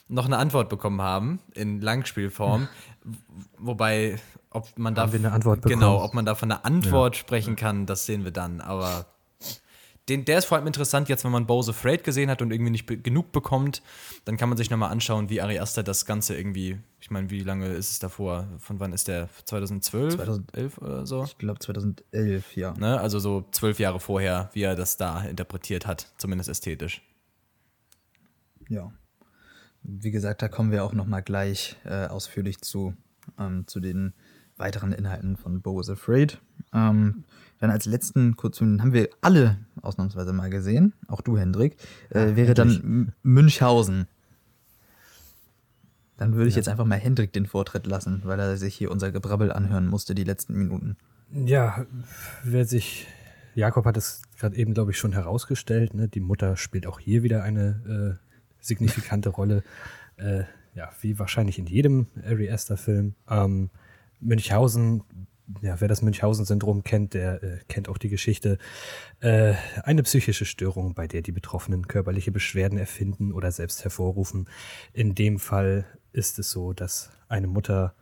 noch 0.08 0.24
eine 0.24 0.38
Antwort 0.38 0.70
bekommen 0.70 1.02
haben 1.02 1.40
in 1.52 1.82
Langspielform. 1.82 2.68
Wobei, 3.58 4.18
ob 4.48 4.78
man 4.78 4.94
da 4.94 5.04
genau, 5.04 6.02
ob 6.02 6.14
man 6.14 6.24
da 6.24 6.34
von 6.34 6.50
einer 6.50 6.64
Antwort 6.64 7.16
ja. 7.16 7.20
sprechen 7.20 7.54
kann, 7.54 7.84
das 7.84 8.06
sehen 8.06 8.24
wir 8.24 8.30
dann. 8.30 8.62
Aber 8.62 9.04
den, 10.08 10.24
der 10.26 10.38
ist 10.38 10.44
vor 10.44 10.58
allem 10.58 10.66
interessant, 10.66 11.08
jetzt 11.08 11.24
wenn 11.24 11.32
man 11.32 11.46
Bose 11.46 11.70
Afraid 11.70 12.04
gesehen 12.04 12.30
hat 12.30 12.42
und 12.42 12.50
irgendwie 12.50 12.70
nicht 12.70 12.86
genug 13.02 13.32
bekommt, 13.32 13.82
dann 14.26 14.36
kann 14.36 14.50
man 14.50 14.59
sich 14.59 14.70
nochmal 14.70 14.90
anschauen, 14.90 15.30
wie 15.30 15.40
Ari 15.40 15.59
Aster 15.59 15.82
das 15.82 16.05
Ganze 16.05 16.36
irgendwie, 16.36 16.78
ich 17.00 17.11
meine, 17.11 17.30
wie 17.30 17.40
lange 17.40 17.68
ist 17.68 17.90
es 17.90 17.98
davor? 18.00 18.46
Von 18.59 18.80
wann 18.80 18.92
ist 18.92 19.09
der? 19.09 19.30
2012? 19.46 20.16
2011 20.16 20.78
oder 20.78 21.07
so? 21.07 21.24
Ich 21.24 21.38
glaube 21.38 21.59
2011, 21.61 22.55
ja. 22.57 22.74
Ne? 22.74 23.00
Also 23.00 23.18
so 23.18 23.46
zwölf 23.50 23.78
Jahre 23.78 23.98
vorher, 23.98 24.50
wie 24.52 24.62
er 24.62 24.76
das 24.76 24.98
da 24.98 25.22
interpretiert 25.22 25.86
hat, 25.86 26.12
zumindest 26.18 26.50
ästhetisch. 26.50 27.02
Ja. 28.68 28.92
Wie 29.82 30.11
gesagt, 30.11 30.42
da 30.42 30.48
kommen 30.48 30.70
wir 30.70 30.84
auch 30.84 30.92
nochmal 30.92 31.22
gleich 31.22 31.76
äh, 31.84 32.07
ausführlich 32.07 32.61
zu, 32.61 32.94
ähm, 33.38 33.66
zu 33.66 33.80
den 33.80 34.12
weiteren 34.57 34.92
Inhalten 34.92 35.36
von 35.36 35.62
Bose 35.62 35.92
Afraid. 35.92 36.40
Ähm, 36.72 37.24
dann 37.64 37.70
als 37.70 37.86
letzten 37.86 38.36
Kurzfilm 38.36 38.82
haben 38.82 38.92
wir 38.92 39.08
alle 39.22 39.56
ausnahmsweise 39.80 40.34
mal 40.34 40.50
gesehen, 40.50 40.92
auch 41.08 41.22
du, 41.22 41.38
Hendrik, 41.38 41.78
äh, 42.10 42.36
wäre 42.36 42.52
dann 42.52 43.14
Münchhausen. 43.22 44.06
Dann 46.18 46.34
würde 46.34 46.48
ich 46.48 46.56
ja. 46.56 46.58
jetzt 46.58 46.68
einfach 46.68 46.84
mal 46.84 46.98
Hendrik 46.98 47.32
den 47.32 47.46
Vortritt 47.46 47.86
lassen, 47.86 48.20
weil 48.24 48.38
er 48.38 48.58
sich 48.58 48.74
hier 48.74 48.90
unser 48.90 49.12
Gebrabbel 49.12 49.50
anhören 49.50 49.86
musste 49.86 50.14
die 50.14 50.24
letzten 50.24 50.58
Minuten. 50.58 50.98
Ja, 51.32 51.86
wer 52.42 52.66
sich, 52.66 53.06
Jakob 53.54 53.86
hat 53.86 53.96
es 53.96 54.20
gerade 54.38 54.56
eben, 54.56 54.74
glaube 54.74 54.90
ich, 54.90 54.98
schon 54.98 55.14
herausgestellt, 55.14 55.94
ne? 55.94 56.06
die 56.06 56.20
Mutter 56.20 56.58
spielt 56.58 56.86
auch 56.86 57.00
hier 57.00 57.22
wieder 57.22 57.44
eine 57.44 58.18
äh, 58.20 58.44
signifikante 58.60 59.28
Rolle. 59.30 59.62
Äh, 60.18 60.42
ja, 60.74 60.90
wie 61.00 61.18
wahrscheinlich 61.18 61.58
in 61.58 61.66
jedem 61.66 62.08
Ari 62.26 62.50
Aster-Film. 62.50 63.14
Ähm, 63.26 63.70
Münchhausen, 64.20 65.02
ja, 65.61 65.80
wer 65.80 65.88
das 65.88 66.03
Münchhausen-Syndrom 66.03 66.84
kennt, 66.84 67.14
der 67.14 67.42
äh, 67.42 67.59
kennt 67.68 67.88
auch 67.88 67.99
die 67.99 68.09
Geschichte. 68.09 68.59
Äh, 69.20 69.55
eine 69.82 70.03
psychische 70.03 70.45
Störung, 70.45 70.95
bei 70.95 71.07
der 71.07 71.22
die 71.22 71.32
Betroffenen 71.32 71.86
körperliche 71.88 72.32
Beschwerden 72.32 72.78
erfinden 72.78 73.32
oder 73.32 73.53
selbst 73.53 73.84
hervorrufen. 73.84 74.49
In 74.92 75.14
dem 75.14 75.38
Fall 75.38 75.86
ist 76.12 76.38
es 76.38 76.51
so, 76.51 76.72
dass 76.72 77.11
eine 77.28 77.47
Mutter 77.47 77.95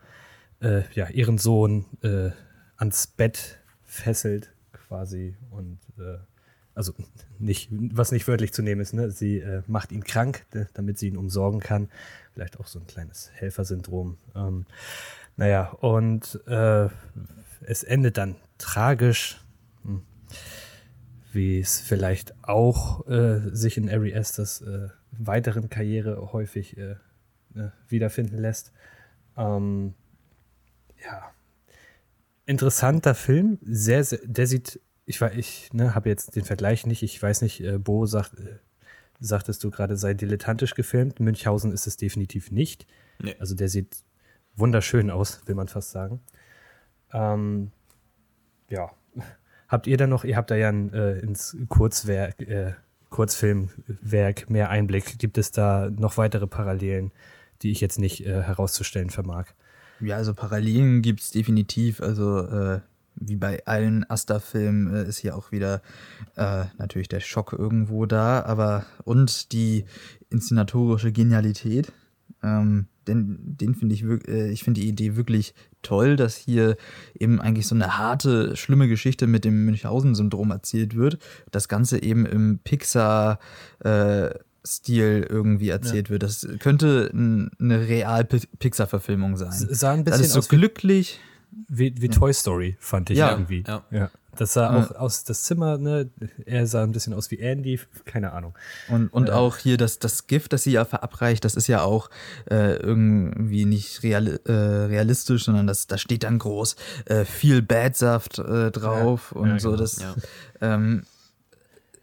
äh, 0.60 0.82
ja, 0.94 1.08
ihren 1.08 1.38
Sohn 1.38 1.86
äh, 2.02 2.30
ans 2.76 3.06
Bett 3.06 3.58
fesselt 3.84 4.52
quasi 4.72 5.36
und 5.50 5.78
äh, 5.98 6.18
also 6.74 6.94
nicht, 7.38 7.68
was 7.70 8.12
nicht 8.12 8.26
wörtlich 8.28 8.52
zu 8.52 8.62
nehmen 8.62 8.80
ist, 8.80 8.94
ne? 8.94 9.10
sie 9.10 9.40
äh, 9.40 9.62
macht 9.66 9.92
ihn 9.92 10.04
krank, 10.04 10.46
damit 10.74 10.98
sie 10.98 11.08
ihn 11.08 11.16
umsorgen 11.16 11.60
kann. 11.60 11.90
Vielleicht 12.32 12.58
auch 12.58 12.66
so 12.66 12.78
ein 12.78 12.86
kleines 12.86 13.30
Helfersyndrom. 13.34 14.16
Ähm, 14.34 14.64
naja, 15.36 15.70
und 15.70 16.40
äh, 16.46 16.88
es 17.62 17.82
endet 17.82 18.18
dann 18.18 18.36
tragisch, 18.58 19.40
hm, 19.84 20.02
wie 21.32 21.60
es 21.60 21.80
vielleicht 21.80 22.34
auch 22.42 23.06
äh, 23.08 23.40
sich 23.54 23.76
in 23.76 23.88
Ari 23.88 24.12
Esters 24.12 24.62
äh, 24.62 24.88
weiteren 25.12 25.68
Karriere 25.70 26.32
häufig 26.32 26.76
äh, 26.76 26.96
äh, 27.54 27.70
wiederfinden 27.88 28.38
lässt. 28.38 28.72
Ähm, 29.36 29.94
ja, 31.04 31.32
interessanter 32.46 33.14
Film, 33.14 33.58
sehr, 33.62 34.04
sehr, 34.04 34.20
der 34.24 34.46
sieht 34.46 34.80
ich 35.04 35.20
war, 35.20 35.32
ich 35.34 35.72
ne, 35.72 35.94
habe 35.94 36.08
jetzt 36.08 36.36
den 36.36 36.44
Vergleich 36.44 36.86
nicht. 36.86 37.02
Ich 37.02 37.20
weiß 37.20 37.42
nicht, 37.42 37.60
äh, 37.60 37.78
Bo 37.78 38.06
sagt, 38.06 38.38
äh, 38.38 38.58
sagtest 39.20 39.62
du 39.64 39.70
gerade, 39.70 39.96
sei 39.96 40.14
dilettantisch 40.14 40.74
gefilmt. 40.74 41.20
Münchhausen 41.20 41.72
ist 41.72 41.86
es 41.86 41.96
definitiv 41.96 42.50
nicht. 42.50 42.86
Nee. 43.18 43.34
Also 43.38 43.54
der 43.54 43.68
sieht 43.68 44.04
wunderschön 44.56 45.10
aus, 45.10 45.42
will 45.46 45.54
man 45.54 45.68
fast 45.68 45.90
sagen. 45.90 46.20
Ähm, 47.12 47.72
ja. 48.68 48.90
Habt 49.68 49.86
ihr 49.86 49.96
da 49.96 50.06
noch, 50.06 50.24
ihr 50.24 50.36
habt 50.36 50.50
da 50.50 50.54
ja 50.54 50.68
ein, 50.68 50.92
äh, 50.92 51.18
ins 51.18 51.56
Kurzwerk, 51.68 52.40
äh, 52.42 52.74
Kurzfilmwerk 53.10 54.50
mehr 54.50 54.70
Einblick. 54.70 55.18
Gibt 55.18 55.38
es 55.38 55.50
da 55.50 55.90
noch 55.90 56.16
weitere 56.16 56.46
Parallelen, 56.46 57.12
die 57.62 57.70
ich 57.70 57.80
jetzt 57.80 57.98
nicht 57.98 58.26
äh, 58.26 58.42
herauszustellen 58.42 59.10
vermag? 59.10 59.46
Ja, 60.00 60.16
also 60.16 60.34
Parallelen 60.34 61.02
gibt 61.02 61.20
es 61.20 61.30
definitiv. 61.30 62.00
Also 62.00 62.40
äh, 62.40 62.80
wie 63.14 63.36
bei 63.36 63.64
allen 63.66 64.08
Asta-Filmen 64.08 64.94
äh, 64.94 65.04
ist 65.04 65.18
hier 65.18 65.36
auch 65.36 65.52
wieder 65.52 65.82
äh, 66.36 66.64
natürlich 66.78 67.08
der 67.08 67.20
Schock 67.20 67.52
irgendwo 67.52 68.06
da, 68.06 68.42
aber 68.42 68.84
und 69.04 69.52
die 69.52 69.84
inszenatorische 70.30 71.12
Genialität. 71.12 71.92
Ähm, 72.42 72.86
denn 73.06 73.38
den 73.40 73.74
finde 73.74 73.94
ich, 73.94 74.04
äh, 74.04 74.50
ich 74.50 74.62
finde 74.62 74.80
die 74.80 74.88
Idee 74.88 75.16
wirklich 75.16 75.54
toll, 75.82 76.16
dass 76.16 76.36
hier 76.36 76.76
eben 77.18 77.40
eigentlich 77.40 77.66
so 77.66 77.74
eine 77.74 77.98
harte, 77.98 78.56
schlimme 78.56 78.88
Geschichte 78.88 79.26
mit 79.26 79.44
dem 79.44 79.64
Münchhausen-Syndrom 79.64 80.50
erzählt 80.50 80.96
wird. 80.96 81.18
Das 81.50 81.68
Ganze 81.68 82.02
eben 82.02 82.26
im 82.26 82.60
Pixar- 82.64 83.38
äh, 83.80 84.30
Stil 84.64 85.26
irgendwie 85.28 85.70
erzählt 85.70 86.06
ja. 86.06 86.10
wird. 86.10 86.22
Das 86.22 86.46
könnte 86.60 87.10
eine 87.12 87.88
real 87.88 88.24
Pixar-Verfilmung 88.24 89.36
sein. 89.36 89.50
Sah 89.52 89.92
ein 89.92 90.04
bisschen 90.04 90.20
Alles 90.20 90.32
so 90.32 90.42
glücklich. 90.42 91.18
Wie, 91.68 92.00
wie 92.00 92.08
Toy 92.08 92.32
Story, 92.32 92.76
fand 92.78 93.10
ich 93.10 93.18
ja, 93.18 93.32
irgendwie. 93.32 93.64
Ja. 93.66 93.84
ja. 93.90 94.10
Das 94.36 94.54
sah 94.54 94.74
auch 94.74 94.92
aus, 94.92 95.24
das 95.24 95.42
Zimmer, 95.42 95.76
ne, 95.76 96.08
er 96.46 96.66
sah 96.66 96.82
ein 96.82 96.92
bisschen 96.92 97.12
aus 97.12 97.30
wie 97.30 97.38
Andy, 97.38 97.78
keine 98.06 98.32
Ahnung. 98.32 98.54
Und, 98.88 99.08
und 99.12 99.28
äh, 99.28 99.32
auch 99.32 99.58
hier 99.58 99.76
das, 99.76 99.98
das 99.98 100.26
Gift, 100.26 100.54
das 100.54 100.62
sie 100.62 100.72
ja 100.72 100.86
verabreicht, 100.86 101.44
das 101.44 101.54
ist 101.54 101.66
ja 101.66 101.82
auch 101.82 102.08
äh, 102.50 102.76
irgendwie 102.76 103.66
nicht 103.66 104.02
real, 104.02 104.40
äh, 104.46 104.52
realistisch, 104.52 105.44
sondern 105.44 105.66
das, 105.66 105.86
da 105.86 105.98
steht 105.98 106.22
dann 106.22 106.38
groß 106.38 106.76
äh, 107.06 107.24
viel 107.26 107.60
Badsaft 107.60 108.38
äh, 108.38 108.70
drauf 108.70 109.32
ja, 109.34 109.40
und 109.40 109.48
ja, 109.50 109.58
so. 109.58 109.70
Genau. 109.72 109.82
Das, 109.82 110.00
ähm, 110.62 111.02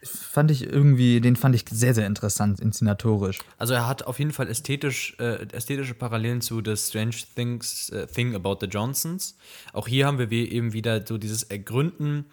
fand 0.04 0.52
ich 0.52 0.64
irgendwie, 0.64 1.20
den 1.22 1.36
fand 1.36 1.56
ich 1.56 1.66
sehr, 1.70 1.94
sehr 1.94 2.08
interessant, 2.08 2.60
inszenatorisch. 2.60 3.40
Also 3.58 3.74
er 3.74 3.88
hat 3.88 4.04
auf 4.04 4.20
jeden 4.20 4.32
Fall 4.32 4.48
ästhetisch, 4.48 5.16
äh, 5.20 5.46
ästhetische 5.52 5.94
Parallelen 5.94 6.42
zu 6.42 6.62
The 6.64 6.78
Strange 6.78 7.16
Things, 7.36 7.90
äh, 7.90 8.08
Thing 8.08 8.36
About 8.36 8.58
the 8.62 8.68
Johnsons. 8.68 9.36
Auch 9.74 9.88
hier 9.88 10.06
haben 10.06 10.18
wir 10.18 10.32
eben 10.32 10.74
wieder 10.74 11.06
so 11.06 11.18
dieses 11.18 11.44
Ergründen 11.44 12.26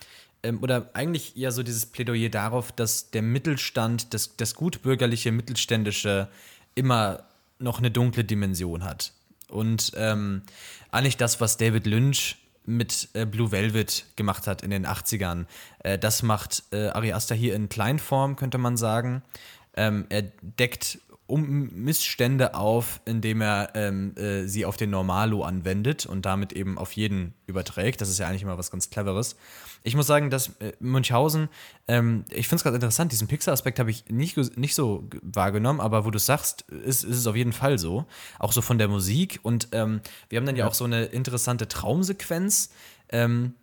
ähm, 0.42 0.62
oder 0.62 0.90
eigentlich 0.94 1.34
ja 1.34 1.50
so 1.50 1.62
dieses 1.62 1.86
Plädoyer 1.86 2.28
darauf, 2.28 2.72
dass 2.72 3.10
der 3.10 3.22
Mittelstand, 3.22 4.14
das, 4.14 4.36
das 4.36 4.54
gutbürgerliche, 4.54 5.32
mittelständische 5.32 6.28
immer 6.74 7.24
noch 7.58 7.78
eine 7.78 7.90
dunkle 7.90 8.24
Dimension 8.24 8.84
hat. 8.84 9.12
Und 9.48 9.92
ähm, 9.96 10.42
eigentlich 10.90 11.16
das, 11.16 11.40
was 11.40 11.56
David 11.56 11.86
Lynch 11.86 12.36
mit 12.66 13.08
äh, 13.14 13.24
Blue 13.24 13.52
Velvet 13.52 14.06
gemacht 14.16 14.46
hat 14.46 14.62
in 14.62 14.70
den 14.70 14.86
80ern. 14.86 15.46
Äh, 15.78 15.98
das 15.98 16.22
macht 16.22 16.64
äh, 16.72 16.88
Ari 16.88 17.12
hier 17.34 17.54
in 17.54 17.68
Kleinform, 17.68 18.36
könnte 18.36 18.58
man 18.58 18.76
sagen. 18.76 19.22
Ähm, 19.76 20.06
er 20.08 20.22
deckt 20.40 20.98
um 21.26 21.68
Missstände 21.72 22.54
auf, 22.54 23.00
indem 23.04 23.40
er 23.40 23.70
ähm, 23.74 24.14
äh, 24.16 24.46
sie 24.46 24.64
auf 24.64 24.76
den 24.76 24.90
Normalo 24.90 25.42
anwendet 25.42 26.06
und 26.06 26.24
damit 26.24 26.52
eben 26.52 26.78
auf 26.78 26.92
jeden 26.92 27.34
überträgt. 27.46 28.00
Das 28.00 28.08
ist 28.08 28.18
ja 28.18 28.28
eigentlich 28.28 28.42
immer 28.42 28.58
was 28.58 28.70
ganz 28.70 28.90
Cleveres. 28.90 29.36
Ich 29.82 29.96
muss 29.96 30.06
sagen, 30.06 30.30
dass 30.30 30.48
äh, 30.60 30.72
Münchhausen, 30.78 31.48
ähm, 31.88 32.24
ich 32.30 32.46
finde 32.46 32.56
es 32.56 32.62
gerade 32.62 32.76
interessant, 32.76 33.10
diesen 33.10 33.26
Pixar-Aspekt 33.26 33.78
habe 33.80 33.90
ich 33.90 34.04
nicht, 34.08 34.36
nicht 34.56 34.74
so 34.74 35.08
wahrgenommen, 35.22 35.80
aber 35.80 36.04
wo 36.04 36.10
du 36.10 36.18
sagst, 36.18 36.62
ist, 36.62 37.02
ist 37.02 37.16
es 37.16 37.26
auf 37.26 37.36
jeden 37.36 37.52
Fall 37.52 37.78
so. 37.78 38.04
Auch 38.38 38.52
so 38.52 38.62
von 38.62 38.78
der 38.78 38.88
Musik. 38.88 39.40
Und 39.42 39.68
ähm, 39.72 40.00
wir 40.28 40.38
haben 40.38 40.46
dann 40.46 40.56
ja. 40.56 40.64
ja. 40.64 40.70
auch 40.70 40.74
so 40.74 40.84
eine 40.84 41.06
interessante 41.06 41.66
Traumsequenz, 41.66 42.70
ähm, 43.08 43.54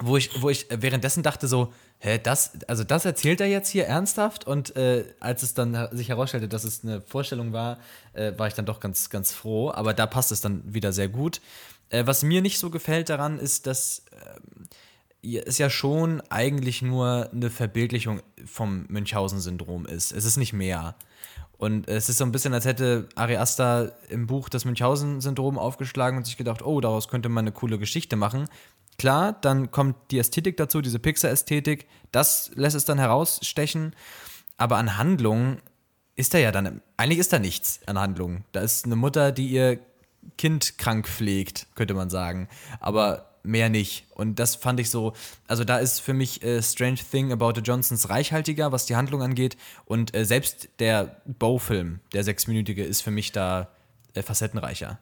wo, 0.00 0.16
ich, 0.16 0.40
wo 0.40 0.48
ich 0.48 0.66
währenddessen 0.70 1.22
dachte 1.22 1.48
so, 1.48 1.72
hä, 1.98 2.18
das, 2.22 2.52
also 2.66 2.84
das 2.84 3.04
erzählt 3.04 3.40
er 3.40 3.48
jetzt 3.48 3.68
hier 3.68 3.86
ernsthaft? 3.86 4.46
Und 4.46 4.76
äh, 4.76 5.04
als 5.20 5.42
es 5.42 5.54
dann 5.54 5.88
sich 5.92 6.08
herausstellte, 6.08 6.48
dass 6.48 6.64
es 6.64 6.84
eine 6.84 7.00
Vorstellung 7.00 7.52
war, 7.52 7.78
äh, 8.12 8.32
war 8.36 8.46
ich 8.46 8.54
dann 8.54 8.66
doch 8.66 8.80
ganz, 8.80 9.10
ganz 9.10 9.32
froh. 9.32 9.70
Aber 9.70 9.94
da 9.94 10.06
passt 10.06 10.32
es 10.32 10.40
dann 10.40 10.62
wieder 10.66 10.92
sehr 10.92 11.08
gut. 11.08 11.40
Äh, 11.90 12.06
was 12.06 12.22
mir 12.22 12.42
nicht 12.42 12.58
so 12.58 12.70
gefällt 12.70 13.08
daran, 13.08 13.38
ist, 13.38 13.66
dass 13.66 14.04
ähm, 14.12 14.68
es 15.22 15.58
ja 15.58 15.68
schon 15.68 16.20
eigentlich 16.30 16.82
nur 16.82 17.30
eine 17.32 17.50
Verbildlichung 17.50 18.20
vom 18.46 18.86
Münchhausen-Syndrom 18.88 19.86
ist. 19.86 20.12
Es 20.12 20.24
ist 20.24 20.36
nicht 20.36 20.52
mehr. 20.52 20.94
Und 21.56 21.88
es 21.88 22.08
ist 22.08 22.18
so 22.18 22.24
ein 22.24 22.30
bisschen, 22.30 22.54
als 22.54 22.66
hätte 22.66 23.08
Ari 23.16 23.36
Aster 23.36 23.92
im 24.08 24.28
Buch 24.28 24.48
das 24.48 24.64
Münchhausen-Syndrom 24.64 25.58
aufgeschlagen 25.58 26.16
und 26.16 26.24
sich 26.24 26.36
gedacht, 26.36 26.62
oh, 26.62 26.80
daraus 26.80 27.08
könnte 27.08 27.28
man 27.28 27.42
eine 27.42 27.52
coole 27.52 27.80
Geschichte 27.80 28.14
machen. 28.14 28.48
Klar, 28.98 29.32
dann 29.40 29.70
kommt 29.70 29.96
die 30.10 30.18
Ästhetik 30.18 30.56
dazu, 30.56 30.80
diese 30.80 30.98
Pixar-Ästhetik, 30.98 31.86
das 32.10 32.50
lässt 32.54 32.76
es 32.76 32.84
dann 32.84 32.98
herausstechen. 32.98 33.94
Aber 34.56 34.76
an 34.76 34.98
Handlungen 34.98 35.62
ist 36.16 36.34
da 36.34 36.38
ja 36.38 36.50
dann, 36.50 36.82
eigentlich 36.96 37.20
ist 37.20 37.32
da 37.32 37.38
nichts 37.38 37.80
an 37.86 37.98
Handlungen. 37.98 38.44
Da 38.50 38.60
ist 38.60 38.84
eine 38.84 38.96
Mutter, 38.96 39.30
die 39.30 39.48
ihr 39.48 39.78
Kind 40.36 40.78
krank 40.78 41.06
pflegt, 41.06 41.68
könnte 41.76 41.94
man 41.94 42.10
sagen. 42.10 42.48
Aber 42.80 43.28
mehr 43.44 43.68
nicht. 43.68 44.06
Und 44.14 44.40
das 44.40 44.56
fand 44.56 44.80
ich 44.80 44.90
so, 44.90 45.14
also 45.46 45.62
da 45.62 45.78
ist 45.78 46.00
für 46.00 46.12
mich 46.12 46.42
äh, 46.42 46.60
Strange 46.60 46.98
Thing 47.10 47.32
About 47.32 47.52
the 47.54 47.60
Johnsons 47.60 48.10
reichhaltiger, 48.10 48.72
was 48.72 48.86
die 48.86 48.96
Handlung 48.96 49.22
angeht. 49.22 49.56
Und 49.84 50.14
äh, 50.14 50.24
selbst 50.24 50.68
der 50.80 51.22
Bow-Film, 51.24 52.00
der 52.12 52.24
sechsminütige, 52.24 52.84
ist 52.84 53.02
für 53.02 53.12
mich 53.12 53.30
da 53.30 53.68
äh, 54.14 54.22
facettenreicher. 54.22 54.98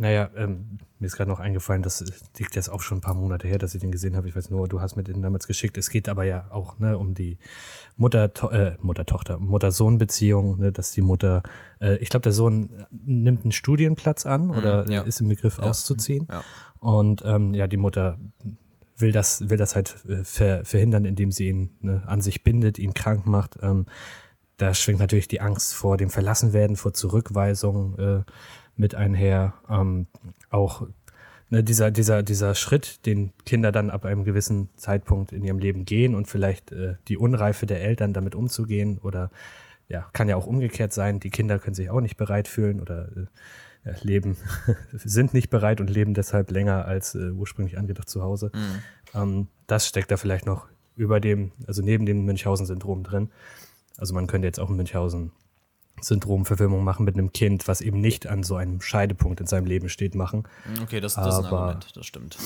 Naja, 0.00 0.30
ähm, 0.34 0.78
mir 0.98 1.08
ist 1.08 1.16
gerade 1.16 1.28
noch 1.28 1.40
eingefallen, 1.40 1.82
das 1.82 2.02
liegt 2.38 2.56
jetzt 2.56 2.70
auch 2.70 2.80
schon 2.80 2.98
ein 2.98 3.00
paar 3.02 3.12
Monate 3.12 3.46
her, 3.46 3.58
dass 3.58 3.74
ich 3.74 3.82
den 3.82 3.92
gesehen 3.92 4.16
habe. 4.16 4.30
Ich 4.30 4.34
weiß 4.34 4.48
nur, 4.48 4.66
du 4.66 4.80
hast 4.80 4.96
mir 4.96 5.02
den 5.02 5.20
damals 5.20 5.46
geschickt. 5.46 5.76
Es 5.76 5.90
geht 5.90 6.08
aber 6.08 6.24
ja 6.24 6.46
auch 6.50 6.78
ne, 6.78 6.96
um 6.96 7.12
die 7.12 7.36
Mutter, 7.98 8.30
äh, 8.50 8.78
Mutter-Tochter, 8.80 9.38
Mutter-Sohn-Beziehung, 9.38 10.58
ne, 10.58 10.72
dass 10.72 10.92
die 10.92 11.02
Mutter, 11.02 11.42
äh, 11.82 11.96
ich 11.96 12.08
glaube, 12.08 12.22
der 12.22 12.32
Sohn 12.32 12.70
nimmt 12.90 13.42
einen 13.42 13.52
Studienplatz 13.52 14.24
an 14.24 14.46
mhm, 14.46 14.50
oder 14.52 14.90
ja. 14.90 15.02
ist 15.02 15.20
im 15.20 15.28
Begriff 15.28 15.58
ja. 15.58 15.64
auszuziehen. 15.64 16.26
Ja. 16.30 16.44
Und 16.78 17.22
ähm, 17.26 17.52
ja, 17.52 17.66
die 17.66 17.76
Mutter 17.76 18.16
will 18.96 19.12
das, 19.12 19.50
will 19.50 19.58
das 19.58 19.76
halt 19.76 20.02
äh, 20.08 20.24
ver 20.24 20.64
verhindern, 20.64 21.04
indem 21.04 21.30
sie 21.30 21.48
ihn 21.48 21.76
ne, 21.82 22.04
an 22.06 22.22
sich 22.22 22.42
bindet, 22.42 22.78
ihn 22.78 22.94
krank 22.94 23.26
macht. 23.26 23.58
Ähm, 23.60 23.84
da 24.56 24.72
schwingt 24.72 25.00
natürlich 25.00 25.28
die 25.28 25.42
Angst 25.42 25.74
vor 25.74 25.98
dem 25.98 26.08
Verlassenwerden, 26.08 26.76
vor 26.76 26.94
Zurückweisung. 26.94 27.98
Äh, 27.98 28.22
mit 28.80 28.94
einher. 28.94 29.54
Ähm, 29.68 30.06
auch 30.48 30.86
ne, 31.50 31.62
dieser, 31.62 31.90
dieser, 31.90 32.22
dieser 32.22 32.54
Schritt, 32.54 33.06
den 33.06 33.32
Kinder 33.44 33.70
dann 33.70 33.90
ab 33.90 34.04
einem 34.04 34.24
gewissen 34.24 34.70
Zeitpunkt 34.76 35.32
in 35.32 35.44
ihrem 35.44 35.58
Leben 35.58 35.84
gehen 35.84 36.14
und 36.14 36.26
vielleicht 36.26 36.72
äh, 36.72 36.94
die 37.06 37.16
Unreife 37.16 37.66
der 37.66 37.82
Eltern 37.82 38.12
damit 38.12 38.34
umzugehen 38.34 38.98
oder 38.98 39.30
ja, 39.88 40.08
kann 40.12 40.28
ja 40.28 40.36
auch 40.36 40.46
umgekehrt 40.46 40.92
sein, 40.92 41.20
die 41.20 41.30
Kinder 41.30 41.58
können 41.58 41.74
sich 41.74 41.90
auch 41.90 42.00
nicht 42.00 42.16
bereit 42.16 42.48
fühlen 42.48 42.80
oder 42.80 43.08
äh, 43.84 43.92
leben, 44.02 44.36
sind 44.92 45.34
nicht 45.34 45.50
bereit 45.50 45.80
und 45.80 45.90
leben 45.90 46.14
deshalb 46.14 46.50
länger 46.50 46.86
als 46.86 47.14
äh, 47.14 47.30
ursprünglich 47.30 47.76
angedacht 47.76 48.08
zu 48.08 48.22
Hause. 48.22 48.50
Mhm. 48.54 49.20
Ähm, 49.20 49.48
das 49.66 49.86
steckt 49.86 50.10
da 50.10 50.16
vielleicht 50.16 50.46
noch 50.46 50.68
über 50.96 51.20
dem, 51.20 51.52
also 51.66 51.82
neben 51.82 52.06
dem 52.06 52.24
Münchhausen-Syndrom 52.24 53.02
drin. 53.02 53.30
Also 53.96 54.14
man 54.14 54.26
könnte 54.26 54.46
jetzt 54.46 54.60
auch 54.60 54.68
Münchhausen 54.68 55.32
Syndrom-Verfilmung 56.02 56.82
machen 56.84 57.04
mit 57.04 57.14
einem 57.16 57.32
Kind, 57.32 57.68
was 57.68 57.80
eben 57.80 58.00
nicht 58.00 58.26
an 58.26 58.42
so 58.42 58.56
einem 58.56 58.80
Scheidepunkt 58.80 59.40
in 59.40 59.46
seinem 59.46 59.66
Leben 59.66 59.88
steht, 59.88 60.14
machen. 60.14 60.44
Okay, 60.82 61.00
das, 61.00 61.14
das 61.14 61.26
ist 61.26 61.34
ein 61.40 61.44
Aber- 61.46 61.58
Argument, 61.60 61.96
das 61.96 62.06
stimmt. 62.06 62.36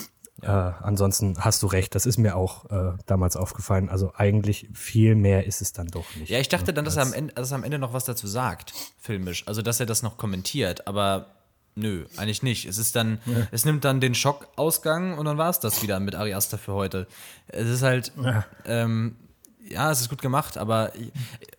Äh, 0.42 0.48
ansonsten 0.48 1.36
hast 1.38 1.62
du 1.62 1.68
recht, 1.68 1.94
das 1.94 2.06
ist 2.06 2.18
mir 2.18 2.34
auch 2.36 2.68
äh, 2.70 2.92
damals 3.06 3.36
aufgefallen. 3.36 3.88
Also 3.88 4.12
eigentlich 4.16 4.68
viel 4.74 5.14
mehr 5.14 5.46
ist 5.46 5.62
es 5.62 5.72
dann 5.72 5.86
doch 5.86 6.04
nicht. 6.16 6.28
Ja, 6.28 6.40
ich 6.40 6.48
dachte 6.48 6.72
dann, 6.74 6.84
dass 6.84 6.96
er, 6.96 7.02
am 7.04 7.12
Ende, 7.12 7.32
dass 7.34 7.52
er 7.52 7.54
am 7.56 7.64
Ende 7.64 7.78
noch 7.78 7.92
was 7.92 8.04
dazu 8.04 8.26
sagt, 8.26 8.74
filmisch. 8.98 9.46
Also, 9.46 9.62
dass 9.62 9.78
er 9.78 9.86
das 9.86 10.02
noch 10.02 10.16
kommentiert, 10.18 10.88
aber 10.88 11.26
nö, 11.76 12.04
eigentlich 12.16 12.42
nicht. 12.42 12.66
Es 12.66 12.78
ist 12.78 12.96
dann, 12.96 13.20
es 13.52 13.64
nimmt 13.64 13.84
dann 13.84 14.00
den 14.00 14.14
Schockausgang 14.16 15.16
und 15.18 15.24
dann 15.24 15.38
war 15.38 15.50
es 15.50 15.60
das 15.60 15.82
wieder 15.82 16.00
mit 16.00 16.16
Ari 16.16 16.34
Aster 16.34 16.58
für 16.58 16.72
heute. 16.74 17.06
Es 17.46 17.68
ist 17.68 17.82
halt, 17.82 18.12
Ja. 18.20 18.44
ähm, 18.66 19.14
ja, 19.68 19.90
es 19.90 20.00
ist 20.00 20.08
gut 20.08 20.20
gemacht, 20.20 20.58
aber 20.58 20.92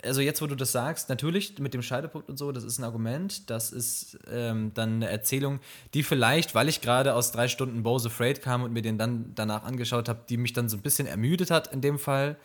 also 0.03 0.21
jetzt, 0.21 0.41
wo 0.41 0.47
du 0.47 0.55
das 0.55 0.71
sagst, 0.71 1.09
natürlich 1.09 1.57
mit 1.59 1.73
dem 1.73 1.81
Scheidepunkt 1.81 2.29
und 2.29 2.37
so, 2.37 2.51
das 2.51 2.63
ist 2.63 2.77
ein 2.77 2.83
Argument, 2.83 3.49
das 3.49 3.71
ist 3.71 4.19
ähm, 4.31 4.71
dann 4.73 4.95
eine 4.95 5.09
Erzählung, 5.09 5.59
die 5.93 6.03
vielleicht, 6.03 6.55
weil 6.55 6.69
ich 6.69 6.81
gerade 6.81 7.15
aus 7.15 7.31
drei 7.31 7.47
Stunden 7.47 7.83
Bose 7.83 8.07
Afraid 8.09 8.41
kam 8.41 8.63
und 8.63 8.73
mir 8.73 8.81
den 8.81 8.97
dann 8.97 9.31
danach 9.35 9.63
angeschaut 9.63 10.07
habe, 10.09 10.21
die 10.29 10.37
mich 10.37 10.53
dann 10.53 10.69
so 10.69 10.77
ein 10.77 10.81
bisschen 10.81 11.07
ermüdet 11.07 11.51
hat 11.51 11.73
in 11.73 11.81
dem 11.81 11.97
Fall, 11.97 12.37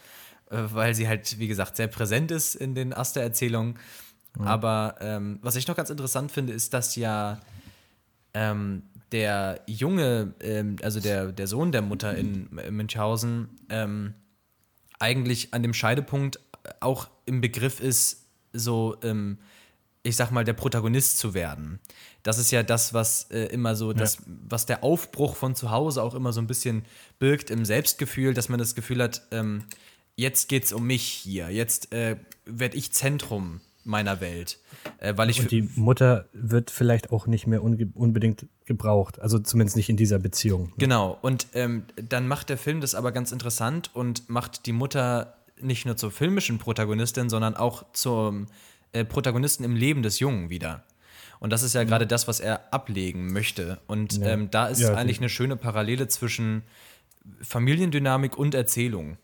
äh, 0.50 0.58
weil 0.72 0.94
sie 0.94 1.08
halt, 1.08 1.38
wie 1.38 1.48
gesagt, 1.48 1.76
sehr 1.76 1.88
präsent 1.88 2.30
ist 2.30 2.54
in 2.54 2.74
den 2.74 2.94
Aster-Erzählungen. 2.94 3.78
Aber 4.38 4.94
ähm, 5.00 5.40
was 5.42 5.56
ich 5.56 5.66
noch 5.66 5.74
ganz 5.74 5.90
interessant 5.90 6.30
finde, 6.30 6.52
ist, 6.52 6.72
dass 6.72 6.94
ja 6.94 7.40
ähm, 8.32 8.84
der 9.12 9.60
Junge, 9.66 10.34
ähm, 10.40 10.76
also 10.82 11.00
der, 11.00 11.32
der 11.32 11.46
Sohn 11.46 11.72
der 11.72 11.82
Mutter 11.82 12.14
in 12.14 12.48
Münchhausen, 12.70 13.48
ähm, 13.68 14.14
eigentlich 15.00 15.52
an 15.52 15.62
dem 15.62 15.74
Scheidepunkt 15.74 16.38
auch 16.80 17.08
im 17.26 17.40
Begriff 17.40 17.80
ist, 17.80 18.26
so, 18.52 18.96
ähm, 19.02 19.38
ich 20.02 20.16
sag 20.16 20.30
mal, 20.30 20.44
der 20.44 20.52
Protagonist 20.52 21.18
zu 21.18 21.34
werden. 21.34 21.78
Das 22.22 22.38
ist 22.38 22.50
ja 22.50 22.62
das, 22.62 22.94
was 22.94 23.30
äh, 23.30 23.46
immer 23.46 23.74
so, 23.74 23.92
das, 23.92 24.18
was 24.26 24.66
der 24.66 24.84
Aufbruch 24.84 25.36
von 25.36 25.54
zu 25.54 25.70
Hause 25.70 26.02
auch 26.02 26.14
immer 26.14 26.32
so 26.32 26.40
ein 26.40 26.46
bisschen 26.46 26.84
birgt 27.18 27.50
im 27.50 27.64
Selbstgefühl, 27.64 28.34
dass 28.34 28.48
man 28.48 28.58
das 28.58 28.74
Gefühl 28.74 29.02
hat, 29.02 29.22
ähm, 29.30 29.64
jetzt 30.16 30.48
geht's 30.48 30.72
um 30.72 30.86
mich 30.86 31.02
hier, 31.02 31.50
jetzt 31.50 31.92
äh, 31.92 32.16
werde 32.44 32.76
ich 32.76 32.92
Zentrum 32.92 33.60
meiner 33.90 34.20
Welt. 34.20 34.58
Äh, 34.98 35.14
weil 35.16 35.28
ich 35.28 35.40
Und 35.40 35.50
die 35.50 35.68
Mutter 35.74 36.26
wird 36.32 36.70
vielleicht 36.70 37.12
auch 37.12 37.26
nicht 37.26 37.46
mehr 37.46 37.62
unbedingt 37.62 38.46
gebraucht. 38.64 39.20
Also 39.20 39.38
zumindest 39.38 39.76
nicht 39.76 39.90
in 39.90 39.96
dieser 39.96 40.18
Beziehung. 40.18 40.72
Genau, 40.78 41.18
und 41.20 41.48
ähm, 41.52 41.84
dann 41.96 42.26
macht 42.26 42.48
der 42.48 42.56
Film 42.56 42.80
das 42.80 42.94
aber 42.94 43.12
ganz 43.12 43.32
interessant 43.32 43.90
und 43.92 44.30
macht 44.30 44.64
die 44.66 44.72
Mutter 44.72 45.34
nicht 45.60 45.84
nur 45.84 45.96
zur 45.96 46.10
filmischen 46.10 46.58
Protagonistin, 46.58 47.28
sondern 47.28 47.54
auch 47.56 47.84
zum 47.92 48.46
äh, 48.92 49.04
Protagonisten 49.04 49.64
im 49.64 49.76
Leben 49.76 50.02
des 50.02 50.18
Jungen 50.20 50.48
wieder. 50.48 50.84
Und 51.38 51.50
das 51.52 51.62
ist 51.62 51.74
ja 51.74 51.84
gerade 51.84 52.06
das, 52.06 52.28
was 52.28 52.38
er 52.40 52.72
ablegen 52.72 53.32
möchte. 53.32 53.78
Und 53.86 54.18
Ja. 54.18 54.28
ähm, 54.28 54.50
da 54.50 54.68
ist 54.68 54.80
Ja, 54.80 54.94
eigentlich 54.94 55.18
eine 55.18 55.28
schöne 55.28 55.56
Parallele 55.56 56.06
zwischen 56.08 56.62
Familiendynamik 57.42 58.36
und 58.38 58.54
Erzählung. 58.54 59.16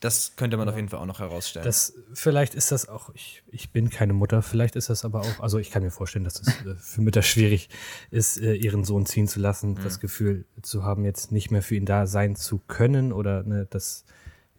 Das 0.00 0.36
könnte 0.36 0.56
man 0.56 0.68
auf 0.68 0.76
jeden 0.76 0.88
Fall 0.88 1.00
auch 1.00 1.06
noch 1.06 1.18
herausstellen. 1.18 1.64
Das, 1.64 1.92
vielleicht 2.14 2.54
ist 2.54 2.70
das 2.70 2.88
auch, 2.88 3.10
ich, 3.14 3.42
ich 3.50 3.70
bin 3.72 3.90
keine 3.90 4.12
Mutter, 4.12 4.42
vielleicht 4.42 4.76
ist 4.76 4.90
das 4.90 5.04
aber 5.04 5.22
auch, 5.22 5.40
also 5.40 5.58
ich 5.58 5.70
kann 5.72 5.82
mir 5.82 5.90
vorstellen, 5.90 6.24
dass 6.24 6.40
es 6.40 6.48
äh, 6.64 6.76
für 6.76 7.00
Mütter 7.00 7.22
schwierig 7.22 7.68
ist, 8.10 8.38
äh, 8.38 8.54
ihren 8.54 8.84
Sohn 8.84 9.06
ziehen 9.06 9.26
zu 9.26 9.40
lassen, 9.40 9.74
das 9.82 9.98
Gefühl 9.98 10.44
zu 10.62 10.84
haben, 10.84 11.04
jetzt 11.04 11.32
nicht 11.32 11.50
mehr 11.50 11.62
für 11.62 11.74
ihn 11.74 11.84
da 11.84 12.06
sein 12.06 12.36
zu 12.36 12.58
können 12.58 13.12
oder 13.12 13.42
ne, 13.42 13.66
dass 13.68 14.04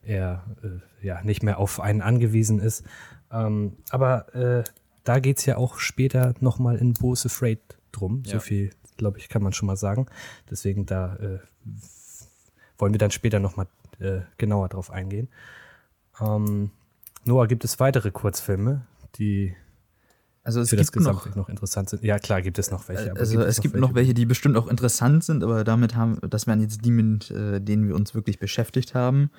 er 0.01 0.43
äh, 0.61 1.05
ja 1.05 1.21
nicht 1.23 1.41
mehr 1.41 1.57
auf 1.57 1.79
einen 1.79 2.01
angewiesen 2.01 2.59
ist. 2.59 2.83
Ähm, 3.31 3.77
aber 3.91 4.35
äh, 4.35 4.63
da 5.03 5.19
geht 5.19 5.37
es 5.37 5.45
ja 5.45 5.55
auch 5.55 5.79
später 5.79 6.33
nochmal 6.41 6.77
in 6.77 6.93
Bose 6.93 7.27
Afraid 7.27 7.59
drum. 7.91 8.23
Ja. 8.25 8.33
So 8.33 8.39
viel, 8.39 8.71
glaube 8.97 9.19
ich, 9.19 9.29
kann 9.29 9.41
man 9.41 9.53
schon 9.53 9.67
mal 9.67 9.77
sagen. 9.77 10.07
Deswegen 10.49 10.85
da 10.85 11.15
äh, 11.15 11.39
wollen 12.77 12.93
wir 12.93 12.99
dann 12.99 13.11
später 13.11 13.39
nochmal 13.39 13.67
äh, 13.99 14.21
genauer 14.37 14.69
drauf 14.69 14.91
eingehen. 14.91 15.29
Ähm, 16.19 16.71
Noah, 17.25 17.47
gibt 17.47 17.63
es 17.63 17.79
weitere 17.79 18.11
Kurzfilme, 18.11 18.85
die 19.17 19.55
Also 20.43 20.61
es 20.61 20.69
für 20.69 20.77
das 20.77 20.91
gibt 20.91 21.03
noch, 21.03 21.11
Gesamtbild 21.11 21.35
noch 21.35 21.49
interessant 21.49 21.89
sind? 21.89 22.03
Ja, 22.03 22.17
klar, 22.17 22.41
gibt 22.41 22.57
es 22.59 22.71
noch 22.71 22.87
welche. 22.87 23.15
also 23.15 23.41
es 23.41 23.61
gibt 23.61 23.75
noch 23.75 23.93
welche, 23.93 24.13
die 24.13 24.25
bestimmt 24.25 24.57
auch 24.57 24.67
interessant 24.67 25.23
sind, 25.23 25.43
aber 25.43 25.63
damit 25.63 25.95
haben, 25.95 26.17
das 26.29 26.47
wären 26.47 26.61
jetzt 26.61 26.83
die, 26.83 26.91
mit 26.91 27.29
äh, 27.31 27.59
denen 27.59 27.87
wir 27.87 27.95
uns 27.95 28.15
wirklich 28.15 28.39
beschäftigt 28.39 28.95
haben. 28.95 29.31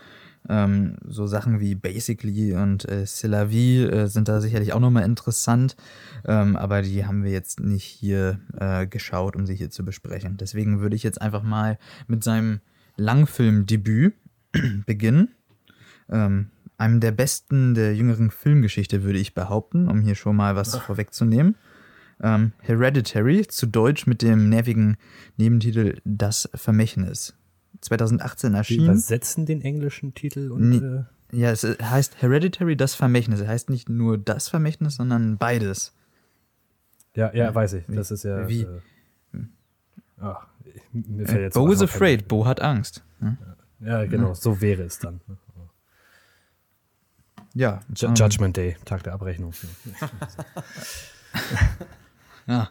Ähm, 0.49 0.97
so 1.07 1.27
Sachen 1.27 1.61
wie 1.61 1.75
Basically 1.75 2.55
und 2.55 2.89
äh, 2.89 3.05
C'est 3.05 3.29
la 3.29 3.51
vie 3.51 3.83
äh, 3.83 4.07
sind 4.07 4.29
da 4.29 4.41
sicherlich 4.41 4.73
auch 4.73 4.81
nochmal 4.81 5.05
interessant, 5.05 5.77
ähm, 6.25 6.57
aber 6.57 6.81
die 6.81 7.05
haben 7.05 7.25
wir 7.25 7.31
jetzt 7.31 7.61
nicht 7.61 7.85
hier 7.85 8.41
äh, 8.57 8.87
geschaut, 8.87 9.37
um 9.37 9.47
sie 9.47 9.55
hier 9.55 9.71
zu 9.71 9.85
besprechen. 9.85 10.39
Deswegen 10.39 10.81
würde 10.81 10.97
ich 10.97 11.03
jetzt 11.03 11.21
einfach 11.21 11.43
mal 11.43 11.79
mit 12.07 12.25
seinem 12.25 12.61
Langfilmdebüt 12.97 14.15
beginnen. 14.87 15.29
Ähm, 16.09 16.51
einem 16.79 17.01
der 17.01 17.13
besten 17.13 17.75
der 17.75 17.95
jüngeren 17.95 18.31
Filmgeschichte, 18.31 19.03
würde 19.05 19.19
ich 19.19 19.35
behaupten, 19.35 19.89
um 19.89 20.01
hier 20.01 20.15
schon 20.15 20.37
mal 20.37 20.57
was 20.57 20.75
vorwegzunehmen. 20.77 21.57
Ähm, 22.23 22.53
Hereditary, 22.59 23.47
zu 23.47 23.67
Deutsch 23.67 24.07
mit 24.07 24.23
dem 24.23 24.49
nervigen 24.49 24.97
Nebentitel 25.37 25.99
Das 26.05 26.49
Vermächtnis. 26.55 27.35
2018 27.83 28.53
Die 28.53 28.59
erschienen. 28.59 28.85
übersetzen 28.87 29.47
den 29.47 29.63
englischen 29.63 30.15
Titel 30.15 30.51
und 30.51 30.83
äh, 31.33 31.37
Ja, 31.37 31.51
es 31.51 31.65
heißt 31.65 32.21
Hereditary, 32.21 32.77
das 32.77 32.95
Vermächtnis. 32.95 33.41
Es 33.41 33.47
heißt 33.47 33.71
nicht 33.71 33.89
nur 33.89 34.19
das 34.19 34.49
Vermächtnis, 34.49 34.97
sondern 34.97 35.39
beides. 35.39 35.95
ja, 37.15 37.33
ja, 37.35 37.55
weiß 37.55 37.75
ich. 37.75 37.85
Das 37.89 38.11
ist 38.11 38.25
ja. 38.25 38.49
Wie? 38.49 38.63
Äh, 38.63 39.39
ach, 40.19 40.47
mir 40.93 41.27
fällt 41.27 41.39
Äh, 41.39 41.43
jetzt 41.45 41.55
Bo 41.55 41.71
is 41.71 41.81
afraid. 41.83 42.29
Bo 42.29 42.45
hat 42.47 42.61
Angst. 42.61 43.03
Hm? 43.21 43.39
Ja, 43.41 43.57
genau, 43.81 44.35
so 44.35 44.61
wäre 44.61 44.83
es 44.83 44.99
dann. 44.99 45.21
Ja. 47.55 47.81
Ju 47.97 48.09
ähm, 48.09 48.15
Judgment 48.15 48.57
Day, 48.57 48.77
Tag 48.85 49.03
der 49.03 49.15
Abrechnung. 49.15 49.53
Ja. 52.47 52.71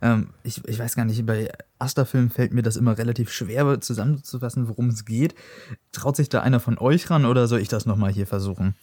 Ähm, 0.00 0.32
ich, 0.44 0.66
ich 0.66 0.78
weiß 0.78 0.94
gar 0.94 1.04
nicht, 1.04 1.26
bei 1.26 1.50
Asta-Filmen 1.78 2.30
fällt 2.30 2.52
mir 2.52 2.62
das 2.62 2.76
immer 2.76 2.96
relativ 2.96 3.30
schwer 3.30 3.80
zusammenzufassen, 3.80 4.68
worum 4.68 4.88
es 4.88 5.04
geht. 5.04 5.34
Traut 5.92 6.16
sich 6.16 6.28
da 6.28 6.40
einer 6.40 6.60
von 6.60 6.78
euch 6.78 7.10
ran 7.10 7.26
oder 7.26 7.46
soll 7.48 7.60
ich 7.60 7.68
das 7.68 7.86
nochmal 7.86 8.12
hier 8.12 8.26
versuchen? 8.26 8.74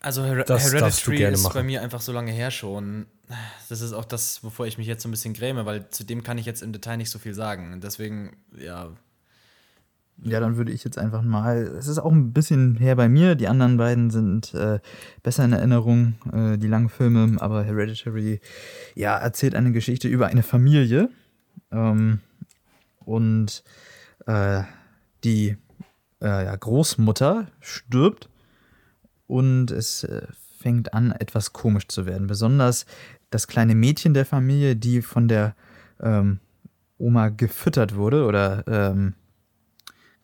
Also 0.00 0.22
Her 0.24 0.44
Das 0.44 0.72
Hereditary 0.72 1.24
ist 1.24 1.42
machen. 1.42 1.54
bei 1.54 1.62
mir 1.64 1.82
einfach 1.82 2.00
so 2.00 2.12
lange 2.12 2.30
her 2.30 2.52
schon. 2.52 3.06
Das 3.68 3.80
ist 3.80 3.92
auch 3.92 4.04
das, 4.04 4.44
wovor 4.44 4.66
ich 4.66 4.78
mich 4.78 4.86
jetzt 4.86 5.02
so 5.02 5.08
ein 5.08 5.10
bisschen 5.10 5.34
gräme, 5.34 5.66
weil 5.66 5.88
zu 5.90 6.04
dem 6.04 6.22
kann 6.22 6.38
ich 6.38 6.46
jetzt 6.46 6.62
im 6.62 6.72
Detail 6.72 6.98
nicht 6.98 7.10
so 7.10 7.18
viel 7.18 7.34
sagen. 7.34 7.72
Und 7.72 7.82
deswegen, 7.82 8.36
ja, 8.56 8.90
Ja, 10.22 10.40
dann 10.40 10.56
würde 10.56 10.72
ich 10.72 10.82
jetzt 10.82 10.98
einfach 10.98 11.22
mal. 11.22 11.58
Es 11.78 11.88
ist 11.88 11.98
auch 11.98 12.10
ein 12.10 12.32
bisschen 12.32 12.76
her 12.76 12.96
bei 12.96 13.08
mir. 13.08 13.34
Die 13.34 13.48
anderen 13.48 13.76
beiden 13.76 14.10
sind 14.10 14.54
äh, 14.54 14.80
besser 15.22 15.44
in 15.44 15.52
Erinnerung, 15.52 16.14
äh, 16.32 16.56
die 16.56 16.68
langen 16.68 16.88
Filme. 16.88 17.40
Aber 17.40 17.62
Hereditary, 17.64 18.40
ja, 18.94 19.16
erzählt 19.16 19.54
eine 19.54 19.72
Geschichte 19.72 20.08
über 20.08 20.28
eine 20.28 20.42
Familie. 20.42 21.10
Ähm, 21.70 22.20
und 23.04 23.62
äh, 24.26 24.62
die 25.22 25.56
äh, 26.22 26.44
ja, 26.44 26.56
Großmutter 26.56 27.48
stirbt. 27.60 28.30
Und 29.26 29.70
es 29.70 30.04
äh, 30.04 30.26
fängt 30.58 30.94
an, 30.94 31.12
etwas 31.12 31.52
komisch 31.52 31.88
zu 31.88 32.06
werden. 32.06 32.26
Besonders 32.26 32.86
das 33.30 33.46
kleine 33.48 33.74
Mädchen 33.74 34.14
der 34.14 34.24
Familie, 34.24 34.76
die 34.76 35.02
von 35.02 35.28
der 35.28 35.54
ähm, 36.00 36.40
Oma 36.98 37.28
gefüttert 37.28 37.96
wurde 37.96 38.24
oder 38.24 38.64
ähm, 38.66 39.14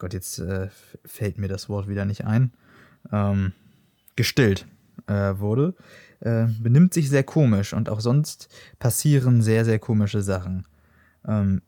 Gott, 0.03 0.15
jetzt 0.15 0.41
äh, 0.41 0.69
fällt 1.05 1.39
mir 1.39 1.47
das 1.47 1.69
Wort 1.69 1.87
wieder 1.87 2.05
nicht 2.05 2.25
ein, 2.25 2.51
ähm, 3.13 3.53
gestillt 4.17 4.67
äh, 5.07 5.39
wurde, 5.39 5.77
äh, 6.19 6.47
benimmt 6.61 6.93
sich 6.93 7.09
sehr 7.09 7.23
komisch 7.23 7.73
und 7.73 7.89
auch 7.89 8.01
sonst 8.01 8.49
passieren 8.81 9.43
sehr, 9.43 9.65
sehr 9.65 9.79
komische 9.79 10.21
Sachen. 10.21 10.67
Ähm, 11.25 11.63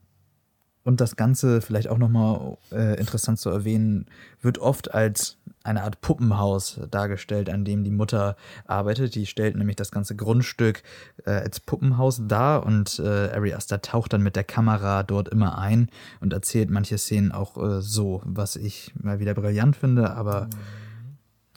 und 0.83 1.01
das 1.01 1.15
Ganze, 1.15 1.61
vielleicht 1.61 1.87
auch 1.87 1.99
nochmal 1.99 2.57
äh, 2.73 2.99
interessant 2.99 3.39
zu 3.39 3.51
erwähnen, 3.51 4.07
wird 4.43 4.59
oft 4.59 4.93
als 4.93 5.39
eine 5.65 5.83
Art 5.83 6.01
Puppenhaus 6.03 6.79
dargestellt, 6.91 7.49
an 7.49 7.65
dem 7.65 7.83
die 7.85 7.91
Mutter 7.91 8.37
arbeitet. 8.67 9.15
Die 9.15 9.27
stellt 9.27 9.57
nämlich 9.57 9.77
das 9.77 9.91
ganze 9.91 10.15
Grundstück 10.15 10.83
äh, 11.25 11.31
als 11.31 11.59
Puppenhaus 11.59 12.21
dar 12.29 12.65
und 12.65 13.01
äh, 13.01 13.31
Ari 13.33 13.55
Aster 13.55 13.81
taucht 13.83 14.13
dann 14.13 14.23
mit 14.23 14.37
der 14.37 14.45
Kamera 14.45 15.03
dort 15.03 15.29
immer 15.29 15.59
ein 15.59 15.89
und 16.21 16.33
erzählt 16.33 16.71
manche 16.71 16.99
Szenen 16.99 17.33
auch 17.33 17.57
äh, 17.57 17.81
so, 17.81 18.21
was 18.25 18.57
ich 18.57 18.93
mal 18.95 19.19
wieder 19.19 19.35
brillant 19.35 19.75
finde, 19.75 20.13
aber 20.15 20.49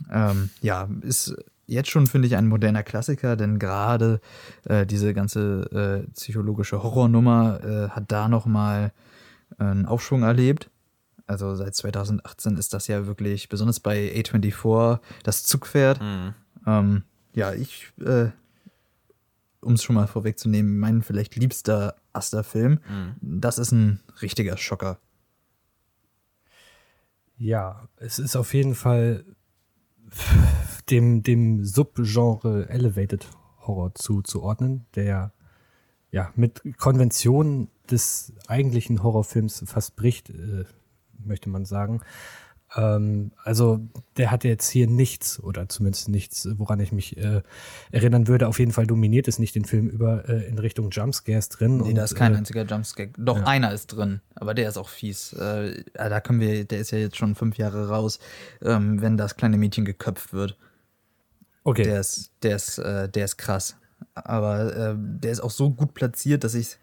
ähm, 0.09 0.49
ja, 0.61 0.87
ist 1.01 1.35
jetzt 1.65 1.89
schon, 1.89 2.07
finde 2.07 2.27
ich, 2.27 2.37
ein 2.37 2.47
moderner 2.47 2.83
Klassiker, 2.83 3.35
denn 3.35 3.59
gerade 3.59 4.21
äh, 4.63 4.85
diese 4.85 5.13
ganze 5.13 6.05
äh, 6.07 6.11
psychologische 6.11 6.81
Horrornummer 6.81 7.59
äh, 7.63 7.89
hat 7.89 8.05
da 8.07 8.29
nochmal 8.29 8.93
einen 9.57 9.85
Aufschwung 9.85 10.23
erlebt. 10.23 10.69
Also 11.27 11.55
seit 11.55 11.75
2018 11.75 12.55
ist 12.57 12.73
das 12.73 12.87
ja 12.87 13.05
wirklich, 13.05 13.49
besonders 13.49 13.79
bei 13.79 14.13
A24, 14.15 14.99
das 15.23 15.43
Zugpferd. 15.43 15.99
Ähm, 16.65 17.03
ja, 17.33 17.53
ich, 17.53 17.91
äh, 17.99 18.29
um 19.61 19.73
es 19.73 19.83
schon 19.83 19.95
mal 19.95 20.07
vorwegzunehmen, 20.07 20.79
mein 20.79 21.03
vielleicht 21.03 21.35
liebster 21.35 21.95
Aster-Film, 22.13 22.79
das 23.21 23.57
ist 23.59 23.71
ein 23.71 23.99
richtiger 24.21 24.57
Schocker. 24.57 24.99
Ja, 27.37 27.87
es 27.97 28.17
ist 28.17 28.35
auf 28.35 28.53
jeden 28.53 28.73
Fall 28.73 29.25
dem, 30.89 31.21
dem 31.23 31.63
Subgenre 31.63 32.69
Elevated 32.69 33.27
Horror 33.59 33.93
zuzuordnen, 33.93 34.85
der 34.95 35.33
ja 36.11 36.31
mit 36.35 36.61
Konventionen 36.77 37.69
des 37.91 38.33
eigentlichen 38.47 39.03
Horrorfilms 39.03 39.63
fast 39.67 39.95
bricht, 39.95 40.29
äh, 40.29 40.65
möchte 41.27 41.49
man 41.49 41.65
sagen. 41.65 42.01
Ähm, 42.75 43.31
also 43.43 43.79
der 44.17 44.29
hat 44.31 44.43
jetzt 44.43 44.69
hier 44.69 44.87
nichts 44.87 45.41
oder 45.41 45.69
zumindest 45.69 46.09
nichts, 46.09 46.47
woran 46.57 46.79
ich 46.79 46.91
mich 46.91 47.17
äh, 47.17 47.41
erinnern 47.91 48.27
würde. 48.27 48.47
Auf 48.47 48.59
jeden 48.59 48.73
Fall 48.73 48.85
dominiert 48.85 49.27
es 49.27 49.39
nicht 49.39 49.55
den 49.55 49.65
Film 49.65 49.87
über 49.87 50.27
äh, 50.27 50.47
in 50.47 50.59
Richtung 50.59 50.89
Jumpscares 50.89 51.49
drin. 51.49 51.77
Nee, 51.77 51.89
und, 51.89 51.95
da 51.95 52.03
ist 52.03 52.15
kein 52.15 52.33
äh, 52.33 52.37
einziger 52.37 52.65
Jumpscare. 52.65 53.09
Doch, 53.17 53.37
ja. 53.37 53.45
einer 53.45 53.71
ist 53.71 53.87
drin, 53.87 54.21
aber 54.35 54.53
der 54.53 54.67
ist 54.67 54.77
auch 54.77 54.89
fies. 54.89 55.33
Äh, 55.33 55.83
ja, 55.95 56.09
da 56.09 56.19
können 56.19 56.41
wir, 56.41 56.65
der 56.65 56.79
ist 56.79 56.91
ja 56.91 56.97
jetzt 56.97 57.15
schon 57.17 57.35
fünf 57.35 57.57
Jahre 57.57 57.87
raus, 57.87 58.19
ähm, 58.61 59.01
wenn 59.01 59.15
das 59.15 59.37
kleine 59.37 59.57
Mädchen 59.57 59.85
geköpft 59.85 60.33
wird. 60.33 60.57
Okay. 61.63 61.83
Der 61.83 61.99
ist, 61.99 62.31
der 62.43 62.55
ist, 62.55 62.77
äh, 62.79 63.07
der 63.07 63.25
ist 63.25 63.37
krass. 63.37 63.77
Aber 64.13 64.75
äh, 64.75 64.95
der 64.97 65.31
ist 65.31 65.39
auch 65.39 65.51
so 65.51 65.69
gut 65.69 65.93
platziert, 65.93 66.43
dass 66.43 66.53
ich. 66.53 66.77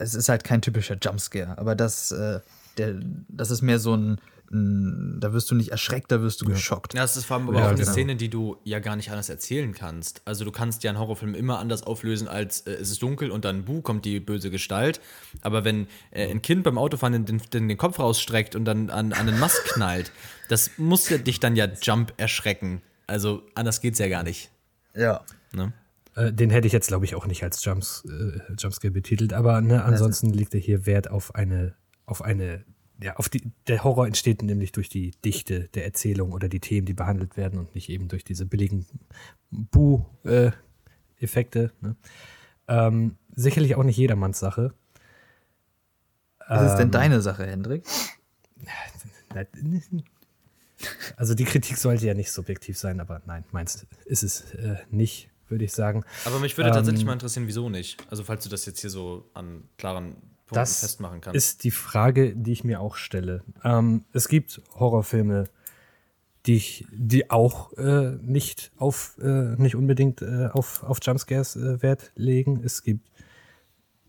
Es 0.00 0.14
ist 0.14 0.28
halt 0.28 0.44
kein 0.44 0.62
typischer 0.62 0.96
Jumpscare, 1.02 1.58
aber 1.58 1.74
das, 1.74 2.12
äh, 2.12 2.38
der, 2.78 3.00
das 3.28 3.50
ist 3.50 3.62
mehr 3.62 3.78
so 3.78 3.96
ein, 3.96 4.20
ein. 4.50 5.18
Da 5.20 5.32
wirst 5.32 5.50
du 5.50 5.54
nicht 5.54 5.70
erschreckt, 5.70 6.10
da 6.10 6.22
wirst 6.22 6.40
du 6.40 6.46
geschockt. 6.46 6.94
Ja, 6.94 7.02
das 7.02 7.16
ist 7.16 7.24
vor 7.24 7.36
allem 7.36 7.48
aber 7.48 7.58
Ja, 7.58 7.64
auch 7.66 7.70
eine 7.70 7.78
genau. 7.78 7.92
Szene, 7.92 8.16
die 8.16 8.30
du 8.30 8.56
ja 8.64 8.78
gar 8.78 8.96
nicht 8.96 9.10
anders 9.10 9.28
erzählen 9.28 9.72
kannst. 9.72 10.22
Also 10.24 10.44
du 10.44 10.52
kannst 10.52 10.84
ja 10.84 10.90
einen 10.90 10.98
Horrorfilm 10.98 11.34
immer 11.34 11.58
anders 11.58 11.82
auflösen, 11.82 12.28
als 12.28 12.62
äh, 12.62 12.72
es 12.72 12.90
ist 12.90 13.02
dunkel 13.02 13.30
und 13.30 13.44
dann 13.44 13.64
buh, 13.64 13.82
kommt 13.82 14.04
die 14.04 14.20
böse 14.20 14.50
Gestalt. 14.50 15.00
Aber 15.42 15.64
wenn 15.64 15.86
äh, 16.10 16.30
ein 16.30 16.42
Kind 16.42 16.64
beim 16.64 16.78
Autofahren 16.78 17.24
den, 17.24 17.42
den, 17.52 17.68
den 17.68 17.76
Kopf 17.76 17.98
rausstreckt 17.98 18.54
und 18.54 18.64
dann 18.64 18.90
an, 18.90 19.12
an 19.12 19.26
den 19.26 19.38
Mast 19.38 19.64
knallt, 19.64 20.12
das 20.48 20.70
muss 20.78 21.08
ja 21.08 21.18
dich 21.18 21.40
dann 21.40 21.56
ja 21.56 21.66
Jump 21.82 22.14
erschrecken. 22.16 22.80
Also 23.06 23.42
anders 23.54 23.80
geht's 23.80 23.98
ja 23.98 24.08
gar 24.08 24.22
nicht. 24.22 24.50
Ja. 24.94 25.22
Ne? 25.52 25.72
Äh, 26.18 26.32
den 26.32 26.50
hätte 26.50 26.66
ich 26.66 26.72
jetzt, 26.72 26.88
glaube 26.88 27.04
ich, 27.04 27.14
auch 27.14 27.26
nicht 27.26 27.42
als 27.42 27.64
Jumps, 27.64 28.04
äh, 28.06 28.40
Jumpscare 28.58 28.90
betitelt, 28.90 29.32
aber 29.32 29.60
ne, 29.60 29.84
ansonsten 29.84 30.30
liegt 30.30 30.54
er 30.54 30.60
hier 30.60 30.84
Wert 30.84 31.10
auf 31.10 31.34
eine, 31.34 31.74
auf 32.08 32.22
eine, 32.22 32.64
ja, 33.02 33.16
auf 33.16 33.28
die, 33.28 33.42
der 33.66 33.84
Horror 33.84 34.06
entsteht 34.06 34.42
nämlich 34.42 34.72
durch 34.72 34.88
die 34.88 35.10
Dichte 35.24 35.68
der 35.74 35.84
Erzählung 35.84 36.32
oder 36.32 36.48
die 36.48 36.60
Themen, 36.60 36.86
die 36.86 36.94
behandelt 36.94 37.36
werden 37.36 37.58
und 37.58 37.74
nicht 37.74 37.88
eben 37.90 38.08
durch 38.08 38.24
diese 38.24 38.46
billigen 38.46 38.86
Bu-Effekte. 39.50 41.72
ne? 41.80 41.96
ähm, 42.66 43.16
sicherlich 43.34 43.74
auch 43.76 43.84
nicht 43.84 43.96
jedermanns 43.96 44.38
Sache. 44.38 44.74
Was 46.48 46.64
ist 46.66 46.72
Ähm. 46.72 46.78
denn 46.78 46.90
deine 46.90 47.20
Sache, 47.20 47.46
Hendrik? 47.46 47.84
Also 51.16 51.34
die 51.34 51.44
Kritik 51.44 51.76
sollte 51.76 52.06
ja 52.06 52.14
nicht 52.14 52.30
subjektiv 52.30 52.78
sein, 52.78 53.00
aber 53.00 53.20
nein, 53.26 53.44
meinst 53.50 53.86
ist 54.04 54.22
es 54.22 54.52
äh, 54.54 54.76
nicht, 54.90 55.28
würde 55.48 55.64
ich 55.64 55.72
sagen. 55.72 56.04
Aber 56.24 56.38
mich 56.38 56.56
würde 56.56 56.70
Ähm, 56.70 56.76
tatsächlich 56.76 57.04
mal 57.04 57.14
interessieren, 57.14 57.48
wieso 57.48 57.68
nicht? 57.68 58.00
Also 58.10 58.22
falls 58.22 58.44
du 58.44 58.48
das 58.48 58.64
jetzt 58.64 58.80
hier 58.80 58.90
so 58.90 59.28
an 59.34 59.64
klaren 59.76 60.14
Punkten 60.48 60.54
Das 60.56 60.80
festmachen 60.80 61.20
kannst. 61.20 61.36
ist 61.36 61.64
die 61.64 61.70
Frage, 61.70 62.34
die 62.34 62.52
ich 62.52 62.64
mir 62.64 62.80
auch 62.80 62.96
stelle. 62.96 63.42
Ähm, 63.64 64.04
es 64.12 64.28
gibt 64.28 64.60
Horrorfilme, 64.74 65.44
die 66.46 66.56
ich, 66.56 66.86
die 66.90 67.30
auch 67.30 67.72
äh, 67.74 68.16
nicht 68.22 68.72
auf, 68.76 69.16
äh, 69.20 69.54
nicht 69.56 69.76
unbedingt 69.76 70.22
äh, 70.22 70.48
auf, 70.52 70.82
auf 70.82 70.98
Jumpscares 71.02 71.56
äh, 71.56 71.82
Wert 71.82 72.12
legen. 72.14 72.62
Es 72.64 72.82
gibt 72.82 73.08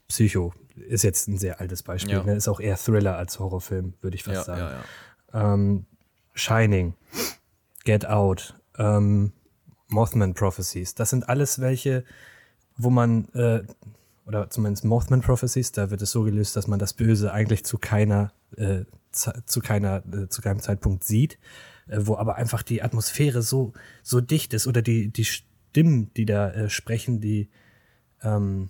Psycho, 0.08 0.54
ist 0.76 1.04
jetzt 1.04 1.28
ein 1.28 1.38
sehr 1.38 1.60
altes 1.60 1.84
Beispiel, 1.84 2.14
Ja. 2.16 2.24
ne? 2.24 2.36
ist 2.36 2.48
auch 2.48 2.60
eher 2.60 2.78
Thriller 2.78 3.18
als 3.18 3.40
Horrorfilm, 3.40 3.94
würde 4.02 4.16
ich 4.16 4.24
fast 4.24 4.36
ja, 4.48 4.56
sagen. 4.56 4.62
ja, 5.34 5.40
ja. 5.42 5.54
Ähm, 5.54 5.86
Shining, 6.34 6.94
Get 7.84 8.06
Out, 8.08 8.56
ähm, 8.78 9.34
Mothman 9.90 10.34
Prophecies. 10.34 10.96
Das 10.96 11.10
sind 11.10 11.28
alles 11.28 11.60
welche, 11.60 12.06
wo 12.78 12.90
man, 12.90 13.28
äh, 13.34 13.64
oder 14.30 14.50
zumindest 14.50 14.86
Mothman 14.86 15.22
Prophecies, 15.22 15.72
da 15.72 15.90
wird 15.90 16.02
es 16.02 16.12
so 16.12 16.24
gelöst, 16.24 16.56
dass 16.56 16.68
man 16.68 16.80
das 16.80 16.94
Böse 16.94 17.34
eigentlich 17.34 17.66
zu 17.66 17.78
keiner, 17.78 18.32
äh, 18.56 18.86
zu 19.12 19.60
keiner, 19.60 20.04
äh, 20.14 20.30
zu 20.30 20.42
keinem 20.42 20.60
Zeitpunkt 20.60 21.04
sieht, 21.04 21.40
äh, 21.88 21.98
wo 22.02 22.16
aber 22.16 22.36
einfach 22.36 22.62
die 22.62 22.84
Atmosphäre 22.84 23.42
so, 23.42 23.74
so 24.04 24.22
dicht 24.22 24.54
ist 24.54 24.68
oder 24.68 24.84
die, 24.84 25.10
die 25.10 25.26
Stimmen, 25.26 26.14
die 26.14 26.26
da 26.26 26.52
äh, 26.52 26.70
sprechen, 26.70 27.20
die, 27.20 27.50
ähm, 28.22 28.70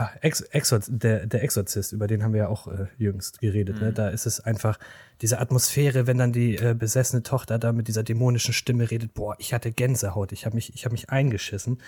Ah, 0.00 0.12
Ex 0.22 0.40
Exorz 0.40 0.88
der, 0.90 1.26
der 1.26 1.42
Exorzist, 1.42 1.92
über 1.92 2.06
den 2.06 2.22
haben 2.22 2.32
wir 2.32 2.44
ja 2.44 2.48
auch 2.48 2.68
äh, 2.68 2.86
jüngst 2.96 3.38
geredet. 3.38 3.82
Ne? 3.82 3.92
Da 3.92 4.08
ist 4.08 4.24
es 4.24 4.40
einfach 4.40 4.78
diese 5.20 5.38
Atmosphäre, 5.38 6.06
wenn 6.06 6.16
dann 6.16 6.32
die 6.32 6.56
äh, 6.56 6.74
besessene 6.74 7.22
Tochter 7.22 7.58
da 7.58 7.74
mit 7.74 7.86
dieser 7.86 8.02
dämonischen 8.02 8.54
Stimme 8.54 8.90
redet, 8.90 9.12
boah, 9.12 9.36
ich 9.38 9.52
hatte 9.52 9.72
Gänsehaut, 9.72 10.32
ich 10.32 10.46
habe 10.46 10.54
mich, 10.54 10.74
ich 10.74 10.86
hab 10.86 10.92
mich 10.92 11.10
eingeschissen. 11.10 11.82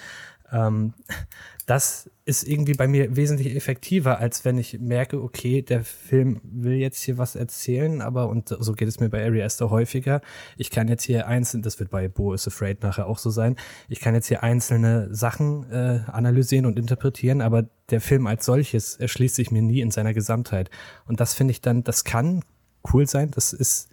Ähm, 0.52 0.94
das 1.66 2.10
ist 2.24 2.46
irgendwie 2.46 2.74
bei 2.74 2.86
mir 2.86 3.16
wesentlich 3.16 3.54
effektiver, 3.56 4.18
als 4.18 4.44
wenn 4.44 4.58
ich 4.58 4.78
merke, 4.78 5.22
okay, 5.22 5.62
der 5.62 5.84
Film 5.84 6.40
will 6.44 6.74
jetzt 6.74 7.02
hier 7.02 7.18
was 7.18 7.34
erzählen, 7.34 8.00
aber 8.00 8.28
und 8.28 8.48
so 8.48 8.72
geht 8.74 8.88
es 8.88 9.00
mir 9.00 9.08
bei 9.08 9.24
Ari 9.24 9.42
Aster 9.42 9.70
häufiger. 9.70 10.20
Ich 10.56 10.70
kann 10.70 10.88
jetzt 10.88 11.04
hier 11.04 11.26
einzeln, 11.26 11.62
das 11.62 11.78
wird 11.80 11.90
bei 11.90 12.08
Bo 12.08 12.34
is 12.34 12.46
Afraid 12.46 12.82
nachher 12.82 13.06
auch 13.06 13.18
so 13.18 13.30
sein, 13.30 13.56
ich 13.88 14.00
kann 14.00 14.14
jetzt 14.14 14.26
hier 14.26 14.42
einzelne 14.42 15.12
Sachen 15.14 15.70
äh, 15.70 16.00
analysieren 16.06 16.66
und 16.66 16.78
interpretieren, 16.78 17.40
aber 17.40 17.64
der 17.90 18.00
Film 18.00 18.26
als 18.26 18.44
solches 18.44 18.96
erschließt 18.96 19.36
sich 19.36 19.50
mir 19.50 19.62
nie 19.62 19.80
in 19.80 19.90
seiner 19.90 20.14
Gesamtheit. 20.14 20.70
Und 21.06 21.20
das 21.20 21.34
finde 21.34 21.52
ich 21.52 21.60
dann, 21.60 21.84
das 21.84 22.04
kann 22.04 22.44
cool 22.92 23.06
sein, 23.06 23.30
das 23.30 23.52
ist 23.52 23.88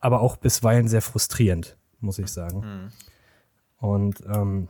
aber 0.00 0.20
auch 0.20 0.36
bisweilen 0.36 0.88
sehr 0.88 1.02
frustrierend, 1.02 1.76
muss 2.00 2.18
ich 2.18 2.28
sagen. 2.28 2.92
Und 3.78 4.22
ähm, 4.26 4.68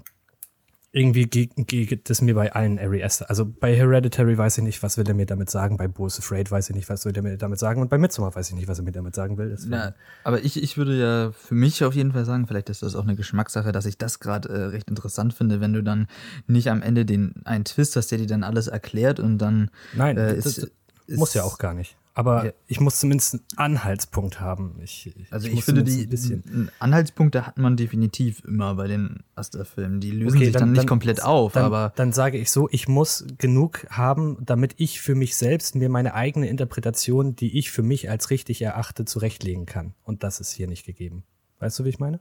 irgendwie 0.91 1.26
ge- 1.26 1.51
ge- 1.55 1.84
geht 1.84 2.09
es 2.09 2.22
mir 2.22 2.34
bei 2.34 2.53
allen 2.53 2.78
Ari 2.78 3.05
Aster. 3.05 3.28
Also 3.28 3.45
bei 3.45 3.76
Hereditary 3.76 4.39
weiß 4.39 4.59
ich 4.59 4.64
nicht, 4.64 4.82
was 4.82 4.97
will 4.97 5.07
er 5.07 5.12
mir 5.14 5.26
damit 5.26 5.51
sagen. 5.51 5.76
Bei 5.76 5.84
is 6.07 6.18
Afraid 6.18 6.51
weiß 6.51 6.70
ich 6.70 6.76
nicht, 6.76 6.89
was 6.89 7.05
will 7.05 7.14
er 7.14 7.22
mir 7.22 7.36
damit 7.36 7.59
sagen. 7.59 7.82
Und 7.82 7.91
bei 7.91 7.99
Midsommar 7.99 8.34
weiß 8.34 8.49
ich 8.49 8.57
nicht, 8.57 8.68
was 8.68 8.78
er 8.78 8.84
mir 8.84 8.93
damit 8.93 9.14
sagen 9.14 9.36
will. 9.36 9.55
Na, 9.66 9.95
aber 10.24 10.43
ich, 10.43 10.62
ich 10.62 10.78
würde 10.78 10.99
ja 10.99 11.32
für 11.32 11.55
mich 11.55 11.84
auf 11.84 11.95
jeden 11.95 12.12
Fall 12.12 12.24
sagen, 12.24 12.47
vielleicht 12.47 12.70
ist 12.70 12.82
das 12.82 12.97
auch 12.97 13.03
eine 13.05 13.16
Geschmackssache, 13.16 13.70
dass 13.70 13.84
ich 13.84 13.99
das 13.99 14.18
gerade 14.18 14.49
äh, 14.49 14.62
recht 14.68 14.89
interessant 14.89 15.34
finde, 15.34 15.61
wenn 15.61 15.74
du 15.74 15.82
dann 15.82 16.07
nicht 16.47 16.70
am 16.70 16.80
Ende 16.80 17.05
den 17.05 17.34
einen 17.45 17.66
Twist 17.66 17.95
hast, 17.97 18.11
der 18.11 18.18
dir 18.18 18.26
dann 18.26 18.43
alles 18.43 18.66
erklärt 18.66 19.20
und 19.20 19.36
dann 19.36 19.70
Nein, 19.93 20.16
äh, 20.16 20.36
ist, 20.36 20.70
muss 21.07 21.34
ja 21.34 21.43
auch 21.45 21.59
gar 21.59 21.74
nicht. 21.74 21.97
Aber 22.19 22.47
Ja. 22.47 22.53
ich 22.66 22.81
muss 22.81 22.99
zumindest 22.99 23.35
einen 23.35 23.45
Anhaltspunkt 23.77 24.41
haben. 24.41 24.81
Ich, 24.83 25.09
Also 25.31 25.47
ich, 25.47 25.55
muss 25.55 25.66
finde, 25.66 25.85
die 25.85 26.03
ein 26.03 26.09
bisschen. 26.09 26.69
Anhaltspunkte 26.81 27.47
hat 27.47 27.59
man 27.59 27.77
definitiv 27.77 28.43
immer 28.45 28.75
bei 28.75 28.89
den 28.89 29.23
Aster-Filmen. 29.37 30.01
Die 30.01 30.11
lösen 30.11 30.37
Okay, 30.37 30.47
sich 30.47 30.55
dann, 30.57 30.73
nicht 30.73 30.89
komplett 30.89 31.23
auf, 31.23 31.53
dann, 31.53 31.64
aber 31.64 31.93
Dann 31.95 32.12
sage 32.12 32.37
ich 32.39 32.51
so, 32.51 32.69
ich 32.73 32.89
muss 32.89 33.25
genug 33.39 33.87
haben, 33.91 34.37
damit 34.41 34.75
ich 34.79 35.01
für 35.01 35.14
mich 35.14 35.37
selbst 35.37 35.77
mir 35.77 35.89
meine 35.89 36.12
eigene 36.14 36.49
Interpretation, 36.49 37.37
die 37.37 37.57
ich 37.57 37.71
für 37.71 37.85
mich 37.85 38.11
als 38.11 38.31
richtig 38.31 38.62
erachte, 38.62 39.05
zurechtlegen 39.05 39.64
kann. 39.64 39.95
Und 40.03 40.25
das 40.25 40.41
ist 40.41 40.51
hier 40.51 40.66
nicht 40.66 40.85
gegeben. 40.85 41.23
Weißt 41.61 41.79
du, 41.79 41.85
wie 41.85 41.91
ich 41.91 42.01
meine? 42.01 42.19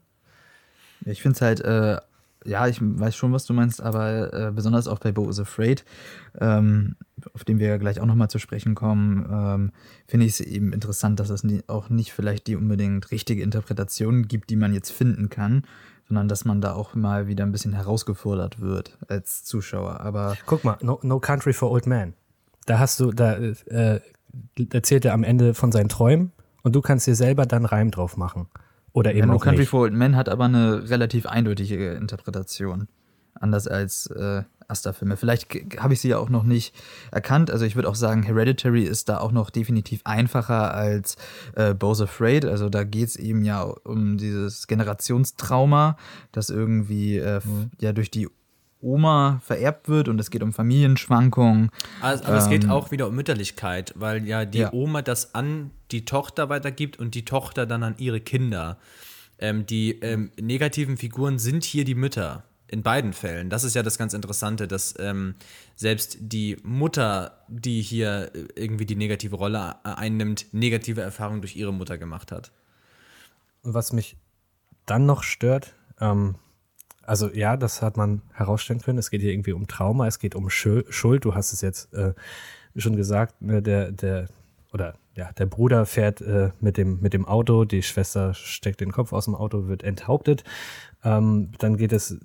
ich 1.06 1.24
finde 1.24 1.36
es 1.38 1.42
halt, 1.42 1.62
äh, 1.62 1.98
ja, 2.46 2.68
ich 2.68 2.80
weiß 2.82 3.16
schon, 3.16 3.34
was 3.34 3.46
du 3.46 3.54
meinst, 3.54 3.82
aber 3.82 4.34
äh, 4.34 4.52
besonders 4.52 4.88
auch 4.88 5.00
bei 5.00 5.12
Bo 5.12 5.30
is 5.30 5.40
Afraid, 5.40 5.84
ähm, 6.40 6.96
auf 7.34 7.44
den 7.44 7.60
wir 7.60 7.68
ja 7.68 7.78
gleich 7.78 8.00
auch 8.00 8.06
nochmal 8.06 8.30
zu 8.30 8.40
sprechen 8.40 8.76
kommen, 8.76 9.28
ähm, 9.32 9.72
finde 10.08 10.26
ich 10.26 10.34
es 10.34 10.40
eben 10.42 10.74
interessant, 10.74 11.20
dass 11.20 11.30
es 11.30 11.44
nie, 11.44 11.64
auch 11.68 11.90
nicht 11.90 12.14
vielleicht 12.14 12.48
die 12.48 12.56
unbedingt 12.56 13.12
richtige 13.12 13.44
Interpretation 13.44 14.28
gibt, 14.28 14.50
die 14.50 14.56
man 14.56 14.74
jetzt 14.74 14.92
finden 14.92 15.30
kann, 15.30 15.64
sondern 16.08 16.28
dass 16.28 16.46
man 16.46 16.62
da 16.62 16.74
auch 16.74 16.96
mal 16.96 17.28
wieder 17.28 17.46
ein 17.46 17.52
bisschen 17.52 17.74
herausgefordert 17.74 18.62
wird 18.62 18.98
als 19.08 19.44
Zuschauer. 19.44 20.00
Aber 20.00 20.38
Guck 20.46 20.64
mal, 20.64 20.78
No, 20.82 21.00
no 21.04 21.20
Country 21.20 21.54
for 21.54 21.72
Old 21.72 21.88
Man. 21.88 22.14
Da 22.66 22.80
hast 22.80 23.00
du, 23.00 23.12
da 23.12 23.36
äh, 23.36 24.00
erzählt 24.72 25.06
er 25.06 25.14
am 25.14 25.24
Ende 25.24 25.54
von 25.54 25.72
seinen 25.72 25.90
Träumen 25.90 26.32
und 26.64 26.76
du 26.76 26.82
kannst 26.82 27.08
dir 27.08 27.16
selber 27.16 27.46
dann 27.46 27.66
Reim 27.66 27.92
drauf 27.92 28.18
machen. 28.18 28.48
Oder 28.98 29.12
eben 29.12 29.20
Ja, 29.20 29.26
No 29.28 29.38
Country 29.38 29.60
nicht. 29.62 29.70
for 29.70 29.82
Old 29.82 29.94
Men 29.94 30.16
hat 30.16 30.28
aber 30.28 30.46
eine 30.46 30.90
relativ 30.90 31.28
eindeutige 31.28 31.92
Interpretation. 31.94 32.88
Anders 33.40 33.68
als 33.68 34.08
äh, 34.08 34.42
Asta-Filme. 34.68 35.16
Vielleicht 35.18 35.54
habe 35.78 35.94
ich 35.94 36.02
sie 36.02 36.10
ja 36.10 36.18
auch 36.18 36.30
noch 36.30 36.44
nicht 36.44 36.74
erkannt. 37.12 37.52
Also 37.52 37.66
ich 37.66 37.76
würde 37.76 37.88
auch 37.88 37.96
sagen, 37.96 38.24
Hereditary 38.24 38.82
ist 38.84 39.08
da 39.10 39.20
auch 39.20 39.32
noch 39.32 39.52
definitiv 39.52 40.02
einfacher 40.06 40.74
als 40.74 41.16
äh, 41.56 41.76
Bo's 41.76 42.02
Afraid. 42.02 42.46
Also 42.46 42.70
da 42.70 42.84
geht 42.84 43.10
es 43.10 43.16
eben 43.16 43.44
ja 43.44 43.62
um 43.62 44.18
dieses 44.18 44.66
Generationstrauma, 44.66 45.98
das 46.32 46.50
irgendwie 46.50 47.18
äh, 47.18 47.40
Mhm. 47.46 47.70
ja 47.80 47.94
durch 47.94 48.10
die 48.10 48.28
Oma 48.82 49.42
vererbt 49.44 49.90
wird 49.90 50.08
und 50.08 50.20
es 50.20 50.30
geht 50.30 50.44
um 50.44 50.54
Familienschwankungen. 50.54 51.72
Also, 52.02 52.26
aber 52.26 52.38
es 52.38 52.50
geht 52.50 52.70
auch 52.70 52.92
wieder 52.92 53.08
um 53.08 53.16
Mütterlichkeit, 53.16 53.94
weil 53.96 54.28
ja 54.28 54.46
die 54.46 54.60
Ja. 54.60 54.74
Oma 54.74 55.02
das 55.02 55.34
an 55.34 55.72
die 55.92 56.06
Tochter 56.06 56.50
weitergibt 56.50 57.00
und 57.00 57.16
die 57.16 57.26
Tochter 57.26 57.66
dann 57.66 57.84
an 57.84 57.96
ihre 57.98 58.20
Kinder. 58.20 58.78
Ähm, 59.40 59.66
die 59.66 60.00
ähm, 60.00 60.32
negativen 60.40 60.98
Figuren 60.98 61.40
sind 61.40 61.64
hier 61.64 61.86
die 61.86 61.96
Mütter. 61.96 62.44
In 62.70 62.84
beiden 62.84 63.14
Fällen. 63.14 63.50
Das 63.50 63.64
ist 63.64 63.76
ja 63.76 63.82
das 63.82 63.98
ganz 63.98 64.14
Interessante, 64.14 64.68
dass 64.68 64.94
ähm, 65.00 65.36
selbst 65.78 66.18
die 66.20 66.58
Mutter, 66.64 67.46
die 67.48 67.82
hier 67.82 68.30
äh, 68.36 68.46
irgendwie 68.56 68.86
die 68.86 68.98
negative 68.98 69.38
Rolle 69.38 69.78
äh, 69.86 69.90
einnimmt, 69.92 70.48
negative 70.52 71.00
Erfahrungen 71.00 71.40
durch 71.40 71.56
ihre 71.56 71.72
Mutter 71.72 71.98
gemacht 71.98 72.30
hat. 72.34 72.52
Und 73.62 73.74
was 73.74 73.94
mich 73.94 74.18
dann 74.86 75.06
noch 75.06 75.24
stört, 75.24 75.76
ähm, 76.02 76.36
also 77.08 77.30
ja, 77.34 77.56
das 77.56 77.82
hat 77.82 77.96
man 77.96 78.22
herausstellen 78.34 78.82
können. 78.82 79.00
Es 79.00 79.10
geht 79.10 79.22
hier 79.22 79.32
irgendwie 79.32 79.54
um 79.54 79.68
Trauma, 79.68 80.08
es 80.08 80.20
geht 80.20 80.36
um 80.36 80.50
Schuld. 80.50 81.24
Du 81.24 81.34
hast 81.34 81.54
es 81.54 81.62
jetzt 81.62 81.94
äh, 81.94 82.14
schon 82.76 82.98
gesagt, 82.98 83.42
ne, 83.42 83.62
der, 83.62 83.92
der, 83.94 84.28
oder 84.74 84.96
ja, 85.16 85.32
der 85.32 85.46
Bruder 85.46 85.86
fährt 85.86 86.20
äh, 86.20 86.52
mit, 86.60 86.76
dem, 86.76 87.00
mit 87.00 87.14
dem 87.14 87.26
Auto, 87.26 87.64
die 87.64 87.82
Schwester 87.82 88.34
steckt 88.34 88.82
den 88.82 88.92
Kopf 88.92 89.14
aus 89.14 89.26
dem 89.26 89.36
Auto, 89.36 89.68
wird 89.68 89.84
enthauptet. 89.84 90.44
Ähm, 91.04 91.54
dann 91.60 91.78
geht 91.78 91.94
es 91.94 92.18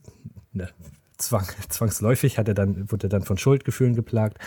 ne, 0.53 0.69
zwang, 1.17 1.47
zwangsläufig, 1.69 2.39
hat 2.39 2.49
er 2.49 2.55
dann, 2.55 2.91
wurde 2.91 3.07
er 3.07 3.11
dann 3.11 3.23
von 3.23 3.39
Schuldgefühlen 3.39 3.95
geplagt. 3.95 4.39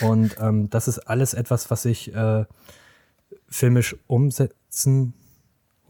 Und 0.00 0.36
ähm, 0.40 0.70
das 0.70 0.86
ist 0.86 1.00
alles 1.00 1.34
etwas, 1.34 1.68
was 1.68 1.82
sich 1.82 2.14
äh, 2.14 2.44
filmisch 3.48 3.96
umsetzen 4.06 5.14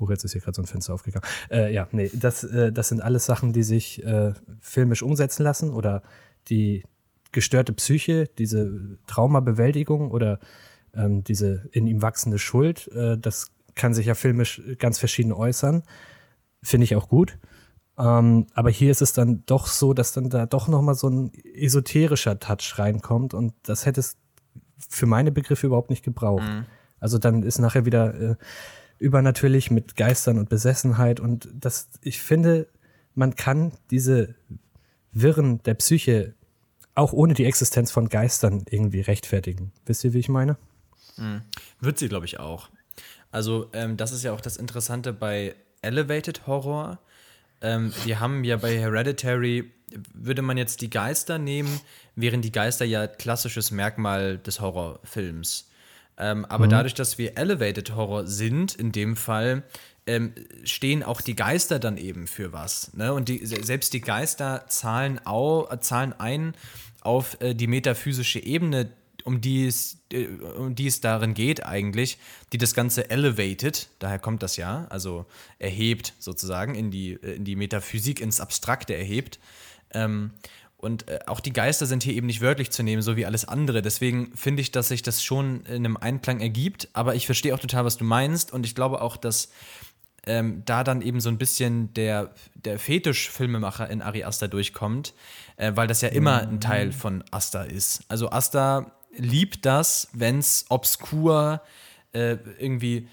Oh, 0.01 0.09
jetzt 0.09 0.25
ist 0.25 0.33
hier 0.33 0.41
gerade 0.41 0.57
so 0.57 0.63
ein 0.63 0.67
Fenster 0.67 0.95
aufgegangen. 0.95 1.27
Äh, 1.51 1.73
ja, 1.73 1.87
nee, 1.93 2.11
das, 2.13 2.43
äh, 2.43 2.73
das 2.73 2.89
sind 2.89 3.03
alles 3.03 3.27
Sachen, 3.27 3.53
die 3.53 3.63
sich 3.63 4.03
äh, 4.03 4.33
filmisch 4.61 5.03
umsetzen 5.03 5.43
lassen 5.43 5.71
oder 5.71 6.03
die 6.49 6.85
gestörte 7.33 7.75
Psyche, 7.75 8.29
diese 8.39 8.99
Traumabewältigung 9.07 10.11
oder 10.11 10.41
ähm, 10.95 11.23
diese 11.23 11.69
in 11.73 11.87
ihm 11.87 12.01
wachsende 12.01 12.39
Schuld, 12.39 12.89
äh, 12.89 13.19
das 13.19 13.53
kann 13.75 13.95
sich 13.95 14.07
ja 14.07 14.15
filmisch 14.15 14.63
ganz 14.79 14.99
verschieden 14.99 15.33
äußern. 15.33 15.83
Finde 16.63 16.85
ich 16.85 16.97
auch 16.97 17.09
gut. 17.09 17.39
Ähm, 17.99 18.47
aber 18.55 18.71
hier 18.71 18.91
ist 18.91 19.03
es 19.03 19.13
dann 19.13 19.45
doch 19.45 19.67
so, 19.67 19.93
dass 19.93 20.13
dann 20.13 20.31
da 20.31 20.47
doch 20.47 20.67
nochmal 20.67 20.95
so 20.95 21.09
ein 21.09 21.33
esoterischer 21.55 22.41
Touch 22.41 22.79
reinkommt 22.79 23.35
und 23.35 23.53
das 23.63 23.85
hätte 23.85 24.01
es 24.01 24.17
für 24.89 25.07
meine 25.07 25.31
Begriffe 25.31 25.67
überhaupt 25.67 25.91
nicht 25.91 26.05
gebraucht. 26.05 26.43
Mhm. 26.43 26.65
Also 26.99 27.19
dann 27.19 27.43
ist 27.43 27.59
nachher 27.59 27.85
wieder 27.85 28.15
äh, 28.15 28.37
übernatürlich 29.01 29.71
mit 29.71 29.97
Geistern 29.97 30.39
und 30.39 30.49
Besessenheit. 30.49 31.19
Und 31.19 31.49
das, 31.53 31.89
ich 32.03 32.21
finde, 32.21 32.69
man 33.15 33.35
kann 33.35 33.73
diese 33.91 34.37
Wirren 35.13 35.63
der 35.65 35.75
Psyche 35.75 36.35
auch 36.95 37.13
ohne 37.13 37.35
die 37.35 37.47
Existenz 37.47 37.91
von 37.91 38.09
Geistern 38.09 38.65
irgendwie 38.69 39.01
rechtfertigen. 39.01 39.73
Wisst 39.87 40.05
ihr, 40.05 40.13
wie 40.13 40.19
ich 40.19 40.29
meine? 40.29 40.57
Mhm. 41.17 41.43
Wird 41.81 41.99
sie, 41.99 42.09
glaube 42.09 42.27
ich, 42.27 42.39
auch. 42.39 42.69
Also, 43.33 43.71
ähm, 43.73 43.97
das 43.97 44.13
ist 44.13 44.23
ja 44.23 44.33
auch 44.33 44.41
das 44.41 44.57
Interessante 44.57 45.13
bei 45.13 45.55
Elevated 45.83 46.47
Horror. 46.47 46.99
Ähm, 47.63 47.93
wir 48.05 48.21
haben 48.21 48.45
ja 48.45 48.57
bei 48.57 48.79
Hereditary, 48.79 49.71
würde 50.13 50.43
man 50.43 50.59
jetzt 50.59 50.83
die 50.83 50.91
Geister 50.91 51.39
nehmen, 51.39 51.81
wären 52.17 52.43
die 52.43 52.53
Geister 52.53 52.85
ja 52.85 53.07
klassisches 53.07 53.71
Merkmal 53.71 54.39
des 54.39 54.61
Horrorfilms. 54.61 55.70
Ähm, 56.21 56.45
aber 56.45 56.67
mhm. 56.67 56.71
dadurch, 56.71 56.95
dass 56.95 57.17
wir 57.17 57.39
Elevated 57.39 57.97
Horror 57.97 58.27
sind, 58.27 58.75
in 58.75 58.93
dem 58.93 59.17
Fall, 59.17 59.63
ähm, 60.07 60.35
stehen 60.65 61.03
auch 61.03 61.23
die 61.23 61.35
Geister 61.35 61.79
dann 61.79 61.97
eben 61.97 62.27
für 62.27 62.53
was. 62.53 62.93
Ne? 62.95 63.15
Und 63.15 63.29
die, 63.29 63.45
selbst 63.45 63.95
die 63.95 64.03
Geister 64.03 64.67
zahlen, 64.69 65.21
au, 65.25 65.65
zahlen 65.81 66.13
ein 66.19 66.55
auf 67.01 67.41
äh, 67.41 67.55
die 67.55 67.67
metaphysische 67.67 68.39
Ebene, 68.39 68.91
um 69.25 69.41
die, 69.41 69.67
es, 69.67 69.99
äh, 70.13 70.27
um 70.27 70.75
die 70.75 70.89
es 70.89 71.01
darin 71.01 71.33
geht 71.33 71.65
eigentlich, 71.65 72.19
die 72.53 72.59
das 72.59 72.75
Ganze 72.75 73.09
elevated, 73.09 73.89
daher 73.99 74.19
kommt 74.19 74.43
das 74.43 74.59
ja, 74.59 74.87
also 74.91 75.25
erhebt 75.59 76.13
sozusagen 76.19 76.75
in 76.75 76.91
die, 76.91 77.13
äh, 77.13 77.37
in 77.37 77.45
die 77.45 77.57
Metaphysik, 77.57 78.21
ins 78.21 78.41
Abstrakte 78.41 78.95
erhebt. 78.95 79.39
Ähm, 79.93 80.33
und 80.81 81.09
äh, 81.09 81.19
auch 81.27 81.41
die 81.41 81.53
Geister 81.53 81.85
sind 81.85 82.03
hier 82.03 82.15
eben 82.15 82.27
nicht 82.27 82.41
wörtlich 82.41 82.71
zu 82.71 82.83
nehmen, 82.83 83.03
so 83.03 83.17
wie 83.17 83.27
alles 83.27 83.45
andere. 83.45 83.83
Deswegen 83.83 84.35
finde 84.35 84.63
ich, 84.63 84.73
dass 84.73 84.89
sich 84.89 85.03
das 85.03 85.23
schon 85.23 85.65
in 85.67 85.85
einem 85.85 85.97
Einklang 85.99 86.41
ergibt. 86.41 86.89
Aber 86.95 87.15
ich 87.15 87.27
verstehe 87.27 87.55
auch 87.55 87.59
total, 87.59 87.85
was 87.85 87.99
du 87.99 88.05
meinst. 88.05 88.51
Und 88.53 88.65
ich 88.65 88.75
glaube 88.75 89.03
auch, 89.03 89.19
dass 89.19 89.51
ähm, 90.27 90.63
da 90.65 90.83
dann 90.83 91.03
eben 91.03 91.21
so 91.21 91.29
ein 91.29 91.37
bisschen 91.37 91.93
der, 91.95 92.35
der 92.55 92.79
Fetisch-Filmemacher 92.79 93.91
in 93.91 94.01
Ari 94.01 94.25
Aster 94.25 94.49
durchkommt, 94.49 95.13
äh, 95.57 95.73
weil 95.75 95.87
das 95.87 96.01
ja 96.01 96.09
immer 96.09 96.41
ein 96.41 96.61
Teil 96.61 96.93
von 96.93 97.25
Aster 97.31 97.69
ist. 97.69 98.03
Also 98.09 98.31
Aster 98.31 98.93
liebt 99.15 99.67
das, 99.67 100.09
wenn 100.13 100.39
es 100.39 100.65
obskur 100.71 101.61
äh, 102.13 102.37
irgendwie, 102.59 103.07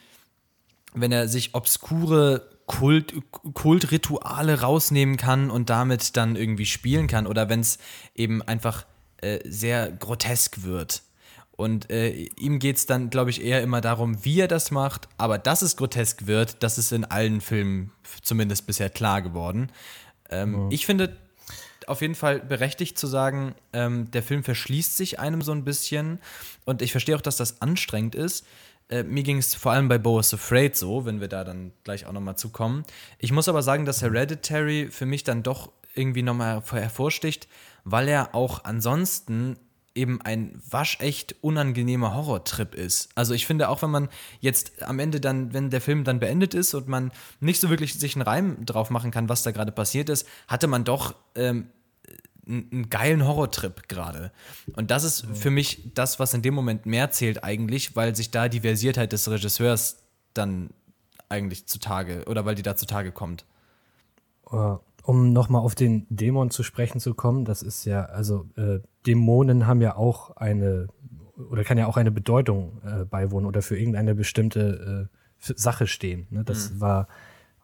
wenn 0.94 1.12
er 1.12 1.28
sich 1.28 1.54
obskure 1.54 2.50
Kult, 2.68 3.14
Kultrituale 3.54 4.62
rausnehmen 4.62 5.18
kann 5.18 5.50
und 5.50 5.70
damit 5.72 6.16
dann 6.16 6.36
irgendwie 6.36 6.66
spielen 6.66 7.08
kann 7.08 7.26
oder 7.26 7.50
wenn 7.50 7.62
es 7.62 7.80
eben 8.14 8.42
einfach 8.44 8.86
äh, 9.22 9.40
sehr 9.46 9.92
grotesk 9.92 10.64
wird. 10.64 11.02
Und 11.56 11.90
äh, 11.90 12.12
ihm 12.38 12.60
geht 12.60 12.76
es 12.76 12.86
dann, 12.86 13.10
glaube 13.10 13.32
ich, 13.32 13.44
eher 13.44 13.64
immer 13.64 13.82
darum, 13.82 14.24
wie 14.24 14.42
er 14.42 14.48
das 14.48 14.70
macht. 14.70 15.10
Aber 15.18 15.40
dass 15.40 15.64
es 15.64 15.76
grotesk 15.76 16.28
wird, 16.28 16.62
das 16.62 16.78
ist 16.78 16.92
in 16.92 17.04
allen 17.04 17.42
Filmen 17.42 17.92
zumindest 18.22 18.68
bisher 18.68 18.92
klar 18.92 19.24
geworden. 19.24 19.72
Ähm, 20.30 20.66
mhm. 20.66 20.72
Ich 20.72 20.86
finde 20.86 21.18
auf 21.88 22.02
jeden 22.02 22.16
Fall 22.16 22.42
berechtigt 22.42 23.00
zu 23.00 23.08
sagen, 23.08 23.56
ähm, 23.74 24.12
der 24.12 24.22
Film 24.22 24.44
verschließt 24.44 24.98
sich 24.98 25.20
einem 25.20 25.42
so 25.42 25.52
ein 25.52 25.64
bisschen. 25.64 26.20
Und 26.66 26.84
ich 26.84 26.92
verstehe 26.92 27.16
auch, 27.16 27.22
dass 27.22 27.38
das 27.38 27.62
anstrengend 27.62 28.14
ist. 28.14 28.46
Äh, 28.90 29.04
mir 29.04 29.24
ging 29.24 29.38
es 29.38 29.56
vor 29.56 29.74
allem 29.74 29.88
bei 29.88 29.98
Boas 29.98 30.34
Afraid 30.34 30.76
so, 30.76 31.06
wenn 31.06 31.20
wir 31.20 31.28
da 31.28 31.44
dann 31.44 31.72
gleich 31.84 32.06
auch 32.06 32.14
nochmal 32.14 32.38
zukommen. 32.38 32.84
Ich 33.20 33.32
muss 33.32 33.50
aber 33.50 33.62
sagen, 33.62 33.86
dass 33.86 34.02
Hereditary 34.02 34.90
für 34.92 35.06
mich 35.06 35.24
dann 35.24 35.44
doch 35.44 35.72
irgendwie 35.94 36.22
nochmal 36.22 36.62
hervorsticht, 36.62 37.48
weil 37.84 38.08
er 38.08 38.36
auch 38.36 38.64
ansonsten 38.64 39.58
eben 39.98 40.22
ein 40.22 40.62
waschecht 40.70 41.36
unangenehmer 41.42 42.14
Horrortrip 42.14 42.76
ist. 42.76 43.10
Also 43.16 43.34
ich 43.34 43.48
finde 43.48 43.68
auch, 43.68 43.82
wenn 43.82 43.90
man 43.90 44.10
jetzt 44.40 44.84
am 44.84 45.00
Ende 45.00 45.20
dann, 45.20 45.54
wenn 45.54 45.72
der 45.72 45.82
Film 45.82 46.04
dann 46.04 46.20
beendet 46.20 46.54
ist 46.54 46.76
und 46.76 46.88
man 46.88 47.12
nicht 47.40 47.60
so 47.60 47.70
wirklich 47.70 47.96
sich 47.96 48.16
einen 48.16 48.22
Reim 48.22 48.66
drauf 48.66 48.92
machen 48.92 49.12
kann, 49.12 49.28
was 49.28 49.42
da 49.42 49.52
gerade 49.52 49.72
passiert 49.72 50.10
ist, 50.10 50.28
hatte 50.48 50.68
man 50.68 50.84
doch 50.84 51.16
ähm, 51.36 51.72
einen 52.48 52.90
geilen 52.90 53.26
Horrortrip 53.26 53.88
gerade. 53.88 54.32
Und 54.76 54.92
das 54.92 55.04
ist 55.04 55.26
für 55.34 55.50
mich 55.50 55.92
das, 55.94 56.20
was 56.20 56.34
in 56.34 56.42
dem 56.42 56.54
Moment 56.54 56.86
mehr 56.86 57.12
zählt 57.12 57.44
eigentlich, 57.44 57.96
weil 57.96 58.16
sich 58.16 58.32
da 58.32 58.50
die 58.50 58.62
Versiertheit 58.62 59.12
des 59.12 59.30
Regisseurs 59.30 60.04
dann 60.34 60.70
eigentlich 61.30 61.68
zutage 61.68 62.24
oder 62.28 62.46
weil 62.46 62.56
die 62.56 62.64
da 62.64 62.76
zutage 62.76 63.12
kommt. 63.12 63.46
Äh, 64.52 64.76
um 65.04 65.32
nochmal 65.32 65.62
auf 65.62 65.76
den 65.76 66.06
Dämon 66.10 66.52
zu 66.52 66.64
sprechen 66.64 67.00
zu 67.00 67.14
kommen, 67.14 67.46
das 67.46 67.64
ist 67.64 67.86
ja, 67.86 68.06
also 68.06 68.46
äh, 68.58 68.80
Dämonen 69.06 69.66
haben 69.66 69.82
ja 69.82 69.96
auch 69.96 70.36
eine 70.36 70.88
oder 71.50 71.64
kann 71.64 71.78
ja 71.78 71.88
auch 71.88 71.98
eine 71.98 72.12
Bedeutung 72.12 72.82
äh, 72.84 73.06
beiwohnen 73.06 73.46
oder 73.46 73.62
für 73.62 73.78
irgendeine 73.78 74.16
bestimmte 74.16 75.10
äh, 75.10 75.54
Sache 75.56 75.88
stehen. 75.88 76.28
Ne? 76.30 76.44
Das 76.44 76.72
mhm. 76.72 76.82
war, 76.82 77.08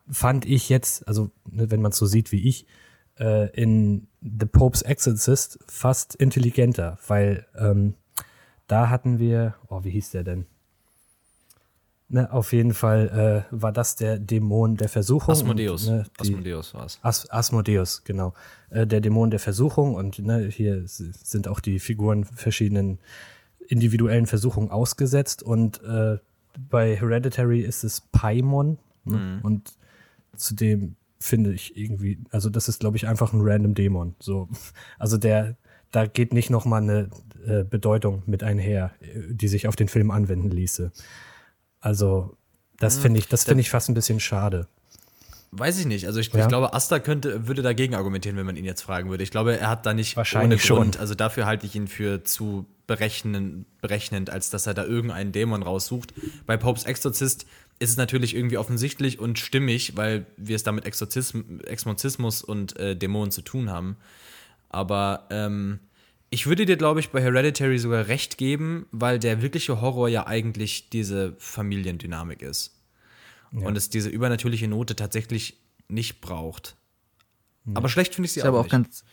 fand 0.09 0.45
ich 0.45 0.69
jetzt, 0.69 1.07
also 1.07 1.31
ne, 1.49 1.71
wenn 1.71 1.81
man 1.81 1.91
es 1.91 1.97
so 1.97 2.05
sieht 2.05 2.31
wie 2.31 2.47
ich, 2.47 2.67
äh, 3.19 3.49
in 3.51 4.07
The 4.21 4.45
Pope's 4.45 4.81
Exorcist 4.81 5.59
fast 5.67 6.15
intelligenter, 6.15 6.97
weil 7.07 7.45
ähm, 7.57 7.95
da 8.67 8.89
hatten 8.89 9.19
wir, 9.19 9.55
oh, 9.67 9.83
wie 9.83 9.91
hieß 9.91 10.11
der 10.11 10.23
denn? 10.23 10.45
Ne, 12.09 12.31
auf 12.31 12.53
jeden 12.53 12.73
Fall 12.73 13.45
äh, 13.49 13.55
war 13.55 13.71
das 13.71 13.95
der 13.95 14.19
Dämon 14.19 14.77
der 14.77 14.87
Versuchung. 14.87 15.31
Asmodeus. 15.31 15.87
Und, 15.87 15.95
ne, 15.95 16.05
Asmodeus 16.19 16.73
war 16.73 16.85
es. 16.85 16.99
As 17.01 17.29
Asmodeus, 17.31 18.03
genau. 18.03 18.33
Äh, 18.69 18.85
der 18.85 19.01
Dämon 19.01 19.31
der 19.31 19.39
Versuchung 19.39 19.95
und 19.95 20.19
ne, 20.19 20.47
hier 20.47 20.83
sind 20.85 21.47
auch 21.47 21.59
die 21.59 21.79
Figuren 21.79 22.23
verschiedenen 22.23 22.99
individuellen 23.67 24.27
Versuchungen 24.27 24.69
ausgesetzt 24.69 25.41
und 25.41 25.81
äh, 25.83 26.17
bei 26.69 26.95
Hereditary 26.95 27.61
ist 27.61 27.83
es 27.83 28.01
Paimon 28.01 28.77
ne? 29.05 29.17
mhm. 29.17 29.39
und 29.41 29.73
zu 30.35 30.53
dem 30.53 30.95
finde 31.23 31.53
ich 31.53 31.77
irgendwie, 31.77 32.19
also 32.31 32.49
das 32.49 32.67
ist, 32.67 32.81
glaube 32.81 32.97
ich, 32.97 33.07
einfach 33.07 33.33
ein 33.33 33.41
random 33.41 33.73
Dämon. 33.73 34.15
So, 34.19 34.49
also 34.99 35.17
der, 35.17 35.55
da 35.91 36.05
geht 36.05 36.33
nicht 36.33 36.49
noch 36.49 36.65
mal 36.65 36.81
eine 36.81 37.09
äh, 37.45 37.63
Bedeutung 37.63 38.23
mit 38.25 38.43
einher, 38.43 38.91
äh, 38.99 39.33
die 39.33 39.47
sich 39.47 39.67
auf 39.67 39.75
den 39.75 39.87
Film 39.87 40.11
anwenden 40.11 40.51
ließe. 40.51 40.91
Also 41.79 42.37
das 42.77 42.95
hm, 42.95 43.01
finde 43.01 43.19
ich, 43.19 43.27
das 43.27 43.45
finde 43.45 43.61
ich 43.61 43.69
fast 43.69 43.89
ein 43.89 43.93
bisschen 43.93 44.19
schade. 44.19 44.67
Weiß 45.51 45.79
ich 45.79 45.85
nicht. 45.85 46.07
Also 46.07 46.19
ich, 46.19 46.33
ja? 46.33 46.41
ich, 46.41 46.47
glaube, 46.47 46.73
Asta 46.73 46.99
könnte, 46.99 47.47
würde 47.47 47.61
dagegen 47.61 47.93
argumentieren, 47.93 48.37
wenn 48.37 48.45
man 48.45 48.55
ihn 48.55 48.65
jetzt 48.65 48.81
fragen 48.81 49.09
würde. 49.11 49.23
Ich 49.23 49.29
glaube, 49.29 49.57
er 49.57 49.69
hat 49.69 49.85
da 49.85 49.93
nicht 49.93 50.17
Wahrscheinlich 50.17 50.69
ohne 50.69 50.79
Grund. 50.79 50.95
Schon. 50.95 51.01
Also 51.01 51.13
dafür 51.13 51.45
halte 51.45 51.67
ich 51.67 51.75
ihn 51.75 51.87
für 51.87 52.23
zu 52.23 52.65
berechnen, 52.87 53.65
berechnend, 53.79 54.29
als 54.29 54.49
dass 54.49 54.65
er 54.65 54.73
da 54.73 54.83
irgendeinen 54.83 55.31
Dämon 55.31 55.61
raussucht. 55.61 56.13
Bei 56.47 56.57
Popes 56.57 56.85
Exorzist 56.85 57.45
ist 57.79 57.91
es 57.91 57.97
natürlich 57.97 58.35
irgendwie 58.35 58.57
offensichtlich 58.57 59.19
und 59.19 59.39
stimmig, 59.39 59.95
weil 59.97 60.25
wir 60.37 60.55
es 60.55 60.63
da 60.63 60.71
mit 60.71 60.85
Exorzism, 60.85 61.59
Exorzismus 61.65 62.43
und 62.43 62.77
äh, 62.79 62.95
Dämonen 62.95 63.31
zu 63.31 63.41
tun 63.41 63.69
haben. 63.69 63.97
Aber 64.69 65.27
ähm, 65.29 65.79
ich 66.29 66.47
würde 66.47 66.65
dir, 66.65 66.77
glaube 66.77 66.99
ich, 66.99 67.09
bei 67.09 67.21
Hereditary 67.21 67.77
sogar 67.77 68.07
recht 68.07 68.37
geben, 68.37 68.87
weil 68.91 69.19
der 69.19 69.41
wirkliche 69.41 69.81
Horror 69.81 70.09
ja 70.09 70.25
eigentlich 70.25 70.89
diese 70.89 71.35
Familiendynamik 71.37 72.41
ist. 72.41 72.79
ja. 73.51 73.67
und 73.67 73.77
es 73.77 73.89
diese 73.89 74.09
übernatürliche 74.09 74.67
Note 74.67 74.95
tatsächlich 74.95 75.57
nicht 75.87 76.21
braucht. 76.21 76.75
Aber 77.75 77.87
schlecht 77.87 78.15
finde 78.15 78.25
ich 78.25 78.33
sie 78.33 78.39
ist 78.39 78.45
auch, 78.45 78.49
aber 78.49 78.59
auch 78.59 78.63
nicht. 78.63 78.71
ganz 78.71 79.05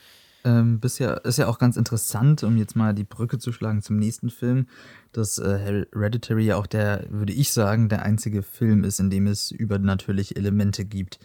ähm, 0.44 0.80
bisher 0.80 1.24
ist 1.24 1.38
ja 1.38 1.46
auch 1.48 1.58
ganz 1.58 1.76
interessant, 1.76 2.42
um 2.42 2.56
jetzt 2.56 2.76
mal 2.76 2.94
die 2.94 3.04
Brücke 3.04 3.38
zu 3.38 3.52
schlagen 3.52 3.82
zum 3.82 3.98
nächsten 3.98 4.30
Film, 4.30 4.66
dass 5.12 5.38
äh, 5.38 5.58
Hereditary 5.92 6.44
ja 6.44 6.56
auch 6.56 6.66
der, 6.66 7.04
würde 7.10 7.32
ich 7.32 7.52
sagen, 7.52 7.88
der 7.88 8.02
einzige 8.02 8.42
Film 8.42 8.84
ist, 8.84 9.00
in 9.00 9.10
dem 9.10 9.26
es 9.26 9.50
übernatürliche 9.50 10.36
Elemente 10.36 10.84
gibt. 10.84 11.18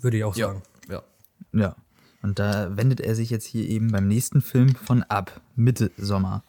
Würde 0.00 0.16
ich 0.16 0.24
auch 0.24 0.36
ja, 0.36 0.48
sagen. 0.48 0.62
ja. 0.88 1.02
Ja. 1.52 1.76
Und 2.22 2.38
da 2.38 2.76
wendet 2.76 3.00
er 3.00 3.14
sich 3.14 3.30
jetzt 3.30 3.46
hier 3.46 3.68
eben 3.68 3.90
beim 3.90 4.06
nächsten 4.08 4.42
Film 4.42 4.74
von 4.74 5.02
ab, 5.02 5.40
Mitte 5.56 5.90
Sommer. 5.96 6.44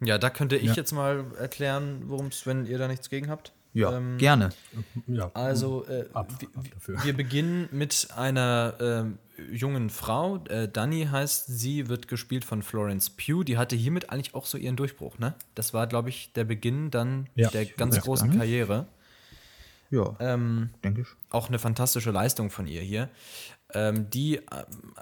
Ja, 0.00 0.16
da 0.18 0.30
könnte 0.30 0.56
ich 0.56 0.68
Ja. 0.68 0.74
jetzt 0.74 0.92
mal 0.92 1.24
erklären, 1.38 2.02
worum 2.06 2.26
es, 2.28 2.46
wenn 2.46 2.66
ihr 2.66 2.78
da 2.78 2.88
nichts 2.88 3.10
gegen 3.10 3.28
habt. 3.28 3.52
Ja, 3.78 3.96
Ähm, 3.96 4.18
gerne. 4.18 4.50
Ja. 5.06 5.30
Also, 5.34 5.86
äh, 5.86 6.06
Ab- 6.12 6.32
wir, 6.40 6.48
ab 6.54 6.64
dafür. 6.74 7.04
wir 7.04 7.12
beginnen 7.16 7.68
mit 7.70 8.08
einer 8.16 8.74
ähm, 8.80 9.18
jungen 9.52 9.88
Frau. 9.90 10.42
Äh, 10.48 10.68
Dani 10.68 11.06
heißt 11.10 11.46
sie, 11.46 11.88
wird 11.88 12.08
gespielt 12.08 12.44
von 12.44 12.62
Florence 12.62 13.10
Pugh. 13.10 13.44
Die 13.44 13.56
hatte 13.56 13.76
hiermit 13.76 14.10
eigentlich 14.10 14.34
auch 14.34 14.46
so 14.46 14.58
ihren 14.58 14.74
Durchbruch, 14.76 15.18
ne? 15.18 15.34
Das 15.54 15.72
war, 15.74 15.86
glaube 15.86 16.08
ich, 16.08 16.32
der 16.32 16.44
Beginn 16.44 16.90
dann 16.90 17.28
Ja. 17.36 17.50
der 17.50 17.66
ganz 17.66 18.00
großen. 18.00 18.36
Karriere. 18.36 18.86
Ja, 19.90 20.14
Ähm, 20.20 20.70
denke 20.84 21.00
ich. 21.02 21.06
auch 21.30 21.48
eine 21.48 21.58
fantastische 21.58 22.10
Leistung 22.10 22.50
von 22.50 22.66
ihr 22.66 22.82
hier, 22.82 23.08
die 23.74 24.36
ähm, 24.36 24.94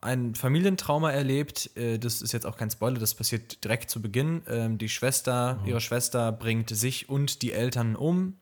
ein 0.00 0.34
Familientrauma 0.34 1.10
erlebt. 1.10 1.70
Äh, 1.76 1.98
das 1.98 2.22
ist 2.22 2.32
jetzt 2.32 2.46
auch 2.46 2.56
kein 2.56 2.70
Spoiler, 2.70 2.98
das 2.98 3.14
passiert 3.14 3.62
direkt 3.64 3.90
zu 3.90 4.00
Beginn. 4.00 4.42
Ähm, 4.48 4.78
die 4.78 4.88
Schwester, 4.88 5.58
ihre 5.66 5.80
Schwester 5.80 6.32
bringt 6.32 6.70
sich 6.70 7.08
und 7.08 7.42
die 7.42 7.52
Eltern 7.52 7.96
um. 7.96 8.34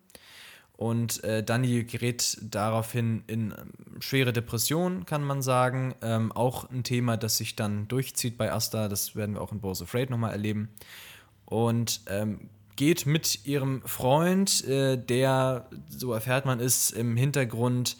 Und 0.76 1.22
äh, 1.22 1.44
Dani 1.44 1.84
gerät 1.84 2.36
daraufhin 2.42 3.22
in 3.28 3.52
ähm, 3.52 4.00
schwere 4.00 4.32
Depression, 4.32 5.06
kann 5.06 5.22
man 5.22 5.40
sagen. 5.40 5.94
Ähm, 6.02 6.32
auch 6.32 6.68
ein 6.68 6.82
Thema, 6.82 7.16
das 7.16 7.36
sich 7.36 7.54
dann 7.54 7.86
durchzieht 7.86 8.36
bei 8.36 8.52
Asta. 8.52 8.88
Das 8.88 9.14
werden 9.14 9.36
wir 9.36 9.40
auch 9.40 9.52
in 9.52 9.60
Bo's 9.60 9.82
Afraid 9.82 10.10
nochmal 10.10 10.32
erleben. 10.32 10.68
Und 11.44 12.00
ähm, 12.08 12.50
geht 12.74 13.06
mit 13.06 13.46
ihrem 13.46 13.82
Freund, 13.82 14.64
äh, 14.64 14.96
der, 14.96 15.68
so 15.88 16.12
erfährt 16.12 16.44
man 16.44 16.58
es, 16.58 16.90
im 16.90 17.16
Hintergrund 17.16 17.96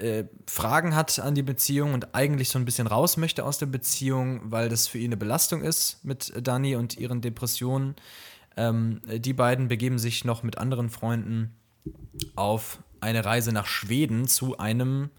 äh, 0.00 0.24
Fragen 0.46 0.94
hat 0.94 1.18
an 1.18 1.34
die 1.34 1.42
Beziehung 1.42 1.94
und 1.94 2.14
eigentlich 2.14 2.48
so 2.48 2.58
ein 2.58 2.64
bisschen 2.64 2.86
raus 2.86 3.16
möchte 3.16 3.44
aus 3.44 3.58
der 3.58 3.66
Beziehung, 3.66 4.40
weil 4.50 4.68
das 4.68 4.86
für 4.86 4.98
ihn 4.98 5.06
eine 5.06 5.16
Belastung 5.16 5.62
ist 5.62 6.04
mit 6.04 6.32
Dani 6.40 6.76
und 6.76 6.96
ihren 6.98 7.20
Depressionen. 7.20 7.96
Ähm, 8.56 9.00
die 9.06 9.32
beiden 9.32 9.68
begeben 9.68 9.98
sich 9.98 10.24
noch 10.24 10.42
mit 10.42 10.58
anderen 10.58 10.90
Freunden 10.90 11.54
auf 12.36 12.78
eine 13.00 13.24
Reise 13.24 13.52
nach 13.52 13.66
Schweden 13.66 14.26
zu 14.26 14.58
einem 14.58 15.10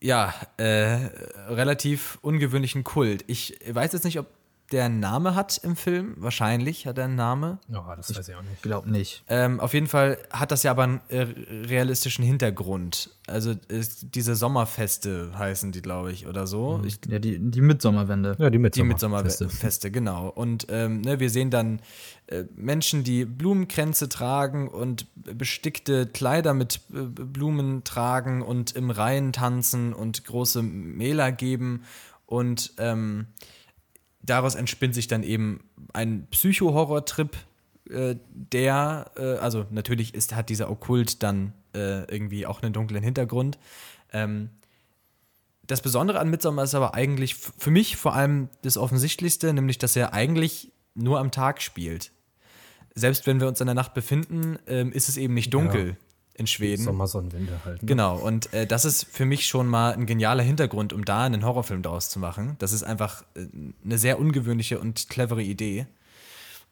ja, 0.00 0.34
äh, 0.56 1.08
relativ 1.48 2.18
ungewöhnlichen 2.22 2.84
Kult. 2.84 3.24
Ich 3.26 3.58
weiß 3.68 3.92
jetzt 3.92 4.04
nicht, 4.04 4.18
ob 4.18 4.28
der 4.70 4.84
einen 4.84 5.00
Name 5.00 5.34
hat 5.34 5.58
im 5.58 5.74
Film. 5.74 6.14
Wahrscheinlich 6.16 6.86
hat 6.86 6.96
er 6.98 7.04
einen 7.04 7.16
Namen. 7.16 7.58
Ja, 7.68 7.96
das 7.96 8.16
weiß 8.16 8.28
ich 8.28 8.34
auch 8.36 8.42
nicht. 8.42 8.62
Glaub 8.62 8.86
nicht. 8.86 9.24
Ähm, 9.28 9.58
auf 9.58 9.74
jeden 9.74 9.88
Fall 9.88 10.18
hat 10.30 10.52
das 10.52 10.62
ja 10.62 10.70
aber 10.70 10.84
einen 10.84 11.00
äh, 11.08 11.26
realistischen 11.66 12.24
Hintergrund. 12.24 13.10
Also 13.26 13.54
es, 13.68 14.10
diese 14.10 14.36
Sommerfeste 14.36 15.32
heißen 15.36 15.72
die, 15.72 15.82
glaube 15.82 16.12
ich, 16.12 16.26
oder 16.26 16.46
so. 16.46 16.80
Ich, 16.84 17.00
Ja, 17.08 17.18
die, 17.18 17.38
die 17.38 17.60
Mitsommerwende. 17.60 18.36
Ja, 18.38 18.48
die 18.48 18.58
die 18.58 18.82
Mitsommerfeste. 18.84 19.44
Mitsommerfeste, 19.44 19.90
genau. 19.90 20.28
Und 20.28 20.66
ähm, 20.68 21.00
ne, 21.00 21.18
wir 21.18 21.30
sehen 21.30 21.50
dann 21.50 21.80
äh, 22.28 22.44
Menschen, 22.54 23.02
die 23.02 23.24
Blumenkränze 23.24 24.08
tragen 24.08 24.68
und 24.68 25.06
bestickte 25.14 26.06
Kleider 26.06 26.54
mit 26.54 26.80
äh, 26.92 27.02
Blumen 27.02 27.82
tragen 27.82 28.40
und 28.40 28.72
im 28.76 28.90
Reihen 28.90 29.32
tanzen 29.32 29.92
und 29.92 30.24
große 30.24 30.62
Mäler 30.62 31.32
geben. 31.32 31.82
Und 32.26 32.74
ähm, 32.78 33.26
daraus 34.22 34.54
entspinnt 34.54 34.94
sich 34.94 35.08
dann 35.08 35.22
eben 35.22 35.60
ein 35.92 36.26
Psycho-Horror-Trip, 36.30 37.36
äh, 37.90 38.16
der, 38.32 39.10
äh, 39.16 39.36
also 39.36 39.66
natürlich 39.70 40.14
ist, 40.14 40.34
hat 40.34 40.48
dieser 40.48 40.70
Okkult 40.70 41.22
dann 41.22 41.52
äh, 41.74 42.04
irgendwie 42.12 42.46
auch 42.46 42.62
einen 42.62 42.72
dunklen 42.72 43.02
Hintergrund. 43.02 43.58
Ähm, 44.12 44.50
das 45.66 45.80
Besondere 45.80 46.18
an 46.18 46.30
Midsommar 46.30 46.64
ist 46.64 46.74
aber 46.74 46.94
eigentlich 46.94 47.36
für 47.36 47.70
mich 47.70 47.96
vor 47.96 48.14
allem 48.14 48.48
das 48.62 48.76
Offensichtlichste, 48.76 49.52
nämlich 49.52 49.78
dass 49.78 49.94
er 49.96 50.12
eigentlich 50.12 50.72
nur 50.94 51.20
am 51.20 51.30
Tag 51.30 51.62
spielt. 51.62 52.10
Selbst 52.94 53.26
wenn 53.26 53.40
wir 53.40 53.46
uns 53.46 53.60
in 53.60 53.66
der 53.66 53.74
Nacht 53.74 53.94
befinden, 53.94 54.58
ähm, 54.66 54.90
ist 54.92 55.08
es 55.08 55.16
eben 55.16 55.34
nicht 55.34 55.54
dunkel 55.54 55.90
Ja. 55.90 56.09
In 56.40 56.46
Schweden. 56.46 56.82
Sommersonnenwende 56.82 57.60
halt. 57.64 57.82
Ne? 57.82 57.86
Genau, 57.86 58.16
und 58.16 58.52
äh, 58.52 58.66
das 58.66 58.84
ist 58.84 59.04
für 59.04 59.26
mich 59.26 59.46
schon 59.46 59.68
mal 59.68 59.92
ein 59.92 60.06
genialer 60.06 60.42
Hintergrund, 60.42 60.92
um 60.92 61.04
da 61.04 61.24
einen 61.24 61.44
Horrorfilm 61.44 61.82
draus 61.82 62.08
zu 62.08 62.18
machen. 62.18 62.56
Das 62.58 62.72
ist 62.72 62.82
einfach 62.82 63.22
äh, 63.36 63.46
eine 63.84 63.98
sehr 63.98 64.18
ungewöhnliche 64.18 64.80
und 64.80 65.08
clevere 65.08 65.42
Idee. 65.42 65.86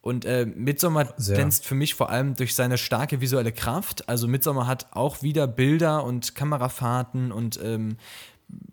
Und 0.00 0.24
äh, 0.24 0.46
Midsommar 0.46 1.12
glänzt 1.16 1.66
für 1.66 1.74
mich 1.74 1.94
vor 1.94 2.08
allem 2.08 2.34
durch 2.34 2.54
seine 2.54 2.78
starke 2.78 3.20
visuelle 3.20 3.52
Kraft. 3.52 4.08
Also 4.08 4.26
Midsommar 4.26 4.66
hat 4.66 4.86
auch 4.92 5.22
wieder 5.22 5.46
Bilder 5.46 6.04
und 6.04 6.34
Kamerafahrten 6.34 7.30
und 7.30 7.60
ähm, 7.62 7.96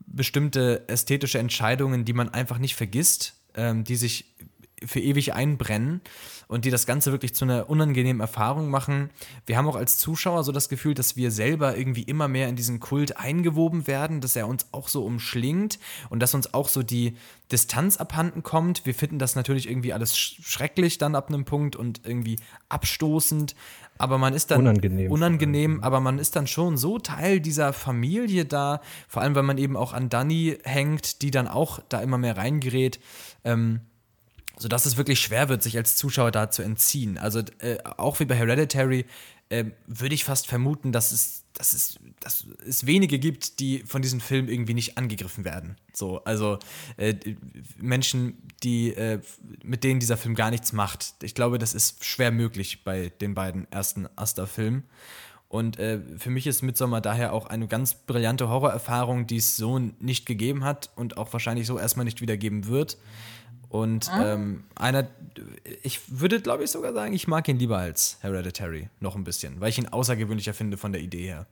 bestimmte 0.08 0.88
ästhetische 0.88 1.39
Entscheidungen, 1.39 2.06
die 2.06 2.14
man 2.14 2.30
einfach 2.30 2.58
nicht 2.58 2.76
vergisst, 2.76 3.34
ähm, 3.56 3.84
die 3.84 3.98
sich 3.98 4.34
für 4.86 4.99
ewig 4.99 5.33
einbrennen 5.33 6.01
und 6.47 6.65
die 6.65 6.69
das 6.69 6.86
Ganze 6.86 7.11
wirklich 7.11 7.33
zu 7.33 7.45
einer 7.45 7.69
unangenehmen 7.69 8.19
Erfahrung 8.19 8.69
machen. 8.69 9.09
Wir 9.45 9.57
haben 9.57 9.67
auch 9.67 9.75
als 9.75 9.97
Zuschauer 9.97 10.43
so 10.43 10.51
das 10.51 10.69
Gefühl, 10.69 10.93
dass 10.93 11.15
wir 11.15 11.31
selber 11.31 11.77
irgendwie 11.77 12.03
immer 12.03 12.27
mehr 12.27 12.47
in 12.49 12.55
diesen 12.55 12.79
Kult 12.79 13.17
eingewoben 13.17 13.88
werden, 13.88 14.21
dass 14.21 14.36
er 14.36 14.47
uns 14.47 14.67
auch 14.71 14.88
so 14.88 15.03
umschlingt 15.05 15.79
und 16.09 16.19
dass 16.19 16.33
uns 16.33 16.53
auch 16.53 16.69
so 16.69 16.83
die 16.83 17.15
Distanz 17.51 17.97
abhanden 17.97 18.43
kommt. 18.43 18.86
Wir 18.86 18.93
finden 18.93 19.19
das 19.19 19.36
natürlich 19.36 19.69
irgendwie 19.69 19.93
alles 19.93 20.15
sch- 20.15 20.38
schrecklich 20.43 20.97
dann 20.97 21.15
ab 21.15 21.29
einem 21.29 21.45
Punkt 21.45 21.75
und 21.75 22.01
irgendwie 22.05 22.38
abstoßend, 22.69 23.55
aber 23.97 24.17
man 24.17 24.33
ist 24.33 24.51
dann 24.51 24.59
Unangenehm 24.59 25.11
unangenehm 25.11 25.83
aber 25.83 25.99
man 25.99 26.19
ist 26.19 26.36
dann 26.36 26.47
schon 26.47 26.77
so 26.77 26.99
Teil 26.99 27.39
dieser 27.39 27.71
Familie 27.73 28.45
da, 28.45 28.81
vor 29.07 29.21
allem 29.21 29.36
weil 29.36 29.43
man 29.43 29.57
eben 29.57 29.77
auch 29.77 29.93
an 29.93 30.09
Dani 30.09 30.57
hängt, 30.63 31.21
die 31.21 31.31
dann 31.31 31.47
auch 31.47 31.79
da 31.89 32.01
immer 32.01 32.17
mehr 32.17 32.38
reingerät. 32.38 32.99
Ähm, 33.43 33.81
sodass 34.58 34.86
es 34.86 34.97
wirklich 34.97 35.20
schwer 35.20 35.49
wird, 35.49 35.64
sich 35.64 35.78
als 35.78 35.95
Zuschauer 35.95 36.32
da 36.32 36.49
zu 36.49 36.62
entziehen. 36.62 37.18
Also 37.18 37.41
äh, 37.60 37.78
auch 37.97 38.20
wie 38.20 38.26
bei 38.26 38.36
Hereditary 38.36 39.06
äh, 39.49 39.66
würde 39.88 40.16
ich 40.16 40.24
fast 40.24 40.47
vermuten, 40.47 40.91
dass 40.91 41.12
es, 41.12 41.43
dass, 41.53 41.74
es, 41.74 41.99
dass 42.20 42.47
es 42.66 42.86
wenige 42.86 43.20
gibt, 43.20 43.60
die 43.60 43.80
von 43.86 44.01
diesem 44.01 44.20
Film 44.20 44.47
irgendwie 44.47 44.74
nicht 44.74 44.97
angegriffen 44.97 45.45
werden. 45.45 45.78
So, 45.93 46.24
also 46.24 46.58
äh, 46.97 47.16
Menschen, 47.78 48.38
die, 48.64 48.93
äh, 48.93 49.22
mit 49.64 49.84
denen 49.84 49.99
dieser 49.99 50.18
Film 50.18 50.36
gar 50.36 50.51
nichts 50.51 50.74
macht. 50.74 51.14
Ich 51.22 51.36
glaube, 51.36 51.60
das 51.60 51.74
ist 51.74 52.03
schwer 52.03 52.32
möglich 52.32 52.84
bei 52.84 53.12
den 53.22 53.36
beiden 53.36 53.72
ersten 53.72 54.08
Asta-Filmen. 54.16 54.84
Und 55.47 55.78
äh, 55.80 55.99
für 56.18 56.32
mich 56.32 56.47
ist 56.47 56.64
Midsommar 56.64 57.01
daher 57.01 57.32
auch 57.32 57.45
eine 57.45 57.68
ganz 57.68 57.93
brillante 57.93 58.49
Horrorerfahrung, 58.49 59.28
die 59.28 59.38
es 59.38 59.56
so 59.56 59.80
nicht 59.80 60.26
gegeben 60.26 60.64
hat 60.64 60.89
und 60.95 61.18
auch 61.18 61.32
wahrscheinlich 61.32 61.68
so 61.68 61.78
erstmal 61.78 62.06
nicht 62.06 62.20
wieder 62.20 62.36
geben 62.36 62.68
wird. 62.68 62.97
Und 63.70 64.09
ähm, 64.20 64.63
einer, 64.76 65.07
ich 65.84 66.20
würde 66.20 66.39
glaube 66.41 66.63
ich 66.63 66.72
sogar 66.72 66.93
sagen, 66.93 67.13
ich 67.13 67.28
mag 67.28 67.47
ihn 67.47 67.57
lieber 67.59 67.78
als 67.78 68.18
Hereditary 68.22 68.89
noch 68.99 69.16
ein 69.16 69.24
bisschen, 69.24 69.59
weil 69.59 69.70
ich 69.70 69.78
ihn 69.78 69.88
außergewöhnlicher 69.88 70.53
finde 70.53 70.78
von 70.78 70.91
der 70.93 71.01
Idee 71.01 71.26
her. 71.26 71.47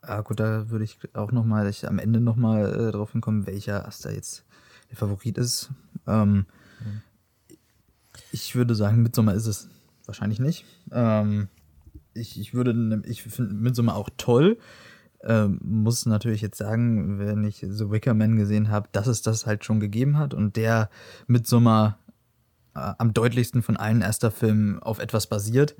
Ah, 0.00 0.20
gut, 0.20 0.38
da 0.40 0.68
würde 0.70 0.84
ich 0.84 0.98
auch 1.14 1.32
noch 1.32 1.44
mal 1.44 1.66
ich 1.68 1.88
am 1.88 1.98
Ende 1.98 2.20
noch 2.20 2.36
mal 2.36 2.88
äh, 2.88 2.92
drauf 2.92 3.12
hinkommen, 3.12 3.46
welcher 3.46 3.86
Asta 3.86 4.10
jetzt 4.10 4.44
der 4.90 4.96
Favorit 4.98 5.38
ist. 5.38 5.70
Ähm, 6.06 6.46
Ich 8.32 8.54
würde 8.54 8.74
sagen, 8.74 9.02
Midsommar 9.02 9.34
ist 9.34 9.46
es 9.46 9.68
wahrscheinlich 10.06 10.40
nicht. 10.40 10.64
Ähm, 10.92 11.48
ich, 12.14 12.38
ich 12.38 12.54
würde, 12.54 12.74
ne- 12.74 13.02
ich 13.06 13.22
finde 13.22 13.54
Midsommar 13.54 13.96
auch 13.96 14.10
toll. 14.16 14.58
Ähm, 15.26 15.58
muss 15.62 16.06
natürlich 16.06 16.42
jetzt 16.42 16.58
sagen, 16.58 17.18
wenn 17.18 17.44
ich 17.44 17.64
The 17.66 17.90
Wicker 17.90 18.14
Man 18.14 18.36
gesehen 18.36 18.68
habe, 18.68 18.88
dass 18.92 19.06
es 19.06 19.22
das 19.22 19.46
halt 19.46 19.64
schon 19.64 19.80
gegeben 19.80 20.18
hat 20.18 20.34
und 20.34 20.56
der 20.56 20.90
Midsommar 21.26 21.98
äh, 22.74 22.92
am 22.98 23.14
deutlichsten 23.14 23.62
von 23.62 23.76
allen 23.76 24.02
erster 24.02 24.30
Filmen 24.30 24.80
auf 24.80 24.98
etwas 24.98 25.26
basiert 25.26 25.76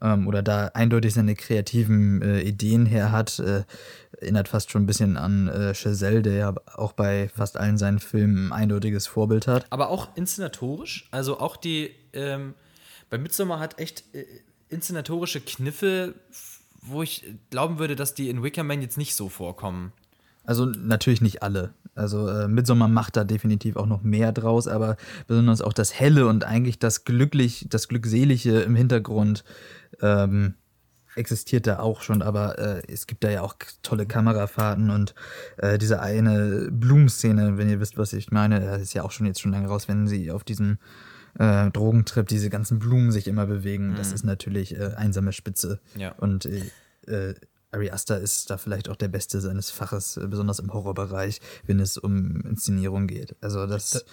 ähm, 0.00 0.26
oder 0.26 0.42
da 0.42 0.70
eindeutig 0.74 1.14
seine 1.14 1.34
kreativen 1.34 2.22
äh, 2.22 2.40
Ideen 2.40 2.86
her 2.86 3.12
hat, 3.12 3.38
äh, 3.38 3.64
erinnert 4.20 4.48
fast 4.48 4.70
schon 4.70 4.82
ein 4.82 4.86
bisschen 4.86 5.16
an 5.16 5.48
äh, 5.48 5.74
Chazelle, 5.74 6.22
der 6.22 6.34
ja 6.34 6.54
auch 6.74 6.92
bei 6.92 7.28
fast 7.28 7.56
allen 7.56 7.78
seinen 7.78 7.98
Filmen 7.98 8.48
ein 8.48 8.52
eindeutiges 8.52 9.06
Vorbild 9.06 9.46
hat. 9.46 9.66
Aber 9.70 9.90
auch 9.90 10.16
inszenatorisch, 10.16 11.08
also 11.10 11.38
auch 11.40 11.56
die, 11.56 11.90
ähm, 12.12 12.54
bei 13.10 13.18
Midsommar 13.18 13.58
hat 13.58 13.78
echt 13.78 14.04
äh, 14.14 14.24
inszenatorische 14.68 15.40
Kniffe, 15.40 16.14
wo 16.80 17.02
ich 17.02 17.24
glauben 17.50 17.78
würde, 17.78 17.96
dass 17.96 18.14
die 18.14 18.28
in 18.28 18.42
Wicker 18.42 18.64
Man 18.64 18.82
jetzt 18.82 18.98
nicht 18.98 19.14
so 19.14 19.28
vorkommen. 19.28 19.92
Also 20.44 20.64
natürlich 20.64 21.20
nicht 21.20 21.42
alle. 21.42 21.74
Also 21.94 22.28
äh, 22.28 22.48
Midsommar 22.48 22.88
macht 22.88 23.16
da 23.16 23.24
definitiv 23.24 23.76
auch 23.76 23.86
noch 23.86 24.02
mehr 24.02 24.32
draus, 24.32 24.68
aber 24.68 24.96
besonders 25.26 25.60
auch 25.60 25.72
das 25.72 25.92
Helle 25.98 26.26
und 26.26 26.44
eigentlich 26.44 26.78
das 26.78 27.04
Glücklich, 27.04 27.66
das 27.68 27.88
Glückselige 27.88 28.60
im 28.60 28.76
Hintergrund 28.76 29.44
ähm, 30.00 30.54
existiert 31.16 31.66
da 31.66 31.80
auch 31.80 32.00
schon, 32.00 32.22
aber 32.22 32.58
äh, 32.58 32.82
es 32.90 33.06
gibt 33.06 33.24
da 33.24 33.30
ja 33.30 33.42
auch 33.42 33.56
tolle 33.82 34.06
Kamerafahrten 34.06 34.90
und 34.90 35.14
äh, 35.56 35.76
diese 35.76 36.00
eine 36.00 36.68
Blumenszene, 36.70 37.58
wenn 37.58 37.68
ihr 37.68 37.80
wisst, 37.80 37.98
was 37.98 38.12
ich 38.12 38.30
meine, 38.30 38.76
ist 38.76 38.94
ja 38.94 39.02
auch 39.02 39.10
schon 39.10 39.26
jetzt 39.26 39.40
schon 39.40 39.52
lange 39.52 39.68
raus, 39.68 39.88
wenn 39.88 40.06
sie 40.06 40.30
auf 40.30 40.44
diesem 40.44 40.78
äh, 41.38 41.70
Drogentrip 41.70 42.28
diese 42.28 42.50
ganzen 42.50 42.78
Blumen 42.78 43.12
sich 43.12 43.26
immer 43.26 43.46
bewegen. 43.46 43.94
Das 43.96 44.12
ist 44.12 44.24
natürlich 44.24 44.76
äh, 44.76 44.94
einsame 44.96 45.32
Spitze. 45.32 45.80
Ja. 45.96 46.12
Und 46.12 46.46
äh, 46.46 46.62
äh, 47.06 47.34
Ari 47.70 47.90
Aster 47.90 48.18
ist 48.18 48.50
da 48.50 48.56
vielleicht 48.56 48.88
auch 48.88 48.96
der 48.96 49.08
Beste 49.08 49.40
seines 49.40 49.70
Faches, 49.70 50.16
äh, 50.16 50.26
besonders 50.26 50.58
im 50.58 50.72
Horrorbereich, 50.72 51.40
wenn 51.66 51.80
es 51.80 51.98
um 51.98 52.40
Inszenierung 52.42 53.06
geht. 53.06 53.36
Also 53.40 53.66
das 53.66 54.04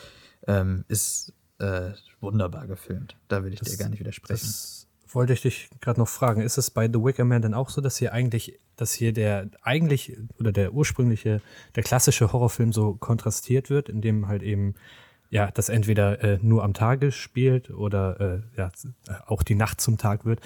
ähm, 0.47 0.83
ist 0.87 1.33
äh, 1.59 1.91
wunderbar 2.19 2.67
gefilmt. 2.67 3.15
Da 3.27 3.43
will 3.43 3.53
ich 3.53 3.61
dir 3.61 3.77
gar 3.77 3.89
nicht 3.89 3.99
widersprechen. 3.99 4.45
Das 4.45 4.87
wollte 5.07 5.33
ich 5.33 5.41
dich 5.41 5.69
gerade 5.79 5.99
noch 5.99 6.09
fragen. 6.09 6.41
Ist 6.41 6.57
es 6.57 6.69
bei 6.69 6.87
The 6.87 7.01
Wicker 7.01 7.23
Man 7.23 7.41
denn 7.41 7.53
auch 7.53 7.69
so, 7.69 7.79
dass 7.79 7.97
hier 7.97 8.11
eigentlich, 8.11 8.59
dass 8.75 8.93
hier 8.93 9.13
der 9.13 9.49
eigentlich 9.61 10.17
oder 10.37 10.51
der 10.51 10.73
ursprüngliche, 10.73 11.41
der 11.75 11.83
klassische 11.83 12.33
Horrorfilm 12.33 12.73
so 12.73 12.95
kontrastiert 12.95 13.69
wird, 13.69 13.87
indem 13.87 14.27
halt 14.27 14.43
eben 14.43 14.75
ja, 15.29 15.51
das 15.51 15.69
entweder 15.69 16.23
äh, 16.23 16.39
nur 16.41 16.63
am 16.63 16.73
Tage 16.73 17.11
spielt 17.11 17.69
oder 17.69 18.19
äh, 18.19 18.41
ja, 18.57 18.71
auch 19.25 19.43
die 19.43 19.55
Nacht 19.55 19.81
zum 19.81 19.97
Tag 19.97 20.25
wird 20.25 20.39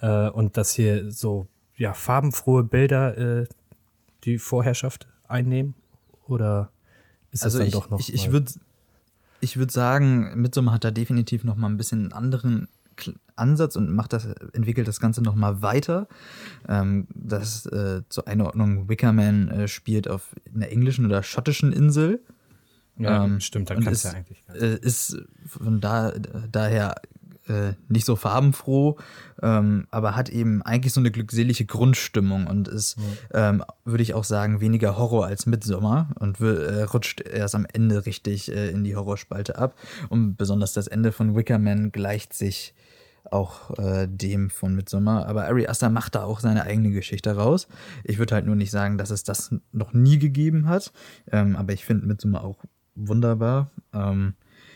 äh, 0.00 0.28
und 0.28 0.56
dass 0.56 0.72
hier 0.74 1.10
so 1.10 1.46
ja 1.76 1.92
farbenfrohe 1.92 2.64
Bilder 2.64 3.16
äh, 3.16 3.46
die 4.24 4.38
Vorherrschaft 4.38 5.06
einnehmen 5.28 5.74
oder 6.26 6.70
ist 7.30 7.44
das 7.44 7.54
also 7.54 7.58
dann 7.58 7.66
ich, 7.68 7.72
doch 7.72 7.90
noch 7.90 8.00
ich, 8.00 8.12
ich 8.12 8.32
würde 8.32 8.52
ich 9.40 9.56
würd 9.56 9.70
sagen, 9.70 10.40
Midsommar 10.40 10.74
hat 10.74 10.84
da 10.84 10.90
definitiv 10.90 11.44
noch 11.44 11.56
mal 11.56 11.68
ein 11.68 11.76
bisschen 11.76 12.00
einen 12.00 12.12
anderen 12.12 12.68
Ansatz 13.36 13.76
und 13.76 13.92
macht 13.92 14.12
das, 14.12 14.24
entwickelt 14.52 14.88
das 14.88 15.00
Ganze 15.00 15.22
noch 15.22 15.34
mal 15.34 15.62
weiter. 15.62 16.08
Ähm, 16.68 17.06
das 17.14 17.66
äh, 17.66 18.02
zur 18.08 18.26
Einordnung 18.26 18.88
Wickerman 18.88 19.48
äh, 19.48 19.68
spielt 19.68 20.08
auf 20.08 20.34
einer 20.54 20.70
englischen 20.70 21.04
oder 21.04 21.22
schottischen 21.22 21.72
Insel. 21.72 22.20
Ja, 22.98 23.24
ähm, 23.24 23.40
stimmt, 23.40 23.70
dann 23.70 23.82
kannst 23.82 24.04
du 24.04 24.08
ist, 24.08 24.12
ja 24.14 24.18
eigentlich 24.18 24.44
äh, 24.54 24.78
ist 24.78 25.16
von 25.46 25.80
da, 25.80 26.12
daher 26.50 26.94
äh, 27.48 27.74
nicht 27.88 28.06
so 28.06 28.16
farbenfroh, 28.16 28.96
ähm, 29.42 29.86
aber 29.90 30.16
hat 30.16 30.28
eben 30.28 30.62
eigentlich 30.62 30.92
so 30.92 31.00
eine 31.00 31.10
glückselige 31.10 31.64
Grundstimmung 31.64 32.46
und 32.46 32.68
ist, 32.68 32.96
ähm, 33.32 33.62
würde 33.84 34.02
ich 34.02 34.14
auch 34.14 34.24
sagen, 34.24 34.60
weniger 34.60 34.96
Horror 34.96 35.26
als 35.26 35.46
Midsommar 35.46 36.10
und 36.18 36.40
äh, 36.40 36.82
rutscht 36.82 37.20
erst 37.20 37.54
am 37.54 37.66
Ende 37.72 38.06
richtig 38.06 38.50
äh, 38.50 38.70
in 38.70 38.84
die 38.84 38.96
Horrorspalte 38.96 39.58
ab. 39.58 39.76
Und 40.08 40.36
besonders 40.36 40.72
das 40.72 40.86
Ende 40.86 41.12
von 41.12 41.36
Wickerman 41.36 41.92
gleicht 41.92 42.34
sich 42.34 42.74
auch 43.30 43.76
äh, 43.78 44.06
dem 44.08 44.50
von 44.50 44.74
Midsommar. 44.74 45.26
Aber 45.26 45.46
Ari 45.46 45.66
Aster 45.66 45.90
macht 45.90 46.14
da 46.14 46.24
auch 46.24 46.40
seine 46.40 46.62
eigene 46.62 46.90
Geschichte 46.90 47.34
raus. 47.36 47.66
Ich 48.04 48.18
würde 48.18 48.34
halt 48.34 48.46
nur 48.46 48.56
nicht 48.56 48.70
sagen, 48.70 48.98
dass 48.98 49.10
es 49.10 49.24
das 49.24 49.54
noch 49.72 49.92
nie 49.92 50.18
gegeben 50.18 50.68
hat. 50.68 50.92
Ähm, 51.30 51.56
aber 51.56 51.72
ich 51.72 51.84
finde 51.84 52.06
Midsommar 52.06 52.44
auch 52.44 52.64
wunderbar. 52.96 53.70
Ähm, 53.92 54.34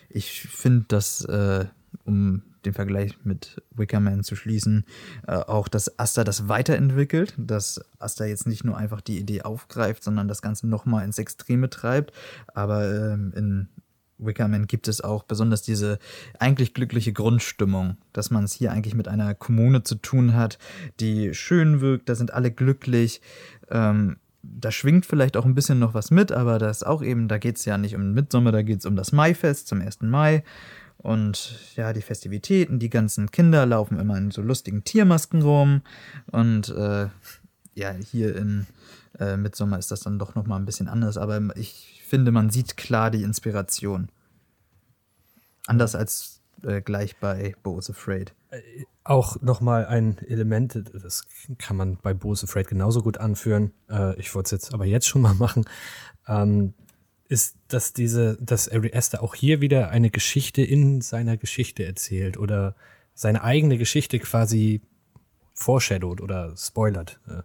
ich 0.09 0.43
finde, 0.43 0.85
dass, 0.89 1.25
äh, 1.25 1.67
um 2.05 2.43
den 2.65 2.75
Vergleich 2.75 3.17
mit 3.25 3.63
Wickerman 3.71 4.23
zu 4.23 4.37
schließen, 4.37 4.85
äh, 5.27 5.33
auch, 5.33 5.69
dass 5.69 5.99
Asta 5.99 6.25
das 6.25 6.49
weiterentwickelt, 6.49 7.35
dass 7.39 7.81
Asta 7.99 8.27
jetzt 8.27 8.47
nicht 8.47 8.65
nur 8.65 8.77
einfach 8.77 9.01
die 9.01 9.19
Idee 9.19 9.43
aufgreift, 9.43 10.05
sondern 10.05 10.29
das 10.29 10.43
Ganze 10.43 10.69
nochmal 10.69 11.05
ins 11.05 11.19
Extreme 11.19 11.71
treibt. 11.71 12.13
Aber 12.55 13.13
ähm, 13.13 13.33
in 13.35 13.69
Wickerman 14.19 14.67
gibt 14.67 14.89
es 14.89 15.01
auch 15.01 15.23
besonders 15.23 15.63
diese 15.63 15.99
eigentlich 16.39 16.75
glückliche 16.75 17.13
Grundstimmung, 17.13 17.97
dass 18.13 18.31
man 18.31 18.45
es 18.45 18.53
hier 18.53 18.73
eigentlich 18.73 18.95
mit 18.95 19.09
einer 19.09 19.35
Kommune 19.35 19.83
zu 19.83 19.95
tun 19.95 20.35
hat, 20.35 20.59
die 21.01 21.35
schön 21.35 21.81
wirkt, 21.81 22.09
da 22.09 22.15
sind 22.15 22.33
alle 22.33 22.51
glücklich. 22.51 23.23
Ähm, 23.71 24.19
da 24.43 24.71
schwingt 24.71 25.07
vielleicht 25.07 25.37
auch 25.37 25.45
ein 25.45 25.55
bisschen 25.55 25.79
noch 25.79 25.95
was 25.95 26.11
mit, 26.11 26.33
aber 26.33 26.59
das 26.59 26.79
ist 26.79 26.87
auch 26.87 27.03
eben, 27.03 27.29
da 27.29 27.39
geht 27.39 27.59
es 27.59 27.65
ja 27.65 27.79
nicht 27.79 27.95
um 27.95 28.13
Mitsommer, 28.13 28.53
da 28.53 28.63
geht 28.63 28.81
es 28.81 28.87
um 28.87 28.97
das 28.97 29.13
Maifest 29.13 29.69
zum 29.69 29.81
1. 29.81 30.03
Mai. 30.03 30.43
Und 30.99 31.59
ja, 31.77 31.95
die 31.95 32.03
Festivitäten, 32.03 32.79
die 32.79 32.91
ganzen 32.91 33.31
Kinder 33.31 33.65
laufen 33.65 33.99
immer 33.99 34.19
in 34.19 34.31
so 34.31 34.43
lustigen 34.43 34.85
Tiermasken 34.85 35.41
rum. 35.41 35.81
Und 36.27 36.69
äh, 36.69 37.09
ja, 37.75 37.93
hier 37.93 38.37
in 38.37 38.67
äh, 39.19 39.39
Midsommar 39.39 39.79
ist 39.79 39.91
das 39.91 40.01
dann 40.01 40.19
doch 40.19 40.35
nochmal 40.35 40.61
ein 40.61 40.67
bisschen 40.67 40.89
anders. 40.89 41.17
Aber 41.17 41.41
ich 41.57 42.03
finde, 42.07 42.33
man 42.33 42.51
sieht 42.51 42.77
klar 42.77 43.11
die 43.11 43.23
Inspiration. 43.23 44.11
Anders 45.67 45.95
als 45.95 46.40
äh, 46.65 46.81
gleich 46.81 47.17
bei 47.17 47.55
Bo 47.63 47.79
is 47.79 47.91
Afraid. 47.91 48.35
Auch 49.05 49.41
nochmal 49.41 49.87
ein 49.87 50.19
Element, 50.27 50.83
das 50.93 51.25
kann 51.59 51.77
man 51.77 51.97
bei 52.03 52.15
Bose 52.15 52.45
Afraid 52.45 52.69
genauso 52.69 53.03
gut 53.03 53.19
anführen. 53.19 53.73
Äh, 53.89 54.19
ich 54.19 54.35
wollte 54.35 54.49
es 54.49 54.51
jetzt 54.51 54.75
aber 54.75 54.85
jetzt 54.85 55.09
schon 55.09 55.23
mal 55.23 55.35
machen. 55.35 55.65
Ähm, 56.29 56.75
ist, 57.29 57.57
dass 57.69 57.93
diese, 57.93 58.37
dass 58.41 58.69
Ari 58.69 58.93
Aster 58.93 59.23
auch 59.23 59.37
hier 59.37 59.61
wieder 59.61 59.91
eine 59.91 60.11
Geschichte 60.11 60.63
in 60.63 61.01
seiner 61.01 61.37
Geschichte 61.37 61.85
erzählt 61.85 62.37
oder 62.37 62.75
seine 63.15 63.45
eigene 63.45 63.79
Geschichte 63.79 64.19
quasi 64.19 64.83
foreshadowed 65.55 66.21
oder 66.21 66.57
spoilert, 66.57 67.21
äh, 67.29 67.43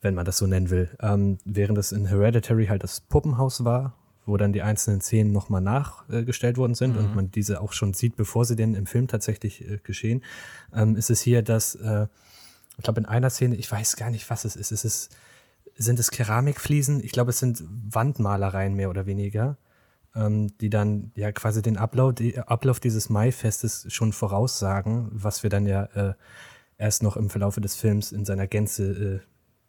wenn 0.00 0.14
man 0.14 0.24
das 0.24 0.38
so 0.38 0.46
nennen 0.46 0.70
will. 0.70 0.90
Ähm, 1.00 1.38
während 1.44 1.78
es 1.78 1.92
in 1.92 2.06
Hereditary 2.06 2.66
halt 2.66 2.82
das 2.82 3.00
Puppenhaus 3.00 3.64
war, 3.64 3.94
wo 4.26 4.36
dann 4.36 4.52
die 4.52 4.62
einzelnen 4.62 5.00
Szenen 5.00 5.32
nochmal 5.32 5.60
nachgestellt 5.60 6.58
worden 6.58 6.74
sind 6.74 6.96
und 6.96 7.14
man 7.14 7.30
diese 7.30 7.60
auch 7.60 7.72
schon 7.72 7.94
sieht, 7.94 8.16
bevor 8.16 8.44
sie 8.44 8.56
denn 8.56 8.74
im 8.74 8.86
Film 8.86 9.06
tatsächlich 9.06 9.66
äh, 9.68 9.78
geschehen, 9.82 10.22
ähm, 10.74 10.96
ist 10.96 11.10
es 11.10 11.20
hier, 11.20 11.42
dass, 11.42 11.76
äh, 11.76 12.08
ich 12.76 12.84
glaube, 12.84 13.00
in 13.00 13.06
einer 13.06 13.30
Szene, 13.30 13.54
ich 13.54 13.70
weiß 13.70 13.96
gar 13.96 14.10
nicht, 14.10 14.28
was 14.28 14.44
es 14.44 14.56
ist, 14.56 14.72
es 14.72 14.84
ist, 14.84 15.16
sind 15.76 15.98
es 15.98 16.10
Keramikfliesen? 16.10 17.02
Ich 17.02 17.12
glaube, 17.12 17.30
es 17.30 17.38
sind 17.38 17.62
Wandmalereien 17.66 18.74
mehr 18.74 18.90
oder 18.90 19.06
weniger, 19.06 19.56
ähm, 20.14 20.56
die 20.58 20.70
dann 20.70 21.12
ja 21.14 21.30
quasi 21.32 21.62
den 21.62 21.76
Ablauf, 21.76 22.14
die, 22.14 22.38
Ablauf 22.38 22.80
dieses 22.80 23.08
Maifestes 23.08 23.86
schon 23.92 24.12
voraussagen, 24.12 25.08
was 25.12 25.42
wir 25.42 25.50
dann 25.50 25.66
ja 25.66 25.84
äh, 25.94 26.14
erst 26.78 27.02
noch 27.02 27.16
im 27.16 27.30
Verlaufe 27.30 27.60
des 27.60 27.76
Films 27.76 28.12
in 28.12 28.24
seiner 28.24 28.46
Gänze 28.46 28.90
äh, 28.90 29.20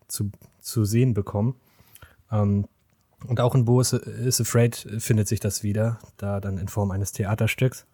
zu, 0.07 0.31
zu 0.59 0.83
sehen 0.85 1.13
bekommen. 1.13 1.55
Ähm, 2.31 2.67
und 3.25 3.39
auch 3.39 3.55
in 3.55 3.65
Bo 3.65 3.81
is, 3.81 3.93
is 3.93 4.39
Afraid 4.41 4.75
findet 4.99 5.27
sich 5.27 5.39
das 5.39 5.63
wieder, 5.63 5.99
da 6.17 6.39
dann 6.39 6.57
in 6.57 6.67
Form 6.67 6.91
eines 6.91 7.11
Theaterstücks. 7.11 7.85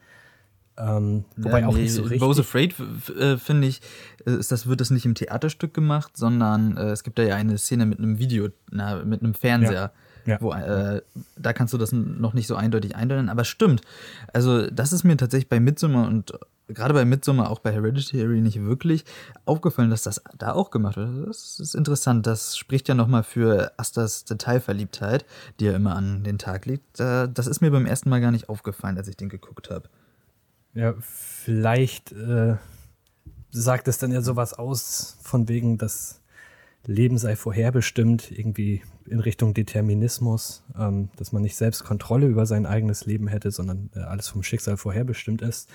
Ähm, 0.75 1.25
wobei 1.37 1.61
Ja, 1.61 1.67
auch 1.67 1.75
nee, 1.75 1.83
nicht 1.83 1.93
so 1.93 2.01
richtig. 2.01 2.19
Bo's 2.19 2.39
Afraid, 2.39 2.73
f- 2.79 3.09
äh, 3.15 3.37
finde 3.37 3.67
ich, 3.67 3.79
äh, 4.25 4.31
ist 4.31 4.51
das, 4.51 4.65
wird 4.67 4.81
das 4.81 4.89
nicht 4.89 5.05
im 5.05 5.13
Theaterstück 5.13 5.71
gemacht, 5.73 6.17
sondern 6.17 6.77
äh, 6.77 6.89
es 6.89 7.03
gibt 7.03 7.19
da 7.19 7.23
ja 7.23 7.35
eine 7.35 7.59
Szene 7.59 7.85
mit 7.85 7.99
einem 7.99 8.17
Video, 8.17 8.49
na, 8.71 9.03
mit 9.05 9.21
einem 9.21 9.35
Fernseher. 9.35 9.91
Ja. 10.25 10.41
Wo, 10.41 10.53
äh, 10.53 11.01
da 11.35 11.51
kannst 11.53 11.73
du 11.73 11.77
das 11.77 11.91
noch 11.91 12.33
nicht 12.33 12.47
so 12.47 12.55
eindeutig 12.55 12.95
eindeuten, 12.95 13.27
aber 13.29 13.43
stimmt. 13.43 13.81
Also, 14.31 14.67
das 14.71 14.93
ist 14.93 15.03
mir 15.03 15.17
tatsächlich 15.17 15.49
bei 15.49 15.59
Midsommar 15.59 16.07
und 16.07 16.31
gerade 16.67 16.93
bei 16.93 17.05
Midsommar, 17.05 17.49
auch 17.49 17.59
bei 17.59 17.71
Hereditary 17.71 18.41
nicht 18.41 18.61
wirklich 18.61 19.05
aufgefallen, 19.45 19.89
dass 19.89 20.03
das 20.03 20.21
da 20.37 20.53
auch 20.53 20.71
gemacht 20.71 20.97
wird. 20.97 21.27
Das 21.27 21.59
ist 21.59 21.75
interessant. 21.75 22.25
Das 22.25 22.57
spricht 22.57 22.87
ja 22.87 22.95
nochmal 22.95 23.23
für 23.23 23.71
Astas 23.77 24.25
Detailverliebtheit, 24.25 25.25
die 25.59 25.67
er 25.67 25.75
immer 25.75 25.95
an 25.95 26.23
den 26.23 26.37
Tag 26.37 26.65
legt. 26.65 26.99
Äh, 26.99 27.29
das 27.31 27.47
ist 27.47 27.61
mir 27.61 27.71
beim 27.71 27.85
ersten 27.85 28.09
Mal 28.09 28.21
gar 28.21 28.31
nicht 28.31 28.49
aufgefallen, 28.49 28.97
als 28.97 29.07
ich 29.07 29.17
den 29.17 29.29
geguckt 29.29 29.69
habe. 29.69 29.89
Ja, 30.73 30.95
vielleicht 30.99 32.11
äh, 32.13 32.55
sagt 33.51 33.87
es 33.87 33.99
dann 33.99 34.11
ja 34.11 34.21
sowas 34.21 34.53
aus, 34.53 35.17
von 35.21 35.47
wegen, 35.47 35.77
das 35.77 36.21
Leben 36.85 37.17
sei 37.17 37.35
vorherbestimmt, 37.35 38.31
irgendwie 38.31 38.81
in 39.05 39.19
Richtung 39.19 39.53
Determinismus, 39.53 40.63
ähm, 40.77 41.09
dass 41.15 41.31
man 41.31 41.41
nicht 41.41 41.55
selbst 41.55 41.83
Kontrolle 41.83 42.27
über 42.27 42.45
sein 42.45 42.65
eigenes 42.65 43.05
Leben 43.05 43.27
hätte, 43.27 43.51
sondern 43.51 43.89
äh, 43.95 43.99
alles 43.99 44.27
vom 44.27 44.43
Schicksal 44.43 44.77
vorherbestimmt 44.77 45.41
ist. 45.41 45.69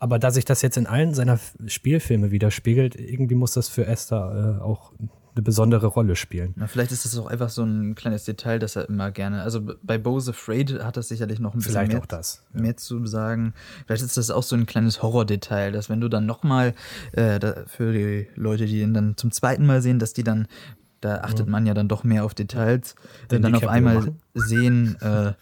Aber 0.00 0.18
da 0.18 0.30
sich 0.30 0.46
das 0.46 0.62
jetzt 0.62 0.78
in 0.78 0.86
allen 0.86 1.14
seiner 1.14 1.38
Spielfilme 1.66 2.30
widerspiegelt, 2.30 2.96
irgendwie 2.96 3.34
muss 3.34 3.52
das 3.52 3.68
für 3.68 3.86
Esther 3.86 4.58
äh, 4.58 4.62
auch 4.62 4.92
eine 5.34 5.42
besondere 5.42 5.86
Rolle 5.86 6.16
spielen. 6.16 6.54
Na, 6.56 6.66
vielleicht 6.66 6.90
ist 6.90 7.04
das 7.04 7.16
auch 7.18 7.26
einfach 7.26 7.50
so 7.50 7.62
ein 7.62 7.94
kleines 7.94 8.24
Detail, 8.24 8.58
das 8.58 8.76
er 8.76 8.88
immer 8.88 9.10
gerne. 9.10 9.42
Also 9.42 9.60
bei 9.82 9.98
Bo's 9.98 10.28
Afraid 10.28 10.82
hat 10.82 10.96
das 10.96 11.08
sicherlich 11.08 11.38
noch 11.38 11.54
ein 11.54 11.60
bisschen 11.60 11.86
mehr, 11.86 12.02
das, 12.08 12.42
ja. 12.54 12.62
mehr 12.62 12.76
zu 12.78 13.06
sagen. 13.06 13.52
Vielleicht 13.86 14.02
ist 14.02 14.16
das 14.16 14.30
auch 14.30 14.42
so 14.42 14.56
ein 14.56 14.64
kleines 14.64 15.02
Horror-Detail, 15.02 15.72
dass 15.72 15.90
wenn 15.90 16.00
du 16.00 16.08
dann 16.08 16.24
nochmal 16.24 16.74
äh, 17.12 17.38
für 17.66 17.92
die 17.92 18.26
Leute, 18.34 18.64
die 18.66 18.80
ihn 18.80 18.94
dann 18.94 19.18
zum 19.18 19.30
zweiten 19.30 19.66
Mal 19.66 19.82
sehen, 19.82 19.98
dass 19.98 20.14
die 20.14 20.24
dann, 20.24 20.48
da 21.02 21.18
achtet 21.18 21.46
man 21.46 21.66
ja 21.66 21.74
dann 21.74 21.88
doch 21.88 22.04
mehr 22.04 22.24
auf 22.24 22.32
Details, 22.32 22.94
Denn 23.30 23.42
dann 23.42 23.54
auf 23.54 23.68
einmal 23.68 23.96
machen. 23.96 24.20
sehen, 24.34 24.96
äh, 25.02 25.32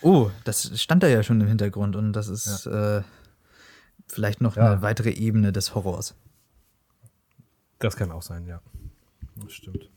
oh, 0.00 0.30
das 0.44 0.80
stand 0.80 1.02
da 1.02 1.08
ja 1.08 1.22
schon 1.22 1.38
im 1.40 1.48
Hintergrund 1.48 1.96
und 1.96 2.14
das 2.14 2.28
ist 2.28 2.66
äh, 2.66 3.02
vielleicht 4.06 4.40
noch 4.40 4.56
Ja. 4.56 4.72
eine 4.72 4.82
weitere 4.82 5.10
Ebene 5.10 5.52
des 5.52 5.74
Horrors. 5.74 6.14
Das 7.78 7.96
kann 7.96 8.10
auch 8.10 8.22
sein, 8.22 8.46
ja. 8.46 8.60
Das 9.36 9.52
stimmt. 9.52 9.90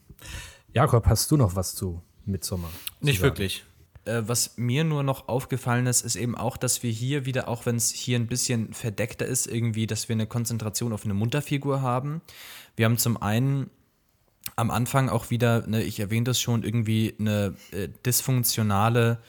Jakob, 0.73 1.05
hast 1.05 1.31
du 1.31 1.37
noch 1.37 1.55
was 1.55 1.75
zu 1.75 2.01
Midsommar. 2.25 2.69
Nicht 2.99 3.21
wirklich. 3.21 3.63
Äh, 4.05 4.23
was 4.25 4.57
mir 4.57 4.83
nur 4.83 5.03
noch 5.03 5.27
aufgefallen 5.27 5.87
ist, 5.87 6.01
ist 6.01 6.15
eben 6.15 6.35
auch, 6.37 6.57
dass 6.57 6.83
wir 6.83 6.91
hier 6.91 7.25
wieder, 7.25 7.47
auch 7.47 7.65
wenn 7.65 7.75
es 7.75 7.89
hier 7.91 8.17
ein 8.19 8.27
bisschen 8.27 8.73
verdeckter 8.73 9.25
ist, 9.25 9.47
irgendwie, 9.47 9.87
dass 9.87 10.09
wir 10.09 10.13
eine 10.15 10.27
Konzentration 10.27 10.93
auf 10.93 11.05
eine 11.05 11.13
Mutterfigur 11.13 11.81
haben. 11.81 12.21
Wir 12.75 12.85
haben 12.85 12.97
zum 12.97 13.21
einen 13.21 13.69
am 14.55 14.71
Anfang 14.71 15.09
auch 15.09 15.29
wieder, 15.29 15.65
ne, 15.67 15.83
ich 15.83 15.99
erwähne 15.99 16.25
das 16.25 16.39
schon, 16.39 16.63
irgendwie 16.63 17.15
eine 17.19 17.55
äh, 17.71 17.87
dysfunktionale, 18.05 19.19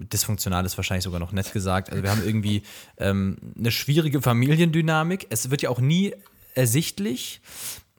dysfunktional 0.00 0.64
ist 0.64 0.76
wahrscheinlich 0.76 1.04
sogar 1.04 1.20
noch 1.20 1.32
nett 1.32 1.52
gesagt, 1.52 1.90
also 1.90 2.02
wir 2.02 2.10
haben 2.10 2.24
irgendwie 2.24 2.62
ähm, 2.96 3.36
eine 3.58 3.70
schwierige 3.70 4.22
Familiendynamik. 4.22 5.26
Es 5.30 5.50
wird 5.50 5.62
ja 5.62 5.70
auch 5.70 5.80
nie 5.80 6.14
ersichtlich, 6.54 7.40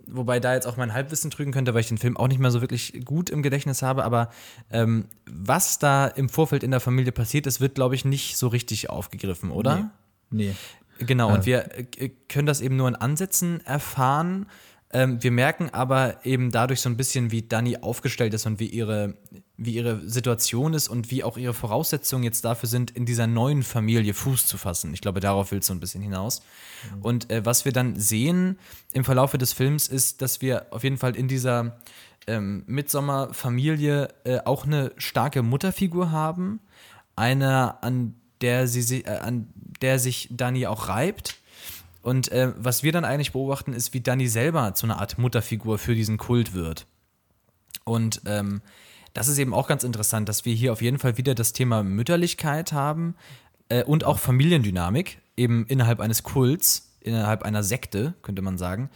wobei 0.07 0.39
da 0.39 0.53
jetzt 0.53 0.67
auch 0.67 0.77
mein 0.77 0.93
Halbwissen 0.93 1.31
trügen 1.31 1.53
könnte, 1.53 1.73
weil 1.73 1.81
ich 1.81 1.87
den 1.87 1.97
Film 1.97 2.17
auch 2.17 2.27
nicht 2.27 2.39
mehr 2.39 2.51
so 2.51 2.61
wirklich 2.61 3.05
gut 3.05 3.29
im 3.29 3.43
Gedächtnis 3.43 3.81
habe, 3.81 4.03
aber 4.03 4.29
ähm, 4.71 5.05
was 5.25 5.79
da 5.79 6.07
im 6.07 6.29
Vorfeld 6.29 6.63
in 6.63 6.71
der 6.71 6.79
Familie 6.79 7.11
passiert 7.11 7.47
ist, 7.47 7.61
wird, 7.61 7.75
glaube 7.75 7.95
ich, 7.95 8.03
nicht 8.05 8.37
so 8.37 8.47
richtig 8.47 8.89
aufgegriffen, 8.89 9.51
oder? 9.51 9.91
Nee. 10.29 10.47
nee. 10.47 10.55
Genau, 11.05 11.29
ja. 11.29 11.35
und 11.35 11.45
wir 11.45 11.77
äh, 11.77 12.09
können 12.29 12.45
das 12.45 12.61
eben 12.61 12.75
nur 12.75 12.87
in 12.87 12.95
Ansätzen 12.95 13.65
erfahren. 13.65 14.47
Ähm, 14.93 15.23
wir 15.23 15.31
merken 15.31 15.69
aber 15.71 16.25
eben 16.25 16.51
dadurch 16.51 16.81
so 16.81 16.89
ein 16.89 16.97
bisschen, 16.97 17.31
wie 17.31 17.41
Dani 17.41 17.77
aufgestellt 17.77 18.33
ist 18.33 18.45
und 18.45 18.59
wie 18.59 18.67
ihre, 18.67 19.15
wie 19.57 19.73
ihre 19.75 20.07
Situation 20.07 20.73
ist 20.73 20.89
und 20.89 21.11
wie 21.11 21.23
auch 21.23 21.37
ihre 21.37 21.53
Voraussetzungen 21.53 22.23
jetzt 22.23 22.43
dafür 22.43 22.67
sind, 22.67 22.91
in 22.91 23.05
dieser 23.05 23.27
neuen 23.27 23.63
Familie 23.63 24.13
Fuß 24.13 24.47
zu 24.47 24.57
fassen. 24.57 24.93
Ich 24.93 25.01
glaube, 25.01 25.19
darauf 25.19 25.51
will 25.51 25.59
es 25.59 25.67
so 25.67 25.73
ein 25.73 25.79
bisschen 25.79 26.01
hinaus. 26.01 26.41
Mhm. 26.95 27.01
Und 27.01 27.31
äh, 27.31 27.45
was 27.45 27.63
wir 27.63 27.71
dann 27.71 27.95
sehen 27.95 28.59
im 28.93 29.03
Verlauf 29.03 29.31
des 29.31 29.53
Films 29.53 29.87
ist, 29.87 30.21
dass 30.21 30.41
wir 30.41 30.67
auf 30.71 30.83
jeden 30.83 30.97
Fall 30.97 31.15
in 31.15 31.27
dieser 31.27 31.77
ähm, 32.27 32.63
Midsommer-Familie 32.67 34.09
äh, 34.25 34.39
auch 34.43 34.65
eine 34.65 34.91
starke 34.97 35.41
Mutterfigur 35.41 36.11
haben. 36.11 36.59
Eine, 37.15 37.81
an 37.83 38.15
der, 38.41 38.67
sie, 38.67 39.03
äh, 39.03 39.17
an 39.17 39.47
der 39.81 39.99
sich 39.99 40.27
Dani 40.31 40.67
auch 40.67 40.89
reibt 40.89 41.40
und 42.01 42.31
äh, 42.31 42.53
was 42.57 42.83
wir 42.83 42.91
dann 42.91 43.05
eigentlich 43.05 43.31
beobachten, 43.31 43.73
ist, 43.73 43.93
wie 43.93 44.01
Dani 44.01 44.27
selber 44.27 44.73
zu 44.73 44.85
einer 44.85 44.99
Art 44.99 45.17
Mutterfigur 45.17 45.77
für 45.77 45.95
diesen 45.95 46.17
Kult 46.17 46.53
wird. 46.53 46.87
Und 47.83 48.21
ähm, 48.25 48.61
das 49.13 49.27
ist 49.27 49.37
eben 49.37 49.53
auch 49.53 49.67
ganz 49.67 49.83
interessant, 49.83 50.29
dass 50.29 50.45
wir 50.45 50.53
hier 50.53 50.71
auf 50.71 50.81
jeden 50.81 50.99
Fall 50.99 51.17
wieder 51.17 51.35
das 51.35 51.53
Thema 51.53 51.83
Mütterlichkeit 51.83 52.71
haben 52.71 53.15
äh, 53.69 53.83
und 53.83 54.03
auch 54.03 54.19
Familiendynamik, 54.19 55.19
eben 55.37 55.65
innerhalb 55.67 55.99
eines 55.99 56.23
Kults, 56.23 56.95
innerhalb 57.01 57.43
einer 57.43 57.63
Sekte, 57.63 58.13
könnte 58.21 58.41
man 58.41 58.57
sagen, 58.57 58.89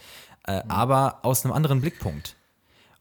äh, 0.46 0.64
mhm. 0.64 0.70
aber 0.70 1.24
aus 1.24 1.44
einem 1.44 1.52
anderen 1.52 1.80
Blickpunkt. 1.80 2.36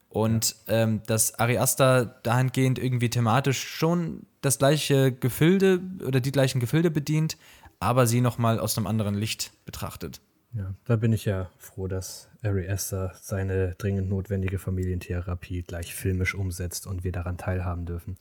Und 0.09 0.55
ähm, 0.67 1.01
dass 1.07 1.39
Ari 1.39 1.57
Aster 1.57 2.05
dahingehend 2.05 2.79
irgendwie 2.79 3.09
thematisch 3.09 3.61
schon 3.61 4.25
das 4.41 4.59
gleiche 4.59 5.11
Gefilde 5.11 5.81
oder 6.05 6.21
die 6.21 6.31
gleichen 6.31 6.59
Gefilde 6.61 6.89
bedient, 6.89 7.37
aber 7.85 8.07
sie 8.07 8.21
nochmal 8.21 8.59
aus 8.59 8.77
einem 8.77 8.87
anderen 8.87 9.15
Licht 9.15 9.51
betrachtet. 9.65 10.21
Ja, 10.53 10.73
da 10.85 10.95
bin 10.95 11.11
ich 11.11 11.25
ja 11.25 11.49
froh, 11.57 11.87
dass 11.87 12.29
Ari 12.41 12.69
Aster 12.69 13.13
seine 13.21 13.75
dringend 13.75 14.09
notwendige 14.09 14.57
Familientherapie 14.57 15.63
gleich 15.63 15.93
filmisch 15.93 16.33
umsetzt 16.33 16.87
und 16.87 17.03
wir 17.03 17.11
daran 17.11 17.37
teilhaben 17.37 17.85
dürfen. 17.85 18.17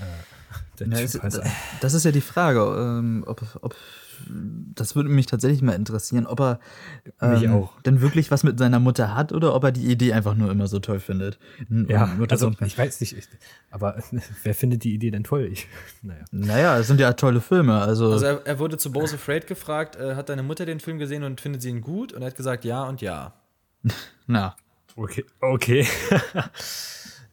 Äh, 0.00 0.84
ja, 0.84 0.98
ist, 0.98 1.20
das 1.80 1.94
ist 1.94 2.04
ja 2.04 2.10
die 2.10 2.20
Frage, 2.20 2.60
ähm, 2.60 3.24
ob, 3.26 3.42
ob 3.62 3.76
das 4.74 4.96
würde 4.96 5.08
mich 5.08 5.26
tatsächlich 5.26 5.62
mal 5.62 5.72
interessieren, 5.72 6.26
ob 6.26 6.40
er 6.40 6.60
ähm, 7.20 7.68
denn 7.84 8.00
wirklich 8.00 8.30
was 8.30 8.44
mit 8.44 8.58
seiner 8.58 8.78
Mutter 8.78 9.14
hat 9.14 9.32
oder 9.32 9.54
ob 9.54 9.64
er 9.64 9.72
die 9.72 9.86
Idee 9.86 10.12
einfach 10.12 10.34
nur 10.34 10.50
immer 10.50 10.66
so 10.66 10.78
toll 10.78 11.00
findet. 11.00 11.38
Ja, 11.68 12.16
also 12.28 12.52
ich 12.64 12.78
weiß 12.78 13.00
nicht, 13.00 13.16
aber 13.70 14.02
wer 14.42 14.54
findet 14.54 14.84
die 14.84 14.94
Idee 14.94 15.10
denn 15.10 15.24
toll? 15.24 15.48
Ich, 15.52 15.68
naja. 16.02 16.24
naja, 16.30 16.78
es 16.78 16.86
sind 16.86 17.00
ja 17.00 17.12
tolle 17.12 17.40
Filme. 17.40 17.80
Also, 17.80 18.12
also 18.12 18.24
er, 18.24 18.46
er, 18.46 18.58
wurde 18.58 18.78
zu 18.78 18.92
Bose 18.92 19.16
Afraid 19.16 19.46
gefragt, 19.46 19.96
äh, 19.96 20.14
hat 20.14 20.28
deine 20.28 20.42
Mutter 20.42 20.66
den 20.66 20.80
Film 20.80 20.98
gesehen 20.98 21.24
und 21.24 21.40
findet 21.40 21.62
sie 21.62 21.70
ihn 21.70 21.80
gut? 21.80 22.12
Und 22.12 22.22
er 22.22 22.28
hat 22.28 22.36
gesagt 22.36 22.64
ja 22.64 22.84
und 22.84 23.00
ja. 23.00 23.34
Na. 24.26 24.56
Okay, 24.96 25.24
okay. 25.40 25.86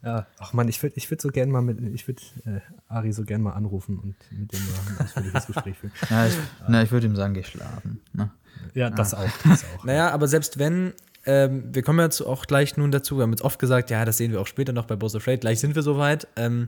Ja, 0.05 0.27
ach 0.37 0.53
man, 0.53 0.67
ich 0.67 0.81
würde 0.83 0.95
ich 0.97 1.09
würd 1.09 1.19
so 1.19 1.29
gern 1.29 1.49
mal 1.49 1.63
mit, 1.63 1.81
ich 1.95 2.07
würde 2.07 2.21
äh, 2.45 2.59
Ari 2.87 3.11
so 3.11 3.23
gern 3.23 3.41
mal 3.41 3.53
anrufen 3.53 3.97
und 3.97 4.15
mit 4.31 4.53
dem 4.53 4.59
mal 4.59 4.99
ein 4.99 5.05
ausführliches 5.05 5.47
Gespräch 5.47 5.77
führen. 5.77 5.91
Ja, 6.11 6.27
ich, 6.27 6.37
na, 6.67 6.83
ich 6.83 6.91
würde 6.91 7.07
ihm 7.07 7.15
sagen, 7.15 7.33
geh 7.33 7.43
schlafen. 7.43 7.99
Ne? 8.13 8.29
Ja, 8.75 8.91
das, 8.91 9.15
auch, 9.15 9.27
das 9.43 9.65
auch. 9.75 9.83
Naja, 9.83 10.11
aber 10.11 10.27
selbst 10.27 10.59
wenn, 10.59 10.93
ähm, 11.25 11.63
wir 11.73 11.81
kommen 11.81 11.99
jetzt 11.99 12.21
auch 12.21 12.45
gleich 12.45 12.77
nun 12.77 12.91
dazu, 12.91 13.17
wir 13.17 13.23
haben 13.23 13.31
jetzt 13.31 13.41
oft 13.41 13.57
gesagt, 13.57 13.89
ja, 13.89 14.05
das 14.05 14.17
sehen 14.17 14.31
wir 14.31 14.39
auch 14.41 14.47
später 14.47 14.73
noch 14.73 14.85
bei 14.85 14.95
Bose 14.95 15.17
Afraid, 15.17 15.41
gleich 15.41 15.59
sind 15.59 15.73
wir 15.73 15.81
soweit. 15.81 16.27
Ähm, 16.35 16.67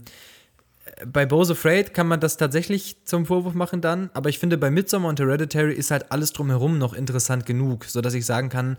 bei 1.05 1.27
Bose 1.27 1.53
Afraid 1.53 1.93
kann 1.93 2.07
man 2.07 2.19
das 2.19 2.38
tatsächlich 2.38 3.05
zum 3.05 3.27
Vorwurf 3.27 3.53
machen 3.53 3.81
dann, 3.81 4.09
aber 4.15 4.29
ich 4.29 4.39
finde, 4.39 4.57
bei 4.57 4.71
Midsommar 4.71 5.09
und 5.09 5.19
Hereditary 5.19 5.73
ist 5.73 5.91
halt 5.91 6.11
alles 6.11 6.33
drumherum 6.33 6.79
noch 6.79 6.93
interessant 6.93 7.45
genug, 7.45 7.85
sodass 7.85 8.15
ich 8.15 8.25
sagen 8.25 8.49
kann, 8.49 8.77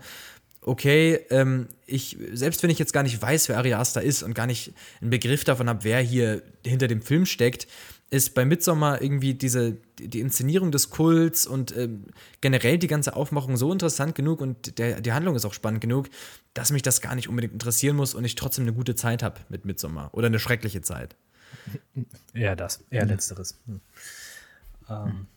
okay, 0.61 1.25
ähm, 1.29 1.67
ich, 1.85 2.17
selbst 2.33 2.61
wenn 2.63 2.69
ich 2.69 2.79
jetzt 2.79 2.93
gar 2.93 3.03
nicht 3.03 3.21
weiß, 3.21 3.49
wer 3.49 3.57
Ari 3.57 3.73
Aster 3.73 4.01
ist 4.01 4.23
und 4.23 4.33
gar 4.33 4.45
nicht 4.45 4.73
einen 5.01 5.09
Begriff 5.09 5.43
davon 5.43 5.69
habe, 5.69 5.83
wer 5.83 6.01
hier 6.01 6.43
hinter 6.65 6.87
dem 6.87 7.01
Film 7.01 7.25
steckt, 7.25 7.67
ist 8.11 8.33
bei 8.33 8.43
Midsommar 8.43 9.01
irgendwie 9.01 9.35
diese, 9.35 9.77
die 9.99 10.19
Inszenierung 10.19 10.71
des 10.71 10.89
Kults 10.89 11.45
und 11.45 11.75
ähm, 11.77 12.05
generell 12.41 12.77
die 12.79 12.87
ganze 12.87 13.15
Aufmachung 13.15 13.55
so 13.55 13.71
interessant 13.71 14.15
genug 14.15 14.41
und 14.41 14.79
der, 14.79 15.01
die 15.01 15.13
Handlung 15.13 15.35
ist 15.35 15.45
auch 15.45 15.53
spannend 15.53 15.81
genug, 15.81 16.09
dass 16.55 16.71
mich 16.71 16.81
das 16.81 17.01
gar 17.01 17.15
nicht 17.15 17.29
unbedingt 17.29 17.53
interessieren 17.53 17.95
muss 17.95 18.15
und 18.15 18.25
ich 18.25 18.35
trotzdem 18.35 18.63
eine 18.63 18.73
gute 18.73 18.95
Zeit 18.95 19.21
habe 19.21 19.39
mit 19.49 19.65
Midsommar 19.65 20.09
oder 20.13 20.27
eine 20.27 20.39
schreckliche 20.39 20.81
Zeit. 20.81 21.15
Eher 22.33 22.55
das, 22.55 22.83
eher 22.89 23.05
mhm. 23.05 23.11
letzteres. 23.11 23.59
Hm. 23.65 23.81
Ähm, 24.89 25.27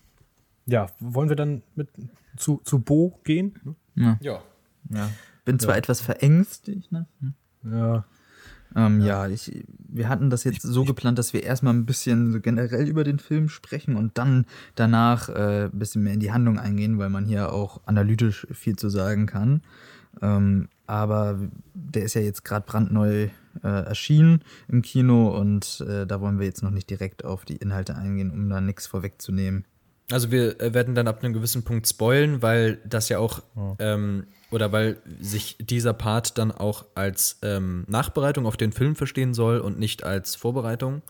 ja, 0.67 0.89
wollen 1.01 1.29
wir 1.29 1.37
dann 1.37 1.63
mit 1.75 1.89
zu, 2.37 2.61
zu 2.65 2.79
Bo 2.79 3.19
gehen? 3.25 3.77
Ja. 3.95 4.19
ja. 4.21 4.43
Ja. 4.91 5.11
Bin 5.45 5.59
zwar 5.59 5.75
ja. 5.75 5.79
etwas 5.79 6.01
verängstigt, 6.01 6.93
ne? 6.93 7.07
Hm. 7.21 7.35
Ja. 7.65 8.05
Ähm, 8.75 9.01
ja. 9.01 9.27
ja, 9.27 9.29
ich, 9.29 9.65
wir 9.79 10.09
hatten 10.09 10.31
das 10.31 10.45
jetzt 10.45 10.65
ich, 10.65 10.71
so 10.71 10.83
ich, 10.83 10.89
geplant, 10.89 11.19
dass 11.19 11.33
wir 11.33 11.43
erstmal 11.43 11.75
ein 11.75 11.85
bisschen 11.85 12.33
so 12.33 12.41
generell 12.41 12.89
über 12.89 13.05
den 13.05 13.19
Film 13.19 13.49
sprechen 13.49 13.97
und 13.97 14.17
dann 14.19 14.47
danach 14.75 15.29
äh, 15.29 15.65
ein 15.65 15.79
bisschen 15.79 16.03
mehr 16.03 16.15
in 16.15 16.21
die 16.21 16.33
Handlung 16.33 16.59
eingehen, 16.59 16.99
weil 16.99 17.11
man 17.11 17.27
hier 17.27 17.53
auch 17.53 17.81
analytisch 17.87 18.47
viel 18.53 18.77
zu 18.77 18.89
sagen 18.89 19.27
kann. 19.27 19.63
Ähm, 20.21 20.69
aber 20.87 21.39
der 21.75 22.05
ist 22.05 22.15
ja 22.15 22.21
jetzt 22.21 22.45
gerade 22.45 22.67
brandneu 22.67 23.29
äh, 23.63 23.69
erschienen 23.69 24.43
im 24.69 24.83
Kino 24.83 25.37
und 25.39 25.85
äh, 25.89 26.07
da 26.07 26.21
wollen 26.21 26.39
wir 26.39 26.47
jetzt 26.47 26.63
noch 26.63 26.71
nicht 26.71 26.91
direkt 26.91 27.25
auf 27.25 27.45
die 27.45 27.57
Inhalte 27.57 27.97
eingehen, 27.97 28.31
um 28.31 28.49
da 28.49 28.61
nichts 28.61 28.87
vorwegzunehmen. 28.87 29.65
Also 30.13 30.31
wir 30.31 30.61
äh, 30.61 30.75
werden 30.75 30.95
dann 30.95 31.09
ab 31.09 31.23
einem 31.23 31.33
gewissen 31.33 31.63
Punkt 31.63 31.89
spoilen, 31.89 32.43
weil 32.43 32.79
das 32.85 33.09
ja 33.09 33.19
auch 33.19 33.43
oh. 33.57 33.75
ähm, 33.79 34.27
oder 34.51 34.71
weil 34.71 34.99
sich 35.21 35.57
dieser 35.59 35.95
Part 35.95 36.37
dann 36.37 36.53
auch 36.53 36.85
als 36.95 37.39
ähm, 37.43 37.85
Nachbereitung 37.89 38.47
auf 38.47 38.57
den 38.59 38.73
Film 38.73 38.95
verstehen 38.95 39.33
soll 39.33 39.59
und 39.59 39.79
nicht 39.79 40.05
als 40.05 40.37
Vorbereitung. 40.37 41.01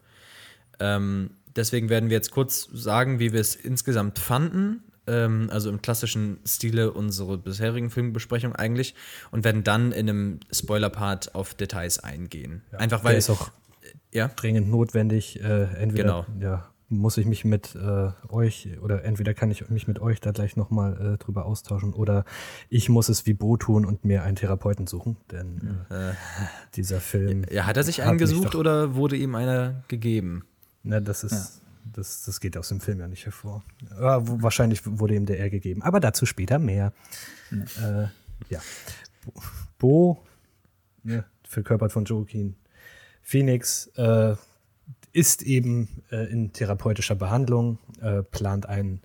Ähm, 0.79 1.31
deswegen 1.57 1.89
werden 1.89 2.09
wir 2.09 2.16
jetzt 2.16 2.31
kurz 2.31 2.69
sagen, 2.73 3.19
wie 3.19 3.33
wir 3.33 3.41
es 3.41 3.57
insgesamt 3.57 4.20
fanden, 4.20 4.85
ähm, 5.09 5.49
also 5.51 5.70
im 5.70 5.83
klassischen 5.83 6.39
Stile 6.47 6.93
unserer 6.93 7.37
bisherigen 7.37 7.91
Filmbesprechung 7.91 8.55
eigentlich, 8.55 8.95
und 9.33 9.45
werden 9.45 9.65
dann 9.65 9.91
in 9.91 10.09
einem 10.09 10.41
Spoiler-Part 10.53 11.35
auf 11.35 11.55
Details 11.55 11.99
eingehen. 11.99 12.62
Ja, 12.70 12.79
Einfach 12.79 13.03
weil. 13.03 13.12
Der 13.12 13.19
ist 13.19 13.31
auch 13.31 13.51
ja? 14.12 14.29
dringend 14.29 14.69
notwendig, 14.69 15.41
äh, 15.43 15.65
entweder 15.65 16.24
genau. 16.24 16.27
ja, 16.41 16.72
muss 16.93 17.16
ich 17.16 17.27
mich 17.27 17.44
mit 17.44 17.74
äh, 17.74 18.10
euch 18.28 18.69
oder 18.81 19.05
entweder 19.05 19.35
kann 19.35 19.51
ich 19.51 19.69
mich 19.70 19.89
mit 19.89 19.98
euch 19.98 20.20
da 20.20 20.31
gleich 20.31 20.56
nochmal 20.56 21.14
äh, 21.14 21.19
drüber 21.19 21.47
austauschen 21.47 21.93
oder 21.93 22.24
ich 22.69 22.89
muss 22.89 23.09
es 23.09 23.27
wie 23.27 23.35
Bo 23.35 23.56
tun 23.56 23.85
und 23.85 24.05
mir 24.05 24.23
einen 24.23 24.36
Therapeuten 24.36 24.86
suchen, 24.86 25.16
denn 25.31 25.81
äh, 25.90 26.12
dieser 26.74 27.01
Film. 27.01 27.44
Ja, 27.51 27.66
hat 27.66 27.77
er 27.77 27.82
sich 27.82 28.02
einen 28.02 28.19
gesucht 28.19 28.55
oder 28.55 28.94
wurde 28.94 29.16
ihm 29.16 29.35
einer 29.35 29.82
gegeben? 29.89 30.44
Na, 30.82 31.01
das 31.01 31.24
ist. 31.24 31.32
Ja. 31.32 31.62
Das, 31.94 32.23
das 32.23 32.39
geht 32.39 32.56
aus 32.56 32.69
dem 32.69 32.81
Film 32.81 33.01
ja 33.01 33.09
nicht 33.09 33.24
hervor. 33.24 33.64
Ja, 33.90 34.20
wahrscheinlich 34.40 34.82
wurde 34.86 35.16
ihm 35.16 35.27
der 35.27 35.40
R 35.40 35.51
gegeben. 35.51 35.82
Aber 35.82 35.98
dazu 35.98 36.27
später 36.27 36.60
mehr. 36.60 36.93
Ja. 37.51 38.02
Äh, 38.02 38.09
ja. 38.51 38.60
Bo, 39.78 40.23
ja, 41.02 41.24
verkörpert 41.43 41.90
von 41.90 42.05
Joaquin 42.05 42.55
Phoenix, 43.23 43.86
äh, 43.97 44.36
ist 45.13 45.43
eben 45.43 46.03
äh, 46.11 46.31
in 46.31 46.53
therapeutischer 46.53 47.15
Behandlung, 47.15 47.79
äh, 48.01 48.23
plant 48.23 48.67
einen 48.67 49.01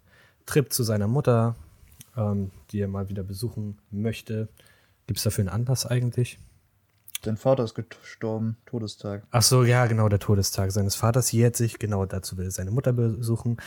Trip 0.46 0.72
zu 0.72 0.84
seiner 0.84 1.08
Mutter, 1.08 1.56
ähm, 2.16 2.52
die 2.72 2.80
er 2.80 2.88
mal 2.88 3.10
wieder 3.10 3.24
besuchen 3.24 3.78
möchte. 3.92 4.48
Gibt 5.06 5.18
es 5.18 5.24
dafür 5.24 5.44
einen 5.44 5.50
Anlass 5.50 5.86
eigentlich? 5.86 6.40
Sein 7.24 7.38
Vater 7.38 7.64
ist 7.64 7.74
gestorben, 7.74 8.58
Todestag. 8.66 9.24
Ach 9.32 9.42
so, 9.42 9.64
ja, 9.64 9.86
genau, 9.88 10.08
der 10.08 10.20
Todestag 10.20 10.72
seines 10.72 10.96
Vaters 10.96 11.32
jährt 11.32 11.56
sich. 11.56 11.80
Genau 11.80 12.06
dazu 12.06 12.38
will 12.38 12.46
er 12.46 12.52
seine 12.52 12.72
Mutter 12.72 12.94
besuchen. 12.94 13.58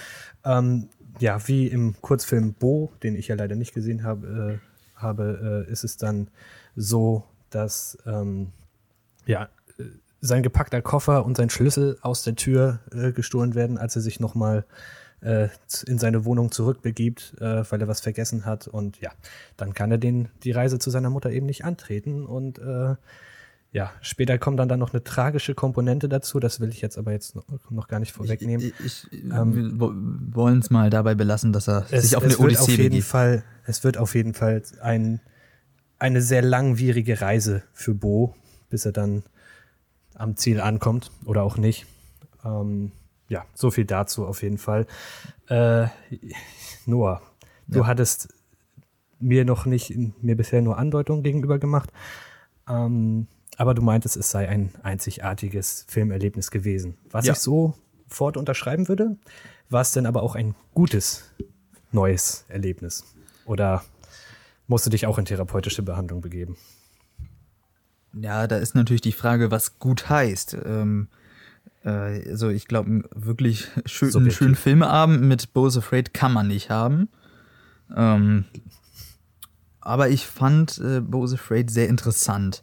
Ähm, 0.45 0.89
ja, 1.19 1.47
wie 1.49 1.67
im 1.67 2.01
Kurzfilm 2.01 2.55
Bo, 2.55 2.93
den 3.03 3.17
ich 3.17 3.29
ja 3.29 3.35
leider 3.35 3.57
nicht 3.57 3.75
gesehen 3.75 4.05
habe, 4.05 4.61
äh, 4.63 5.01
habe 5.01 5.67
äh, 5.69 5.71
ist 5.73 5.85
es 5.85 5.97
dann 5.97 6.29
so, 6.77 7.25
dass 7.51 7.99
ähm, 8.07 8.53
ja, 9.27 9.49
sein 10.21 10.43
gepackter 10.43 10.83
Koffer 10.83 11.25
und 11.25 11.37
sein 11.37 11.51
Schlüssel 11.51 11.99
aus 12.03 12.23
der 12.23 12.37
Tür 12.37 12.81
äh, 12.93 13.13
gestohlen 13.13 13.55
werden, 13.55 13.79
als 13.79 13.97
er 13.97 14.03
sich 14.03 14.21
nochmal 14.21 14.65
äh, 15.23 15.49
in 15.87 15.99
seine 15.99 16.25
Wohnung 16.25 16.51
zurückbegibt, 16.51 17.35
äh, 17.41 17.71
weil 17.71 17.81
er 17.81 17.89
was 17.89 18.01
vergessen 18.01 18.45
hat. 18.45 18.69
Und 18.69 19.01
ja, 19.01 19.11
dann 19.57 19.75
kann 19.75 19.91
er 19.91 19.99
den, 19.99 20.29
die 20.43 20.53
Reise 20.53 20.79
zu 20.79 20.91
seiner 20.91 21.11
Mutter 21.11 21.31
eben 21.31 21.47
nicht 21.47 21.65
antreten. 21.65 22.27
Und 22.27 22.59
äh, 22.59 22.97
ja, 23.73 23.93
später 24.01 24.39
kommt 24.39 24.59
dann, 24.59 24.69
dann 24.69 24.81
noch 24.81 24.93
eine 24.93 25.05
tragische 25.05 25.55
Komponente 25.55 26.09
dazu. 26.09 26.41
Das 26.41 26.61
will 26.61 26.71
ich 26.71 26.81
jetzt 26.81 26.99
aber 26.99 27.13
jetzt 27.13 27.37
noch, 27.71 27.89
gar 27.89 28.01
nicht 28.01 28.13
vorwegnehmen. 28.13 28.73
Ich, 28.85 29.07
ich, 29.13 29.23
ähm, 29.31 29.79
wir 29.79 30.35
wollen 30.35 30.59
es 30.59 30.71
mal 30.71 30.91
dabei 30.91 31.15
belassen, 31.15 31.53
dass 31.53 31.69
er 31.69 31.87
es, 31.91 32.03
sich 32.03 32.17
auf 32.17 32.25
eine 32.25 32.37
Odyssee 32.37 32.63
auf 32.63 32.69
jeden 32.69 32.83
begibt. 32.91 33.05
Fall, 33.05 33.45
Es 33.67 33.85
wird 33.85 33.97
auf 33.97 34.15
jeden 34.15 34.35
Fall 34.35 34.63
ein, 34.83 35.21
eine 35.99 36.21
sehr 36.21 36.43
langwierige 36.43 37.21
Reise 37.21 37.63
für 37.73 37.95
Bo, 37.95 38.35
bis 38.71 38.87
er 38.87 38.93
dann 38.93 39.23
am 40.21 40.37
Ziel 40.37 40.61
ankommt 40.61 41.11
oder 41.25 41.43
auch 41.43 41.57
nicht. 41.57 41.87
Ähm, 42.45 42.93
ja, 43.29 43.45
so 43.55 43.71
viel 43.71 43.85
dazu 43.85 44.27
auf 44.27 44.43
jeden 44.43 44.59
Fall. 44.59 44.87
Äh, 45.49 45.87
Noah, 46.87 47.23
du 47.67 47.81
ja. 47.81 47.87
hattest 47.87 48.29
mir 49.19 49.45
noch 49.45 49.67
nicht, 49.67 49.95
mir 50.23 50.37
bisher 50.37 50.63
nur 50.63 50.79
Andeutungen 50.79 51.23
gegenüber 51.23 51.59
gemacht. 51.59 51.93
Ähm, 52.69 53.27
aber 53.57 53.75
du 53.75 53.83
meintest, 53.83 54.17
es 54.17 54.31
sei 54.31 54.49
ein 54.49 54.73
einzigartiges 54.83 55.85
Filmerlebnis 55.89 56.51
gewesen. 56.51 56.97
Was 57.11 57.27
ja. 57.27 57.33
ich 57.33 57.39
so 57.39 57.75
fort 58.09 58.37
unterschreiben 58.37 58.89
würde, 58.89 59.17
war 59.69 59.83
es 59.83 59.93
denn 59.93 60.07
aber 60.07 60.23
auch 60.23 60.35
ein 60.35 60.55
gutes 60.75 61.31
neues 61.93 62.45
Erlebnis? 62.49 63.05
Oder 63.45 63.85
musst 64.67 64.87
du 64.87 64.91
dich 64.91 65.07
auch 65.07 65.19
in 65.19 65.25
therapeutische 65.25 65.83
Behandlung 65.83 66.21
begeben? 66.21 66.57
Ja, 68.13 68.47
da 68.47 68.57
ist 68.57 68.75
natürlich 68.75 69.01
die 69.01 69.13
Frage, 69.13 69.51
was 69.51 69.79
gut 69.79 70.09
heißt. 70.09 70.57
Ähm, 70.65 71.09
äh, 71.85 72.29
also 72.29 72.49
ich 72.49 72.67
glaube, 72.67 73.05
wirklich 73.15 73.69
schön, 73.87 74.15
einen 74.15 74.31
schönen 74.31 74.57
Filmeabend 74.57 75.23
mit 75.23 75.53
Bose 75.53 75.79
Afraid 75.79 76.13
kann 76.15 76.33
man 76.33 76.49
nicht 76.49 76.71
haben. 76.71 77.09
Ähm, 77.95 78.45
aber 79.81 80.09
ich 80.09 80.27
fand 80.27 80.79
äh, 80.79 81.01
Bose 81.01 81.37
Afraid 81.37 81.71
sehr 81.71 81.89
interessant. 81.89 82.63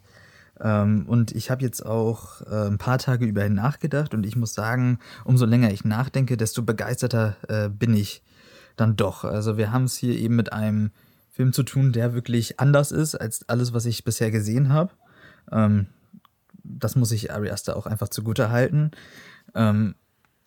Ähm, 0.60 1.04
und 1.06 1.32
ich 1.32 1.50
habe 1.50 1.62
jetzt 1.62 1.84
auch 1.84 2.42
äh, 2.42 2.66
ein 2.66 2.78
paar 2.78 2.98
Tage 2.98 3.24
über 3.26 3.46
ihn 3.46 3.54
nachgedacht 3.54 4.14
und 4.14 4.26
ich 4.26 4.36
muss 4.36 4.54
sagen, 4.54 4.98
umso 5.24 5.46
länger 5.46 5.72
ich 5.72 5.84
nachdenke, 5.84 6.36
desto 6.36 6.62
begeisterter 6.62 7.36
äh, 7.48 7.68
bin 7.68 7.94
ich 7.94 8.22
dann 8.76 8.96
doch. 8.96 9.24
Also 9.24 9.56
wir 9.56 9.72
haben 9.72 9.84
es 9.84 9.96
hier 9.96 10.18
eben 10.18 10.36
mit 10.36 10.52
einem 10.52 10.90
Film 11.30 11.52
zu 11.52 11.62
tun, 11.62 11.92
der 11.92 12.14
wirklich 12.14 12.58
anders 12.58 12.90
ist 12.90 13.14
als 13.14 13.48
alles, 13.48 13.72
was 13.72 13.86
ich 13.86 14.04
bisher 14.04 14.30
gesehen 14.30 14.70
habe. 14.70 14.90
Ähm, 15.52 15.86
das 16.62 16.96
muss 16.96 17.12
ich 17.12 17.32
Ari 17.32 17.50
Aster 17.50 17.76
auch 17.76 17.86
einfach 17.86 18.08
zugute 18.08 18.50
halten. 18.50 18.90
Ähm, 19.54 19.94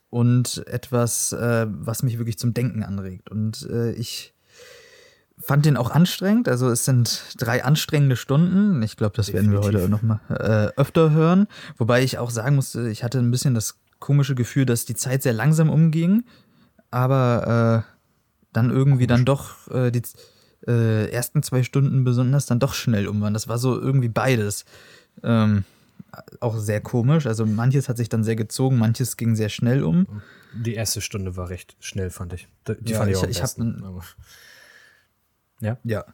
und 0.09 0.67
etwas, 0.67 1.31
äh, 1.31 1.65
was 1.69 2.03
mich 2.03 2.17
wirklich 2.17 2.37
zum 2.37 2.53
Denken 2.53 2.83
anregt. 2.83 3.31
Und 3.31 3.67
äh, 3.71 3.93
ich 3.93 4.33
fand 5.39 5.65
den 5.65 5.77
auch 5.77 5.89
anstrengend. 5.89 6.47
Also 6.47 6.69
es 6.69 6.85
sind 6.85 7.35
drei 7.37 7.63
anstrengende 7.63 8.15
Stunden. 8.15 8.83
Ich 8.83 8.97
glaube, 8.97 9.15
das 9.15 9.27
Definitiv. 9.27 9.53
werden 9.53 9.73
wir 9.73 9.79
heute 9.79 9.89
noch 9.89 10.01
mal 10.01 10.19
äh, 10.29 10.79
öfter 10.79 11.11
hören. 11.11 11.47
Wobei 11.77 12.03
ich 12.03 12.17
auch 12.17 12.29
sagen 12.29 12.55
musste, 12.55 12.89
ich 12.89 13.03
hatte 13.03 13.19
ein 13.19 13.31
bisschen 13.31 13.53
das 13.53 13.79
komische 13.99 14.35
Gefühl, 14.35 14.65
dass 14.65 14.85
die 14.85 14.95
Zeit 14.95 15.23
sehr 15.23 15.33
langsam 15.33 15.69
umging, 15.69 16.25
aber 16.89 17.85
äh, 17.87 17.91
dann 18.51 18.69
irgendwie 18.69 19.07
dann 19.07 19.25
doch 19.25 19.71
äh, 19.71 19.91
die 19.91 20.01
äh, 20.67 21.09
ersten 21.09 21.43
zwei 21.43 21.63
Stunden 21.63 22.03
besonders 22.03 22.45
dann 22.45 22.59
doch 22.59 22.73
schnell 22.73 23.07
um 23.07 23.21
waren. 23.21 23.33
Das 23.33 23.47
war 23.47 23.57
so 23.57 23.79
irgendwie 23.79 24.09
beides. 24.09 24.65
Ähm, 25.23 25.63
auch 26.39 26.57
sehr 26.57 26.81
komisch. 26.81 27.25
Also 27.25 27.45
manches 27.45 27.89
hat 27.89 27.97
sich 27.97 28.09
dann 28.09 28.23
sehr 28.23 28.35
gezogen, 28.35 28.77
manches 28.77 29.17
ging 29.17 29.35
sehr 29.35 29.49
schnell 29.49 29.83
um. 29.83 30.21
Die 30.53 30.73
erste 30.73 31.01
Stunde 31.01 31.37
war 31.37 31.49
recht 31.49 31.77
schnell, 31.79 32.09
fand 32.09 32.33
ich. 32.33 32.47
Die 32.67 32.91
ja, 32.91 32.97
fand 32.97 33.11
ich, 33.11 33.21
ich, 33.23 33.29
ich 33.29 33.41
habe 33.41 34.03
ja. 35.61 35.77
Ja. 35.83 36.05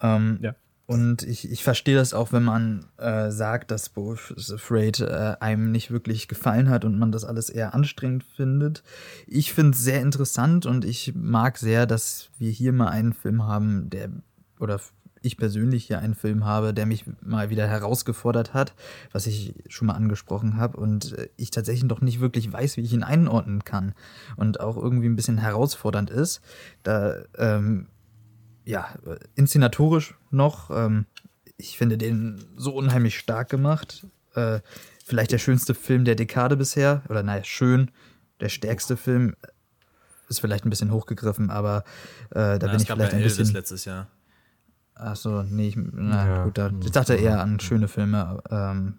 Ähm, 0.00 0.38
ja. 0.40 0.54
Und 0.86 1.24
ich, 1.24 1.50
ich 1.50 1.64
verstehe 1.64 1.96
das 1.96 2.14
auch, 2.14 2.32
wenn 2.32 2.44
man 2.44 2.86
äh, 2.96 3.30
sagt, 3.32 3.72
dass 3.72 3.88
Both 3.88 4.30
is 4.36 4.52
Afraid 4.52 5.00
äh, 5.00 5.34
einem 5.40 5.72
nicht 5.72 5.90
wirklich 5.90 6.28
gefallen 6.28 6.70
hat 6.70 6.84
und 6.84 6.96
man 6.96 7.10
das 7.10 7.24
alles 7.24 7.50
eher 7.50 7.74
anstrengend 7.74 8.22
findet. 8.22 8.84
Ich 9.26 9.52
finde 9.52 9.72
es 9.72 9.82
sehr 9.82 10.00
interessant 10.00 10.64
und 10.64 10.84
ich 10.84 11.12
mag 11.16 11.58
sehr, 11.58 11.86
dass 11.86 12.30
wir 12.38 12.50
hier 12.52 12.72
mal 12.72 12.88
einen 12.88 13.14
Film 13.14 13.44
haben, 13.44 13.90
der, 13.90 14.10
oder 14.60 14.80
ich 15.22 15.36
persönlich 15.36 15.86
hier 15.86 15.98
einen 15.98 16.14
Film 16.14 16.44
habe, 16.44 16.72
der 16.72 16.86
mich 16.86 17.04
mal 17.20 17.50
wieder 17.50 17.66
herausgefordert 17.66 18.54
hat, 18.54 18.74
was 19.12 19.26
ich 19.26 19.54
schon 19.68 19.88
mal 19.88 19.94
angesprochen 19.94 20.56
habe 20.56 20.76
und 20.76 21.18
äh, 21.18 21.28
ich 21.36 21.50
tatsächlich 21.50 21.84
noch 21.84 22.00
nicht 22.00 22.20
wirklich 22.20 22.52
weiß, 22.52 22.76
wie 22.76 22.82
ich 22.82 22.92
ihn 22.92 23.02
einordnen 23.02 23.64
kann 23.64 23.94
und 24.36 24.60
auch 24.60 24.76
irgendwie 24.76 25.08
ein 25.08 25.16
bisschen 25.16 25.38
herausfordernd 25.38 26.10
ist. 26.10 26.40
Da 26.84 27.16
ähm, 27.36 27.88
ja, 28.66 28.88
inszenatorisch 29.36 30.14
noch. 30.30 30.70
Ähm, 30.70 31.06
ich 31.56 31.78
finde 31.78 31.96
den 31.96 32.44
so 32.56 32.74
unheimlich 32.74 33.18
stark 33.18 33.48
gemacht. 33.48 34.06
Äh, 34.34 34.60
vielleicht 35.04 35.32
der 35.32 35.38
schönste 35.38 35.74
Film 35.74 36.04
der 36.04 36.16
Dekade 36.16 36.56
bisher. 36.56 37.02
Oder 37.08 37.22
naja, 37.22 37.44
schön. 37.44 37.90
Der 38.40 38.50
stärkste 38.50 38.98
Film 38.98 39.34
ist 40.28 40.40
vielleicht 40.40 40.66
ein 40.66 40.70
bisschen 40.70 40.90
hochgegriffen, 40.90 41.50
aber 41.50 41.84
äh, 42.30 42.58
da 42.58 42.66
na, 42.66 42.72
bin 42.72 42.80
ich 42.82 42.88
vielleicht 42.88 43.14
ein 43.14 43.22
bisschen. 43.22 43.52
letztes 43.52 43.84
Jahr. 43.84 44.08
Achso, 44.94 45.42
nee, 45.44 45.68
ich, 45.68 45.76
na 45.76 46.26
ja. 46.26 46.44
gut, 46.44 46.58
da, 46.58 46.70
ich 46.82 46.90
dachte 46.90 47.14
eher 47.14 47.40
an 47.40 47.60
schöne 47.60 47.86
Filme 47.86 48.42
ähm, 48.50 48.94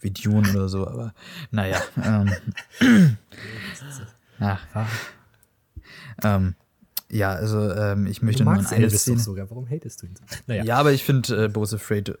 wie 0.00 0.10
Dune 0.10 0.48
oder 0.50 0.68
so, 0.68 0.88
aber 0.88 1.12
naja. 1.50 1.80
Ähm, 2.02 2.30
ja. 4.40 4.58
Ähm, 6.22 6.54
ja, 7.14 7.32
also 7.32 7.70
ähm, 7.72 8.06
ich 8.06 8.22
möchte 8.22 8.42
du 8.42 8.50
nur 8.50 8.58
eine 8.58 8.70
Elvis 8.72 9.02
Szene. 9.02 9.20
sogar. 9.20 9.48
Warum 9.48 9.68
hatest 9.70 10.02
du 10.02 10.06
ihn? 10.06 10.16
so? 10.16 10.36
Naja. 10.48 10.64
Ja, 10.64 10.76
aber 10.78 10.92
ich 10.92 11.04
finde 11.04 11.44
äh, 11.44 11.48
Bose 11.48 11.76
Afraid 11.76 12.18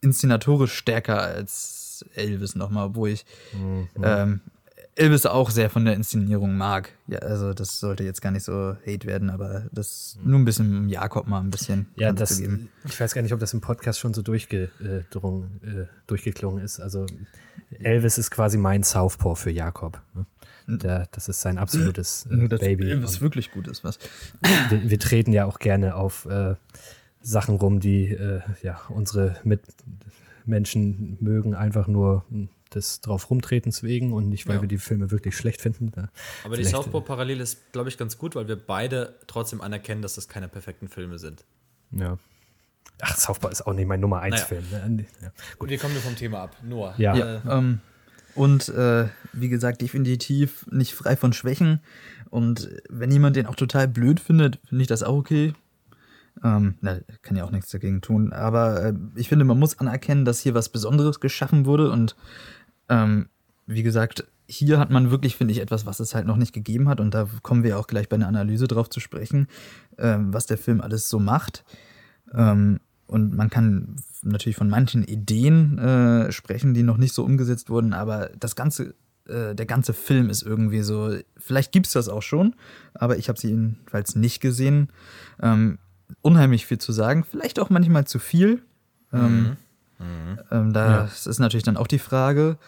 inszenatorisch 0.00 0.74
stärker 0.74 1.22
als 1.22 2.04
Elvis 2.14 2.56
nochmal, 2.56 2.86
obwohl 2.86 3.10
ich 3.10 3.24
mhm. 3.52 3.88
ähm, 4.02 4.40
Elvis 4.96 5.26
auch 5.26 5.50
sehr 5.50 5.70
von 5.70 5.84
der 5.84 5.94
Inszenierung 5.94 6.56
mag. 6.56 6.90
Ja, 7.06 7.20
also 7.20 7.54
das 7.54 7.78
sollte 7.78 8.02
jetzt 8.02 8.20
gar 8.20 8.32
nicht 8.32 8.42
so 8.42 8.76
hate 8.84 9.06
werden, 9.06 9.30
aber 9.30 9.66
das 9.70 10.18
nur 10.24 10.38
ein 10.40 10.44
bisschen 10.44 10.76
um 10.76 10.88
Jakob 10.88 11.28
mal 11.28 11.40
ein 11.40 11.50
bisschen 11.50 11.86
ja, 11.94 12.12
das, 12.12 12.40
Ich 12.40 13.00
weiß 13.00 13.14
gar 13.14 13.22
nicht, 13.22 13.32
ob 13.32 13.38
das 13.38 13.54
im 13.54 13.60
Podcast 13.60 14.00
schon 14.00 14.14
so 14.14 14.22
durchgedrungen, 14.22 15.60
äh, 15.62 15.86
durchgeklungen 16.08 16.64
ist. 16.64 16.80
Also 16.80 17.06
Elvis 17.70 18.18
ist 18.18 18.32
quasi 18.32 18.58
mein 18.58 18.82
Southpaw 18.82 19.36
für 19.36 19.50
Jakob. 19.50 20.00
Ne? 20.14 20.26
Der, 20.68 21.08
das 21.12 21.28
ist 21.28 21.40
sein 21.40 21.56
absolutes 21.56 22.26
äh, 22.26 22.34
Nur, 22.34 22.48
Baby. 22.50 23.02
Was 23.02 23.22
wirklich 23.22 23.50
gut 23.50 23.66
ist, 23.68 23.84
was. 23.84 23.98
Wir, 24.68 24.90
wir, 24.90 24.98
treten 24.98 25.32
ja 25.32 25.46
auch 25.46 25.58
gerne 25.58 25.94
auf 25.94 26.26
äh, 26.26 26.56
Sachen 27.22 27.56
rum, 27.56 27.80
die 27.80 28.08
äh, 28.08 28.42
ja 28.62 28.78
unsere 28.90 29.36
Mitmenschen 29.44 31.16
mögen, 31.20 31.54
einfach 31.54 31.88
nur 31.88 32.24
des 32.74 33.00
drauf 33.00 33.30
rumtretens 33.30 33.82
wegen 33.82 34.12
und 34.12 34.28
nicht, 34.28 34.46
weil 34.46 34.56
ja. 34.56 34.60
wir 34.60 34.68
die 34.68 34.76
Filme 34.76 35.10
wirklich 35.10 35.36
schlecht 35.36 35.62
finden. 35.62 35.90
Aber 36.44 36.56
die 36.56 36.64
Southpaw-Parallele 36.64 37.42
ist, 37.42 37.72
glaube 37.72 37.88
ich, 37.88 37.96
ganz 37.96 38.18
gut, 38.18 38.34
weil 38.34 38.46
wir 38.46 38.56
beide 38.56 39.14
trotzdem 39.26 39.62
anerkennen, 39.62 40.02
dass 40.02 40.16
das 40.16 40.28
keine 40.28 40.48
perfekten 40.48 40.88
Filme 40.88 41.18
sind. 41.18 41.46
Ja. 41.92 42.18
Ach, 43.00 43.16
Southpaw 43.16 43.50
ist 43.50 43.66
auch 43.66 43.72
nicht 43.72 43.86
mein 43.86 44.00
Nummer 44.00 44.20
1 44.20 44.34
naja. 44.34 44.44
Film. 44.44 44.64
Ne? 44.70 45.06
Ja, 45.22 45.32
gut. 45.58 45.70
Wir 45.70 45.78
kommen 45.78 45.94
nur 45.94 46.02
vom 46.02 46.16
Thema 46.16 46.42
ab. 46.42 46.56
Noah. 46.62 46.94
Ja. 46.98 47.14
ja 47.14 47.36
äh, 47.36 47.40
ähm, 47.48 47.80
und 48.38 48.68
äh, 48.68 49.08
wie 49.32 49.48
gesagt, 49.48 49.82
definitiv 49.82 50.64
nicht 50.70 50.94
frei 50.94 51.16
von 51.16 51.32
Schwächen. 51.32 51.80
Und 52.30 52.68
wenn 52.88 53.10
jemand 53.10 53.34
den 53.34 53.46
auch 53.46 53.56
total 53.56 53.88
blöd 53.88 54.20
findet, 54.20 54.60
finde 54.68 54.82
ich 54.82 54.88
das 54.88 55.02
auch 55.02 55.16
okay. 55.16 55.54
Ähm, 56.44 56.76
na, 56.80 57.00
kann 57.22 57.36
ja 57.36 57.42
auch 57.42 57.50
nichts 57.50 57.70
dagegen 57.70 58.00
tun. 58.00 58.32
Aber 58.32 58.80
äh, 58.80 58.94
ich 59.16 59.28
finde, 59.28 59.44
man 59.44 59.58
muss 59.58 59.80
anerkennen, 59.80 60.24
dass 60.24 60.38
hier 60.38 60.54
was 60.54 60.68
Besonderes 60.68 61.18
geschaffen 61.18 61.66
wurde. 61.66 61.90
Und 61.90 62.14
ähm, 62.88 63.28
wie 63.66 63.82
gesagt, 63.82 64.24
hier 64.46 64.78
hat 64.78 64.90
man 64.90 65.10
wirklich, 65.10 65.34
finde 65.34 65.50
ich, 65.50 65.60
etwas, 65.60 65.84
was 65.84 65.98
es 65.98 66.14
halt 66.14 66.28
noch 66.28 66.36
nicht 66.36 66.52
gegeben 66.52 66.88
hat. 66.88 67.00
Und 67.00 67.14
da 67.14 67.28
kommen 67.42 67.64
wir 67.64 67.76
auch 67.76 67.88
gleich 67.88 68.08
bei 68.08 68.14
einer 68.14 68.28
Analyse 68.28 68.68
drauf 68.68 68.88
zu 68.88 69.00
sprechen, 69.00 69.48
ähm, 69.98 70.32
was 70.32 70.46
der 70.46 70.58
Film 70.58 70.80
alles 70.80 71.08
so 71.08 71.18
macht. 71.18 71.64
Ähm, 72.32 72.78
und 73.08 73.34
man 73.34 73.50
kann 73.50 73.96
natürlich 74.22 74.56
von 74.56 74.68
manchen 74.68 75.02
Ideen 75.02 75.78
äh, 75.78 76.30
sprechen, 76.30 76.74
die 76.74 76.82
noch 76.82 76.98
nicht 76.98 77.14
so 77.14 77.24
umgesetzt 77.24 77.70
wurden, 77.70 77.94
aber 77.94 78.30
das 78.38 78.54
ganze, 78.54 78.94
äh, 79.26 79.54
der 79.54 79.66
ganze 79.66 79.94
Film 79.94 80.30
ist 80.30 80.42
irgendwie 80.42 80.82
so, 80.82 81.16
vielleicht 81.36 81.72
gibt 81.72 81.86
es 81.86 81.94
das 81.94 82.08
auch 82.08 82.22
schon, 82.22 82.54
aber 82.94 83.16
ich 83.16 83.28
habe 83.28 83.38
sie 83.38 83.48
jedenfalls 83.48 84.14
nicht 84.14 84.40
gesehen. 84.40 84.90
Ähm, 85.40 85.78
unheimlich 86.22 86.66
viel 86.66 86.78
zu 86.78 86.92
sagen, 86.92 87.24
vielleicht 87.24 87.58
auch 87.58 87.70
manchmal 87.70 88.06
zu 88.06 88.18
viel. 88.18 88.62
Ähm, 89.12 89.20
mhm. 89.20 89.56
Mhm. 89.98 90.38
Ähm, 90.50 90.72
das 90.72 91.24
ja. 91.24 91.30
ist 91.30 91.38
natürlich 91.38 91.64
dann 91.64 91.76
auch 91.76 91.86
die 91.86 91.98
Frage. 91.98 92.58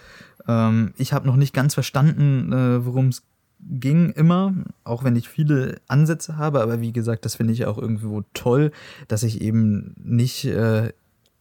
Ähm, 0.48 0.94
ich 0.96 1.12
habe 1.12 1.26
noch 1.26 1.36
nicht 1.36 1.54
ganz 1.54 1.74
verstanden, 1.74 2.52
äh, 2.52 2.84
worum 2.84 3.08
es 3.08 3.22
ging 3.68 4.10
immer, 4.10 4.54
auch 4.84 5.04
wenn 5.04 5.16
ich 5.16 5.28
viele 5.28 5.80
Ansätze 5.88 6.36
habe, 6.36 6.60
aber 6.60 6.80
wie 6.80 6.92
gesagt, 6.92 7.24
das 7.24 7.36
finde 7.36 7.52
ich 7.52 7.66
auch 7.66 7.78
irgendwo 7.78 8.22
toll, 8.34 8.72
dass 9.08 9.22
ich 9.22 9.40
eben 9.40 9.94
nicht 10.02 10.44
äh, 10.46 10.92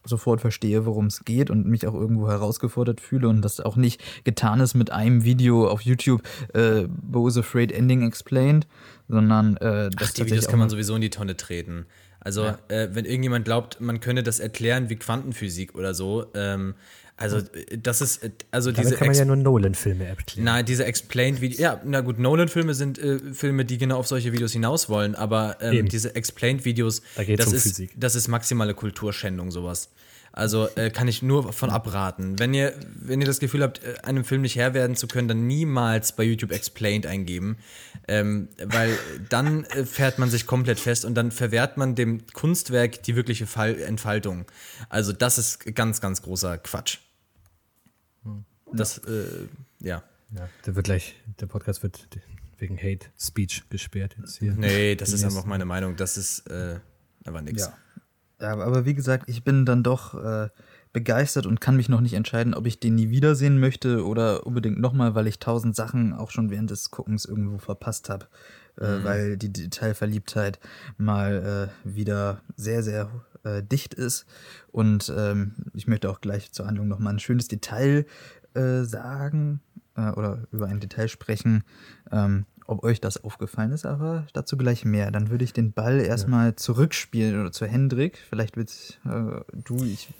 sofort 0.04 0.40
verstehe, 0.40 0.86
worum 0.86 1.06
es 1.06 1.24
geht 1.24 1.50
und 1.50 1.66
mich 1.66 1.86
auch 1.86 1.94
irgendwo 1.94 2.28
herausgefordert 2.28 3.00
fühle 3.00 3.28
und 3.28 3.42
das 3.42 3.60
auch 3.60 3.76
nicht 3.76 4.02
getan 4.24 4.60
ist 4.60 4.74
mit 4.74 4.90
einem 4.90 5.24
Video 5.24 5.68
auf 5.68 5.82
YouTube, 5.82 6.22
äh, 6.54 6.84
Bo's 6.88 7.36
Afraid 7.36 7.72
Ending 7.72 8.06
Explained, 8.06 8.66
sondern 9.08 9.56
äh, 9.58 9.90
das, 9.90 10.10
Ach, 10.10 10.12
die 10.14 10.26
Videos 10.26 10.48
kann 10.48 10.58
man 10.58 10.70
sowieso 10.70 10.94
in 10.94 11.00
die 11.00 11.10
Tonne 11.10 11.36
treten. 11.36 11.86
Also, 12.20 12.44
ja. 12.44 12.58
äh, 12.68 12.94
wenn 12.94 13.06
irgendjemand 13.06 13.46
glaubt, 13.46 13.80
man 13.80 14.00
könne 14.00 14.22
das 14.22 14.40
erklären 14.40 14.90
wie 14.90 14.96
Quantenphysik 14.96 15.74
oder 15.74 15.94
so, 15.94 16.26
ähm, 16.34 16.74
also 17.20 17.42
das 17.78 18.00
ist 18.00 18.28
also 18.50 18.72
Damit 18.72 18.86
diese 18.86 18.96
kann 18.96 19.08
man 19.08 19.16
ja 19.16 19.26
nur 19.26 19.36
Nolan-Filme 19.36 20.06
erklären. 20.06 20.44
Nein, 20.44 20.64
diese 20.64 20.86
Explained 20.86 21.42
Videos. 21.42 21.60
Ja, 21.60 21.80
na 21.84 22.00
gut, 22.00 22.18
Nolan-Filme 22.18 22.72
sind 22.72 22.98
äh, 22.98 23.18
Filme, 23.34 23.66
die 23.66 23.76
genau 23.76 23.98
auf 23.98 24.06
solche 24.06 24.32
Videos 24.32 24.52
hinaus 24.52 24.88
wollen, 24.88 25.14
aber 25.14 25.58
ähm, 25.60 25.88
diese 25.88 26.14
Explained 26.16 26.64
Videos, 26.64 27.02
da 27.16 27.22
das 27.24 27.48
um 27.48 27.54
ist 27.54 27.62
Physik. 27.64 27.92
das 27.94 28.14
ist 28.14 28.28
maximale 28.28 28.72
Kulturschändung 28.72 29.50
sowas. 29.50 29.90
Also 30.32 30.68
äh, 30.76 30.90
kann 30.90 31.08
ich 31.08 31.22
nur 31.22 31.52
von 31.52 31.70
abraten. 31.70 32.38
Wenn 32.38 32.54
ihr, 32.54 32.72
wenn 32.94 33.20
ihr 33.20 33.26
das 33.26 33.40
Gefühl 33.40 33.62
habt, 33.62 33.82
äh, 33.84 33.94
einem 34.04 34.24
Film 34.24 34.42
nicht 34.42 34.56
Herr 34.56 34.74
werden 34.74 34.94
zu 34.96 35.08
können, 35.08 35.28
dann 35.28 35.46
niemals 35.46 36.12
bei 36.12 36.22
YouTube 36.22 36.52
Explained 36.52 37.04
eingeben. 37.04 37.58
Ähm, 38.06 38.48
weil 38.64 38.96
dann 39.28 39.64
äh, 39.64 39.84
fährt 39.84 40.18
man 40.18 40.30
sich 40.30 40.46
komplett 40.46 40.78
fest 40.78 41.04
und 41.04 41.14
dann 41.14 41.32
verwehrt 41.32 41.76
man 41.76 41.96
dem 41.96 42.26
Kunstwerk 42.32 43.02
die 43.02 43.16
wirkliche 43.16 43.46
Fall 43.46 43.80
Entfaltung. 43.80 44.46
Also 44.88 45.12
das 45.12 45.36
ist 45.36 45.74
ganz, 45.74 46.00
ganz 46.00 46.22
großer 46.22 46.58
Quatsch. 46.58 46.98
Das, 48.72 48.98
äh, 48.98 49.48
ja. 49.80 50.02
ja. 50.30 50.48
Der 50.66 50.76
wird 50.76 50.84
gleich, 50.84 51.16
der 51.40 51.46
Podcast 51.46 51.82
wird 51.82 52.08
wegen 52.58 52.76
Hate 52.76 53.06
Speech 53.18 53.64
gesperrt 53.70 54.16
jetzt 54.18 54.38
hier. 54.38 54.54
Nee, 54.54 54.94
das 54.94 55.12
ist 55.12 55.24
einfach 55.24 55.44
meine 55.44 55.64
Meinung. 55.64 55.96
Das 55.96 56.16
ist 56.16 56.46
äh, 56.50 56.78
aber 57.24 57.42
nichts. 57.42 57.66
Ja. 57.66 57.74
Ja, 58.40 58.58
aber 58.58 58.86
wie 58.86 58.94
gesagt, 58.94 59.28
ich 59.28 59.44
bin 59.44 59.66
dann 59.66 59.82
doch 59.82 60.14
äh, 60.14 60.48
begeistert 60.92 61.46
und 61.46 61.60
kann 61.60 61.76
mich 61.76 61.88
noch 61.88 62.00
nicht 62.00 62.14
entscheiden, 62.14 62.54
ob 62.54 62.66
ich 62.66 62.80
den 62.80 62.94
nie 62.94 63.10
wiedersehen 63.10 63.60
möchte 63.60 64.06
oder 64.06 64.46
unbedingt 64.46 64.80
nochmal, 64.80 65.14
weil 65.14 65.26
ich 65.26 65.38
tausend 65.38 65.76
Sachen 65.76 66.14
auch 66.14 66.30
schon 66.30 66.50
während 66.50 66.70
des 66.70 66.90
Guckens 66.90 67.26
irgendwo 67.26 67.58
verpasst 67.58 68.08
habe, 68.08 68.26
äh, 68.78 68.98
mhm. 68.98 69.04
weil 69.04 69.36
die 69.36 69.52
Detailverliebtheit 69.52 70.58
mal 70.96 71.70
äh, 71.84 71.94
wieder 71.94 72.40
sehr, 72.56 72.82
sehr 72.82 73.10
äh, 73.44 73.62
dicht 73.62 73.92
ist. 73.92 74.24
Und 74.72 75.12
ähm, 75.14 75.54
ich 75.74 75.86
möchte 75.86 76.10
auch 76.10 76.22
gleich 76.22 76.50
zur 76.52 76.66
Handlung 76.66 76.88
nochmal 76.88 77.14
ein 77.14 77.20
schönes 77.20 77.46
Detail 77.46 78.06
äh, 78.54 78.84
sagen 78.84 79.60
äh, 79.96 80.10
oder 80.10 80.46
über 80.52 80.66
ein 80.66 80.80
Detail 80.80 81.08
sprechen, 81.08 81.64
ähm, 82.10 82.46
ob 82.66 82.84
euch 82.84 83.00
das 83.00 83.22
aufgefallen 83.24 83.72
ist, 83.72 83.84
aber 83.84 84.26
dazu 84.32 84.56
gleich 84.56 84.84
mehr. 84.84 85.10
Dann 85.10 85.30
würde 85.30 85.44
ich 85.44 85.52
den 85.52 85.72
Ball 85.72 86.00
erstmal 86.00 86.48
ja. 86.48 86.56
zurückspielen 86.56 87.40
oder 87.40 87.52
zu 87.52 87.66
Hendrik. 87.66 88.18
Vielleicht 88.28 88.56
willst 88.56 89.00
äh, 89.04 89.40
du, 89.64 89.84
ich. 89.84 90.12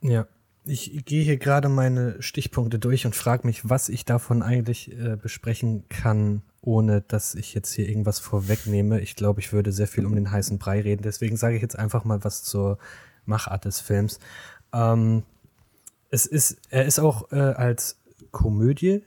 Ja, 0.00 0.26
ich 0.64 1.04
gehe 1.04 1.24
hier 1.24 1.38
gerade 1.38 1.68
meine 1.68 2.22
Stichpunkte 2.22 2.78
durch 2.78 3.04
und 3.04 3.16
frage 3.16 3.46
mich, 3.46 3.68
was 3.68 3.88
ich 3.88 4.04
davon 4.04 4.42
eigentlich 4.42 4.92
äh, 4.92 5.16
besprechen 5.16 5.88
kann, 5.88 6.42
ohne 6.60 7.00
dass 7.00 7.34
ich 7.34 7.54
jetzt 7.54 7.72
hier 7.72 7.88
irgendwas 7.88 8.20
vorwegnehme. 8.20 9.00
Ich 9.00 9.16
glaube, 9.16 9.40
ich 9.40 9.52
würde 9.52 9.72
sehr 9.72 9.88
viel 9.88 10.06
um 10.06 10.14
den 10.14 10.30
heißen 10.30 10.58
Brei 10.58 10.80
reden. 10.80 11.02
Deswegen 11.02 11.36
sage 11.36 11.56
ich 11.56 11.62
jetzt 11.62 11.78
einfach 11.78 12.04
mal 12.04 12.22
was 12.22 12.44
zur 12.44 12.78
Machart 13.24 13.64
des 13.64 13.80
Films. 13.80 14.20
Ähm, 14.72 15.24
es 16.12 16.26
ist, 16.26 16.58
er 16.68 16.84
ist 16.84 17.00
auch 17.00 17.32
äh, 17.32 17.36
als 17.36 17.98
Komödie 18.30 19.02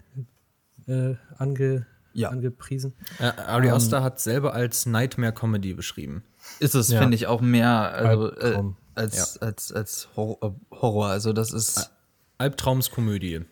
äh, 0.87 1.13
ange 1.37 1.85
ja. 2.13 2.29
angepriesen. 2.29 2.93
Äh, 3.19 3.25
Ari 3.25 3.67
ähm, 3.67 3.75
Aster 3.75 4.03
hat 4.03 4.19
selber 4.19 4.53
als 4.53 4.85
Nightmare 4.87 5.31
Comedy 5.31 5.73
beschrieben. 5.73 6.23
Ist 6.59 6.73
es, 6.73 6.89
ja. 6.89 6.99
finde 6.99 7.15
ich, 7.15 7.27
auch 7.27 7.41
mehr 7.41 7.69
also, 7.69 8.35
äh, 8.35 8.63
als, 8.95 9.35
ja. 9.35 9.47
als, 9.47 9.71
als 9.71 10.09
Horror. 10.15 11.07
Also 11.07 11.31
das 11.31 11.53
ist. 11.53 11.91
Albtraumskomödie. 12.39 13.45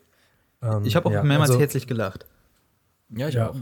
Ähm, 0.62 0.86
ich 0.86 0.96
habe 0.96 1.08
auch 1.08 1.14
ja, 1.14 1.24
mehrmals 1.24 1.52
also, 1.52 1.60
herzlich 1.60 1.86
gelacht. 1.88 2.26
Ja, 3.10 3.28
ich 3.28 3.40
auch. 3.40 3.56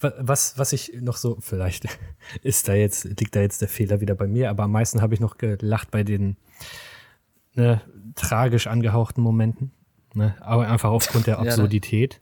Was, 0.00 0.58
was 0.58 0.72
ich 0.72 0.92
noch 1.00 1.16
so, 1.16 1.38
vielleicht 1.40 1.86
ist 2.42 2.68
da 2.68 2.74
jetzt, 2.74 3.04
liegt 3.04 3.36
da 3.36 3.40
jetzt 3.40 3.60
der 3.60 3.68
Fehler 3.68 4.00
wieder 4.00 4.14
bei 4.14 4.26
mir, 4.26 4.50
aber 4.50 4.64
am 4.64 4.72
meisten 4.72 5.02
habe 5.02 5.14
ich 5.14 5.20
noch 5.20 5.36
gelacht 5.36 5.90
bei 5.90 6.04
den 6.04 6.36
ne, 7.56 7.80
tragisch 8.14 8.66
angehauchten 8.66 9.22
Momenten. 9.22 9.72
Ne? 10.14 10.34
Aber 10.40 10.68
einfach 10.68 10.90
aufgrund 10.90 11.26
der 11.26 11.38
Absurdität. 11.38 12.20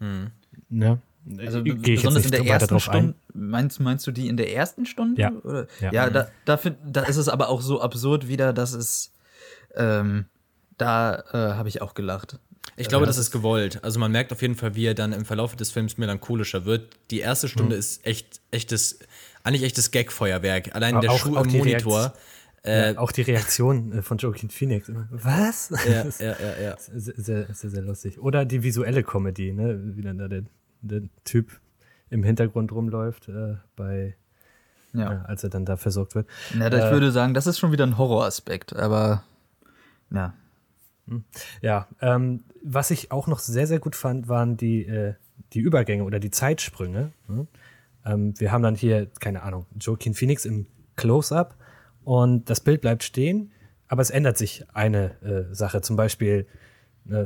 Ja, 0.00 0.06
hm. 0.06 0.30
Ne? 0.68 1.00
Also 1.38 1.62
besonders 1.62 2.24
in 2.26 2.30
der 2.32 2.44
ersten 2.44 2.80
Stunde, 2.80 3.14
meinst, 3.32 3.80
meinst 3.80 4.06
du 4.06 4.12
die 4.12 4.28
in 4.28 4.36
der 4.36 4.52
ersten 4.52 4.84
Stunde? 4.84 5.20
Ja. 5.20 5.32
Oder? 5.32 5.66
Ja, 5.80 5.92
ja 5.92 6.10
da, 6.10 6.28
da, 6.44 6.56
find, 6.56 6.76
da 6.84 7.02
ist 7.02 7.16
es 7.16 7.28
aber 7.28 7.48
auch 7.48 7.62
so 7.62 7.80
absurd 7.80 8.28
wieder, 8.28 8.52
dass 8.52 8.74
es 8.74 9.14
ähm, 9.74 10.26
da 10.76 11.22
äh, 11.32 11.54
habe 11.54 11.68
ich 11.68 11.80
auch 11.80 11.94
gelacht. 11.94 12.38
Ich 12.76 12.88
glaube, 12.88 13.04
äh, 13.04 13.06
das 13.06 13.18
ist 13.18 13.30
gewollt. 13.30 13.82
Also 13.82 14.00
man 14.00 14.12
merkt 14.12 14.32
auf 14.32 14.42
jeden 14.42 14.54
Fall, 14.54 14.74
wie 14.74 14.86
er 14.86 14.94
dann 14.94 15.12
im 15.12 15.24
Verlauf 15.24 15.56
des 15.56 15.70
Films 15.70 15.96
melancholischer 15.96 16.64
wird. 16.64 16.90
Die 17.10 17.20
erste 17.20 17.48
Stunde 17.48 17.76
mhm. 17.76 17.80
ist 17.80 18.04
echt, 18.06 18.40
echtes, 18.50 18.98
eigentlich 19.44 19.62
echtes 19.62 19.90
Gag-Feuerwerk. 19.92 20.74
Allein 20.74 21.00
der 21.00 21.12
auch, 21.12 21.18
Schuh 21.18 21.36
am 21.36 21.46
Monitor. 21.46 22.14
Äh, 22.64 22.92
ja, 22.92 22.98
auch 22.98 23.12
die 23.12 23.22
Reaktion 23.22 23.92
äh, 23.92 24.02
von 24.02 24.16
Joaquin 24.16 24.48
Phoenix. 24.48 24.90
Was? 25.10 25.70
Ja, 25.86 26.04
ja, 26.18 26.36
ja, 26.40 26.62
ja. 26.62 26.76
Sehr, 26.78 27.14
sehr, 27.16 27.54
sehr, 27.54 27.70
sehr, 27.70 27.82
lustig. 27.82 28.18
Oder 28.18 28.46
die 28.46 28.62
visuelle 28.62 29.02
Comedy, 29.02 29.52
ne? 29.52 29.96
wie 29.96 30.02
dann 30.02 30.16
da 30.18 30.28
der, 30.28 30.44
der 30.80 31.02
Typ 31.24 31.60
im 32.08 32.22
Hintergrund 32.22 32.72
rumläuft, 32.72 33.28
äh, 33.28 33.56
bei, 33.76 34.16
ja. 34.94 35.12
Äh, 35.12 35.26
als 35.26 35.44
er 35.44 35.50
dann 35.50 35.66
da 35.66 35.76
versorgt 35.76 36.14
wird. 36.14 36.26
Ja, 36.58 36.68
ich 36.68 36.72
äh, 36.72 36.90
würde 36.90 37.12
sagen, 37.12 37.34
das 37.34 37.46
ist 37.46 37.58
schon 37.58 37.70
wieder 37.70 37.84
ein 37.84 37.98
Horroraspekt, 37.98 38.74
aber 38.74 39.24
ja. 40.10 40.32
Hm. 41.06 41.24
Ja, 41.60 41.86
ähm, 42.00 42.44
was 42.62 42.90
ich 42.90 43.12
auch 43.12 43.26
noch 43.26 43.40
sehr, 43.40 43.66
sehr 43.66 43.78
gut 43.78 43.94
fand, 43.94 44.28
waren 44.28 44.56
die, 44.56 44.86
äh, 44.86 45.14
die 45.52 45.60
Übergänge 45.60 46.04
oder 46.04 46.18
die 46.18 46.30
Zeitsprünge. 46.30 47.12
Ne? 47.28 47.46
Ähm, 48.06 48.32
wir 48.40 48.52
haben 48.52 48.62
dann 48.62 48.74
hier, 48.74 49.10
keine 49.20 49.42
Ahnung, 49.42 49.66
Joaquin 49.78 50.14
Phoenix 50.14 50.46
im 50.46 50.66
Close-Up 50.96 51.56
und 52.04 52.48
das 52.50 52.60
Bild 52.60 52.80
bleibt 52.80 53.02
stehen, 53.02 53.52
aber 53.88 54.02
es 54.02 54.10
ändert 54.10 54.38
sich 54.38 54.64
eine 54.72 55.20
äh, 55.22 55.54
Sache. 55.54 55.80
Zum 55.80 55.96
Beispiel 55.96 56.46
äh, 57.10 57.24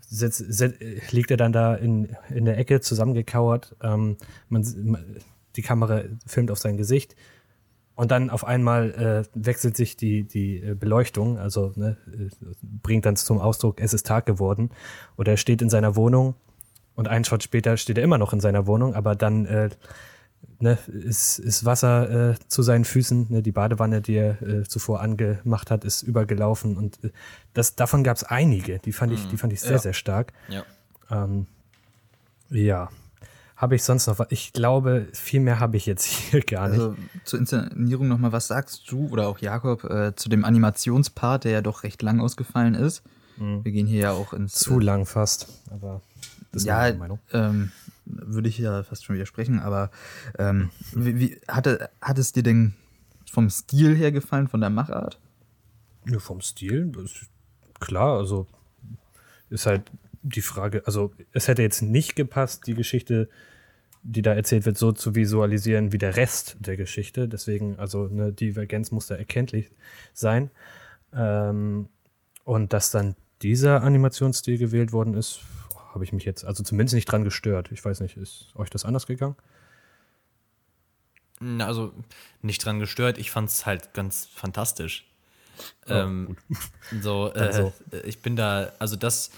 sitz, 0.00 0.38
sitz, 0.38 0.76
liegt 1.10 1.30
er 1.30 1.36
dann 1.36 1.52
da 1.52 1.74
in, 1.74 2.16
in 2.30 2.44
der 2.44 2.58
Ecke 2.58 2.80
zusammengekauert. 2.80 3.76
Ähm, 3.82 4.16
man, 4.48 4.64
die 5.56 5.62
Kamera 5.62 6.02
filmt 6.26 6.50
auf 6.50 6.58
sein 6.58 6.76
Gesicht 6.76 7.14
und 7.94 8.10
dann 8.10 8.30
auf 8.30 8.44
einmal 8.44 8.90
äh, 8.92 9.22
wechselt 9.34 9.76
sich 9.76 9.96
die, 9.96 10.24
die 10.24 10.56
äh, 10.56 10.74
Beleuchtung, 10.74 11.38
also 11.38 11.72
ne, 11.76 11.96
äh, 12.12 12.28
bringt 12.62 13.06
dann 13.06 13.16
zum 13.16 13.38
Ausdruck, 13.38 13.80
es 13.80 13.94
ist 13.94 14.06
Tag 14.06 14.26
geworden. 14.26 14.70
Oder 15.16 15.32
er 15.32 15.36
steht 15.36 15.62
in 15.62 15.70
seiner 15.70 15.94
Wohnung 15.94 16.34
und 16.96 17.08
einen 17.08 17.24
Shot 17.24 17.42
später 17.42 17.76
steht 17.76 17.98
er 17.98 18.04
immer 18.04 18.18
noch 18.18 18.32
in 18.32 18.40
seiner 18.40 18.66
Wohnung, 18.66 18.94
aber 18.94 19.14
dann 19.14 19.46
äh, 19.46 19.70
ne, 20.60 20.78
ist, 20.86 21.38
ist 21.38 21.64
Wasser 21.64 22.30
äh, 22.30 22.34
zu 22.48 22.62
seinen 22.62 22.84
Füßen. 22.84 23.26
Ne, 23.28 23.42
die 23.42 23.52
Badewanne, 23.52 24.00
die 24.00 24.14
er 24.14 24.42
äh, 24.42 24.62
zuvor 24.64 25.00
angemacht 25.00 25.70
hat, 25.70 25.84
ist 25.84 26.02
übergelaufen. 26.02 26.76
Und 26.76 27.02
äh, 27.04 27.10
das, 27.52 27.76
davon 27.76 28.04
gab 28.04 28.16
es 28.16 28.24
einige. 28.24 28.78
Die 28.78 28.92
fand 28.92 29.12
ich, 29.12 29.26
die 29.28 29.36
fand 29.36 29.52
ich 29.52 29.60
sehr, 29.60 29.72
ja. 29.72 29.78
sehr 29.78 29.92
stark. 29.92 30.32
Ja. 30.48 30.64
Ähm, 31.10 31.46
ja. 32.50 32.88
Habe 33.56 33.76
ich 33.76 33.84
sonst 33.84 34.08
noch 34.08 34.18
was? 34.18 34.26
Ich 34.30 34.52
glaube, 34.52 35.06
viel 35.12 35.40
mehr 35.40 35.60
habe 35.60 35.76
ich 35.76 35.86
jetzt 35.86 36.04
hier 36.30 36.40
gar 36.40 36.68
nicht. 36.68 36.80
Also 36.80 36.96
zur 37.24 37.38
Inszenierung 37.38 38.08
nochmal, 38.08 38.32
was 38.32 38.48
sagst 38.48 38.90
du 38.90 39.08
oder 39.08 39.28
auch 39.28 39.38
Jakob 39.38 39.84
äh, 39.84 40.14
zu 40.16 40.28
dem 40.28 40.44
Animationspart, 40.44 41.44
der 41.44 41.52
ja 41.52 41.60
doch 41.60 41.82
recht 41.82 42.02
lang 42.02 42.20
ausgefallen 42.20 42.74
ist? 42.74 43.02
Mhm. 43.36 43.64
Wir 43.64 43.72
gehen 43.72 43.86
hier 43.86 44.00
ja 44.00 44.12
auch 44.12 44.32
ins. 44.32 44.54
Zu 44.54 44.80
äh, 44.80 44.84
lang 44.84 45.06
fast, 45.06 45.48
aber 45.70 46.00
das 46.52 46.62
ist 46.62 46.66
ja, 46.66 46.78
meine 46.78 46.98
Meinung. 46.98 47.18
Ähm, 47.32 47.72
würde 48.06 48.48
ich 48.48 48.58
ja 48.58 48.82
fast 48.82 49.04
schon 49.04 49.16
widersprechen, 49.16 49.60
aber 49.60 49.90
ähm, 50.38 50.70
wie, 50.92 51.18
wie, 51.18 51.40
hatte, 51.48 51.90
hat 52.00 52.18
es 52.18 52.32
dir 52.32 52.42
denn 52.42 52.74
vom 53.30 53.50
Stil 53.50 53.96
her 53.96 54.12
gefallen, 54.12 54.48
von 54.48 54.60
der 54.60 54.70
Machart? 54.70 55.18
Ja, 56.06 56.18
vom 56.18 56.40
Stil, 56.40 56.92
klar, 57.80 58.18
also 58.18 58.46
ist 59.48 59.66
halt 59.66 59.90
die 60.22 60.42
Frage, 60.42 60.82
also 60.86 61.12
es 61.32 61.48
hätte 61.48 61.62
jetzt 61.62 61.82
nicht 61.82 62.16
gepasst, 62.16 62.66
die 62.66 62.74
Geschichte, 62.74 63.28
die 64.02 64.22
da 64.22 64.34
erzählt 64.34 64.66
wird, 64.66 64.78
so 64.78 64.92
zu 64.92 65.14
visualisieren 65.14 65.92
wie 65.92 65.98
der 65.98 66.16
Rest 66.16 66.56
der 66.60 66.76
Geschichte. 66.76 67.28
Deswegen, 67.28 67.78
also 67.78 68.08
eine 68.10 68.32
Divergenz 68.32 68.90
muss 68.90 69.06
da 69.06 69.14
erkenntlich 69.14 69.70
sein. 70.12 70.50
Ähm, 71.14 71.88
und 72.44 72.72
dass 72.72 72.90
dann 72.90 73.16
dieser 73.42 73.82
Animationsstil 73.82 74.58
gewählt 74.58 74.92
worden 74.92 75.14
ist, 75.14 75.40
habe 75.94 76.04
ich 76.04 76.12
mich 76.12 76.24
jetzt, 76.24 76.44
also 76.44 76.62
zumindest 76.62 76.94
nicht 76.94 77.06
dran 77.06 77.24
gestört. 77.24 77.70
Ich 77.72 77.84
weiß 77.84 78.00
nicht, 78.00 78.16
ist 78.16 78.48
euch 78.56 78.68
das 78.68 78.84
anders 78.84 79.06
gegangen? 79.06 79.36
Also 81.60 81.92
nicht 82.42 82.64
dran 82.64 82.80
gestört, 82.80 83.16
ich 83.18 83.30
fand 83.30 83.48
es 83.48 83.64
halt 83.64 83.94
ganz 83.94 84.26
fantastisch. 84.26 85.06
Oh, 85.86 85.92
ähm, 85.92 86.36
so, 87.00 87.32
äh, 87.32 87.52
so, 87.52 87.72
ich 88.04 88.20
bin 88.20 88.34
da, 88.36 88.72
also 88.78 88.96
das 88.96 89.30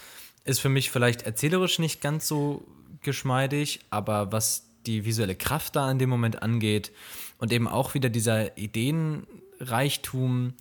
ist 0.45 0.59
für 0.59 0.69
mich 0.69 0.89
vielleicht 0.89 1.23
erzählerisch 1.23 1.79
nicht 1.79 2.01
ganz 2.01 2.27
so 2.27 2.65
geschmeidig, 3.01 3.81
aber 3.89 4.31
was 4.31 4.63
die 4.85 5.05
visuelle 5.05 5.35
Kraft 5.35 5.75
da 5.75 5.91
in 5.91 5.99
dem 5.99 6.09
Moment 6.09 6.41
angeht 6.41 6.91
und 7.37 7.51
eben 7.51 7.67
auch 7.67 7.93
wieder 7.93 8.09
dieser 8.09 8.57
Ideenreichtum, 8.57 10.53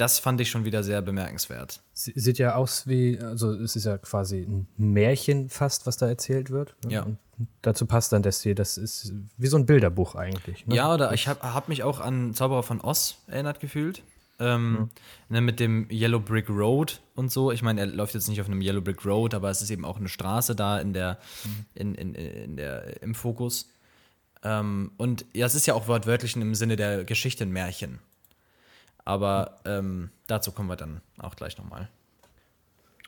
das 0.00 0.18
fand 0.18 0.40
ich 0.40 0.50
schon 0.50 0.64
wieder 0.64 0.82
sehr 0.82 1.02
bemerkenswert. 1.02 1.82
Sie, 1.92 2.12
sieht 2.14 2.38
ja 2.38 2.54
aus 2.54 2.86
wie, 2.86 3.18
also 3.20 3.52
es 3.52 3.76
ist 3.76 3.84
ja 3.84 3.98
quasi 3.98 4.40
ein 4.42 4.66
Märchen 4.76 5.50
fast, 5.50 5.86
was 5.86 5.96
da 5.98 6.08
erzählt 6.08 6.50
wird. 6.50 6.74
Ne? 6.84 6.92
Ja. 6.92 7.02
Und 7.02 7.18
dazu 7.62 7.86
passt 7.86 8.12
dann 8.12 8.22
das 8.22 8.42
hier, 8.42 8.54
das 8.54 8.78
ist 8.78 9.12
wie 9.36 9.46
so 9.46 9.56
ein 9.56 9.66
Bilderbuch 9.66 10.14
eigentlich. 10.14 10.66
Ne? 10.66 10.76
Ja, 10.76 10.94
oder 10.94 11.12
ich 11.12 11.28
habe 11.28 11.54
hab 11.54 11.68
mich 11.68 11.82
auch 11.82 12.00
an 12.00 12.32
Zauberer 12.34 12.62
von 12.62 12.80
Oz 12.80 13.18
erinnert 13.26 13.60
gefühlt. 13.60 14.02
Ähm, 14.38 14.88
ne, 15.28 15.42
mit 15.42 15.60
dem 15.60 15.86
Yellow 15.90 16.18
Brick 16.18 16.48
Road 16.48 17.02
und 17.14 17.30
so. 17.30 17.52
Ich 17.52 17.60
meine, 17.60 17.82
er 17.82 17.86
läuft 17.86 18.14
jetzt 18.14 18.26
nicht 18.26 18.40
auf 18.40 18.46
einem 18.46 18.62
Yellow 18.62 18.80
Brick 18.80 19.04
Road, 19.04 19.34
aber 19.34 19.50
es 19.50 19.60
ist 19.60 19.70
eben 19.70 19.84
auch 19.84 19.98
eine 19.98 20.08
Straße 20.08 20.56
da 20.56 20.80
in 20.80 20.94
der, 20.94 21.18
in, 21.74 21.94
in, 21.94 22.14
in 22.14 22.56
der, 22.56 23.02
im 23.02 23.14
Fokus. 23.14 23.68
Ähm, 24.42 24.92
und 24.96 25.26
ja, 25.34 25.44
es 25.44 25.54
ist 25.54 25.66
ja 25.66 25.74
auch 25.74 25.88
wortwörtlich 25.88 26.36
im 26.36 26.54
Sinne 26.54 26.76
der 26.76 27.04
Geschichte 27.04 27.44
ein 27.44 27.52
Märchen. 27.52 27.98
Aber 29.04 29.60
ähm, 29.64 30.10
dazu 30.26 30.52
kommen 30.52 30.68
wir 30.68 30.76
dann 30.76 31.00
auch 31.18 31.36
gleich 31.36 31.56
nochmal. 31.58 31.88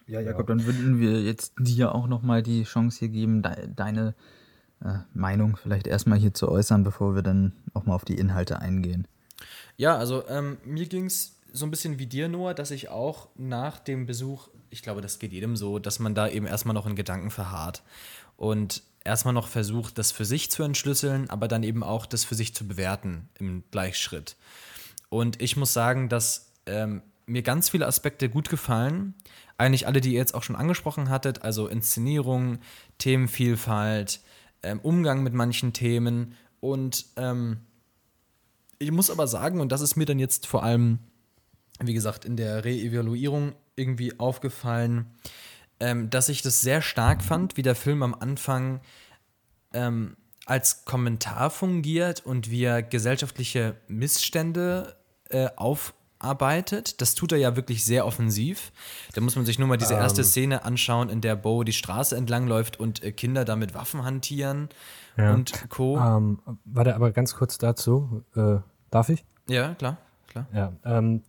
Ja, 0.06 0.20
Jakob, 0.20 0.46
dann 0.46 0.64
würden 0.64 1.00
wir 1.00 1.22
jetzt 1.22 1.54
dir 1.58 1.94
auch 1.94 2.06
nochmal 2.06 2.42
die 2.42 2.64
Chance 2.64 2.98
hier 3.00 3.08
geben, 3.08 3.42
de 3.42 3.68
deine 3.74 4.14
äh, 4.84 4.98
Meinung 5.14 5.56
vielleicht 5.56 5.86
erstmal 5.86 6.18
hier 6.18 6.34
zu 6.34 6.48
äußern, 6.48 6.82
bevor 6.84 7.14
wir 7.14 7.22
dann 7.22 7.52
auch 7.72 7.86
mal 7.86 7.94
auf 7.94 8.04
die 8.04 8.18
Inhalte 8.18 8.58
eingehen. 8.60 9.06
Ja, 9.76 9.96
also 9.96 10.26
ähm, 10.28 10.58
mir 10.64 10.86
ging 10.86 11.06
es 11.06 11.36
so 11.52 11.66
ein 11.66 11.70
bisschen 11.70 11.98
wie 11.98 12.06
dir, 12.06 12.28
Noah, 12.28 12.54
dass 12.54 12.70
ich 12.70 12.88
auch 12.88 13.28
nach 13.36 13.78
dem 13.78 14.06
Besuch, 14.06 14.48
ich 14.70 14.82
glaube, 14.82 15.00
das 15.00 15.18
geht 15.18 15.32
jedem 15.32 15.56
so, 15.56 15.78
dass 15.78 15.98
man 15.98 16.14
da 16.14 16.28
eben 16.28 16.46
erstmal 16.46 16.74
noch 16.74 16.86
in 16.86 16.96
Gedanken 16.96 17.30
verharrt 17.30 17.82
und 18.36 18.82
erstmal 19.04 19.34
noch 19.34 19.48
versucht, 19.48 19.98
das 19.98 20.12
für 20.12 20.24
sich 20.24 20.50
zu 20.50 20.62
entschlüsseln, 20.62 21.28
aber 21.30 21.48
dann 21.48 21.62
eben 21.62 21.82
auch 21.82 22.06
das 22.06 22.24
für 22.24 22.34
sich 22.34 22.54
zu 22.54 22.66
bewerten 22.66 23.28
im 23.38 23.64
Gleichschritt. 23.70 24.36
Und 25.12 25.42
ich 25.42 25.58
muss 25.58 25.74
sagen, 25.74 26.08
dass 26.08 26.54
ähm, 26.64 27.02
mir 27.26 27.42
ganz 27.42 27.68
viele 27.68 27.86
Aspekte 27.86 28.30
gut 28.30 28.48
gefallen. 28.48 29.12
Eigentlich 29.58 29.86
alle, 29.86 30.00
die 30.00 30.14
ihr 30.14 30.18
jetzt 30.18 30.34
auch 30.34 30.42
schon 30.42 30.56
angesprochen 30.56 31.10
hattet, 31.10 31.42
also 31.42 31.68
Inszenierung, 31.68 32.60
Themenvielfalt, 32.96 34.22
ähm, 34.62 34.80
Umgang 34.80 35.22
mit 35.22 35.34
manchen 35.34 35.74
Themen 35.74 36.34
und 36.60 37.04
ähm, 37.16 37.58
ich 38.78 38.90
muss 38.90 39.10
aber 39.10 39.26
sagen, 39.26 39.60
und 39.60 39.70
das 39.70 39.82
ist 39.82 39.96
mir 39.96 40.06
dann 40.06 40.18
jetzt 40.18 40.46
vor 40.46 40.62
allem, 40.62 40.98
wie 41.78 41.92
gesagt, 41.92 42.24
in 42.24 42.38
der 42.38 42.64
Re-Evaluierung 42.64 43.52
irgendwie 43.76 44.18
aufgefallen, 44.18 45.04
ähm, 45.78 46.08
dass 46.08 46.30
ich 46.30 46.40
das 46.40 46.62
sehr 46.62 46.80
stark 46.80 47.22
fand, 47.22 47.58
wie 47.58 47.62
der 47.62 47.74
Film 47.74 48.02
am 48.02 48.14
Anfang 48.14 48.80
ähm, 49.74 50.16
als 50.46 50.86
Kommentar 50.86 51.50
fungiert 51.50 52.24
und 52.24 52.50
wie 52.50 52.64
er 52.64 52.82
gesellschaftliche 52.82 53.76
Missstände 53.88 54.96
äh, 55.32 55.48
aufarbeitet. 55.56 57.00
Das 57.00 57.14
tut 57.14 57.32
er 57.32 57.38
ja 57.38 57.56
wirklich 57.56 57.84
sehr 57.84 58.06
offensiv. 58.06 58.72
Da 59.14 59.20
muss 59.20 59.36
man 59.36 59.44
sich 59.44 59.58
nur 59.58 59.68
mal 59.68 59.76
diese 59.76 59.94
erste 59.94 60.24
Szene 60.24 60.64
anschauen, 60.64 61.08
in 61.08 61.20
der 61.20 61.36
Bo 61.36 61.64
die 61.64 61.72
Straße 61.72 62.16
entlang 62.16 62.46
läuft 62.46 62.78
und 62.78 63.02
äh, 63.02 63.12
Kinder 63.12 63.44
da 63.44 63.56
mit 63.56 63.74
Waffen 63.74 64.04
hantieren 64.04 64.68
Ja. 65.16 65.34
und 65.34 65.68
Co. 65.68 65.98
Ähm, 65.98 66.38
warte, 66.64 66.94
aber 66.94 67.10
ganz 67.12 67.34
kurz 67.34 67.58
dazu. 67.58 68.22
Äh, 68.36 68.56
darf 68.90 69.08
ich? 69.08 69.24
Ja, 69.48 69.74
klar, 69.74 69.98
klar. 70.28 70.46
Ja. 70.54 70.72
Ähm, 70.84 71.22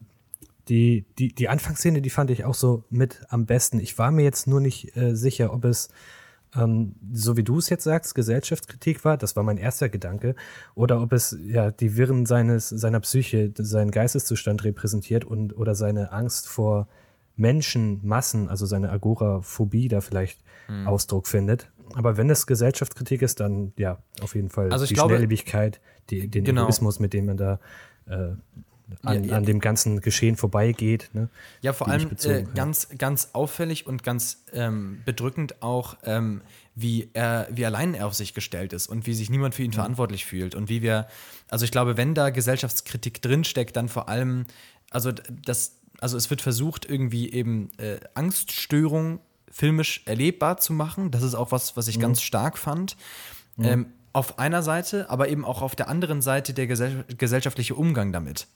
die, 0.69 1.05
die, 1.19 1.33
die 1.33 1.49
Anfangsszene, 1.49 2.01
die 2.01 2.09
fand 2.09 2.29
ich 2.31 2.45
auch 2.45 2.53
so 2.53 2.83
mit 2.89 3.21
am 3.29 3.45
besten. 3.45 3.79
Ich 3.79 3.97
war 3.97 4.11
mir 4.11 4.23
jetzt 4.23 4.47
nur 4.47 4.61
nicht 4.61 4.95
äh, 4.95 5.15
sicher, 5.15 5.51
ob 5.53 5.65
es, 5.65 5.89
ähm, 6.55 6.95
so 7.11 7.35
wie 7.37 7.43
du 7.43 7.57
es 7.57 7.69
jetzt 7.69 7.83
sagst, 7.83 8.15
Gesellschaftskritik 8.15 9.03
war, 9.05 9.17
das 9.17 9.35
war 9.35 9.43
mein 9.43 9.57
erster 9.57 9.89
Gedanke, 9.89 10.35
oder 10.75 11.01
ob 11.01 11.13
es 11.13 11.37
ja 11.45 11.71
die 11.71 11.97
Wirren 11.97 12.25
seines, 12.25 12.69
seiner 12.69 12.99
Psyche, 12.99 13.51
seinen 13.57 13.91
Geisteszustand 13.91 14.63
repräsentiert 14.63 15.25
und 15.25 15.57
oder 15.57 15.75
seine 15.75 16.11
Angst 16.11 16.47
vor 16.47 16.87
Menschenmassen, 17.35 18.49
also 18.49 18.65
seine 18.65 18.91
Agoraphobie 18.91 19.87
da 19.87 20.01
vielleicht 20.01 20.39
Mhm. 20.69 20.87
Ausdruck 20.87 21.27
findet. 21.27 21.69
Aber 21.93 22.15
wenn 22.15 22.29
es 22.29 22.47
Gesellschaftskritik 22.47 23.21
ist, 23.21 23.39
dann 23.41 23.73
ja, 23.77 23.97
auf 24.21 24.33
jeden 24.35 24.49
Fall 24.49 24.71
Also 24.71 24.85
die 24.85 24.93
glaube- 24.93 25.09
Schnelllebigkeit, 25.15 25.81
die, 26.09 26.27
den 26.29 26.43
Genau. 26.45 26.63
Egoismus, 26.63 26.99
mit 26.99 27.13
dem 27.13 27.25
man 27.25 27.37
da 27.37 27.59
äh, 28.07 28.29
an, 29.01 29.23
Ja, 29.23 29.35
an 29.35 29.45
dem 29.45 29.59
ganzen 29.59 30.01
Geschehen 30.01 30.35
vorbeigeht. 30.35 31.09
Ne? 31.13 31.29
Ja, 31.61 31.73
vor 31.73 31.87
allem 31.87 32.09
bezogen, 32.09 32.35
äh, 32.35 32.55
ganz, 32.55 32.89
ganz 32.97 33.29
auffällig 33.33 33.87
und 33.87 34.03
ganz 34.03 34.43
ähm, 34.53 35.01
bedrückend 35.05 35.61
auch, 35.61 35.97
ähm, 36.03 36.41
wie 36.75 37.09
er, 37.13 37.47
wie 37.51 37.65
allein 37.65 37.93
er 37.93 38.07
auf 38.07 38.13
sich 38.13 38.33
gestellt 38.33 38.73
ist 38.73 38.87
und 38.87 39.05
wie 39.05 39.13
sich 39.13 39.29
niemand 39.29 39.55
für 39.55 39.63
ihn 39.63 39.73
verantwortlich 39.73 40.25
fühlt 40.25 40.55
und 40.55 40.69
wie 40.69 40.81
wir, 40.81 41.07
also 41.49 41.65
ich 41.65 41.71
glaube, 41.71 41.97
wenn 41.97 42.15
da 42.15 42.29
Gesellschaftskritik 42.29 43.21
drinsteckt, 43.21 43.75
dann 43.75 43.89
vor 43.89 44.09
allem, 44.09 44.45
also 44.89 45.11
das, 45.11 45.77
also 45.99 46.17
es 46.17 46.29
wird 46.29 46.41
versucht, 46.41 46.89
irgendwie 46.89 47.31
eben 47.31 47.69
äh, 47.77 47.99
Angststörung 48.13 49.19
filmisch 49.51 50.01
erlebbar 50.05 50.57
zu 50.57 50.73
machen. 50.73 51.11
Das 51.11 51.21
ist 51.21 51.35
auch 51.35 51.51
was, 51.51 51.77
was 51.77 51.87
ich 51.87 51.99
ganz 51.99 52.21
stark 52.21 52.57
fand. 52.57 52.97
Ähm, 53.59 53.85
auf 54.13 54.39
einer 54.39 54.61
Seite, 54.61 55.09
aber 55.09 55.27
eben 55.29 55.43
auch 55.43 55.61
auf 55.61 55.75
der 55.75 55.89
anderen 55.89 56.21
Seite 56.21 56.53
der 56.53 56.67
gesell 56.67 57.03
gesellschaftliche 57.17 57.75
Umgang 57.75 58.13
damit. 58.13 58.47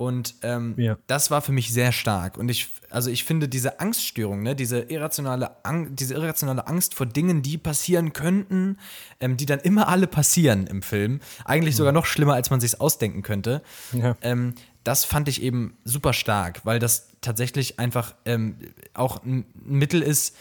Und 0.00 0.36
ähm, 0.40 0.72
Ja. 0.78 0.96
das 1.08 1.30
war 1.30 1.42
für 1.42 1.52
mich 1.52 1.74
sehr 1.74 1.92
stark. 1.92 2.38
Und 2.38 2.48
ich, 2.48 2.68
also 2.88 3.10
ich 3.10 3.24
finde 3.24 3.48
diese 3.48 3.80
Angststörung, 3.80 4.42
ne, 4.42 4.56
diese 4.56 4.80
irrationale, 4.80 5.62
Ang 5.62 5.94
diese 5.94 6.14
irrationale 6.14 6.66
Angst 6.66 6.94
vor 6.94 7.04
Dingen, 7.04 7.42
die 7.42 7.58
passieren 7.58 8.14
könnten, 8.14 8.78
ähm, 9.20 9.36
die 9.36 9.44
dann 9.44 9.58
immer 9.58 9.88
alle 9.88 10.06
passieren 10.06 10.66
im 10.66 10.80
Film, 10.80 11.20
eigentlich 11.44 11.76
sogar 11.76 11.92
noch 11.92 12.06
schlimmer, 12.06 12.32
als 12.32 12.48
man 12.48 12.60
sich 12.60 12.80
ausdenken 12.80 13.20
könnte. 13.20 13.60
Ja. 13.92 14.16
Ähm, 14.22 14.54
das 14.84 15.04
fand 15.04 15.28
ich 15.28 15.42
eben 15.42 15.76
super 15.84 16.14
stark, 16.14 16.64
weil 16.64 16.78
das 16.78 17.08
tatsächlich 17.20 17.78
einfach 17.78 18.14
ähm, 18.24 18.56
auch 18.94 19.22
ein 19.22 19.44
Mittel 19.62 20.00
ist 20.00 20.34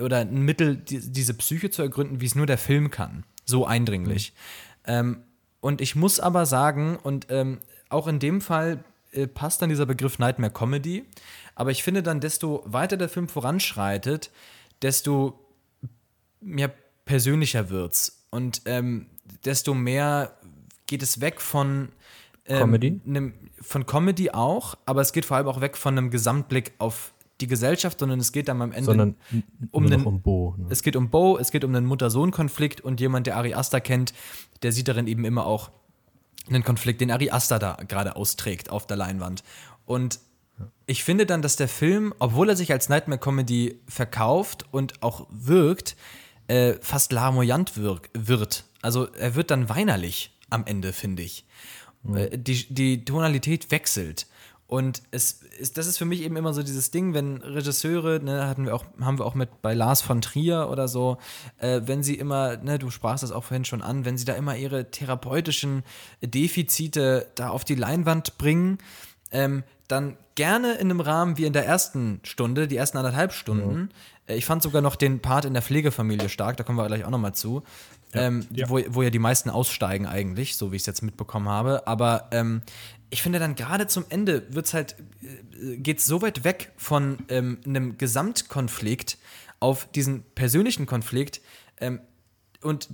oder 0.00 0.20
ein 0.20 0.40
Mittel, 0.40 0.76
die, 0.76 1.12
diese 1.12 1.34
Psyche 1.34 1.68
zu 1.68 1.82
ergründen, 1.82 2.22
wie 2.22 2.26
es 2.26 2.34
nur 2.34 2.46
der 2.46 2.56
Film 2.56 2.90
kann. 2.90 3.24
So 3.44 3.66
eindringlich. 3.66 4.32
Ähm, 4.86 5.18
und 5.60 5.82
ich 5.82 5.96
muss 5.96 6.18
aber 6.18 6.46
sagen, 6.46 6.96
und 6.96 7.26
ähm, 7.28 7.58
auch 7.90 8.06
in 8.08 8.18
dem 8.18 8.40
Fall 8.40 8.82
äh, 9.12 9.26
passt 9.26 9.62
dann 9.62 9.68
dieser 9.68 9.86
Begriff 9.86 10.18
Nightmare 10.18 10.52
Comedy, 10.52 11.04
aber 11.54 11.70
ich 11.70 11.82
finde 11.82 12.02
dann, 12.02 12.20
desto 12.20 12.62
weiter 12.66 12.96
der 12.96 13.08
Film 13.08 13.28
voranschreitet, 13.28 14.30
desto 14.82 15.38
mehr 16.40 16.72
persönlicher 17.04 17.70
wird's 17.70 18.24
und 18.30 18.62
ähm, 18.64 19.06
desto 19.44 19.74
mehr 19.74 20.36
geht 20.86 21.02
es 21.02 21.20
weg 21.20 21.40
von 21.40 21.90
ähm, 22.46 22.58
Comedy? 22.58 23.00
Nem, 23.04 23.34
von 23.60 23.86
Comedy 23.86 24.30
auch, 24.30 24.76
aber 24.86 25.00
es 25.00 25.12
geht 25.12 25.24
vor 25.24 25.36
allem 25.36 25.46
auch 25.46 25.60
weg 25.60 25.76
von 25.76 25.96
einem 25.96 26.10
Gesamtblick 26.10 26.72
auf 26.78 27.12
die 27.40 27.46
Gesellschaft, 27.46 27.98
sondern 28.00 28.20
es 28.20 28.30
geht 28.32 28.48
dann 28.48 28.60
am 28.62 28.72
Ende 28.72 28.84
Sondern 28.84 29.16
um 29.72 29.88
den- 29.88 30.04
um 30.04 30.20
Bo. 30.20 30.54
Ne? 30.58 30.66
es 30.70 30.82
geht 30.82 30.94
um 30.96 31.10
Bo, 31.10 31.38
es 31.38 31.50
geht 31.50 31.64
um 31.64 31.74
einen 31.74 31.86
Mutter-Sohn-Konflikt 31.86 32.80
und 32.80 33.00
jemand, 33.00 33.26
der 33.26 33.36
Ari 33.36 33.54
Aster 33.54 33.80
kennt, 33.80 34.12
der 34.62 34.70
sieht 34.72 34.86
darin 34.88 35.06
eben 35.06 35.24
immer 35.24 35.46
auch 35.46 35.70
einen 36.48 36.64
Konflikt, 36.64 37.00
den 37.00 37.10
Ari 37.10 37.30
Aster 37.30 37.58
da 37.58 37.78
gerade 37.86 38.16
austrägt 38.16 38.70
auf 38.70 38.86
der 38.86 38.96
Leinwand. 38.96 39.42
Und 39.84 40.20
ich 40.86 41.04
finde 41.04 41.26
dann, 41.26 41.42
dass 41.42 41.56
der 41.56 41.68
Film, 41.68 42.14
obwohl 42.18 42.48
er 42.48 42.56
sich 42.56 42.72
als 42.72 42.88
Nightmare-Comedy 42.88 43.80
verkauft 43.88 44.66
und 44.70 45.02
auch 45.02 45.26
wirkt, 45.30 45.96
äh, 46.48 46.74
fast 46.80 47.12
lamoyant 47.12 47.76
wirk 47.76 48.10
wird. 48.14 48.64
Also 48.82 49.06
er 49.12 49.34
wird 49.34 49.50
dann 49.50 49.68
weinerlich 49.68 50.36
am 50.50 50.66
Ende, 50.66 50.92
finde 50.92 51.22
ich. 51.22 51.46
Äh, 52.14 52.36
die, 52.36 52.72
die 52.72 53.04
Tonalität 53.04 53.70
wechselt. 53.70 54.26
Und 54.72 55.02
es 55.10 55.42
ist, 55.58 55.76
das 55.76 55.86
ist 55.86 55.98
für 55.98 56.06
mich 56.06 56.22
eben 56.22 56.34
immer 56.34 56.54
so 56.54 56.62
dieses 56.62 56.90
Ding, 56.90 57.12
wenn 57.12 57.42
Regisseure, 57.42 58.20
ne, 58.24 58.46
hatten 58.46 58.64
wir 58.64 58.74
auch, 58.74 58.86
haben 59.02 59.18
wir 59.18 59.26
auch 59.26 59.34
mit 59.34 59.60
bei 59.60 59.74
Lars 59.74 60.00
von 60.00 60.22
Trier 60.22 60.70
oder 60.70 60.88
so, 60.88 61.18
äh, 61.58 61.82
wenn 61.84 62.02
sie 62.02 62.14
immer, 62.14 62.56
ne, 62.56 62.78
du 62.78 62.88
sprachst 62.88 63.22
das 63.22 63.32
auch 63.32 63.44
vorhin 63.44 63.66
schon 63.66 63.82
an, 63.82 64.06
wenn 64.06 64.16
sie 64.16 64.24
da 64.24 64.32
immer 64.32 64.56
ihre 64.56 64.90
therapeutischen 64.90 65.82
Defizite 66.22 67.26
da 67.34 67.50
auf 67.50 67.64
die 67.64 67.74
Leinwand 67.74 68.38
bringen, 68.38 68.78
ähm, 69.30 69.62
dann 69.88 70.16
gerne 70.36 70.72
in 70.76 70.90
einem 70.90 71.00
Rahmen 71.00 71.36
wie 71.36 71.44
in 71.44 71.52
der 71.52 71.66
ersten 71.66 72.20
Stunde, 72.22 72.66
die 72.66 72.78
ersten 72.78 72.96
anderthalb 72.96 73.34
Stunden. 73.34 73.90
Äh, 73.90 73.92
Ich 74.26 74.46
fand 74.46 74.62
sogar 74.62 74.82
noch 74.82 74.96
den 74.96 75.20
Part 75.20 75.44
in 75.44 75.52
der 75.52 75.62
Pflegefamilie 75.62 76.28
stark, 76.28 76.56
da 76.56 76.64
kommen 76.64 76.78
wir 76.78 76.86
gleich 76.86 77.04
auch 77.04 77.10
nochmal 77.10 77.34
zu. 77.34 77.62
ähm, 78.14 78.46
ja. 78.50 78.68
Wo, 78.68 78.80
wo 78.88 79.02
ja 79.02 79.10
die 79.10 79.18
meisten 79.18 79.50
aussteigen 79.50 80.06
eigentlich, 80.06 80.56
so 80.56 80.70
wie 80.70 80.76
ich 80.76 80.82
es 80.82 80.86
jetzt 80.86 81.02
mitbekommen 81.02 81.48
habe. 81.48 81.86
Aber 81.86 82.28
ähm, 82.30 82.62
ich 83.10 83.22
finde 83.22 83.38
dann 83.38 83.54
gerade 83.54 83.86
zum 83.86 84.04
Ende 84.08 84.54
wird's 84.54 84.74
halt, 84.74 84.96
äh, 85.22 85.76
geht 85.76 86.00
so 86.00 86.22
weit 86.22 86.44
weg 86.44 86.72
von 86.76 87.18
ähm, 87.28 87.58
einem 87.66 87.98
Gesamtkonflikt 87.98 89.18
auf 89.60 89.86
diesen 89.92 90.24
persönlichen 90.34 90.86
Konflikt 90.86 91.40
ähm, 91.80 92.00
und 92.62 92.88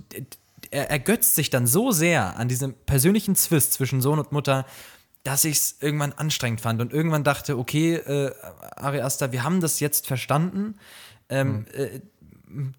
er 0.71 0.89
ergötzt 0.89 1.35
sich 1.35 1.49
dann 1.49 1.67
so 1.67 1.91
sehr 1.91 2.37
an 2.37 2.47
diesem 2.47 2.73
persönlichen 2.85 3.35
Zwist 3.35 3.73
zwischen 3.73 4.01
Sohn 4.01 4.19
und 4.19 4.31
Mutter, 4.31 4.65
dass 5.23 5.43
ich 5.43 5.57
es 5.57 5.77
irgendwann 5.81 6.13
anstrengend 6.13 6.61
fand 6.61 6.81
und 6.81 6.93
irgendwann 6.93 7.23
dachte, 7.23 7.57
okay, 7.57 7.95
äh, 7.95 8.33
Ari 8.75 9.01
Aster, 9.01 9.31
wir 9.31 9.43
haben 9.43 9.61
das 9.61 9.79
jetzt 9.79 10.07
verstanden. 10.07 10.75
Ähm, 11.29 11.65
äh, 11.73 11.99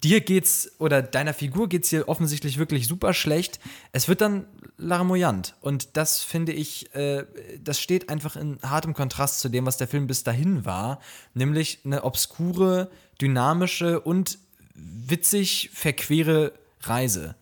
dir 0.03 0.21
geht's 0.21 0.71
oder 0.79 1.01
deiner 1.01 1.33
Figur 1.33 1.69
geht's 1.69 1.89
hier 1.89 2.09
offensichtlich 2.09 2.57
wirklich 2.57 2.87
super 2.87 3.13
schlecht. 3.13 3.59
Es 3.91 4.07
wird 4.07 4.21
dann 4.21 4.45
larmoyant. 4.77 5.55
Und 5.61 5.95
das 5.95 6.21
finde 6.21 6.51
ich, 6.51 6.93
äh, 6.93 7.25
das 7.63 7.79
steht 7.79 8.09
einfach 8.09 8.35
in 8.35 8.59
hartem 8.63 8.93
Kontrast 8.93 9.39
zu 9.39 9.49
dem, 9.49 9.65
was 9.65 9.77
der 9.77 9.87
Film 9.87 10.07
bis 10.07 10.23
dahin 10.23 10.65
war. 10.65 10.99
Nämlich 11.33 11.79
eine 11.85 12.03
obskure, 12.03 12.89
dynamische 13.21 14.01
und 14.01 14.39
witzig 14.73 15.69
verquere 15.73 16.53
Reise. 16.81 17.35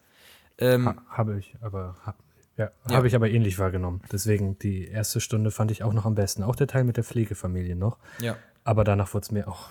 Ähm, 0.58 0.88
ha, 0.88 0.96
habe 1.10 1.40
ich, 1.40 1.56
aber 1.62 1.96
ha, 2.06 2.16
ja, 2.58 2.70
ja. 2.90 2.96
habe 2.96 3.08
ich 3.08 3.16
aber 3.16 3.30
ähnlich 3.30 3.58
wahrgenommen. 3.58 4.02
Deswegen 4.12 4.60
die 4.60 4.88
erste 4.88 5.22
Stunde 5.22 5.50
fand 5.50 5.72
ich 5.72 5.84
auch 5.84 5.94
noch 5.94 6.06
am 6.06 6.16
besten. 6.16 6.44
Auch 6.44 6.56
der 6.56 6.68
Teil 6.68 6.84
mit 6.84 6.98
der 6.98 7.06
Pflegefamilie 7.06 7.76
noch. 7.76 7.98
Ja. 8.20 8.36
Aber 8.66 8.84
danach 8.84 9.14
wurde 9.14 9.24
es 9.24 9.32
mir 9.32 9.48
auch 9.48 9.70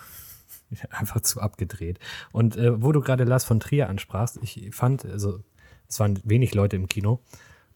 einfach 0.91 1.21
zu 1.21 1.41
abgedreht. 1.41 1.99
Und 2.33 2.57
äh, 2.57 2.83
wo 2.83 2.93
du 2.93 3.01
gerade 3.01 3.25
Lars 3.25 3.45
von 3.45 3.61
Trier 3.61 3.89
ansprachst, 3.89 4.39
ich 4.43 4.75
fand, 4.75 5.05
also 5.05 5.41
es 5.89 5.99
waren 6.01 6.21
wenig 6.25 6.55
Leute 6.55 6.77
im 6.77 6.89
Kino. 6.89 7.21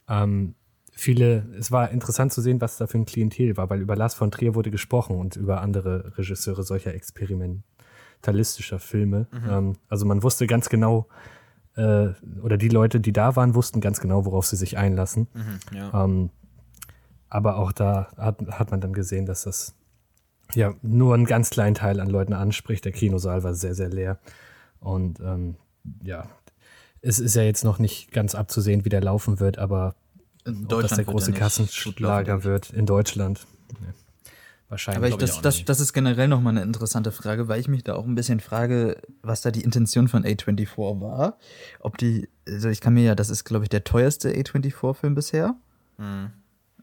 Ähm, 0.08 0.54
viele, 0.92 1.46
es 1.58 1.72
war 1.72 1.90
interessant 1.90 2.32
zu 2.32 2.40
sehen, 2.40 2.60
was 2.60 2.76
da 2.76 2.86
für 2.86 2.98
ein 2.98 3.06
Klientel 3.06 3.56
war, 3.56 3.70
weil 3.70 3.80
über 3.80 3.96
Lars 3.96 4.14
von 4.14 4.30
Trier 4.30 4.54
wurde 4.54 4.70
gesprochen 4.70 5.16
und 5.16 5.36
über 5.36 5.60
andere 5.60 6.16
Regisseure 6.18 6.62
solcher 6.62 6.94
experimentalistischer 6.94 8.78
Filme. 8.78 9.26
Mhm. 9.32 9.50
Ähm, 9.50 9.72
also 9.88 10.06
man 10.06 10.22
wusste 10.22 10.46
ganz 10.46 10.68
genau, 10.68 11.08
äh, 11.76 12.08
oder 12.42 12.58
die 12.58 12.68
Leute, 12.68 13.00
die 13.00 13.12
da 13.12 13.34
waren, 13.36 13.54
wussten 13.54 13.80
ganz 13.80 14.00
genau, 14.00 14.26
worauf 14.26 14.46
sie 14.46 14.56
sich 14.56 14.76
einlassen. 14.76 15.28
Mhm, 15.32 15.76
ja. 15.76 16.04
ähm, 16.04 16.30
aber 17.30 17.56
auch 17.56 17.72
da 17.72 18.08
hat, 18.18 18.42
hat 18.50 18.70
man 18.70 18.82
dann 18.82 18.92
gesehen, 18.92 19.24
dass 19.24 19.44
das 19.44 19.74
ja 20.54 20.74
nur 20.82 21.14
einen 21.14 21.24
ganz 21.24 21.50
kleinen 21.50 21.74
Teil 21.74 22.00
an 22.00 22.08
Leuten 22.08 22.32
anspricht. 22.32 22.84
Der 22.84 22.92
Kinosaal 22.92 23.42
war 23.42 23.54
sehr, 23.54 23.74
sehr 23.74 23.88
leer. 23.88 24.18
Und 24.80 25.20
ähm, 25.20 25.56
ja, 26.02 26.28
es 27.00 27.18
ist 27.18 27.34
ja 27.34 27.42
jetzt 27.42 27.64
noch 27.64 27.78
nicht 27.78 28.12
ganz 28.12 28.34
abzusehen, 28.34 28.84
wie 28.84 28.88
der 28.88 29.00
laufen 29.00 29.40
wird, 29.40 29.58
aber 29.58 29.94
ob 30.46 30.82
das 30.82 30.94
der 30.94 31.04
große 31.04 31.32
Kassenschlager 31.32 32.44
wird 32.44 32.70
in 32.70 32.86
Deutschland. 32.86 33.46
Ja. 33.70 33.94
Wahrscheinlich. 34.72 34.98
Aber 34.98 35.08
ich, 35.08 35.16
das, 35.16 35.36
ich 35.36 35.42
das, 35.42 35.64
das 35.66 35.80
ist 35.80 35.92
generell 35.92 36.28
nochmal 36.28 36.56
eine 36.56 36.62
interessante 36.62 37.12
Frage, 37.12 37.46
weil 37.46 37.60
ich 37.60 37.68
mich 37.68 37.84
da 37.84 37.94
auch 37.94 38.06
ein 38.06 38.14
bisschen 38.14 38.40
frage, 38.40 38.96
was 39.20 39.42
da 39.42 39.50
die 39.50 39.60
Intention 39.60 40.08
von 40.08 40.24
A24 40.24 40.98
war. 40.98 41.36
Ob 41.80 41.98
die, 41.98 42.30
also 42.48 42.70
ich 42.70 42.80
kann 42.80 42.94
mir 42.94 43.02
ja, 43.02 43.14
das 43.14 43.28
ist, 43.28 43.44
glaube 43.44 43.66
ich, 43.66 43.68
der 43.68 43.84
teuerste 43.84 44.30
A24-Film 44.30 45.14
bisher. 45.14 45.56
Mhm. 45.98 46.30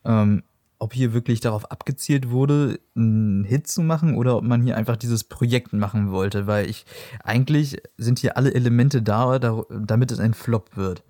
Ähm, 0.05 0.43
ob 0.79 0.93
hier 0.93 1.13
wirklich 1.13 1.41
darauf 1.41 1.69
abgezielt 1.71 2.29
wurde, 2.29 2.79
einen 2.95 3.43
Hit 3.43 3.67
zu 3.67 3.81
machen 3.81 4.15
oder 4.15 4.37
ob 4.37 4.43
man 4.43 4.61
hier 4.61 4.77
einfach 4.77 4.95
dieses 4.95 5.25
Projekt 5.25 5.73
machen 5.73 6.11
wollte, 6.11 6.47
weil 6.47 6.69
ich 6.69 6.85
eigentlich 7.23 7.81
sind 7.97 8.19
hier 8.19 8.37
alle 8.37 8.53
Elemente 8.53 9.01
da, 9.01 9.37
damit 9.37 10.11
es 10.11 10.19
ein 10.19 10.33
Flop 10.33 10.77
wird. 10.77 11.03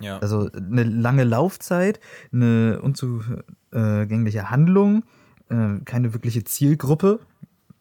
Ja. 0.00 0.18
Also 0.18 0.50
eine 0.52 0.84
lange 0.84 1.24
Laufzeit, 1.24 2.00
eine 2.32 2.80
unzugängliche 2.80 4.50
Handlung, 4.50 5.04
äh, 5.48 5.80
keine 5.84 6.14
wirkliche 6.14 6.44
Zielgruppe. 6.44 7.18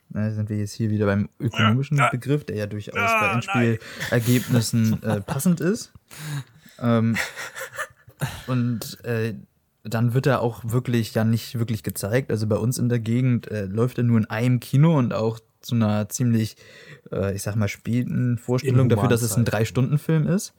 Da 0.09 0.31
sind 0.31 0.49
wir 0.49 0.57
jetzt 0.57 0.73
hier 0.73 0.89
wieder 0.89 1.05
beim 1.05 1.29
ökonomischen 1.39 1.97
ja. 1.97 2.09
Begriff, 2.09 2.45
der 2.45 2.55
ja 2.55 2.67
durchaus 2.67 2.95
ah, 2.97 3.19
bei 3.19 3.33
Endspielergebnissen 3.33 5.03
äh, 5.03 5.21
passend 5.21 5.59
ist. 5.59 5.91
Ähm, 6.79 7.17
und 8.47 9.03
äh, 9.03 9.35
dann 9.87 10.13
wird 10.13 10.25
er 10.25 10.41
auch 10.41 10.63
wirklich 10.65 11.13
ja 11.13 11.23
nicht 11.23 11.59
wirklich 11.59 11.83
gezeigt. 11.83 12.31
Also 12.31 12.47
bei 12.47 12.57
uns 12.57 12.77
in 12.77 12.89
der 12.89 12.99
Gegend 12.99 13.49
äh, 13.49 13.65
läuft 13.65 13.97
er 13.97 14.03
nur 14.03 14.17
in 14.17 14.25
einem 14.25 14.59
Kino 14.59 14.97
und 14.97 15.13
auch 15.13 15.39
zu 15.61 15.75
einer 15.75 16.09
ziemlich, 16.09 16.57
äh, 17.11 17.35
ich 17.35 17.43
sag 17.43 17.55
mal, 17.55 17.67
späten 17.67 18.37
Vorstellung 18.37 18.89
dafür, 18.89 19.09
dass 19.09 19.21
es 19.21 19.35
ein 19.35 19.45
Drei-Stunden-Film 19.45 20.27
ist. 20.27 20.53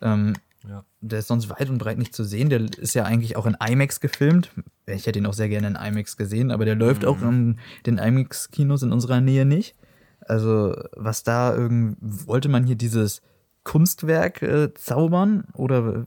Ähm, 0.00 0.34
ja. 0.68 0.84
Der 1.00 1.20
ist 1.20 1.28
sonst 1.28 1.48
weit 1.48 1.70
und 1.70 1.78
breit 1.78 1.98
nicht 1.98 2.14
zu 2.14 2.24
sehen. 2.24 2.50
Der 2.50 2.60
ist 2.60 2.94
ja 2.94 3.04
eigentlich 3.04 3.36
auch 3.36 3.46
in 3.46 3.56
IMAX 3.64 4.00
gefilmt. 4.00 4.50
Ich 4.86 5.06
hätte 5.06 5.18
ihn 5.18 5.26
auch 5.26 5.34
sehr 5.34 5.48
gerne 5.48 5.68
in 5.68 5.76
IMAX 5.76 6.16
gesehen, 6.16 6.50
aber 6.50 6.64
der 6.64 6.74
läuft 6.74 7.02
mhm. 7.02 7.08
auch 7.08 7.22
in 7.22 7.58
den 7.86 7.98
IMAX-Kinos 7.98 8.82
in 8.82 8.92
unserer 8.92 9.20
Nähe 9.20 9.46
nicht. 9.46 9.76
Also, 10.20 10.76
was 10.94 11.22
da 11.22 11.54
irgendwie, 11.54 11.96
wollte 12.00 12.48
man 12.48 12.64
hier 12.64 12.76
dieses 12.76 13.22
Kunstwerk 13.64 14.42
äh, 14.42 14.74
zaubern 14.74 15.44
oder 15.54 16.06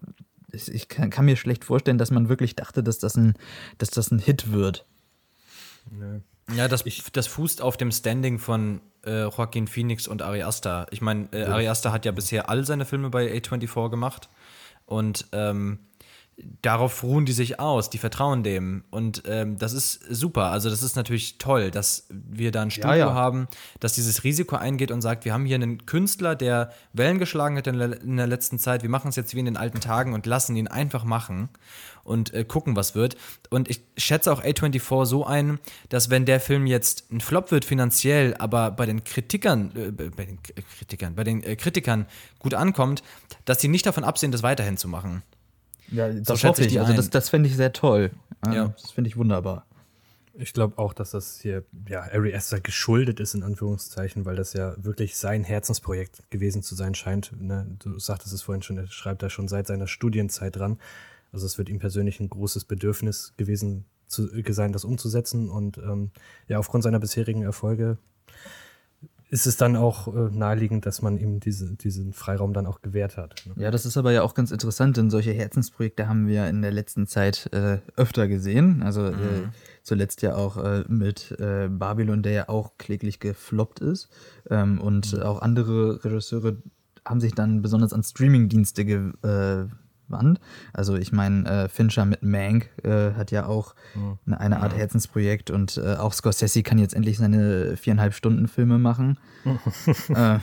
ich 0.53 0.87
kann, 0.87 1.09
kann, 1.09 1.25
mir 1.25 1.35
schlecht 1.35 1.63
vorstellen, 1.63 1.97
dass 1.97 2.11
man 2.11 2.29
wirklich 2.29 2.55
dachte, 2.55 2.83
dass 2.83 2.99
das 2.99 3.15
ein, 3.15 3.35
dass 3.77 3.89
das 3.89 4.11
ein 4.11 4.19
Hit 4.19 4.51
wird. 4.51 4.85
Nee. 5.89 6.21
Ja, 6.55 6.67
das, 6.67 6.85
ich, 6.85 7.11
das 7.11 7.27
fußt 7.27 7.61
auf 7.61 7.77
dem 7.77 7.91
Standing 7.91 8.39
von 8.39 8.81
äh, 9.05 9.23
Joaquin 9.23 9.67
Phoenix 9.67 10.07
und 10.07 10.21
Ari 10.21 10.43
Aster. 10.43 10.87
Ich 10.91 11.01
meine, 11.01 11.29
äh, 11.31 11.45
Ari 11.45 11.67
Aster 11.67 11.91
hat 11.91 12.05
ja 12.05 12.11
bisher 12.11 12.49
all 12.49 12.65
seine 12.65 12.85
Filme 12.85 13.09
bei 13.09 13.31
A24 13.31 13.89
gemacht 13.89 14.29
und 14.85 15.27
ähm, 15.31 15.79
darauf 16.61 17.03
ruhen 17.03 17.25
die 17.25 17.33
sich 17.33 17.59
aus, 17.59 17.89
die 17.89 17.97
vertrauen 17.97 18.43
dem. 18.43 18.83
Und 18.89 19.23
ähm, 19.25 19.57
das 19.57 19.73
ist 19.73 20.03
super. 20.09 20.45
Also, 20.45 20.69
das 20.69 20.83
ist 20.83 20.95
natürlich 20.95 21.37
toll, 21.37 21.71
dass 21.71 22.07
wir 22.09 22.51
da 22.51 22.61
ein 22.61 22.71
Studio 22.71 22.91
ja, 22.91 22.97
ja. 22.97 23.13
haben, 23.13 23.47
das 23.79 23.93
dieses 23.93 24.23
Risiko 24.23 24.55
eingeht 24.55 24.91
und 24.91 25.01
sagt, 25.01 25.25
wir 25.25 25.33
haben 25.33 25.45
hier 25.45 25.55
einen 25.55 25.85
Künstler, 25.85 26.35
der 26.35 26.71
Wellen 26.93 27.19
geschlagen 27.19 27.57
hat 27.57 27.67
in 27.67 27.77
der, 27.77 28.01
in 28.01 28.17
der 28.17 28.27
letzten 28.27 28.59
Zeit. 28.59 28.81
Wir 28.81 28.89
machen 28.89 29.09
es 29.09 29.15
jetzt 29.15 29.35
wie 29.35 29.39
in 29.39 29.45
den 29.45 29.57
alten 29.57 29.79
Tagen 29.79 30.13
und 30.13 30.25
lassen 30.25 30.55
ihn 30.55 30.67
einfach 30.67 31.03
machen 31.03 31.49
und 32.03 32.33
äh, 32.33 32.43
gucken, 32.43 32.75
was 32.75 32.95
wird. 32.95 33.15
Und 33.49 33.69
ich 33.69 33.81
schätze 33.97 34.31
auch 34.31 34.43
A24 34.43 35.05
so 35.05 35.25
ein, 35.25 35.59
dass 35.89 36.09
wenn 36.09 36.25
der 36.25 36.39
Film 36.39 36.65
jetzt 36.65 37.11
ein 37.11 37.21
Flop 37.21 37.51
wird 37.51 37.65
finanziell, 37.65 38.35
aber 38.37 38.71
bei 38.71 38.85
den 38.85 39.03
Kritikern, 39.03 39.71
äh, 39.75 39.91
bei 39.91 40.25
den 40.25 40.39
Kritikern, 40.41 41.15
bei 41.15 41.23
den 41.23 41.43
äh, 41.43 41.55
Kritikern 41.55 42.07
gut 42.39 42.53
ankommt, 42.53 43.03
dass 43.45 43.61
sie 43.61 43.67
nicht 43.67 43.85
davon 43.85 44.03
absehen, 44.03 44.31
das 44.31 44.43
weiterhin 44.43 44.77
zu 44.77 44.87
machen. 44.87 45.23
Ja, 45.91 46.11
das 46.11 46.41
so 46.41 46.49
hoffe 46.49 46.63
ich. 46.63 46.79
Also 46.79 46.93
das, 46.93 47.09
das 47.09 47.29
finde 47.29 47.49
ich 47.49 47.55
sehr 47.55 47.73
toll. 47.73 48.11
Ja. 48.45 48.73
Das 48.81 48.91
finde 48.91 49.09
ich 49.09 49.17
wunderbar. 49.17 49.65
Ich 50.33 50.53
glaube 50.53 50.77
auch, 50.77 50.93
dass 50.93 51.11
das 51.11 51.39
hier 51.41 51.63
ja 51.89 52.01
Ari 52.01 52.33
Aster 52.33 52.61
geschuldet 52.61 53.19
ist 53.19 53.35
in 53.35 53.43
Anführungszeichen, 53.43 54.25
weil 54.25 54.37
das 54.37 54.53
ja 54.53 54.73
wirklich 54.77 55.17
sein 55.17 55.43
Herzensprojekt 55.43 56.29
gewesen 56.29 56.63
zu 56.63 56.73
sein 56.73 56.95
scheint. 56.95 57.33
Ne? 57.39 57.67
Du 57.79 57.99
sagtest 57.99 58.33
es 58.33 58.41
vorhin 58.41 58.61
schon, 58.61 58.77
er 58.77 58.87
schreibt 58.87 59.21
da 59.21 59.29
schon 59.29 59.49
seit 59.49 59.67
seiner 59.67 59.87
Studienzeit 59.87 60.55
dran. 60.55 60.79
Also 61.33 61.45
es 61.45 61.57
wird 61.57 61.69
ihm 61.69 61.79
persönlich 61.79 62.19
ein 62.19 62.29
großes 62.29 62.65
Bedürfnis 62.65 63.33
gewesen 63.35 63.85
zu, 64.07 64.29
sein, 64.49 64.71
das 64.71 64.85
umzusetzen. 64.85 65.49
Und 65.49 65.77
ähm, 65.77 66.11
ja, 66.47 66.59
aufgrund 66.59 66.83
seiner 66.83 66.99
bisherigen 66.99 67.43
Erfolge 67.43 67.97
ist 69.31 69.47
es 69.47 69.55
dann 69.55 69.77
auch 69.77 70.13
äh, 70.13 70.29
naheliegend, 70.29 70.85
dass 70.85 71.01
man 71.01 71.17
ihm 71.17 71.39
diese, 71.39 71.73
diesen 71.77 72.11
Freiraum 72.11 72.53
dann 72.53 72.65
auch 72.65 72.81
gewährt 72.81 73.15
hat. 73.15 73.45
Ne? 73.45 73.63
Ja, 73.63 73.71
das 73.71 73.85
ist 73.85 73.95
aber 73.95 74.11
ja 74.11 74.23
auch 74.23 74.33
ganz 74.33 74.51
interessant, 74.51 74.97
denn 74.97 75.09
solche 75.09 75.31
Herzensprojekte 75.31 76.09
haben 76.09 76.27
wir 76.27 76.47
in 76.47 76.61
der 76.61 76.71
letzten 76.71 77.07
Zeit 77.07 77.49
äh, 77.53 77.77
öfter 77.95 78.27
gesehen. 78.27 78.83
Also 78.83 79.05
äh, 79.05 79.11
mhm. 79.11 79.17
äh, 79.17 79.49
zuletzt 79.83 80.21
ja 80.21 80.35
auch 80.35 80.57
äh, 80.57 80.83
mit 80.89 81.31
äh, 81.39 81.69
Babylon, 81.69 82.23
der 82.23 82.31
ja 82.33 82.49
auch 82.49 82.77
kläglich 82.77 83.21
gefloppt 83.21 83.79
ist. 83.79 84.09
Ähm, 84.49 84.81
und 84.81 85.13
mhm. 85.13 85.21
auch 85.21 85.41
andere 85.41 86.03
Regisseure 86.03 86.57
haben 87.05 87.21
sich 87.21 87.33
dann 87.33 87.61
besonders 87.61 87.93
an 87.93 88.03
Streamingdienste 88.03 88.83
ge 88.83 89.13
Wand. 90.11 90.39
Also 90.73 90.95
ich 90.95 91.11
meine, 91.11 91.47
äh, 91.49 91.69
Fincher 91.69 92.05
mit 92.05 92.23
Mank 92.23 92.69
äh, 92.83 93.13
hat 93.13 93.31
ja 93.31 93.45
auch 93.45 93.75
eine, 94.25 94.39
eine 94.39 94.61
Art 94.61 94.75
Herzensprojekt 94.75 95.51
und 95.51 95.77
äh, 95.77 95.95
auch 95.95 96.13
Scorsese 96.13 96.63
kann 96.63 96.79
jetzt 96.79 96.93
endlich 96.93 97.17
seine 97.17 97.77
viereinhalb 97.77 98.13
Stunden 98.13 98.47
Filme 98.47 98.77
machen. 98.77 99.17
Äh, 100.09 100.39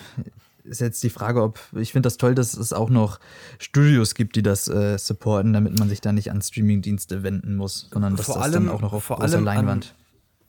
ist 0.69 0.81
jetzt 0.81 1.03
die 1.03 1.11
Frage, 1.11 1.43
ob 1.43 1.59
ich 1.77 1.93
finde 1.93 2.07
das 2.07 2.16
toll, 2.16 2.35
dass 2.35 2.55
es 2.55 2.73
auch 2.73 2.90
noch 2.90 3.19
Studios 3.59 4.15
gibt, 4.15 4.36
die 4.36 4.43
das 4.43 4.69
äh, 4.69 4.99
supporten, 4.99 5.53
damit 5.53 5.78
man 5.78 5.89
sich 5.89 6.01
da 6.01 6.12
nicht 6.12 6.31
an 6.31 6.43
Streamingdienste 6.43 7.23
wenden 7.23 7.57
muss, 7.57 7.89
sondern 7.93 8.16
dass 8.16 8.27
vor 8.27 8.36
das 8.36 8.45
allem, 8.45 8.66
dann 8.66 8.74
auch 8.74 8.81
noch 8.81 8.93
auf 8.93 9.05
vor 9.05 9.20
allem 9.23 9.45
Leinwand. 9.45 9.95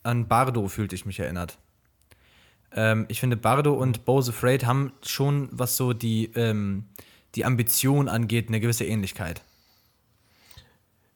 An, 0.03 0.11
an 0.11 0.27
Bardo 0.27 0.67
fühlte 0.67 0.95
ich 0.95 1.05
mich 1.05 1.19
erinnert. 1.19 1.57
Ähm, 2.71 3.05
ich 3.07 3.19
finde, 3.19 3.37
Bardo 3.37 3.73
und 3.73 4.05
Bose 4.05 4.31
Afraid 4.31 4.65
haben 4.65 4.91
schon, 5.01 5.49
was 5.51 5.77
so 5.77 5.93
die 5.93 6.31
ähm, 6.35 6.85
die 7.35 7.45
Ambition 7.45 8.07
angeht, 8.07 8.47
eine 8.47 8.59
gewisse 8.59 8.85
Ähnlichkeit. 8.85 9.41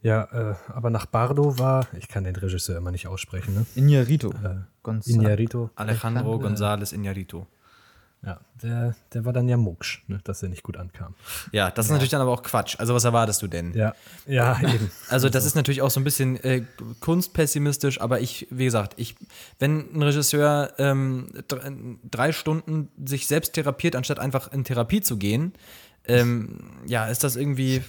Ja, 0.01 0.23
äh, 0.33 0.55
aber 0.67 0.89
nach 0.89 1.05
Bardo 1.05 1.57
war, 1.57 1.87
ich 1.97 2.09
kann 2.09 2.25
den 2.25 2.35
Regisseur 2.35 2.77
immer 2.77 2.91
nicht 2.91 3.07
aussprechen, 3.07 3.53
ne? 3.53 3.65
Iñárritu. 3.75 4.33
Äh, 4.43 4.63
Iñárritu. 4.83 5.69
Alejandro 5.75 6.35
González 6.39 6.93
Iñárritu. 6.93 7.45
Ja, 8.25 8.39
der, 8.61 8.95
der 9.13 9.25
war 9.25 9.33
dann 9.33 9.49
ja 9.49 9.57
mucksch, 9.57 10.01
ne, 10.07 10.19
dass 10.23 10.41
er 10.43 10.47
nicht 10.47 10.63
gut 10.63 10.77
ankam. 10.77 11.13
Ja, 11.51 11.71
das 11.71 11.85
ist 11.85 11.89
ja. 11.89 11.95
natürlich 11.95 12.11
dann 12.11 12.21
aber 12.21 12.31
auch 12.31 12.41
Quatsch. 12.41 12.79
Also 12.79 12.93
was 12.93 13.03
erwartest 13.03 13.41
du 13.41 13.47
denn? 13.47 13.73
Ja, 13.73 13.93
ja, 14.25 14.57
eben. 14.63 14.91
Also 15.09 15.27
das 15.27 15.45
ist 15.45 15.55
natürlich 15.55 15.81
auch 15.81 15.89
so 15.89 15.99
ein 15.99 16.05
bisschen 16.05 16.41
äh, 16.41 16.63
kunstpessimistisch, 17.01 17.99
aber 17.99 18.21
ich, 18.21 18.47
wie 18.49 18.63
gesagt, 18.63 18.93
ich, 18.95 19.15
wenn 19.59 19.93
ein 19.93 20.01
Regisseur 20.01 20.71
ähm, 20.77 21.27
drei 22.09 22.31
Stunden 22.31 22.87
sich 23.05 23.27
selbst 23.27 23.53
therapiert, 23.53 23.95
anstatt 23.97 24.19
einfach 24.19 24.53
in 24.53 24.63
Therapie 24.63 25.01
zu 25.01 25.17
gehen, 25.17 25.51
ähm, 26.05 26.81
ja, 26.85 27.05
ist 27.07 27.23
das 27.23 27.35
irgendwie 27.35 27.81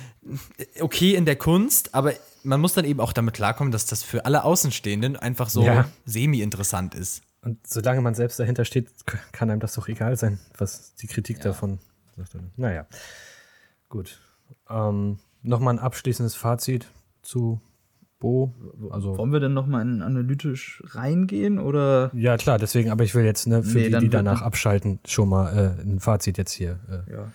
okay 0.80 1.14
in 1.14 1.24
der 1.24 1.36
Kunst, 1.36 1.94
aber 1.94 2.12
man 2.42 2.60
muss 2.60 2.72
dann 2.74 2.84
eben 2.84 3.00
auch 3.00 3.12
damit 3.12 3.34
klarkommen, 3.34 3.72
dass 3.72 3.86
das 3.86 4.02
für 4.02 4.24
alle 4.24 4.44
Außenstehenden 4.44 5.16
einfach 5.16 5.48
so 5.50 5.64
ja. 5.64 5.88
semi-interessant 6.04 6.94
ist. 6.94 7.22
Und 7.42 7.66
solange 7.66 8.00
man 8.00 8.14
selbst 8.14 8.38
dahinter 8.38 8.64
steht, 8.64 8.90
kann 9.32 9.50
einem 9.50 9.60
das 9.60 9.74
doch 9.74 9.88
egal 9.88 10.16
sein, 10.16 10.38
was 10.58 10.94
die 10.94 11.06
Kritik 11.06 11.38
ja. 11.38 11.44
davon 11.44 11.78
sagt. 12.16 12.58
Naja, 12.58 12.86
gut. 13.88 14.20
Ähm, 14.68 15.18
nochmal 15.42 15.74
ein 15.74 15.78
abschließendes 15.78 16.34
Fazit 16.34 16.88
zu 17.22 17.60
Bo. 18.20 18.54
Also, 18.90 19.16
Wollen 19.18 19.32
wir 19.32 19.40
denn 19.40 19.54
nochmal 19.54 19.80
analytisch 19.82 20.82
reingehen 20.90 21.58
oder? 21.58 22.10
ja, 22.14 22.36
klar, 22.36 22.58
deswegen, 22.58 22.90
aber 22.90 23.02
ich 23.02 23.14
will 23.14 23.24
jetzt 23.24 23.46
ne, 23.46 23.62
für 23.62 23.78
Nee, 23.78 23.88
die, 23.90 23.98
die 23.98 24.08
danach 24.10 24.42
abschalten, 24.42 25.00
schon 25.06 25.28
mal 25.30 25.74
äh, 25.78 25.82
ein 25.82 25.98
Fazit 26.00 26.38
jetzt 26.38 26.52
hier. 26.52 26.78
Äh. 26.88 27.12
Ja. 27.12 27.32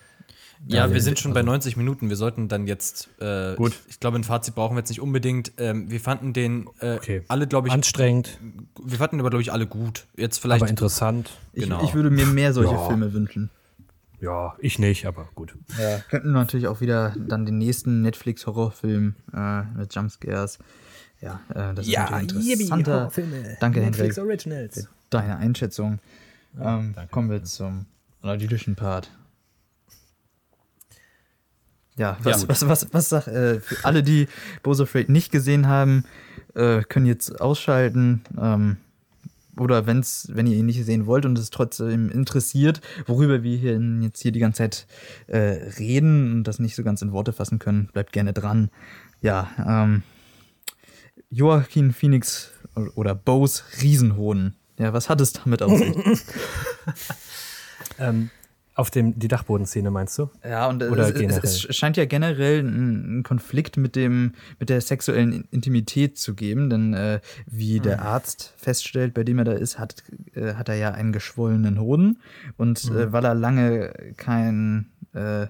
Ja, 0.68 0.92
wir 0.92 1.02
sind 1.02 1.18
schon 1.18 1.32
bei 1.34 1.40
also- 1.40 1.50
90 1.50 1.76
Minuten. 1.76 2.08
Wir 2.08 2.16
sollten 2.16 2.48
dann 2.48 2.66
jetzt. 2.66 3.08
Äh, 3.20 3.54
Gut. 3.56 3.72
Ich, 3.72 3.90
ich 3.90 4.00
glaube, 4.00 4.16
ein 4.18 4.24
Fazit 4.24 4.54
brauchen 4.54 4.74
wir 4.74 4.78
jetzt 4.80 4.88
nicht 4.88 5.00
unbedingt. 5.02 5.52
Ähm, 5.58 5.90
wir 5.90 6.00
fanden 6.00 6.32
den 6.32 6.66
äh, 6.80 6.94
Okay. 6.96 7.22
alle, 7.28 7.46
glaube 7.46 7.68
ich, 7.68 7.74
Anstrengend, 7.74 8.38
wir 8.82 8.96
fanden 8.98 9.20
aber, 9.20 9.28
glaube 9.30 9.42
ich, 9.42 9.52
alle 9.52 9.66
gut. 9.66 10.06
Jetzt 10.16 10.38
vielleicht. 10.38 10.62
aber 10.62 10.70
interessant. 10.70 11.30
Ich, 11.52 11.64
Genau. 11.64 11.84
ich 11.84 11.94
würde 11.94 12.10
mir 12.10 12.26
mehr 12.26 12.52
solche 12.52 12.72
Ja. 12.72 12.86
Filme 12.88 13.12
wünschen. 13.12 13.50
Ja, 14.20 14.56
ich 14.60 14.78
nicht, 14.78 15.06
aber 15.06 15.28
gut. 15.34 15.54
Ja. 15.78 15.98
Könnten 16.08 16.32
natürlich 16.32 16.68
auch 16.68 16.80
wieder 16.80 17.14
dann 17.18 17.44
den 17.44 17.58
nächsten 17.58 18.02
Netflix-Horrorfilm 18.02 19.14
äh, 19.34 19.62
mit 19.76 19.94
Jumpscares. 19.94 20.58
Ja, 21.20 21.40
äh, 21.50 21.74
das 21.74 21.86
ist 21.86 21.96
natürlich 21.98 22.50
interessanter. 22.52 23.10
Danke, 23.60 23.80
Hendrik. 23.82 24.16
Originals. 24.18 24.88
Deine 25.10 25.36
Einschätzung. 25.36 25.98
ähm, 26.58 26.92
danke. 26.94 27.10
kommen 27.10 27.30
wir 27.30 27.44
zum 27.44 27.86
analytischen 28.22 28.74
Part. 28.74 29.10
Ja, 31.96 32.18
was, 32.22 32.42
Ja. 32.42 32.48
was, 32.48 32.68
was, 32.68 32.92
was 32.92 33.08
sag, 33.08 33.26
äh, 33.26 33.60
für 33.60 33.84
alle, 33.84 34.02
die 34.02 34.28
Bose 34.62 34.82
Afraid 34.82 35.08
nicht 35.08 35.32
gesehen 35.32 35.66
haben, 35.66 36.04
äh, 36.54 36.82
können 36.82 37.06
jetzt 37.06 37.40
ausschalten. 37.40 38.22
Ähm, 38.38 38.76
oder 39.58 39.86
wenn's, 39.86 40.28
wenn 40.32 40.46
ihr 40.46 40.56
ihn 40.56 40.66
nicht 40.66 40.84
sehen 40.84 41.06
wollt 41.06 41.24
und 41.24 41.38
es 41.38 41.50
trotzdem 41.50 42.10
interessiert, 42.10 42.80
worüber 43.06 43.42
wir 43.42 43.56
hier 43.56 43.80
jetzt 44.02 44.20
hier 44.20 44.32
die 44.32 44.40
ganze 44.40 44.58
Zeit 44.58 44.86
äh, 45.26 45.38
reden 45.78 46.32
und 46.32 46.44
das 46.44 46.58
nicht 46.58 46.76
so 46.76 46.82
ganz 46.82 47.02
in 47.02 47.12
Worte 47.12 47.32
fassen 47.32 47.58
können, 47.58 47.88
bleibt 47.92 48.12
gerne 48.12 48.32
dran. 48.32 48.70
Ja, 49.22 49.50
ähm, 49.66 50.02
Joaquin 51.30 51.92
Phoenix 51.92 52.52
oder 52.94 53.14
Bose 53.14 53.62
Riesenhoden. 53.82 54.54
Ja, 54.78 54.92
was 54.92 55.08
hat 55.08 55.20
es 55.20 55.32
damit 55.32 55.62
auf 55.62 55.76
sich? 55.76 55.96
Ähm, 57.98 58.30
auf 58.76 58.90
dem, 58.90 59.18
die 59.18 59.26
Dachbodenszene 59.28 59.90
meinst 59.90 60.18
du? 60.18 60.28
Ja, 60.48 60.68
und 60.68 60.82
Oder 60.82 61.04
es, 61.04 61.10
es, 61.12 61.18
generell? 61.20 61.40
es 61.44 61.74
scheint 61.76 61.96
ja 61.96 62.04
generell 62.04 62.60
einen 62.60 63.22
Konflikt 63.22 63.76
mit 63.78 63.96
dem 63.96 64.34
mit 64.60 64.68
der 64.68 64.80
sexuellen 64.82 65.48
Intimität 65.50 66.18
zu 66.18 66.34
geben, 66.34 66.68
denn 66.70 66.92
äh, 66.94 67.20
wie 67.46 67.80
der 67.80 68.02
Arzt 68.02 68.52
feststellt, 68.58 69.14
bei 69.14 69.24
dem 69.24 69.38
er 69.38 69.44
da 69.46 69.52
ist, 69.52 69.78
hat, 69.78 70.04
äh, 70.34 70.54
hat 70.54 70.68
er 70.68 70.74
ja 70.76 70.90
einen 70.92 71.12
geschwollenen 71.12 71.80
Hoden 71.80 72.20
und 72.58 72.84
äh, 72.90 73.12
weil 73.12 73.24
er 73.24 73.34
lange 73.34 73.92
kein 74.18 74.90
äh, 75.14 75.46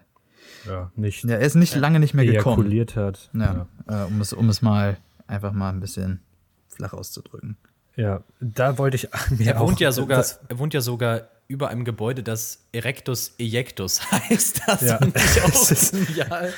Ja, 0.65 0.93
nicht 0.94 1.24
ja, 1.24 1.31
er 1.36 1.40
ist 1.40 1.57
nicht 1.57 1.74
lange 1.74 1.98
nicht 1.98 2.15
mehr 2.15 2.24
gekommen. 2.27 2.70
hat. 2.94 3.31
Ja, 3.35 3.66
Äh, 3.89 4.05
um 4.05 4.20
es 4.20 4.32
um 4.32 4.48
es 4.48 4.62
mal 4.62 4.98
einfach 5.27 5.53
mal 5.53 5.70
ein 5.70 5.81
bisschen 5.81 6.20
flach 6.69 6.93
auszudrücken. 6.93 7.57
Ja, 7.97 8.23
da 8.40 8.78
wollte 8.78 8.97
ich 8.97 9.09
mir 9.36 9.47
er 9.55 9.59
wohnt 9.61 9.77
auch, 9.77 9.81
ja 9.81 9.90
sogar, 9.90 10.19
das- 10.19 10.39
er 10.48 10.59
wohnt 10.61 10.74
ja 10.74 10.81
sogar 10.81 11.23
über 11.48 11.68
einem 11.68 11.85
Gebäude, 11.85 12.23
das 12.23 12.64
Erectus 12.73 13.35
Ejectus 13.39 14.01
heißt. 14.10 14.62
Das 14.66 14.82
Ja. 14.82 14.98
fand 14.98 15.16
ich 15.16 15.43
auch 15.43 15.68
genial. 16.06 16.52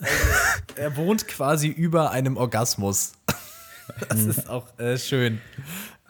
Also, 0.00 0.14
er 0.76 0.96
wohnt 0.96 1.26
quasi 1.28 1.68
über 1.68 2.10
einem 2.10 2.36
Orgasmus. 2.36 3.12
Das 4.10 4.22
ist 4.26 4.50
auch 4.50 4.78
äh, 4.78 4.98
schön. 4.98 5.40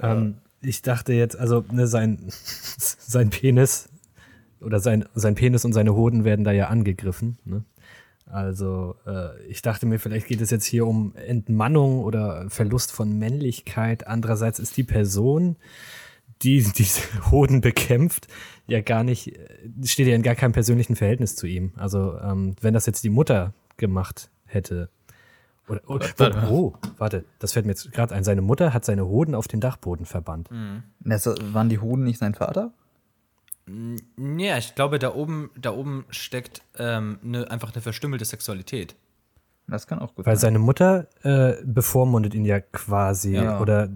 Ähm, 0.00 0.38
ich 0.60 0.82
dachte 0.82 1.12
jetzt, 1.12 1.38
also 1.38 1.64
ne, 1.70 1.86
sein, 1.86 2.18
sein 2.28 3.30
Penis 3.30 3.88
oder 4.60 4.80
sein, 4.80 5.04
sein 5.14 5.36
Penis 5.36 5.64
und 5.64 5.72
seine 5.72 5.94
Hoden 5.94 6.24
werden 6.24 6.44
da 6.44 6.50
ja 6.50 6.66
angegriffen. 6.66 7.38
Ne? 7.44 7.62
Also 8.26 8.96
äh, 9.06 9.40
ich 9.46 9.62
dachte 9.62 9.86
mir, 9.86 10.00
vielleicht 10.00 10.26
geht 10.26 10.40
es 10.40 10.50
jetzt 10.50 10.64
hier 10.64 10.88
um 10.88 11.14
Entmannung 11.14 12.00
oder 12.02 12.50
Verlust 12.50 12.90
von 12.90 13.16
Männlichkeit. 13.16 14.08
Andererseits 14.08 14.58
ist 14.58 14.76
die 14.76 14.82
Person, 14.82 15.54
die 16.42 16.62
diese 16.62 17.02
Hoden 17.30 17.60
bekämpft, 17.60 18.28
ja 18.66 18.80
gar 18.80 19.04
nicht, 19.04 19.36
äh, 19.36 19.48
steht 19.84 20.06
ja 20.08 20.14
in 20.14 20.22
gar 20.22 20.34
keinem 20.34 20.52
persönlichen 20.52 20.96
Verhältnis 20.96 21.36
zu 21.36 21.46
ihm. 21.46 21.72
Also 21.76 22.18
ähm, 22.18 22.54
wenn 22.60 22.74
das 22.74 22.86
jetzt 22.86 23.04
die 23.04 23.10
Mutter 23.10 23.54
gemacht 23.76 24.30
hätte, 24.46 24.90
oder, 25.68 25.82
oder 25.86 26.06
Warte. 26.16 26.48
oh, 26.50 26.74
oh, 26.74 26.88
warte, 26.96 27.24
das 27.40 27.52
fällt 27.52 27.66
mir 27.66 27.72
jetzt 27.72 27.92
gerade 27.92 28.14
ein. 28.14 28.24
Seine 28.24 28.40
Mutter 28.40 28.72
hat 28.72 28.86
seine 28.86 29.06
Hoden 29.06 29.34
auf 29.34 29.48
den 29.48 29.60
Dachboden 29.60 30.06
verbannt. 30.06 30.48
Das, 31.00 31.26
waren 31.26 31.68
die 31.68 31.78
Hoden 31.78 32.04
nicht 32.04 32.18
sein 32.18 32.34
Vater? 32.34 32.72
Ja, 34.16 34.56
ich 34.56 34.74
glaube, 34.74 34.98
da 34.98 35.14
oben, 35.14 35.50
da 35.60 35.72
oben 35.72 36.06
steckt 36.08 36.62
ähm, 36.78 37.18
ne, 37.22 37.50
einfach 37.50 37.72
eine 37.74 37.82
verstümmelte 37.82 38.24
Sexualität. 38.24 38.96
Das 39.66 39.86
kann 39.86 39.98
auch 39.98 40.14
gut 40.14 40.24
Weil 40.24 40.36
sein. 40.36 40.54
seine 40.54 40.58
Mutter 40.58 41.08
äh, 41.22 41.62
bevormundet 41.62 42.34
ihn 42.34 42.46
ja 42.46 42.60
quasi 42.60 43.34
Ja. 43.34 43.60
oder 43.60 43.90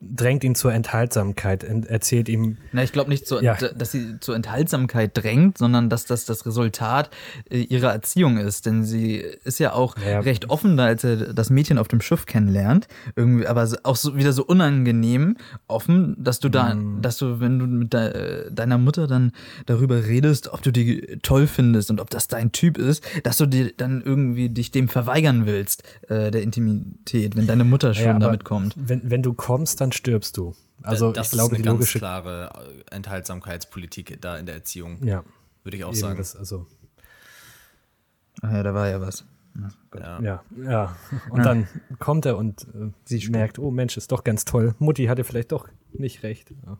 drängt 0.00 0.44
ihn 0.44 0.54
zur 0.54 0.72
Enthaltsamkeit, 0.74 1.64
ent 1.64 1.86
erzählt 1.86 2.28
ihm, 2.28 2.58
Na, 2.72 2.82
ich 2.82 2.92
glaube 2.92 3.08
nicht, 3.08 3.26
so, 3.26 3.40
Ja. 3.40 3.54
dass 3.54 3.90
sie 3.92 4.20
zur 4.20 4.36
Enthaltsamkeit 4.36 5.12
drängt, 5.14 5.56
sondern 5.56 5.88
dass 5.88 6.04
das 6.04 6.26
das 6.26 6.44
Resultat 6.44 7.08
äh, 7.50 7.60
ihrer 7.60 7.90
Erziehung 7.90 8.36
ist. 8.36 8.66
Denn 8.66 8.84
sie 8.84 9.16
ist 9.16 9.58
ja 9.60 9.72
auch 9.72 9.96
Ja. 9.98 10.20
recht 10.20 10.50
offen, 10.50 10.76
da 10.76 10.84
als 10.84 11.04
er 11.04 11.32
das 11.32 11.48
Mädchen 11.48 11.78
auf 11.78 11.88
dem 11.88 12.02
Schiff 12.02 12.26
kennenlernt. 12.26 12.86
Irgendwie, 13.16 13.46
aber 13.46 13.66
auch 13.84 13.96
so, 13.96 14.14
wieder 14.16 14.34
so 14.34 14.44
unangenehm 14.44 15.36
offen, 15.68 16.16
dass 16.22 16.38
du 16.38 16.50
da, 16.50 16.74
Mhm. 16.74 17.00
dass 17.00 17.16
du, 17.16 17.40
wenn 17.40 17.58
du 17.58 17.66
mit 17.66 17.94
de, 17.94 18.00
äh, 18.48 18.52
deiner 18.52 18.76
Mutter 18.76 19.06
dann 19.06 19.32
darüber 19.64 20.04
redest, 20.06 20.52
ob 20.52 20.60
du 20.60 20.70
die 20.70 21.18
toll 21.22 21.46
findest 21.46 21.90
und 21.90 21.98
ob 21.98 22.10
das 22.10 22.28
dein 22.28 22.52
Typ 22.52 22.76
ist, 22.76 23.02
dass 23.24 23.38
du 23.38 23.46
dir 23.46 23.72
dann 23.74 24.02
irgendwie 24.02 24.50
dich 24.50 24.70
dem 24.70 24.88
verweigern 24.88 25.46
willst, 25.46 25.82
äh, 26.08 26.30
der 26.30 26.42
Intimität, 26.42 27.36
wenn 27.36 27.46
deine 27.46 27.64
Mutter 27.64 27.94
schon 27.94 28.04
Ja, 28.04 28.18
damit 28.18 28.44
kommt. 28.44 28.74
wenn, 28.76 29.00
wenn 29.10 29.22
du 29.22 29.32
kommst, 29.32 29.61
dann 29.76 29.92
stirbst 29.92 30.36
du. 30.36 30.54
Also 30.82 31.12
das 31.12 31.28
ich 31.28 31.32
glaube, 31.32 31.56
ist 31.56 31.62
eine 31.62 31.70
logische. 31.72 31.98
ganz 32.00 32.22
klare 32.24 32.50
äh, 32.90 32.94
Enthaltsamkeitspolitik 32.96 34.20
da 34.20 34.36
in 34.36 34.46
der 34.46 34.56
Erziehung, 34.56 35.02
Ja, 35.04 35.22
würde 35.64 35.76
ich 35.76 35.84
auch 35.84 35.90
eben 35.90 35.98
sagen. 36.00 36.18
das, 36.18 36.34
also, 36.36 36.66
Ach 38.42 38.52
ja, 38.52 38.62
da 38.62 38.74
war 38.74 38.88
ja 38.88 39.00
was. 39.00 39.24
ja. 39.94 40.20
ja, 40.22 40.42
ja. 40.64 40.96
Und 41.30 41.44
dann 41.44 41.68
kommt 41.98 42.24
er 42.26 42.36
und 42.38 42.62
äh, 42.74 42.90
Sie 43.04 43.20
stimmt. 43.20 43.36
merkt, 43.36 43.58
oh 43.58 43.70
Mensch, 43.70 43.96
ist 43.96 44.10
doch 44.10 44.24
ganz 44.24 44.44
toll. 44.44 44.74
Mutti 44.78 45.04
hatte 45.06 45.24
vielleicht 45.24 45.52
doch 45.52 45.68
nicht 45.92 46.22
recht. 46.22 46.52
Ja. 46.66 46.78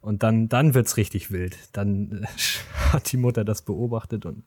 Und 0.00 0.22
dann, 0.22 0.48
dann 0.48 0.74
wird's 0.74 0.96
richtig 0.98 1.30
wild. 1.32 1.56
Dann 1.72 2.22
äh, 2.22 2.26
hat 2.92 3.10
die 3.12 3.16
Mutter 3.16 3.44
das 3.44 3.62
beobachtet 3.62 4.26
und 4.26 4.44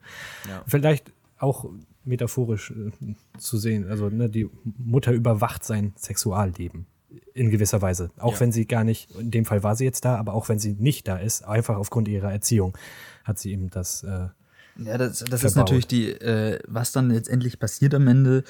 Ja. 0.47 0.63
vielleicht 0.67 1.11
auch 1.39 1.65
metaphorisch 2.05 2.71
äh, 2.71 2.91
zu 3.37 3.57
sehen. 3.57 3.89
Also 3.89 4.09
ne, 4.09 4.29
die 4.29 4.49
Mutter 4.77 5.11
überwacht 5.11 5.63
sein 5.65 5.93
Sexualleben 5.97 6.85
in 7.33 7.49
gewisser 7.49 7.81
Weise. 7.81 8.11
Auch 8.17 8.33
Ja. 8.33 8.39
wenn 8.41 8.51
sie 8.51 8.65
gar 8.65 8.83
nicht, 8.83 9.09
in 9.19 9.31
dem 9.31 9.45
Fall 9.45 9.63
war 9.63 9.75
sie 9.75 9.85
jetzt 9.85 10.05
da, 10.05 10.15
aber 10.17 10.33
auch 10.33 10.49
wenn 10.49 10.59
sie 10.59 10.73
nicht 10.73 11.07
da 11.07 11.17
ist, 11.17 11.43
einfach 11.43 11.77
aufgrund 11.77 12.07
ihrer 12.07 12.31
Erziehung, 12.31 12.77
hat 13.23 13.39
sie 13.39 13.51
ihm 13.51 13.69
das. 13.69 14.03
Äh, 14.03 14.27
Ja, 14.77 14.97
das, 14.97 15.23
das 15.25 15.43
ist 15.43 15.55
natürlich 15.55 15.87
die, 15.87 16.09
äh, 16.11 16.59
was 16.67 16.91
dann 16.91 17.09
letztendlich 17.09 17.59
passiert 17.59 17.93
am 17.95 18.07
Ende. 18.07 18.43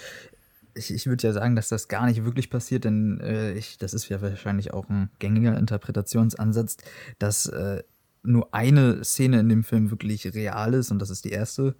Ich, 0.75 0.93
ich 0.93 1.07
würde 1.07 1.25
ja 1.25 1.33
sagen, 1.33 1.55
dass 1.55 1.69
das 1.69 1.87
gar 1.87 2.05
nicht 2.05 2.23
wirklich 2.23 2.49
passiert, 2.49 2.85
denn 2.85 3.19
äh, 3.21 3.53
ich, 3.53 3.77
das 3.79 3.93
ist 3.93 4.07
ja 4.09 4.21
wahrscheinlich 4.21 4.71
auch 4.73 4.87
ein 4.89 5.09
gängiger 5.19 5.57
Interpretationsansatz, 5.57 6.77
dass 7.17 7.47
äh, 7.47 7.81
nur 8.21 8.53
eine 8.53 9.03
Szene 9.03 9.39
in 9.39 9.49
dem 9.49 9.63
Film 9.63 9.89
wirklich 9.91 10.33
real 10.33 10.73
ist 10.73 10.91
und 10.91 10.99
das 10.99 11.09
ist 11.09 11.25
die 11.25 11.31
erste. 11.31 11.75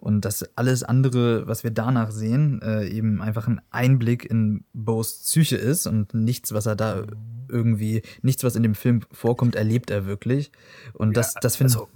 Und 0.00 0.24
dass 0.24 0.44
alles 0.56 0.82
andere, 0.82 1.46
was 1.46 1.62
wir 1.62 1.70
danach 1.70 2.10
sehen, 2.10 2.60
äh, 2.62 2.88
eben 2.88 3.20
einfach 3.20 3.46
ein 3.46 3.60
Einblick 3.70 4.24
in 4.24 4.64
Bo's 4.72 5.20
Psyche 5.20 5.56
ist 5.56 5.86
und 5.86 6.14
nichts, 6.14 6.52
was 6.52 6.64
er 6.66 6.74
da 6.74 7.04
irgendwie, 7.48 8.02
nichts, 8.22 8.42
was 8.42 8.56
in 8.56 8.62
dem 8.62 8.74
Film 8.74 9.02
vorkommt, 9.12 9.56
erlebt 9.56 9.90
er 9.90 10.06
wirklich. 10.06 10.52
Und 10.94 11.16
das, 11.16 11.34
das 11.34 11.56
finde 11.56 11.74
also- 11.74 11.88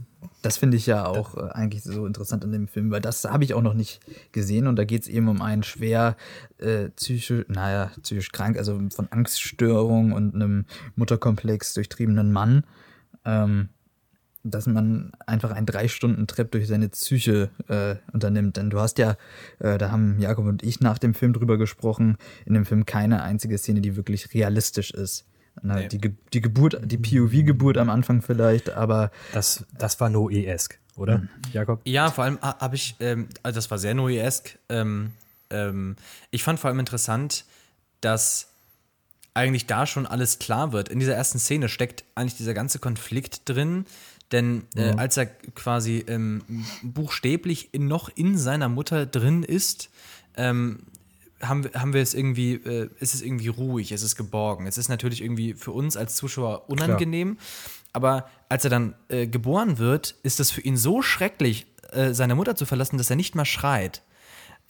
das 0.42 0.58
finde 0.58 0.76
ich 0.76 0.84
ja 0.84 1.06
auch 1.06 1.36
äh, 1.38 1.50
eigentlich 1.52 1.82
so 1.82 2.06
interessant 2.06 2.44
in 2.44 2.52
dem 2.52 2.68
Film, 2.68 2.90
weil 2.90 3.00
das 3.00 3.24
habe 3.24 3.44
ich 3.44 3.54
auch 3.54 3.62
noch 3.62 3.72
nicht 3.72 4.00
gesehen. 4.32 4.66
Und 4.66 4.76
da 4.76 4.84
geht 4.84 5.02
es 5.02 5.08
eben 5.08 5.28
um 5.28 5.40
einen 5.40 5.62
schwer 5.62 6.16
äh, 6.58 6.90
psychisch, 6.90 7.46
naja, 7.48 7.90
psychisch 8.02 8.30
krank, 8.30 8.58
also 8.58 8.78
von 8.90 9.08
Angststörung 9.10 10.12
und 10.12 10.34
einem 10.34 10.66
Mutterkomplex 10.96 11.72
durchtriebenen 11.74 12.30
Mann, 12.32 12.64
ähm, 13.24 13.70
dass 14.44 14.66
man 14.66 15.12
einfach 15.26 15.50
einen 15.52 15.66
drei 15.66 15.88
Stunden 15.88 16.26
Trip 16.26 16.50
durch 16.52 16.66
seine 16.68 16.88
Psyche 16.90 17.50
äh, 17.68 17.96
unternimmt. 18.12 18.56
Denn 18.58 18.70
du 18.70 18.78
hast 18.78 18.98
ja, 18.98 19.16
äh, 19.58 19.78
da 19.78 19.90
haben 19.90 20.18
Jakob 20.20 20.44
und 20.46 20.62
ich 20.62 20.80
nach 20.80 20.98
dem 20.98 21.14
Film 21.14 21.32
drüber 21.32 21.56
gesprochen, 21.58 22.18
in 22.44 22.54
dem 22.54 22.66
Film 22.66 22.84
keine 22.86 23.22
einzige 23.22 23.56
Szene, 23.58 23.80
die 23.80 23.96
wirklich 23.96 24.32
realistisch 24.34 24.90
ist. 24.90 25.24
Na, 25.62 25.76
Nee. 25.76 25.88
die, 25.88 25.98
Ge 25.98 26.12
die 26.32 26.40
Geburt, 26.40 26.78
die 26.84 26.98
POV-Geburt 26.98 27.78
am 27.78 27.88
Anfang 27.88 28.22
vielleicht, 28.22 28.70
aber 28.70 29.10
das, 29.32 29.64
das 29.78 29.98
war 30.00 30.10
Noe-esk, 30.10 30.78
oder, 30.96 31.18
Mhm. 31.18 31.28
Jakob? 31.52 31.80
Ja, 31.84 32.10
vor 32.10 32.24
allem 32.24 32.38
ha- 32.42 32.58
habe 32.60 32.74
ich, 32.74 32.96
ähm, 33.00 33.28
also 33.42 33.56
das 33.56 33.70
war 33.70 33.78
sehr 33.78 33.94
Noe-esk. 33.94 34.58
Ähm, 34.68 35.12
ähm, 35.50 35.94
ich 36.32 36.42
fand 36.42 36.58
vor 36.58 36.68
allem 36.70 36.80
interessant, 36.80 37.44
dass 38.00 38.48
eigentlich 39.32 39.66
da 39.66 39.86
schon 39.86 40.06
alles 40.06 40.38
klar 40.38 40.72
wird. 40.72 40.88
In 40.88 40.98
dieser 41.00 41.14
ersten 41.14 41.38
Szene 41.38 41.68
steckt 41.68 42.04
eigentlich 42.14 42.36
dieser 42.36 42.54
ganze 42.54 42.78
Konflikt 42.78 43.48
drin, 43.48 43.84
Denn 44.34 44.64
äh, 44.76 44.90
als 44.98 45.16
er 45.16 45.26
quasi 45.54 46.04
ähm, 46.08 46.42
buchstäblich 46.82 47.68
in, 47.72 47.86
noch 47.86 48.08
in 48.14 48.36
seiner 48.36 48.68
Mutter 48.68 49.06
drin 49.06 49.42
ist, 49.44 49.90
ähm, 50.36 50.80
haben, 51.40 51.64
wir- 51.64 51.72
haben 51.80 51.92
wir 51.92 52.02
es 52.02 52.14
irgendwie, 52.14 52.54
äh, 52.54 52.88
ist 53.00 53.14
es 53.14 53.22
irgendwie 53.22 53.48
ruhig, 53.48 53.92
es 53.92 54.02
ist 54.02 54.16
geborgen. 54.16 54.66
Es 54.66 54.76
ist 54.76 54.88
natürlich 54.88 55.22
irgendwie 55.22 55.54
für 55.54 55.70
uns 55.72 55.96
als 55.96 56.16
Zuschauer 56.16 56.68
unangenehm, 56.68 57.38
aber 57.92 58.28
als 58.48 58.64
er 58.64 58.70
dann 58.70 58.94
äh, 59.08 59.26
geboren 59.26 59.78
wird, 59.78 60.16
ist 60.22 60.40
es 60.40 60.50
für 60.50 60.60
ihn 60.62 60.76
so 60.76 61.00
schrecklich, 61.02 61.66
äh, 61.92 62.12
seine 62.12 62.34
Mutter 62.34 62.56
zu 62.56 62.66
verlassen, 62.66 62.98
dass 62.98 63.10
er 63.10 63.16
nicht 63.16 63.34
mal 63.34 63.44
schreit. 63.44 64.02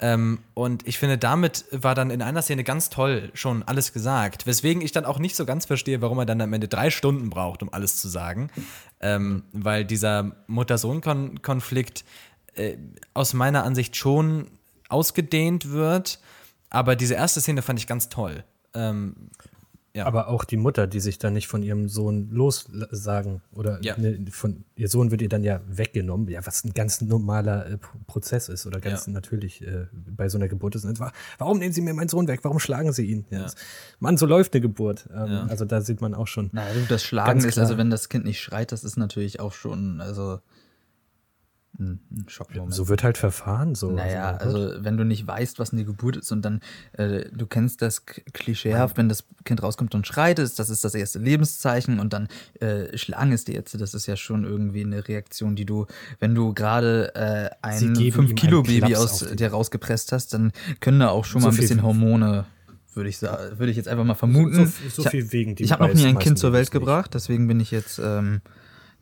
Ähm, 0.00 0.40
und 0.54 0.86
ich 0.88 0.98
finde, 0.98 1.18
damit 1.18 1.66
war 1.70 1.94
dann 1.94 2.10
in 2.10 2.20
einer 2.20 2.42
Szene 2.42 2.64
ganz 2.64 2.90
toll 2.90 3.30
schon 3.34 3.62
alles 3.62 3.92
gesagt. 3.92 4.46
Weswegen 4.46 4.82
ich 4.82 4.92
dann 4.92 5.04
auch 5.04 5.18
nicht 5.18 5.36
so 5.36 5.46
ganz 5.46 5.66
verstehe, 5.66 6.02
warum 6.02 6.18
er 6.18 6.26
dann 6.26 6.40
am 6.40 6.52
Ende 6.52 6.68
drei 6.68 6.90
Stunden 6.90 7.30
braucht, 7.30 7.62
um 7.62 7.72
alles 7.72 8.00
zu 8.00 8.08
sagen. 8.08 8.50
Ähm, 9.00 9.44
weil 9.52 9.84
dieser 9.84 10.32
Mutter-Sohn-Konflikt 10.46 12.04
äh, 12.54 12.76
aus 13.14 13.34
meiner 13.34 13.64
Ansicht 13.64 13.96
schon 13.96 14.50
ausgedehnt 14.88 15.70
wird. 15.70 16.18
Aber 16.70 16.96
diese 16.96 17.14
erste 17.14 17.40
Szene 17.40 17.62
fand 17.62 17.78
ich 17.78 17.86
ganz 17.86 18.08
toll. 18.08 18.44
Ähm, 18.74 19.30
ja. 19.96 20.06
Aber 20.06 20.28
auch 20.28 20.44
die 20.44 20.56
Mutter, 20.56 20.86
die 20.86 21.00
sich 21.00 21.18
dann 21.18 21.32
nicht 21.34 21.46
von 21.48 21.62
ihrem 21.62 21.88
Sohn 21.88 22.28
lossagen 22.30 23.42
oder 23.52 23.78
Ja. 23.82 23.96
ne, 23.96 24.18
von 24.30 24.64
ihr 24.76 24.88
Sohn 24.88 25.10
wird 25.10 25.22
ihr 25.22 25.28
dann 25.28 25.44
ja 25.44 25.60
weggenommen, 25.68 26.28
ja, 26.28 26.44
was 26.44 26.64
ein 26.64 26.72
ganz 26.74 27.00
normaler 27.00 27.66
äh, 27.66 27.78
Prozess 28.06 28.48
ist 28.48 28.66
oder 28.66 28.80
ganz 28.80 29.06
Ja. 29.06 29.12
natürlich 29.12 29.62
äh, 29.62 29.86
bei 29.92 30.28
so 30.28 30.36
einer 30.38 30.48
Geburt 30.48 30.74
ist. 30.74 30.84
Und 30.84 30.98
wa- 31.00 31.12
Warum 31.38 31.58
nehmen 31.58 31.72
Sie 31.72 31.80
mir 31.80 31.94
meinen 31.94 32.08
Sohn 32.08 32.26
weg? 32.28 32.40
Warum 32.42 32.58
schlagen 32.58 32.92
Sie 32.92 33.04
ihn? 33.06 33.24
Ja. 33.30 33.42
das- 33.42 33.54
Mann, 34.00 34.16
so 34.16 34.26
läuft 34.26 34.54
eine 34.54 34.60
Geburt. 34.60 35.08
Ähm, 35.14 35.30
Ja. 35.30 35.46
Also 35.46 35.64
da 35.64 35.80
sieht 35.80 36.00
man 36.00 36.14
auch 36.14 36.26
schon. 36.26 36.50
Naja, 36.52 36.74
du, 36.74 36.80
das 36.88 37.02
Schlagen 37.02 37.40
ist, 37.44 37.58
also 37.58 37.78
wenn 37.78 37.90
das 37.90 38.08
Kind 38.08 38.24
nicht 38.24 38.40
schreit, 38.40 38.72
das 38.72 38.84
ist 38.84 38.96
natürlich 38.96 39.40
auch 39.40 39.52
schon, 39.52 40.00
also 40.00 40.40
ein, 41.78 41.98
ein 42.12 42.24
Schockmoment. 42.28 42.72
So 42.72 42.88
wird 42.88 43.02
halt 43.02 43.18
verfahren. 43.18 43.74
So. 43.74 43.90
Naja, 43.90 44.36
Also, 44.36 44.56
also 44.58 44.84
wenn 44.84 44.96
du 44.96 45.04
nicht 45.04 45.26
weißt, 45.26 45.58
was 45.58 45.72
eine 45.72 45.84
Geburt 45.84 46.16
ist 46.16 46.30
und 46.32 46.42
dann, 46.42 46.60
äh, 46.92 47.24
du 47.32 47.46
kennst 47.46 47.82
das 47.82 48.04
klischeehaft, 48.06 48.96
wenn 48.96 49.08
das 49.08 49.24
Kind 49.44 49.62
rauskommt 49.62 49.94
und 49.94 50.06
schreit, 50.06 50.38
ist, 50.38 50.58
das 50.58 50.70
ist 50.70 50.84
das 50.84 50.94
erste 50.94 51.18
Lebenszeichen 51.18 51.98
und 51.98 52.12
dann 52.12 52.28
äh, 52.60 52.96
schlagen 52.96 53.32
es 53.32 53.44
dir 53.44 53.54
jetzt. 53.54 53.78
Das 53.80 53.92
ist 53.94 54.06
ja 54.06 54.16
schon 54.16 54.44
irgendwie 54.44 54.84
eine 54.84 55.06
Reaktion, 55.08 55.56
die 55.56 55.64
du, 55.66 55.86
wenn 56.20 56.34
du 56.34 56.54
gerade 56.54 57.12
äh, 57.14 57.50
ein 57.62 57.94
geben 57.94 57.98
ihm 57.98 58.20
einen 58.20 58.28
5-Kilo-Baby 58.28 58.78
Klaps 58.92 58.96
aus 58.96 59.18
die- 59.28 59.36
dir 59.36 59.50
rausgepresst 59.50 60.12
hast, 60.12 60.32
dann 60.34 60.52
können 60.80 61.00
da 61.00 61.08
auch 61.08 61.24
schon 61.24 61.40
So 61.40 61.48
mal 61.48 61.54
ein 61.54 61.56
bisschen 61.60 61.82
Hormone, 61.82 62.44
würde 62.94 63.10
ich 63.10 63.20
würde 63.20 63.70
ich 63.70 63.76
jetzt 63.76 63.88
einfach 63.88 64.04
mal 64.04 64.14
vermuten. 64.14 64.66
so, 64.66 64.72
so 64.88 65.02
Ich 65.02 65.06
ha- 65.06 65.10
viel 65.10 65.32
wegen 65.32 65.56
die 65.56 65.64
ich 65.64 65.72
habe 65.72 65.88
noch 65.88 65.94
nie 65.94 66.06
ein 66.06 66.18
Kind 66.20 66.38
zur 66.38 66.52
Welt 66.52 66.70
gebracht, 66.70 67.14
deswegen 67.14 67.48
bin 67.48 67.58
ich 67.58 67.72
jetzt 67.72 67.98
ähm, 67.98 68.40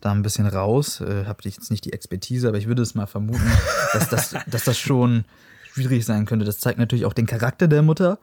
da 0.05 0.11
ein 0.13 0.23
bisschen 0.23 0.47
raus. 0.47 1.01
Äh, 1.01 1.25
habe 1.27 1.41
jetzt 1.45 1.71
nicht 1.71 1.85
die 1.85 1.93
Expertise, 1.93 2.49
aber 2.49 2.59
ich 2.59 2.67
würde 2.67 2.83
es 2.83 2.95
mal 2.95 3.07
vermuten, 3.07 3.51
dass, 3.93 4.09
das, 4.09 4.37
dass 4.47 4.65
das 4.65 4.79
schon 4.79 5.25
schwierig 5.73 6.05
sein 6.05 6.27
könnte. 6.27 6.45
Das 6.45 6.59
zeigt 6.59 6.79
natürlich 6.79 7.05
auch 7.07 7.15
den 7.15 7.27
Charakter 7.27 7.69
der 7.69 7.83
Mutter. 7.83 8.19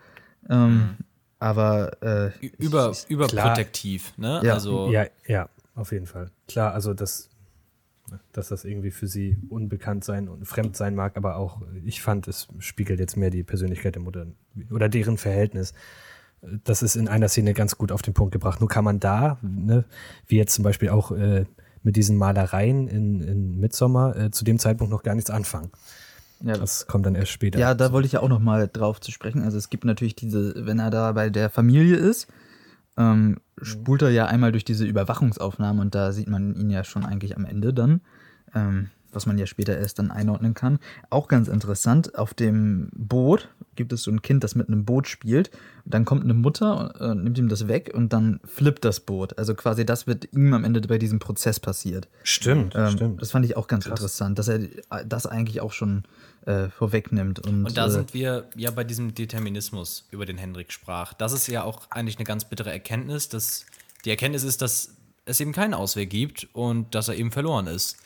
Ähm, 0.49 0.97
Aber 1.39 2.01
äh, 2.01 2.31
über, 2.57 2.91
ich, 2.91 3.09
überprotektiv, 3.09 4.13
ne? 4.17 4.41
Ja. 4.43 4.53
Also, 4.53 4.91
Ja, 4.91 5.05
ja, 5.25 5.49
auf 5.75 5.91
jeden 5.91 6.05
Fall. 6.05 6.31
Klar, 6.47 6.73
also 6.73 6.93
das, 6.93 7.29
dass 8.31 8.49
das 8.49 8.65
irgendwie 8.65 8.91
für 8.91 9.07
sie 9.07 9.37
unbekannt 9.49 10.03
sein 10.03 10.27
und 10.27 10.45
fremd 10.45 10.75
sein 10.75 10.95
mag, 10.95 11.17
aber 11.17 11.37
auch, 11.37 11.61
ich 11.85 12.01
fand, 12.01 12.27
es 12.27 12.47
spiegelt 12.59 12.99
jetzt 12.99 13.17
mehr 13.17 13.29
die 13.29 13.43
Persönlichkeit 13.43 13.95
der 13.95 14.01
Mutter 14.01 14.27
oder 14.71 14.89
deren 14.89 15.17
Verhältnis. 15.17 15.73
Das 16.63 16.81
ist 16.81 16.95
in 16.95 17.07
einer 17.07 17.27
Szene 17.27 17.53
ganz 17.53 17.77
gut 17.77 17.91
auf 17.91 18.01
den 18.01 18.13
Punkt 18.13 18.31
gebracht. 18.31 18.61
Nur 18.61 18.69
kann 18.69 18.85
man 18.85 18.99
da, 18.99 19.37
ne, 19.41 19.85
wie 20.27 20.37
jetzt 20.37 20.53
zum 20.53 20.63
Beispiel 20.63 20.89
auch 20.89 21.11
äh, 21.11 21.45
mit 21.83 21.95
diesen 21.95 22.17
Malereien 22.17 22.87
in, 22.87 23.21
in 23.21 23.59
Midsommar, 23.59 24.15
äh, 24.15 24.31
zu 24.31 24.43
dem 24.43 24.59
Zeitpunkt 24.59 24.91
noch 24.91 25.03
gar 25.03 25.15
nichts 25.15 25.29
anfangen. 25.29 25.71
ja, 26.41 26.57
Das 26.57 26.87
kommt 26.87 27.05
dann 27.05 27.15
erst 27.15 27.31
später. 27.31 27.59
Ja, 27.59 27.73
da 27.73 27.91
wollte 27.91 28.05
ich 28.05 28.13
ja 28.13 28.21
auch 28.21 28.29
noch 28.29 28.39
mal 28.39 28.69
drauf 28.71 28.99
zu 28.99 29.11
sprechen. 29.11 29.43
Also 29.43 29.57
es 29.57 29.69
gibt 29.69 29.85
natürlich 29.85 30.15
diese, 30.15 30.65
wenn 30.65 30.79
er 30.79 30.89
da 30.89 31.11
bei 31.13 31.29
der 31.29 31.49
Familie 31.49 31.95
ist, 31.95 32.27
ähm, 32.97 33.37
spult 33.61 34.01
er 34.01 34.09
ja 34.09 34.25
einmal 34.25 34.51
durch 34.51 34.65
diese 34.65 34.85
Überwachungsaufnahmen 34.85 35.81
und 35.81 35.95
da 35.95 36.11
sieht 36.11 36.27
man 36.27 36.55
ihn 36.55 36.69
ja 36.69 36.83
schon 36.83 37.05
eigentlich 37.05 37.37
am 37.37 37.45
Ende 37.45 37.73
dann, 37.73 38.01
ähm, 38.53 38.89
was 39.11 39.25
man 39.25 39.37
ja 39.37 39.45
später 39.45 39.77
erst 39.77 39.99
dann 39.99 40.11
einordnen 40.11 40.53
kann. 40.53 40.79
Auch 41.09 41.27
ganz 41.27 41.47
interessant, 41.47 42.17
auf 42.17 42.33
dem 42.33 42.89
Boot 42.93 43.49
gibt 43.75 43.93
es 43.93 44.03
so 44.03 44.11
ein 44.11 44.21
Kind, 44.21 44.43
das 44.43 44.55
mit 44.55 44.67
einem 44.67 44.85
Boot 44.85 45.07
spielt. 45.07 45.51
Dann 45.85 46.05
kommt 46.05 46.23
eine 46.23 46.33
Mutter, 46.33 46.93
äh, 46.99 47.15
nimmt 47.15 47.37
ihm 47.37 47.49
das 47.49 47.67
weg 47.67 47.91
und 47.93 48.13
dann 48.13 48.39
flippt 48.43 48.85
das 48.85 48.99
Boot. 48.99 49.37
Also 49.37 49.55
quasi 49.55 49.85
das 49.85 50.05
wird 50.05 50.31
ihm 50.33 50.53
am 50.53 50.63
Ende 50.63 50.81
bei 50.81 50.97
diesem 50.97 51.19
Prozess 51.19 51.59
passiert. 51.59 52.07
Stimmt, 52.23 52.75
Ähm, 52.75 52.91
stimmt. 52.91 53.21
Das 53.21 53.31
fand 53.31 53.45
ich 53.45 53.57
auch 53.57 53.67
ganz 53.67 53.85
interessant, 53.85 54.37
dass 54.37 54.47
er 54.47 54.59
das 55.05 55.25
eigentlich 55.25 55.61
auch 55.61 55.71
schon 55.71 56.03
äh, 56.45 56.69
vorwegnimmt. 56.69 57.39
Und, 57.39 57.65
Und 57.65 57.77
da 57.77 57.87
äh, 57.87 57.91
sind 57.91 58.13
wir 58.13 58.45
ja 58.55 58.71
bei 58.71 58.83
diesem 58.83 59.13
Determinismus, 59.15 60.07
über 60.11 60.25
den 60.25 60.37
Hendrik 60.37 60.71
sprach. 60.71 61.13
Das 61.13 61.33
ist 61.33 61.47
ja 61.47 61.63
auch 61.63 61.89
eigentlich 61.91 62.17
eine 62.17 62.25
ganz 62.25 62.45
bittere 62.45 62.71
Erkenntnis. 62.71 63.29
Dass 63.29 63.65
die 64.05 64.09
Erkenntnis 64.09 64.43
ist, 64.43 64.61
dass 64.61 64.95
es 65.25 65.39
eben 65.39 65.51
keinen 65.51 65.73
Ausweg 65.73 66.09
gibt 66.09 66.47
und 66.53 66.93
dass 66.95 67.07
er 67.07 67.15
eben 67.15 67.31
verloren 67.31 67.67
ist. 67.67 67.97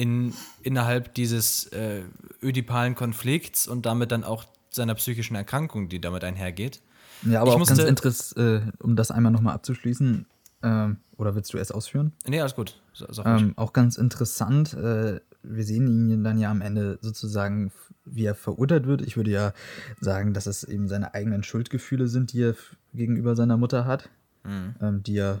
In, 0.00 0.32
innerhalb 0.62 1.14
dieses 1.14 1.66
äh, 1.72 2.02
ödipalen 2.42 2.94
Konflikts 2.94 3.68
und 3.68 3.84
damit 3.86 4.12
dann 4.12 4.24
auch 4.24 4.44
seiner 4.70 4.94
psychischen 4.94 5.34
Erkrankung, 5.34 5.88
die 5.88 6.00
damit 6.00 6.24
einhergeht. 6.24 6.80
Ja, 7.22 7.40
aber 7.42 7.50
Ich 7.50 7.54
auch 7.54 7.58
musste- 7.58 7.76
ganz 7.76 7.88
interessant, 7.88 8.38
äh, 8.38 8.82
um 8.82 8.96
das 8.96 9.10
einmal 9.10 9.30
nochmal 9.32 9.54
abzuschließen, 9.54 10.24
ähm, 10.62 10.96
oder 11.18 11.34
willst 11.34 11.52
du 11.52 11.58
erst 11.58 11.74
ausführen? 11.74 12.12
Nee, 12.26 12.40
alles 12.40 12.54
gut. 12.54 12.80
Ruhig. 12.98 13.18
Ähm, 13.26 13.52
auch 13.56 13.72
ganz 13.74 13.96
interessant, 13.98 14.72
äh, 14.74 15.20
wir 15.42 15.64
sehen 15.64 15.86
ihn 16.10 16.24
dann 16.24 16.38
ja 16.38 16.50
am 16.50 16.60
Ende 16.62 16.98
sozusagen, 17.02 17.70
wie 18.06 18.24
er 18.24 18.34
verurteilt 18.34 18.86
wird. 18.86 19.02
Ich 19.02 19.16
würde 19.18 19.30
ja 19.30 19.52
sagen, 20.00 20.32
dass 20.32 20.46
es 20.46 20.64
eben 20.64 20.88
seine 20.88 21.12
eigenen 21.14 21.42
Schuldgefühle 21.42 22.08
sind, 22.08 22.32
die 22.32 22.42
er 22.42 22.54
gegenüber 22.94 23.36
seiner 23.36 23.56
Mutter 23.58 23.84
hat, 23.86 24.08
Mhm. 24.44 24.74
ähm, 24.80 25.02
die 25.02 25.14
ja 25.14 25.40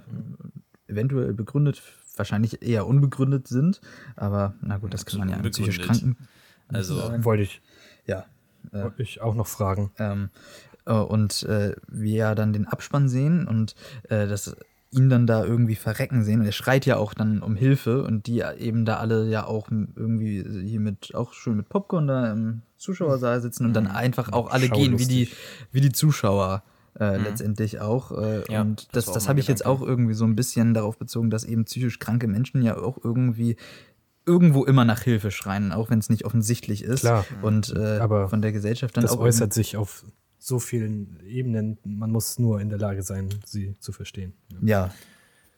eventuell 0.86 1.32
begründet, 1.34 1.82
wahrscheinlich 2.20 2.62
eher 2.62 2.86
unbegründet 2.86 3.48
sind. 3.48 3.80
Aber 4.16 4.54
na 4.60 4.78
gut, 4.78 4.94
das 4.94 5.06
kann 5.06 5.20
man 5.20 5.28
ja 5.30 5.36
an 5.36 5.50
psychisch. 5.50 5.80
Kranken. 5.80 6.16
Also, 6.68 6.96
sagen. 6.96 7.24
Wollte 7.24 7.42
ich, 7.42 7.60
Ja, 8.06 8.26
wollte 8.70 9.02
ich 9.02 9.20
auch 9.20 9.34
noch 9.34 9.46
fragen. 9.46 9.90
Ähm, 9.98 10.30
äh, 10.86 10.92
und 10.92 11.42
äh, 11.44 11.74
wir 11.88 12.14
ja 12.14 12.34
dann 12.34 12.52
den 12.52 12.66
Abspann 12.66 13.08
sehen 13.08 13.46
und 13.46 13.74
äh, 14.08 14.26
das 14.26 14.54
ihn 14.92 15.08
dann 15.08 15.26
da 15.26 15.44
irgendwie 15.44 15.76
verrecken 15.76 16.24
sehen. 16.24 16.40
Und 16.40 16.46
er 16.46 16.52
schreit 16.52 16.84
ja 16.84 16.96
auch 16.96 17.14
dann 17.14 17.42
um 17.42 17.54
Hilfe 17.54 18.02
und 18.02 18.26
die 18.26 18.42
eben 18.58 18.84
da 18.84 18.96
alle 18.96 19.28
ja 19.28 19.46
auch 19.46 19.70
irgendwie 19.70 20.44
hier 20.66 20.80
mit, 20.80 21.14
auch 21.14 21.32
schön 21.32 21.56
mit 21.56 21.68
Popcorn 21.68 22.08
da 22.08 22.32
im 22.32 22.62
Zuschauersaal 22.76 23.40
sitzen 23.40 23.66
und 23.66 23.74
dann 23.74 23.86
einfach 23.86 24.32
auch 24.32 24.50
alle 24.50 24.68
gehen, 24.68 24.98
wie 24.98 25.06
die, 25.06 25.28
wie 25.70 25.80
die 25.80 25.92
Zuschauer. 25.92 26.62
Äh, 26.98 27.18
Letztendlich 27.18 27.80
auch. 27.80 28.10
Äh, 28.12 28.42
Ja, 28.52 28.62
und 28.62 28.88
das 28.94 29.06
das, 29.06 29.14
das 29.14 29.28
habe 29.28 29.40
ich 29.40 29.48
jetzt 29.48 29.64
auch 29.64 29.80
irgendwie 29.80 30.14
so 30.14 30.24
ein 30.24 30.36
bisschen 30.36 30.74
darauf 30.74 30.98
bezogen, 30.98 31.30
dass 31.30 31.44
eben 31.44 31.64
psychisch 31.64 31.98
kranke 31.98 32.26
Menschen 32.26 32.62
ja 32.62 32.76
auch 32.76 32.98
irgendwie 33.02 33.56
irgendwo 34.26 34.64
immer 34.64 34.84
nach 34.84 35.00
Hilfe 35.02 35.30
schreien, 35.30 35.72
auch 35.72 35.90
wenn 35.90 35.98
es 35.98 36.10
nicht 36.10 36.24
offensichtlich 36.24 36.82
ist. 36.82 37.00
Klar. 37.00 37.24
Und 37.42 37.74
äh, 37.74 37.98
Aber 37.98 38.28
von 38.28 38.42
der 38.42 38.52
Gesellschaft 38.52 38.96
dann 38.96 39.02
Das 39.02 39.12
auch 39.12 39.20
äußert 39.20 39.52
sich 39.52 39.76
auf 39.76 40.04
so 40.38 40.58
vielen 40.58 41.20
Ebenen. 41.26 41.78
Man 41.84 42.10
muss 42.10 42.38
nur 42.38 42.60
in 42.60 42.68
der 42.68 42.78
Lage 42.78 43.02
sein, 43.02 43.28
sie 43.44 43.76
zu 43.78 43.92
verstehen. 43.92 44.32
Ja, 44.62 44.90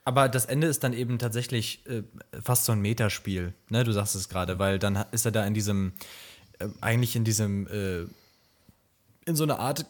Aber 0.05 0.27
das 0.29 0.45
Ende 0.45 0.67
ist 0.67 0.83
dann 0.83 0.93
eben 0.93 1.17
tatsächlich 1.19 1.85
äh, 1.87 2.03
fast 2.41 2.65
so 2.65 2.71
ein 2.73 2.81
Metaspiel, 2.81 3.53
ne? 3.69 3.83
Du 3.83 3.91
sagst 3.91 4.15
es 4.15 4.27
gerade, 4.29 4.59
weil 4.59 4.79
dann 4.79 5.05
ist 5.11 5.25
er 5.25 5.31
da 5.31 5.45
in 5.45 5.53
diesem, 5.53 5.93
äh, 6.59 6.67
eigentlich 6.81 7.15
in 7.15 7.23
diesem, 7.23 7.67
äh, 7.67 8.01
in 9.25 9.35
so 9.35 9.43
einer 9.43 9.59
Art 9.59 9.85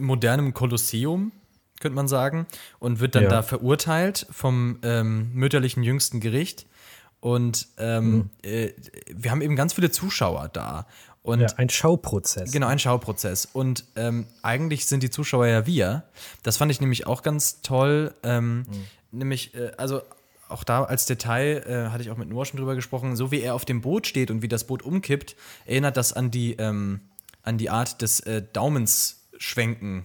modernem 0.00 0.54
Kolosseum, 0.54 1.32
könnte 1.80 1.96
man 1.96 2.08
sagen, 2.08 2.46
und 2.78 3.00
wird 3.00 3.14
dann 3.14 3.24
Ja. 3.24 3.30
da 3.30 3.42
verurteilt 3.42 4.26
vom 4.30 4.78
ähm, 4.82 5.30
mütterlichen 5.34 5.82
jüngsten 5.82 6.20
Gericht. 6.20 6.66
Und 7.20 7.68
ähm, 7.78 8.12
Mhm. 8.14 8.30
äh, 8.42 8.72
wir 9.14 9.30
haben 9.30 9.42
eben 9.42 9.56
ganz 9.56 9.74
viele 9.74 9.90
Zuschauer 9.90 10.48
da. 10.48 10.86
Und 11.22 11.40
Ja, 11.40 11.46
ein 11.56 11.68
Schauprozess. 11.68 12.50
Genau, 12.50 12.66
ein 12.66 12.80
Schauprozess. 12.80 13.46
Und 13.52 13.84
ähm, 13.94 14.26
eigentlich 14.42 14.86
sind 14.86 15.04
die 15.04 15.10
Zuschauer 15.10 15.46
ja 15.46 15.66
wir. 15.66 16.02
Das 16.42 16.56
fand 16.56 16.72
ich 16.72 16.80
nämlich 16.80 17.06
auch 17.06 17.22
ganz 17.22 17.62
toll. 17.62 18.12
Ähm, 18.22 18.66
Nämlich, 19.12 19.54
äh, 19.54 19.70
also 19.76 20.00
auch 20.48 20.64
da 20.64 20.84
als 20.84 21.06
Detail 21.06 21.62
äh, 21.66 21.90
hatte 21.90 22.02
ich 22.02 22.10
auch 22.10 22.16
mit 22.16 22.28
Noah 22.28 22.44
schon 22.46 22.58
drüber 22.58 22.74
gesprochen, 22.74 23.14
so 23.14 23.30
wie 23.30 23.40
er 23.40 23.54
auf 23.54 23.64
dem 23.66 23.82
Boot 23.82 24.06
steht 24.06 24.30
und 24.30 24.42
wie 24.42 24.48
das 24.48 24.64
Boot 24.66 24.82
umkippt, 24.82 25.36
erinnert 25.66 25.96
das 25.96 26.12
an 26.12 26.30
die, 26.30 26.54
ähm, 26.54 27.00
an 27.42 27.56
die 27.58 27.70
Art 27.70 28.00
des 28.02 28.20
äh, 28.20 28.42
Daumensschwenken 29.32 30.04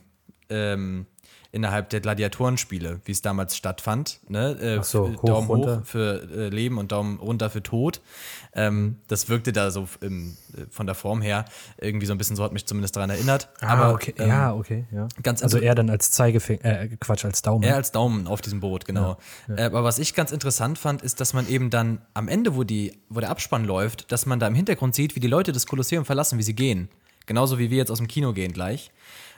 ähm, 0.49 1.05
innerhalb 1.51 1.89
der 1.89 2.01
Gladiatorenspiele, 2.01 2.99
wie 3.05 3.11
es 3.11 3.21
damals 3.21 3.55
stattfand. 3.55 4.19
Ne? 4.27 4.51
Äh, 4.59 4.83
so, 4.83 5.09
hoch, 5.09 5.23
Daumen 5.23 5.47
runter. 5.47 5.79
hoch 5.79 5.85
für 5.85 6.29
äh, 6.29 6.49
Leben 6.49 6.77
und 6.77 6.91
Daumen 6.91 7.19
runter 7.19 7.49
für 7.49 7.63
Tod. 7.63 8.01
Ähm, 8.53 8.97
das 9.07 9.29
wirkte 9.29 9.53
da 9.53 9.71
so 9.71 9.87
im, 10.01 10.35
äh, 10.55 10.65
von 10.69 10.85
der 10.85 10.95
Form 10.95 11.21
her 11.21 11.45
irgendwie 11.79 12.05
so 12.05 12.13
ein 12.13 12.17
bisschen, 12.17 12.35
so 12.35 12.43
hat 12.43 12.51
mich 12.51 12.65
zumindest 12.65 12.95
daran 12.97 13.09
erinnert. 13.09 13.49
Ah, 13.61 13.91
okay. 13.91 14.13
ähm, 14.19 14.27
ja, 14.27 14.53
okay. 14.53 14.85
Ja. 14.91 15.07
ganz 15.23 15.41
also 15.41 15.57
inter- 15.57 15.67
er 15.67 15.75
dann 15.75 15.89
als 15.89 16.11
Zeigefinger, 16.11 16.63
äh, 16.65 16.89
Quatsch, 16.99 17.23
als 17.25 17.41
Daumen. 17.41 17.63
er 17.63 17.75
als 17.75 17.91
Daumen 17.91 18.27
auf 18.27 18.41
diesem 18.41 18.59
Boot, 18.59 18.85
genau. 18.85 19.17
Äh, 19.47 19.63
aber 19.63 19.83
was 19.83 19.99
ich 19.99 20.13
ganz 20.13 20.31
interessant 20.31 20.77
fand, 20.77 21.01
ist, 21.01 21.21
dass 21.21 21.33
man 21.33 21.47
eben 21.47 21.69
dann 21.69 22.01
am 22.13 22.27
Ende, 22.27 22.55
wo, 22.55 22.63
die, 22.65 22.99
wo 23.09 23.19
der 23.21 23.29
Abspann 23.29 23.63
läuft, 23.65 24.11
dass 24.11 24.25
man 24.25 24.39
da 24.39 24.47
im 24.47 24.55
Hintergrund 24.55 24.95
sieht, 24.95 25.15
wie 25.15 25.21
die 25.21 25.27
Leute 25.27 25.53
das 25.53 25.65
Kolosseum 25.65 26.05
verlassen, 26.05 26.37
wie 26.37 26.43
sie 26.43 26.55
gehen. 26.55 26.89
Genauso 27.27 27.59
wie 27.59 27.69
wir 27.69 27.77
jetzt 27.77 27.91
aus 27.91 27.99
dem 27.99 28.07
Kino 28.07 28.33
gehen 28.33 28.51
gleich. 28.53 28.89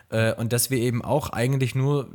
Äh, 0.09 0.33
und 0.35 0.53
dass 0.53 0.69
wir 0.71 0.77
eben 0.77 1.03
auch 1.03 1.29
eigentlich 1.31 1.75
nur 1.75 2.09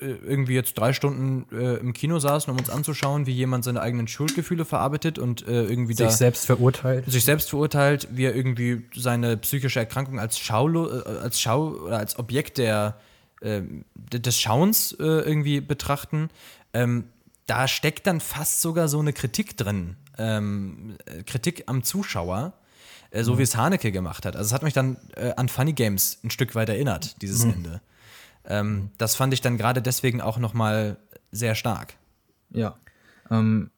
äh, 0.00 0.06
irgendwie 0.06 0.54
jetzt 0.54 0.74
drei 0.78 0.92
Stunden 0.92 1.46
äh, 1.54 1.74
im 1.76 1.92
Kino 1.92 2.18
saßen, 2.18 2.50
um 2.50 2.58
uns 2.58 2.70
anzuschauen, 2.70 3.26
wie 3.26 3.32
jemand 3.32 3.64
seine 3.64 3.80
eigenen 3.82 4.08
Schuldgefühle 4.08 4.64
verarbeitet 4.64 5.18
und 5.18 5.46
äh, 5.46 5.64
irgendwie 5.64 5.94
sich 5.94 6.10
selbst 6.12 6.46
verurteilt. 6.46 7.04
sich 7.10 7.24
selbst 7.24 7.50
verurteilt, 7.50 8.08
wie 8.12 8.24
er 8.24 8.34
irgendwie 8.34 8.86
seine 8.94 9.36
psychische 9.36 9.78
Erkrankung 9.80 10.18
als 10.18 10.38
Schaulo, 10.38 10.88
äh, 10.88 11.02
als 11.20 11.40
Schau 11.40 11.68
oder 11.68 11.98
als 11.98 12.18
Objekt 12.18 12.58
der, 12.58 12.98
d- 13.42 14.18
des 14.18 14.40
Schauens 14.40 14.92
äh, 14.98 15.04
irgendwie 15.04 15.60
betrachten. 15.60 16.30
Ähm, 16.72 17.04
da 17.46 17.68
steckt 17.68 18.06
dann 18.06 18.20
fast 18.20 18.62
sogar 18.62 18.88
so 18.88 18.98
eine 18.98 19.12
Kritik 19.12 19.56
drin. 19.58 19.96
Ähm, 20.18 20.96
äh, 21.04 21.22
Kritik 21.22 21.64
am 21.66 21.82
Zuschauer, 21.82 22.54
äh, 23.16 23.24
so 23.24 23.38
wie 23.38 23.42
es 23.42 23.56
Haneke 23.56 23.92
gemacht 23.92 24.26
hat. 24.26 24.36
Also 24.36 24.46
es 24.46 24.52
hat 24.52 24.62
mich 24.62 24.74
dann 24.74 24.96
äh, 25.16 25.32
an 25.36 25.48
Funny 25.48 25.72
Games 25.72 26.18
ein 26.22 26.30
Stück 26.30 26.54
weit 26.54 26.68
erinnert, 26.68 27.20
dieses 27.22 27.44
Ende. 27.44 27.80
Ähm, 28.44 28.90
das 28.98 29.16
fand 29.16 29.34
ich 29.34 29.40
dann 29.40 29.56
gerade 29.56 29.82
deswegen 29.82 30.20
auch 30.20 30.38
noch 30.38 30.54
mal 30.54 30.98
sehr 31.32 31.54
stark. 31.54 31.94
Ja. 32.50 32.76
Ähm, 33.30 33.70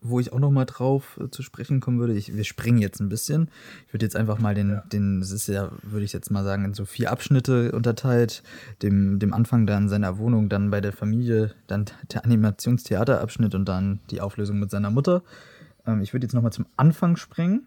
wo 0.00 0.20
ich 0.20 0.32
auch 0.32 0.38
noch 0.38 0.50
mal 0.50 0.64
drauf 0.64 1.18
äh, 1.20 1.30
zu 1.30 1.42
sprechen 1.42 1.80
kommen 1.80 1.98
würde, 1.98 2.14
ich, 2.14 2.34
wir 2.34 2.44
springen 2.44 2.78
jetzt 2.78 3.00
ein 3.00 3.08
bisschen. 3.08 3.50
Ich 3.86 3.92
würde 3.92 4.06
jetzt 4.06 4.16
einfach 4.16 4.38
mal 4.38 4.54
den, 4.54 4.80
den, 4.92 5.20
das 5.20 5.30
ist 5.30 5.48
ja, 5.48 5.70
würde 5.82 6.04
ich 6.04 6.12
jetzt 6.12 6.30
mal 6.30 6.44
sagen, 6.44 6.64
in 6.64 6.74
so 6.74 6.84
vier 6.84 7.10
Abschnitte 7.10 7.72
unterteilt. 7.72 8.42
Dem, 8.82 9.18
dem 9.18 9.34
Anfang 9.34 9.66
dann 9.66 9.88
seiner 9.88 10.16
Wohnung, 10.18 10.48
dann 10.48 10.70
bei 10.70 10.80
der 10.80 10.92
Familie, 10.92 11.54
dann 11.66 11.86
der 12.12 12.24
Animationstheaterabschnitt 12.24 13.54
und 13.54 13.66
dann 13.66 14.00
die 14.10 14.20
Auflösung 14.20 14.58
mit 14.58 14.70
seiner 14.70 14.90
Mutter. 14.90 15.22
Ähm, 15.86 16.02
ich 16.02 16.12
würde 16.12 16.24
jetzt 16.26 16.34
noch 16.34 16.42
mal 16.42 16.52
zum 16.52 16.66
Anfang 16.76 17.16
springen. 17.16 17.66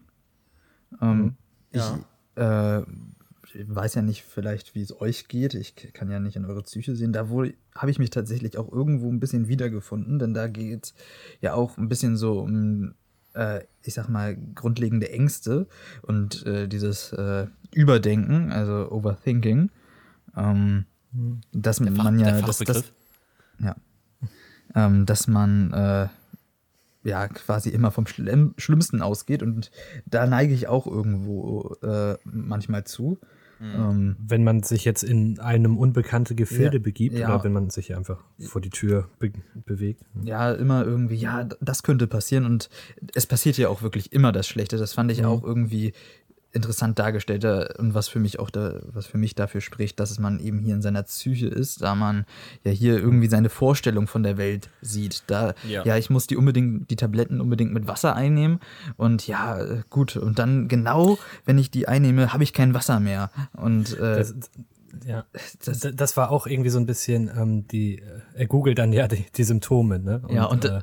Ähm, 1.00 1.34
Ich 1.70 1.82
äh, 2.36 2.82
weiß 3.66 3.94
ja 3.94 4.02
nicht 4.02 4.22
vielleicht, 4.24 4.74
wie 4.74 4.82
es 4.82 4.98
euch 5.00 5.28
geht. 5.28 5.54
Ich 5.54 5.74
kann 5.92 6.10
ja 6.10 6.20
nicht 6.20 6.36
in 6.36 6.44
eure 6.44 6.62
Psyche 6.62 6.94
sehen. 6.96 7.12
Da 7.12 7.28
habe 7.28 7.90
ich 7.90 7.98
mich 7.98 8.10
tatsächlich 8.10 8.58
auch 8.58 8.70
irgendwo 8.70 9.10
ein 9.10 9.20
bisschen 9.20 9.48
wiedergefunden, 9.48 10.18
denn 10.18 10.34
da 10.34 10.48
geht 10.48 10.84
es 10.84 10.94
ja 11.40 11.54
auch 11.54 11.76
ein 11.78 11.88
bisschen 11.88 12.16
so 12.16 12.40
um, 12.40 12.94
äh, 13.34 13.60
ich 13.82 13.94
sag 13.94 14.08
mal, 14.08 14.36
grundlegende 14.54 15.10
Ängste 15.10 15.66
und 16.02 16.44
äh, 16.46 16.68
dieses 16.68 17.12
äh, 17.12 17.46
Überdenken, 17.72 18.52
also 18.52 18.90
Overthinking. 18.90 19.70
Ähm, 20.36 20.84
dass 21.52 21.78
Fach- 21.78 21.90
man 21.90 22.18
ja, 22.18 22.26
der 22.26 22.42
das, 22.42 22.58
das, 22.58 22.58
Fachbegriff. 22.58 22.92
ja, 23.60 23.76
ähm, 24.74 25.06
dass 25.06 25.26
man 25.26 25.72
äh, 25.72 26.08
ja 27.08 27.28
quasi 27.28 27.70
immer 27.70 27.90
vom 27.90 28.06
Schlimm 28.06 28.54
Schlimmsten 28.56 29.02
ausgeht 29.02 29.42
und 29.42 29.70
da 30.06 30.26
neige 30.26 30.54
ich 30.54 30.68
auch 30.68 30.86
irgendwo 30.86 31.76
äh, 31.82 32.16
manchmal 32.24 32.84
zu. 32.84 33.18
Ähm, 33.60 34.16
wenn 34.20 34.44
man 34.44 34.62
sich 34.62 34.84
jetzt 34.84 35.02
in 35.02 35.40
einem 35.40 35.78
unbekannte 35.78 36.36
Gefilde 36.36 36.76
Ja, 36.76 36.82
begibt 36.82 37.18
ja. 37.18 37.34
oder 37.34 37.42
wenn 37.42 37.52
man 37.52 37.70
sich 37.70 37.96
einfach 37.96 38.22
vor 38.38 38.60
die 38.60 38.70
Tür 38.70 39.08
be 39.18 39.32
bewegt. 39.66 40.02
ja, 40.22 40.52
immer 40.52 40.84
irgendwie, 40.84 41.16
ja, 41.16 41.42
das 41.60 41.82
könnte 41.82 42.06
passieren 42.06 42.44
und 42.44 42.70
es 43.14 43.26
passiert 43.26 43.58
ja 43.58 43.68
auch 43.68 43.82
wirklich 43.82 44.12
immer 44.12 44.30
das 44.30 44.46
Schlechte. 44.46 44.76
Das 44.76 44.92
fand 44.92 45.10
ich 45.10 45.24
auch 45.24 45.42
irgendwie 45.42 45.92
interessant 46.52 46.98
dargestellt 46.98 47.44
da- 47.44 47.68
und 47.78 47.92
was 47.94 48.08
für 48.08 48.18
mich 48.18 48.38
auch 48.38 48.48
da, 48.50 48.80
was 48.92 49.06
für 49.06 49.18
mich 49.18 49.34
dafür 49.34 49.60
spricht, 49.60 50.00
dass 50.00 50.18
man 50.18 50.38
eben 50.40 50.60
hier 50.60 50.74
in 50.74 50.82
seiner 50.82 51.02
Psyche 51.02 51.46
ist, 51.46 51.82
da 51.82 51.94
man 51.94 52.24
ja 52.64 52.70
hier 52.72 52.98
irgendwie 52.98 53.28
seine 53.28 53.50
Vorstellung 53.50 54.06
von 54.06 54.22
der 54.22 54.38
Welt 54.38 54.70
sieht. 54.80 55.24
Da, 55.26 55.54
ja, 55.68 55.84
Ja. 55.84 55.96
ich 55.98 56.08
muss 56.10 56.26
die 56.26 56.36
unbedingt, 56.36 56.90
die 56.90 56.96
Tabletten 56.96 57.40
unbedingt 57.40 57.72
mit 57.74 57.86
Wasser 57.86 58.16
einnehmen 58.16 58.60
und 58.96 59.26
ja, 59.26 59.58
gut. 59.90 60.16
Und 60.16 60.38
dann 60.38 60.68
genau, 60.68 61.18
wenn 61.44 61.58
ich 61.58 61.70
die 61.70 61.86
einnehme, 61.86 62.32
habe 62.32 62.42
ich 62.44 62.52
kein 62.54 62.72
Wasser 62.72 62.98
mehr. 62.98 63.30
Und 63.52 63.92
äh, 63.98 64.16
Das, 64.16 64.34
ja, 65.06 65.24
das- 65.64 65.80
das, 65.80 65.94
das 65.94 66.16
war 66.16 66.30
auch 66.30 66.46
irgendwie 66.46 66.70
so 66.70 66.78
ein 66.78 66.86
bisschen 66.86 67.28
ähm, 67.36 67.66
die, 67.68 67.98
äh, 67.98 68.02
er 68.34 68.46
googelt 68.46 68.78
dann 68.78 68.92
ja 68.92 69.08
die, 69.08 69.24
die 69.36 69.44
Symptome, 69.44 69.98
ne? 69.98 70.22
Ja, 70.30 70.44
und 70.46 70.64
äh, 70.64 70.80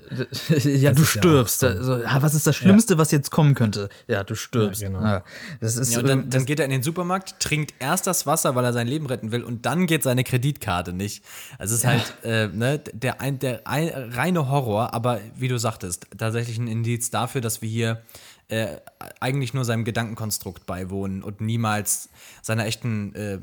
äh, 0.49 0.77
ja, 0.77 0.91
das 0.91 0.97
du 0.97 1.01
ja 1.01 1.05
stirbst. 1.05 1.63
auch 1.65 1.71
so. 1.71 1.77
also, 1.77 1.97
ja, 2.03 2.21
was 2.21 2.33
ist 2.35 2.45
das 2.47 2.55
Schlimmste, 2.55 2.97
was 2.97 3.11
jetzt 3.11 3.31
kommen 3.31 3.55
könnte? 3.55 3.89
Ja, 4.07 4.23
du 4.23 4.35
stirbst. 4.35 4.81
Ja, 4.81 4.87
genau. 4.89 5.01
Ja, 5.03 5.23
das 5.59 5.77
ist 5.77 5.93
Ja, 5.93 5.99
und 5.99 6.05
äh, 6.05 6.07
dann, 6.09 6.29
dann 6.29 6.45
geht 6.45 6.59
er 6.59 6.65
in 6.65 6.71
den 6.71 6.83
Supermarkt, 6.83 7.39
trinkt 7.39 7.73
erst 7.79 8.07
das 8.07 8.25
Wasser, 8.25 8.55
weil 8.55 8.65
er 8.65 8.73
sein 8.73 8.87
Leben 8.87 9.05
retten 9.05 9.31
will, 9.31 9.43
und 9.43 9.65
dann 9.65 9.87
geht 9.87 10.03
seine 10.03 10.23
Kreditkarte 10.23 10.93
nicht. 10.93 11.23
Also 11.57 11.73
es 11.75 11.79
ist 11.81 11.85
halt 11.85 12.13
äh, 12.23 12.47
ne, 12.47 12.79
der, 12.93 13.21
ein, 13.21 13.39
der 13.39 13.65
ein, 13.67 13.89
reine 14.13 14.49
Horror, 14.49 14.93
aber 14.93 15.19
wie 15.35 15.47
du 15.47 15.57
sagtest, 15.57 16.07
tatsächlich 16.17 16.57
ein 16.57 16.67
Indiz 16.67 17.09
dafür, 17.09 17.41
dass 17.41 17.61
wir 17.61 17.69
hier 17.69 18.01
äh, 18.47 18.77
eigentlich 19.19 19.53
nur 19.53 19.65
seinem 19.65 19.85
Gedankenkonstrukt 19.85 20.65
beiwohnen 20.65 21.23
und 21.23 21.41
niemals 21.41 22.09
seiner 22.41 22.65
echten, 22.65 23.15
äh, 23.15 23.39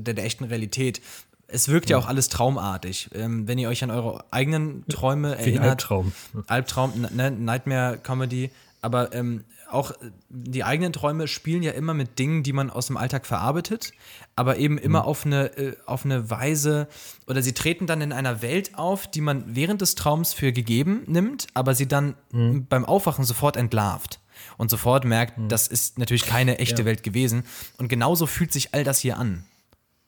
der, 0.00 0.14
der 0.14 0.24
echten 0.24 0.44
Realität. 0.44 1.00
Es 1.46 1.68
wirkt 1.68 1.90
ja 1.90 1.98
auch 1.98 2.06
alles 2.06 2.28
traumartig. 2.28 3.10
Ähm, 3.14 3.48
wenn 3.48 3.58
ihr 3.58 3.68
euch 3.68 3.82
an 3.82 3.90
eure 3.90 4.24
eigenen 4.30 4.86
Träume 4.88 5.36
wie 5.38 5.50
erinnert. 5.50 5.70
Albtraum. 5.70 6.12
Albtraum, 6.46 7.06
ne, 7.14 7.30
Nightmare 7.30 7.98
Comedy, 8.02 8.50
aber 8.82 9.14
ähm, 9.14 9.44
auch 9.70 9.92
die 10.28 10.64
eigenen 10.64 10.92
Träume 10.92 11.28
spielen 11.28 11.62
ja 11.62 11.72
immer 11.72 11.94
mit 11.94 12.18
Dingen, 12.18 12.42
die 12.42 12.52
man 12.52 12.68
aus 12.68 12.88
dem 12.88 12.98
Alltag 12.98 13.24
verarbeitet, 13.24 13.92
aber 14.36 14.58
eben 14.58 14.76
immer 14.76 15.06
auf, 15.06 15.24
eine, 15.24 15.56
äh, 15.56 15.76
auf 15.86 16.04
eine 16.04 16.28
Weise, 16.28 16.88
oder 17.26 17.40
sie 17.40 17.52
treten 17.52 17.86
dann 17.86 18.02
in 18.02 18.12
einer 18.12 18.42
Welt 18.42 18.76
auf, 18.76 19.06
die 19.06 19.22
man 19.22 19.44
während 19.46 19.80
des 19.80 19.94
Traums 19.94 20.34
für 20.34 20.52
gegeben 20.52 21.04
nimmt, 21.06 21.46
aber 21.54 21.74
sie 21.74 21.88
dann 21.88 22.16
beim 22.32 22.84
Aufwachen 22.84 23.24
sofort 23.24 23.56
entlarvt 23.56 24.20
und 24.58 24.70
sofort 24.70 25.04
merkt, 25.04 25.34
das 25.48 25.68
ist 25.68 25.98
natürlich 25.98 26.26
keine 26.26 26.58
echte 26.58 26.84
Welt 26.84 27.02
gewesen. 27.02 27.44
Und 27.78 27.88
genauso 27.88 28.26
fühlt 28.26 28.52
sich 28.52 28.74
all 28.74 28.84
das 28.84 28.98
hier 28.98 29.16
an, 29.18 29.44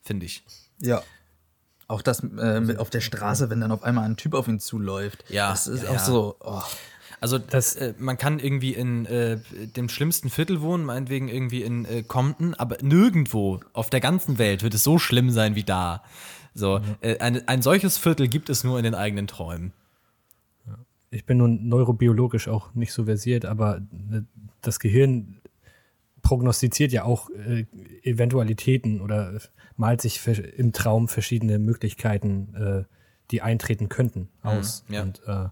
finde 0.01 0.25
ich. 0.25 0.43
ja. 0.79 1.01
Auch 1.87 2.01
das 2.01 2.21
äh, 2.21 2.61
mit 2.61 2.79
auf 2.79 2.89
der 2.89 2.99
Straße, 2.99 3.51
wenn 3.51 3.61
dann 3.61 3.71
auf 3.71 3.83
einmal 3.83 4.05
ein 4.05 4.17
Typ 4.17 4.33
auf 4.33 4.47
ihn 4.47 4.59
zuläuft. 4.59 5.23
Ja, 5.29 5.51
Das 5.51 5.67
ist 5.67 5.83
ja, 5.83 5.89
auch 5.89 5.93
ja. 5.93 5.99
so. 6.03 6.35
Oh. 6.39 6.61
Also 7.21 7.37
Das- 7.37 7.75
äh, 7.75 7.93
man 7.99 8.17
kann 8.17 8.39
irgendwie 8.39 8.73
in 8.73 9.05
äh, 9.05 9.37
dem 9.75 9.87
schlimmsten 9.89 10.31
Viertel 10.31 10.61
wohnen, 10.61 10.83
meinetwegen 10.83 11.27
irgendwie 11.27 11.61
in 11.61 11.85
äh, 11.85 12.01
Compton, 12.01 12.55
aber 12.55 12.77
nirgendwo 12.81 13.59
auf 13.73 13.91
der 13.91 13.99
ganzen 13.99 14.39
Welt 14.39 14.63
wird 14.63 14.73
es 14.73 14.83
so 14.83 14.97
schlimm 14.97 15.29
sein 15.29 15.53
wie 15.53 15.63
da. 15.63 16.01
So, 16.55 16.81
äh, 17.01 17.19
ein, 17.19 17.47
ein 17.47 17.61
solches 17.61 17.99
Viertel 17.99 18.29
gibt 18.29 18.49
es 18.49 18.63
nur 18.63 18.79
in 18.79 18.83
den 18.83 18.95
eigenen 18.95 19.27
Träumen. 19.27 19.71
Ich 21.15 21.25
bin 21.25 21.37
nun 21.37 21.67
neurobiologisch 21.69 22.49
auch 22.49 22.73
nicht 22.73 22.91
so 22.91 23.05
versiert, 23.05 23.45
aber 23.45 23.77
äh, 24.11 24.21
das 24.61 24.79
Gehirn 24.79 25.39
prognostiziert 26.21 26.91
ja 26.91 27.03
auch 27.05 27.29
äh, 27.29 27.65
Eventualitäten 28.03 28.99
oder 28.99 29.39
malt 29.77 30.01
sich 30.01 30.27
im 30.27 30.73
Traum 30.73 31.07
verschiedene 31.07 31.57
Möglichkeiten, 31.57 32.53
äh, 32.55 32.83
die 33.31 33.41
eintreten 33.41 33.89
könnten, 33.89 34.27
aus. 34.43 34.83
ja. 34.89 35.03
Und 35.03 35.21
äh, 35.25 35.47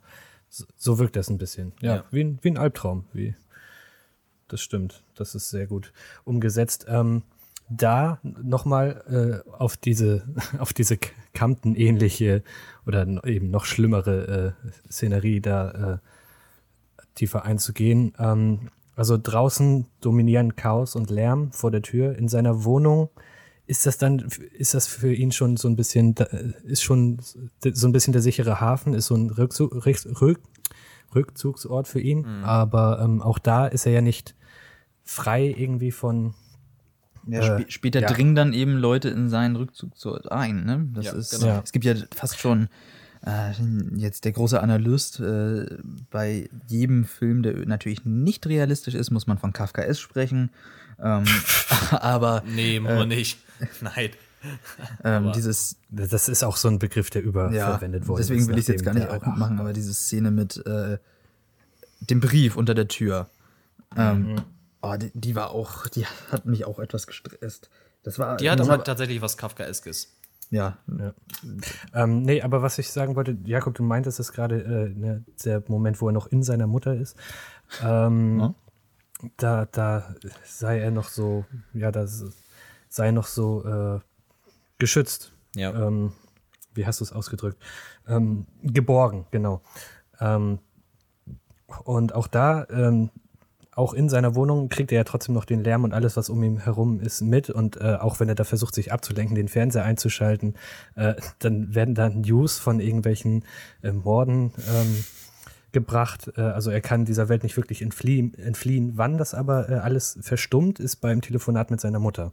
so, 0.50 0.66
so 0.76 1.00
wirkt 1.00 1.16
das 1.16 1.30
ein 1.30 1.38
bisschen. 1.38 1.72
Ja, 1.82 1.96
Ja. 1.96 2.04
Wie, 2.12 2.24
ein, 2.24 2.40
wie 2.42 2.50
ein 2.50 2.58
Albtraum. 2.58 3.06
Wie, 3.14 3.36
das 4.48 4.62
stimmt. 4.62 5.04
Das 5.16 5.34
ist 5.36 5.50
sehr 5.50 5.68
gut 5.68 5.94
umgesetzt. 6.26 6.86
Ähm, 6.90 7.24
da 7.78 8.20
nochmal 8.24 9.44
äh, 9.48 9.50
auf 9.52 9.78
diese, 9.78 10.24
auf 10.60 10.74
diese 10.74 10.98
Campton-ähnliche 11.34 12.44
oder 12.86 13.06
eben 13.26 13.50
noch 13.52 13.66
schlimmere 13.66 14.56
äh, 14.66 14.92
Szenerie 14.92 15.42
da 15.42 15.72
äh, 15.94 15.98
tiefer 17.16 17.46
einzugehen. 17.46 18.14
Ähm, 18.20 18.70
also 18.96 19.18
draußen 19.22 19.88
dominieren 20.02 20.56
Chaos 20.56 20.96
und 20.96 21.10
Lärm 21.10 21.52
vor 21.52 21.72
der 21.72 21.82
Tür. 21.82 22.16
In 22.18 22.28
seiner 22.28 22.64
Wohnung 22.64 23.10
ist 23.66 23.86
das 23.86 23.98
dann, 23.98 24.28
ist 24.58 24.74
das 24.74 24.88
für 24.88 25.14
ihn 25.14 25.32
schon 25.32 25.58
so 25.58 25.68
ein 25.68 25.76
bisschen, 25.76 26.16
da- 26.16 26.26
ist 26.66 26.84
schon 26.84 27.18
so 27.62 27.88
ein 27.88 27.92
bisschen 27.92 28.14
der 28.14 28.22
sichere 28.22 28.60
Hafen, 28.60 28.94
ist 28.94 29.08
so 29.08 29.16
ein 29.16 29.30
Rückzug, 29.32 29.86
Rück, 29.86 29.98
Rück, 30.22 30.40
Rückzugsort 31.16 31.88
für 31.88 32.00
ihn. 32.02 32.26
Aber 32.44 33.00
ähm, 33.04 33.22
auch 33.22 33.40
da 33.40 33.66
ist 33.68 33.86
er 33.86 33.92
ja 33.94 34.02
nicht 34.02 34.36
frei 35.04 35.54
irgendwie 35.58 35.92
von 35.92 36.34
Ja, 37.28 37.40
Äh, 37.58 37.62
spä 37.62 37.66
später 37.72 38.02
ja. 38.02 38.12
dringen 38.12 38.36
dann 38.36 38.54
eben 38.54 38.78
Leute 38.78 39.10
in 39.10 39.30
seinen 39.30 39.56
Rückzugsort 39.56 40.32
ein. 40.32 40.66
Ne? 40.66 40.88
Das 40.94 41.06
Ja, 41.06 41.12
ist, 41.14 41.32
genau. 41.32 41.46
Ja. 41.48 41.62
Es 41.64 41.72
gibt 41.72 41.86
ja 41.86 41.96
fast 42.16 42.40
schon 42.40 42.68
äh, 43.26 43.52
jetzt 43.96 44.26
der 44.26 44.34
große 44.34 44.62
Analyst 44.62 45.20
äh, 45.20 45.66
bei 46.12 46.50
jedem 46.68 47.06
Film, 47.06 47.44
der 47.44 47.66
natürlich 47.66 48.04
nicht 48.06 48.46
realistisch 48.48 48.96
ist, 48.96 49.12
muss 49.12 49.28
man 49.28 49.38
von 49.38 49.54
Kafka 49.54 49.82
S 49.84 50.00
sprechen. 50.00 50.50
Ähm, 51.02 51.24
aber 51.92 52.44
Nee, 52.46 52.80
nur 52.80 53.06
nicht. 53.06 53.40
Nein. 53.82 54.10
ähm, 55.06 55.32
dieses 55.34 55.78
Das 55.90 56.28
ist 56.28 56.44
auch 56.44 56.58
so 56.58 56.68
ein 56.68 56.78
Begriff, 56.80 57.10
der 57.10 57.24
überverwendet 57.24 58.08
wurde. 58.08 58.22
Deswegen 58.22 58.46
will 58.48 58.56
ich 58.56 58.62
es 58.64 58.68
jetzt 58.68 58.84
gar 58.84 58.94
nicht 58.94 59.08
auch 59.10 59.26
machen, 59.26 59.60
aber 59.60 59.72
diese 59.72 59.94
Szene 59.94 60.32
mit 60.32 60.58
äh, 60.66 60.98
dem 62.02 62.20
Brief 62.20 62.58
unter 62.58 62.74
der 62.74 62.90
Tür. 62.90 63.30
Ähm, 63.96 64.36
oh, 64.84 64.96
die, 64.98 65.12
die 65.16 65.36
war 65.36 65.50
auch, 65.52 65.88
die 65.88 66.06
hat 66.32 66.46
mich 66.46 66.66
auch 66.66 66.78
etwas 66.80 67.08
gestresst. 67.08 67.70
Das 68.04 68.20
war, 68.20 68.38
Die 68.38 68.50
hat 68.52 68.60
aber 68.62 68.84
tatsächlich 68.84 69.22
was 69.22 69.38
Kafkaeskes. 69.38 70.16
ja, 70.52 70.78
Ähm, 71.94 72.22
nee, 72.22 72.42
aber 72.42 72.62
was 72.62 72.78
ich 72.78 72.92
sagen 72.92 73.16
wollte, 73.16 73.38
Jakob, 73.46 73.74
du 73.76 73.84
meintest 73.84 74.20
es 74.20 74.32
gerade, 74.34 74.62
äh, 74.62 74.90
ne, 74.90 75.24
der 75.44 75.64
Moment, 75.68 76.02
wo 76.02 76.08
er 76.10 76.12
noch 76.14 76.28
in 76.28 76.44
seiner 76.44 76.68
Mutter 76.68 76.94
ist. 76.96 77.16
Ähm, 77.82 78.40
Ja. 78.40 78.54
da, 79.38 79.66
da 79.72 80.16
sei 80.44 80.80
er 80.80 80.92
noch 80.92 81.08
so, 81.08 81.46
ja, 81.74 81.92
das 81.92 82.26
sei 82.90 83.12
noch 83.12 83.26
so 83.28 83.64
äh, 83.66 84.00
geschützt. 84.80 85.32
Ja. 85.56 85.72
Ähm, 85.88 86.12
wie 86.76 86.86
hast 86.86 87.00
du 87.00 87.04
es 87.06 87.14
ausgedrückt? 87.14 87.58
Ähm, 88.08 88.46
geborgen, 88.64 89.26
genau. 89.32 89.62
Ähm, 90.20 90.60
und 91.86 92.14
auch 92.14 92.28
da, 92.28 92.68
ähm, 92.70 93.10
auch 93.76 93.94
in 93.94 94.10
seiner 94.10 94.36
Wohnung 94.36 94.70
kriegt 94.70 94.92
er 94.92 94.98
ja 94.98 95.04
trotzdem 95.04 95.34
noch 95.36 95.46
den 95.46 95.64
Lärm 95.64 95.84
und 95.84 95.94
alles, 95.94 96.18
was 96.18 96.30
um 96.30 96.44
ihn 96.44 96.60
herum 96.60 97.00
ist, 97.00 97.22
mit. 97.22 97.50
Und 97.50 97.78
äh, 97.78 97.96
auch 98.00 98.20
wenn 98.20 98.30
er 98.30 98.36
da 98.36 98.44
versucht, 98.44 98.76
sich 98.76 98.92
abzulenken, 98.92 99.36
den 99.36 99.48
Fernseher 99.48 99.84
einzuschalten, 99.84 100.56
äh, 100.96 101.16
dann 101.40 101.74
werden 101.74 101.96
da 101.96 102.10
News 102.10 102.60
von 102.60 102.80
irgendwelchen 102.80 103.46
äh, 103.82 103.92
Morden 103.92 104.54
ähm, 104.70 105.04
gebracht. 105.72 106.32
Äh, 106.38 106.42
also 106.42 106.72
er 106.72 106.82
kann 106.82 107.06
dieser 107.06 107.30
Welt 107.30 107.44
nicht 107.44 107.58
wirklich 107.58 107.82
entfliehen. 107.82 108.34
entfliehen. 108.36 108.94
Wann 108.96 109.18
das 109.18 109.34
aber 109.34 109.70
äh, 109.70 109.74
alles 109.76 110.18
verstummt, 110.22 110.80
ist 110.80 110.98
beim 110.98 111.22
Telefonat 111.22 111.72
mit 111.72 111.82
seiner 111.82 112.00
Mutter. 112.00 112.32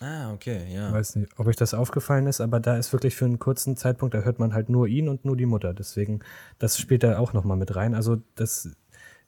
Ah, 0.00 0.32
okay, 0.32 0.66
ja. 0.74 0.92
Weiß 0.92 1.16
nicht, 1.16 1.30
ob 1.38 1.46
euch 1.46 1.56
das 1.56 1.72
aufgefallen 1.72 2.26
ist, 2.26 2.40
aber 2.40 2.58
da 2.58 2.76
ist 2.76 2.92
wirklich 2.92 3.14
für 3.14 3.26
einen 3.26 3.38
kurzen 3.38 3.76
Zeitpunkt, 3.76 4.14
da 4.14 4.20
hört 4.20 4.38
man 4.40 4.52
halt 4.52 4.68
nur 4.68 4.88
ihn 4.88 5.08
und 5.08 5.24
nur 5.24 5.36
die 5.36 5.46
Mutter. 5.46 5.72
Deswegen, 5.72 6.20
das 6.58 6.78
spielt 6.78 7.04
da 7.04 7.18
auch 7.18 7.32
nochmal 7.32 7.56
mit 7.56 7.76
rein. 7.76 7.94
Also 7.94 8.20
das 8.34 8.70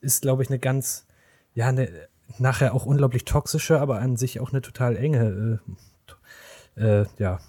ist, 0.00 0.22
glaube 0.22 0.42
ich, 0.42 0.50
eine 0.50 0.58
ganz, 0.58 1.06
ja, 1.56 1.68
eine 1.68 1.88
nachher 2.38 2.74
auch 2.74 2.86
unglaublich 2.86 3.24
toxische, 3.24 3.80
aber 3.80 3.98
an 4.00 4.16
sich 4.16 4.40
auch 4.40 4.52
eine 4.52 4.60
total 4.60 4.96
enge, 4.96 5.58
äh, 6.76 7.00
äh, 7.00 7.06
ja, 7.18 7.40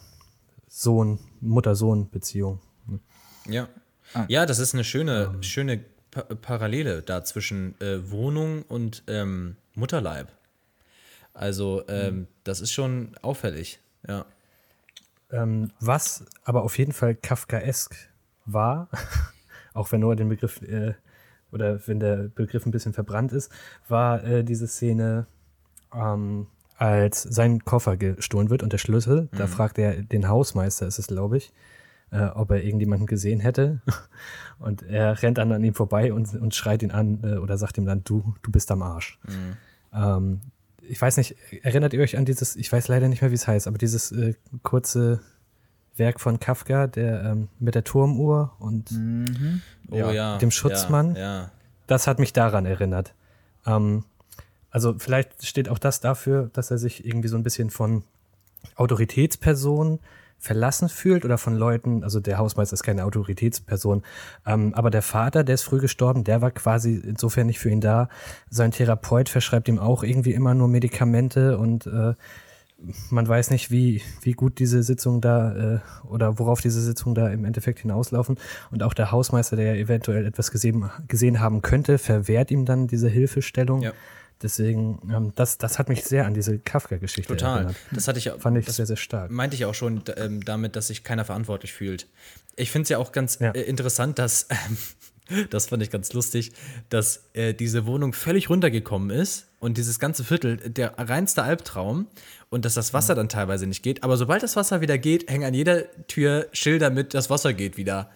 Sohn, 0.68 1.20
Mutter-Sohn-Beziehung. 1.42 2.60
Ja. 3.46 3.68
Ah. 4.14 4.26
Ja, 4.30 4.46
das 4.46 4.60
ist 4.60 4.74
eine 4.74 4.86
schöne, 4.86 5.36
schöne 5.42 5.84
pa 6.12 6.22
Parallele 6.22 7.02
da 7.02 7.24
zwischen 7.26 7.80
äh, 7.82 8.10
Wohnung 8.10 8.64
und 8.64 9.04
ähm, 9.08 9.58
Mutterleib. 9.76 10.32
Also, 11.34 11.84
ähm, 11.90 12.28
das 12.46 12.62
ist 12.62 12.72
schon 12.72 13.12
auffällig. 13.22 13.80
Ja. 14.08 14.26
Ähm, 15.32 15.72
was 15.82 16.26
aber 16.46 16.64
auf 16.64 16.78
jeden 16.78 16.94
Fall 16.94 17.14
Kafkaesk 17.14 17.94
war, 18.46 18.88
auch 19.74 19.92
wenn 19.92 20.00
Noah 20.00 20.16
den 20.16 20.30
Begriff 20.30 20.62
äh, 20.62 20.94
oder 21.52 21.80
wenn 21.88 21.99
der 21.99 22.30
Begriff 22.34 22.65
ein 22.65 22.72
bisschen 22.72 22.94
verbrannt 22.94 23.32
ist, 23.32 23.52
war 23.88 24.24
äh, 24.24 24.44
diese 24.44 24.68
Szene, 24.68 25.28
ähm, 25.94 26.48
als 26.78 27.24
sein 27.24 27.65
Koffer 27.65 27.98
gestohlen 27.98 28.49
wird 28.49 28.61
und 28.61 28.72
der 28.72 28.78
Schlüssel. 28.78 29.30
Da 29.32 29.48
fragt 29.48 29.80
er 29.80 30.03
den 30.03 30.28
Hausmeister, 30.28 30.86
ist 30.86 30.99
es 30.99 31.07
glaube 31.07 31.38
ich, 31.38 31.52
äh, 32.11 32.26
ob 32.26 32.52
er 32.52 32.64
irgendjemanden 32.64 33.07
gesehen 33.07 33.40
hätte. 33.40 33.82
Und 34.60 34.82
er 34.82 35.22
rennt 35.22 35.38
dann 35.38 35.52
an 35.52 35.64
ihm 35.64 35.76
vorbei 35.76 36.11
und, 36.11 36.34
und 36.34 36.56
schreit 36.56 36.82
ihn 36.82 36.90
an 36.90 37.19
äh, 37.22 37.38
oder 37.38 37.60
sagt 37.60 37.78
ihm 37.78 37.86
dann, 37.86 38.03
du, 38.03 38.34
du 38.41 38.52
bist 38.52 38.72
am 38.72 38.82
Arsch. 38.82 39.19
Ähm, 39.94 40.41
ich 40.82 40.99
weiß 40.99 41.18
nicht, 41.18 41.36
erinnert 41.61 41.94
ihr 41.94 42.02
euch 42.02 42.18
an 42.18 42.26
dieses, 42.26 42.56
ich 42.56 42.72
weiß 42.72 42.88
leider 42.88 43.07
nicht 43.07 43.22
mehr, 43.22 43.30
wie 43.30 43.36
es 43.36 43.48
heißt, 43.48 43.68
aber 43.68 43.78
dieses 43.78 44.11
äh, 44.11 44.34
kurze 44.64 45.22
Werk 45.98 46.19
von 46.19 46.40
Kafka, 46.40 46.88
der 46.88 47.24
ähm, 47.24 47.48
mit 47.60 47.76
der 47.76 47.84
Turmuhr 47.84 48.53
und 48.60 48.91
Oh 49.90 49.95
Ja, 49.95 50.11
ja. 50.11 50.38
dem 50.38 50.52
Schutzmann. 50.52 51.15
Ja. 51.15 51.22
ja. 51.22 51.52
das 51.88 52.07
hat 52.07 52.19
mich 52.19 52.34
daran 52.34 52.65
erinnert. 52.65 53.14
Ähm, 53.65 54.03
also 54.69 54.95
vielleicht 54.98 55.45
steht 55.45 55.69
auch 55.69 55.80
das 55.80 56.02
dafür, 56.02 56.49
dass 56.53 56.72
er 56.72 56.78
sich 56.78 57.06
irgendwie 57.06 57.30
so 57.30 57.38
ein 57.38 57.44
bisschen 57.44 57.69
von 57.69 58.03
Autoritätspersonen 58.76 59.99
verlassen 60.40 60.88
fühlt 60.88 61.26
oder 61.26 61.38
von 61.38 61.56
Leuten, 61.56 62.03
also 62.03 62.19
der 62.19 62.38
Hausmeister 62.38 62.76
ist 62.76 62.84
keine 62.84 63.06
Autoritätsperson, 63.06 64.03
ähm, 64.45 64.74
aber 64.76 64.91
der 64.91 65.02
Vater, 65.02 65.44
der 65.44 65.56
ist 65.56 65.64
früh 65.64 65.80
gestorben, 65.80 66.24
der 66.24 66.41
war 66.41 66.52
quasi 66.52 66.95
insofern 66.95 67.48
nicht 67.48 67.60
für 67.60 67.69
ihn 67.69 67.82
da. 67.82 68.07
Sein 68.49 68.72
Therapeut 68.72 69.30
verschreibt 69.30 69.68
ihm 69.68 69.80
auch 69.80 70.03
irgendwie 70.03 70.34
immer 70.34 70.53
nur 70.53 70.68
Medikamente 70.68 71.57
und 71.57 71.88
äh, 71.88 72.14
man 73.10 73.28
weiß 73.28 73.49
nicht, 73.49 73.72
wie, 73.72 74.02
wie 74.22 74.34
gut 74.34 74.60
diese 74.60 74.84
Sitzungen 74.84 75.20
da 75.22 75.76
äh, 75.76 75.80
oder 76.08 76.38
worauf 76.40 76.62
diese 76.62 76.82
Sitzungen 76.82 77.16
da 77.16 77.30
im 77.30 77.44
Endeffekt 77.45 77.80
hinauslaufen. 77.80 78.38
Und 78.72 78.84
auch 78.84 78.94
der 78.94 79.12
Hausmeister, 79.12 79.56
der 79.56 79.74
ja 79.76 79.82
eventuell 79.82 80.26
etwas 80.26 80.52
gesehen, 80.52 80.90
gesehen 81.08 81.40
haben 81.40 81.62
könnte, 81.62 81.98
verwehrt 81.98 82.52
ihm 82.52 82.66
dann 82.66 82.88
diese 82.88 83.10
Hilfestellung. 83.10 83.82
Ja. 83.82 83.94
Deswegen, 84.41 84.99
ähm, 85.12 85.32
das, 85.36 85.58
das 85.58 85.80
hat 85.80 85.90
mich 85.90 86.04
sehr 86.04 86.28
an 86.28 86.36
diese 86.36 86.60
Kafka-Geschichte 86.60 87.34
Total. 87.36 87.58
erinnert. 87.58 87.76
Das 87.91 88.08
hatte 88.08 88.20
ich 88.20 88.30
Fand 88.38 88.56
ich 88.58 88.68
sehr, 88.68 88.86
sehr 88.86 88.95
stark. 88.95 89.32
meinte 89.32 89.56
ich 89.56 89.66
auch 89.66 89.74
schon 89.74 90.04
ähm, 90.16 90.45
damit, 90.45 90.76
dass 90.76 90.88
sich 90.88 91.04
keiner 91.04 91.26
verantwortlich 91.26 91.74
fühlt. 91.74 92.08
Ich 92.56 92.70
finde 92.70 92.84
es 92.84 92.90
ja 92.90 92.99
auch 92.99 93.12
ganz 93.12 93.40
Ja. 93.40 93.49
äh, 93.52 93.62
interessant, 93.64 94.20
dass, 94.20 94.48
ähm, 94.52 95.48
das 95.49 95.66
fand 95.68 95.82
ich 95.82 95.90
ganz 95.90 96.14
lustig, 96.14 96.52
dass 96.90 97.24
äh, 97.34 97.56
diese 97.56 97.88
Wohnung 97.88 98.14
völlig 98.14 98.52
runtergekommen 98.52 99.10
ist 99.10 99.47
und 99.60 99.78
dieses 99.78 100.00
ganze 100.00 100.24
Viertel 100.24 100.58
der 100.58 100.94
reinste 100.98 101.44
Albtraum 101.44 102.08
und 102.50 102.66
dass 102.66 102.76
das 102.76 102.94
Wasser 102.94 103.16
dann 103.16 103.28
teilweise 103.30 103.66
nicht 103.68 103.82
geht. 103.84 104.04
Aber 104.04 104.16
sobald 104.18 104.44
das 104.44 104.56
Wasser 104.56 104.82
wieder 104.82 104.98
geht, 104.98 105.30
hängen 105.30 105.46
an 105.46 105.54
jeder 105.54 105.84
Tür 106.08 106.48
Schilder 106.54 106.90
mit, 106.90 107.14
das 107.14 107.30
Wasser 107.30 107.54
geht 107.54 107.78
wieder. 107.78 108.10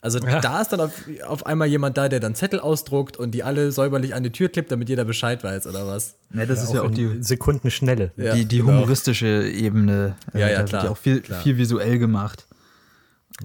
Also 0.00 0.20
da 0.20 0.60
ist 0.62 0.68
dann 0.72 0.80
auf, 0.80 0.92
auf 1.26 1.46
einmal 1.46 1.68
jemand 1.68 1.96
da, 1.98 2.08
der 2.08 2.20
dann 2.20 2.34
Zettel 2.34 2.60
ausdruckt 2.60 3.16
und 3.16 3.32
die 3.32 3.42
alle 3.42 3.72
säuberlich 3.72 4.14
an 4.14 4.22
die 4.22 4.30
Tür 4.30 4.48
klippt, 4.48 4.70
damit 4.70 4.88
jeder 4.88 5.04
Bescheid 5.04 5.42
weiß 5.42 5.66
oder 5.66 5.86
was. 5.86 6.16
Ne, 6.30 6.46
das 6.46 6.62
ist 6.62 6.72
ja 6.72 6.82
auch 6.82 6.90
die, 6.90 7.22
Sekundenschnelle. 7.22 8.12
Ja, 8.16 8.34
die, 8.34 8.44
die 8.46 8.58
genau. 8.58 8.72
humoristische 8.72 9.48
Ebene. 9.48 10.16
Äh, 10.32 10.40
Ja, 10.40 10.48
ja, 10.48 10.62
klar, 10.62 10.84
ja 10.84 10.90
auch 10.90 10.96
viel, 10.96 11.20
klar. 11.20 11.42
viel 11.42 11.56
visuell 11.56 11.98
gemacht. 11.98 12.46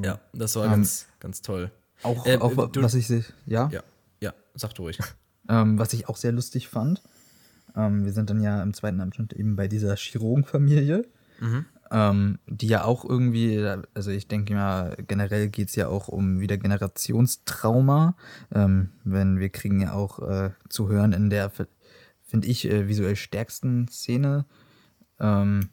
Ja, 0.02 0.20
das 0.34 0.56
war 0.56 0.68
ganz, 0.68 1.08
ganz 1.20 1.42
toll. 1.42 1.72
Auch, 2.04 2.26
Äh, 2.26 2.38
auch 2.38 2.70
du- 2.70 2.82
was 2.84 2.94
ich 2.94 3.08
se- 3.08 3.26
ja, 3.46 3.70
Ja, 3.72 3.82
ja, 4.22 4.34
sag 4.56 4.74
du 4.76 4.84
ruhig. 4.84 5.00
Ähm, 5.50 5.78
was 5.80 5.94
ich 5.94 6.08
auch 6.08 6.18
sehr 6.18 6.32
lustig 6.32 6.68
fand. 6.70 7.02
Ähm, 7.76 8.06
wir 8.06 8.14
sind 8.14 8.30
dann 8.30 8.42
ja 8.42 8.62
im 8.62 8.74
zweiten 8.74 9.02
Abschnitt 9.02 9.34
eben 9.34 9.56
bei 9.56 9.68
dieser 9.68 9.96
Chirurgenfamilie, 9.96 11.06
ähm, 11.92 12.40
die 12.48 12.68
ja 12.68 12.84
auch 12.84 13.04
irgendwie, 13.04 13.66
also 13.94 14.12
ich 14.12 14.28
denke 14.28 14.54
mal, 14.54 14.96
generell 15.08 15.50
geht 15.50 15.70
es 15.70 15.76
ja 15.76 15.88
auch 15.88 16.08
um 16.08 16.40
wieder 16.40 16.58
Generationstrauma. 16.58 18.16
Ähm, 18.54 18.90
wenn 19.04 19.40
wir 19.40 19.50
kriegen 19.50 19.82
ja 19.82 19.94
auch 19.94 20.20
äh, 20.20 20.52
zu 20.70 20.90
hören 20.90 21.14
in 21.14 21.30
der, 21.30 21.52
finde 22.24 22.48
ich, 22.48 22.70
äh, 22.70 22.88
visuell 22.88 23.16
stärksten 23.16 23.88
Szene, 23.88 24.46
ähm, 25.20 25.70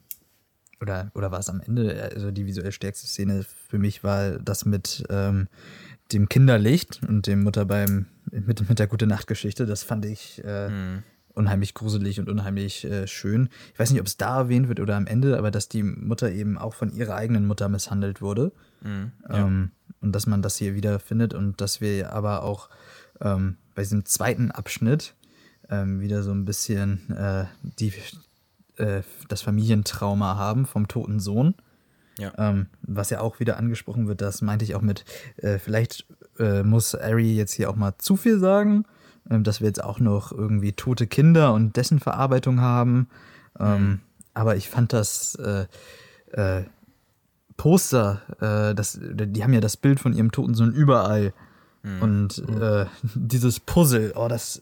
oder, 0.81 1.11
oder 1.13 1.31
war 1.31 1.39
es 1.39 1.49
am 1.49 1.61
Ende, 1.61 2.09
also 2.13 2.31
die 2.31 2.45
visuell 2.45 2.71
stärkste 2.71 3.07
Szene 3.07 3.43
für 3.67 3.77
mich 3.79 4.03
war 4.03 4.39
das 4.39 4.65
mit 4.65 5.03
ähm, 5.09 5.47
dem 6.11 6.29
Kinderlicht 6.29 7.01
und 7.07 7.27
dem 7.27 7.43
Mutter 7.43 7.65
beim, 7.65 8.07
mit, 8.31 8.67
mit 8.67 8.79
der 8.79 8.87
Gute-Nacht-Geschichte. 8.87 9.65
Das 9.65 9.83
fand 9.83 10.05
ich 10.05 10.43
äh, 10.43 10.69
unheimlich 11.39 11.73
gruselig 11.73 12.19
und 12.19 12.29
unheimlich 12.29 12.83
äh, 12.83 13.07
schön. 13.07 13.49
Ich 13.73 13.79
weiß 13.79 13.91
nicht, 13.91 14.01
ob 14.01 14.07
es 14.07 14.17
da 14.17 14.37
erwähnt 14.37 14.67
wird 14.67 14.79
oder 14.79 14.95
am 14.95 15.07
Ende, 15.07 15.37
aber 15.37 15.49
dass 15.49 15.69
die 15.69 15.83
Mutter 15.83 16.31
eben 16.31 16.57
auch 16.57 16.73
von 16.73 16.91
ihrer 16.91 17.15
eigenen 17.15 17.47
Mutter 17.47 17.69
misshandelt 17.69 18.21
wurde. 18.21 18.51
ähm, 19.29 19.71
und 20.01 20.13
dass 20.13 20.27
man 20.27 20.41
das 20.41 20.57
hier 20.57 20.75
wieder 20.75 20.99
findet 20.99 21.33
und 21.33 21.59
dass 21.59 21.81
wir 21.81 22.13
aber 22.13 22.43
auch 22.43 22.69
ähm, 23.21 23.57
bei 23.75 23.81
diesem 23.81 24.05
zweiten 24.05 24.51
Abschnitt 24.51 25.15
ähm, 25.69 26.01
wieder 26.01 26.23
so 26.23 26.31
ein 26.31 26.45
bisschen 26.45 27.09
äh, 27.11 27.45
die, 27.61 27.93
äh, 28.77 29.01
das 29.27 29.41
Familientrauma 29.41 30.35
haben 30.35 30.65
vom 30.65 30.87
toten 30.87 31.19
Sohn. 31.19 31.55
Ja. 32.17 32.33
Ähm, 32.37 32.67
was 32.81 33.09
ja 33.09 33.21
auch 33.21 33.39
wieder 33.39 33.57
angesprochen 33.57 34.07
wird, 34.07 34.21
das 34.21 34.41
meinte 34.41 34.65
ich 34.65 34.75
auch 34.75 34.81
mit, 34.81 35.05
äh, 35.37 35.57
vielleicht 35.57 36.05
äh, 36.37 36.63
muss 36.63 36.93
Ari 36.95 37.33
jetzt 37.33 37.53
hier 37.53 37.69
auch 37.69 37.77
mal 37.77 37.97
zu 37.97 38.17
viel 38.17 38.39
sagen, 38.39 38.85
dass 39.29 39.61
wir 39.61 39.67
jetzt 39.67 39.83
auch 39.83 39.99
noch 39.99 40.31
irgendwie 40.31 40.73
tote 40.73 41.07
Kinder 41.07 41.53
und 41.53 41.75
dessen 41.75 41.99
Verarbeitung 41.99 42.61
haben. 42.61 43.07
Ähm, 43.59 43.99
Aber 44.33 44.55
ich 44.55 44.69
fand 44.69 44.93
das 44.93 45.35
äh, 45.35 45.65
äh, 46.31 46.63
Poster, 47.57 48.21
äh, 48.39 48.73
das, 48.75 48.99
die 49.01 49.43
haben 49.43 49.53
ja 49.53 49.59
das 49.59 49.77
Bild 49.77 49.99
von 49.99 50.13
ihrem 50.13 50.31
toten 50.31 50.53
Sohn 50.53 50.71
überall. 50.71 51.33
Und 52.01 52.43
äh, 52.59 52.85
dieses 53.15 53.59
Puzzle, 53.59 54.13
oh, 54.15 54.27
das, 54.27 54.59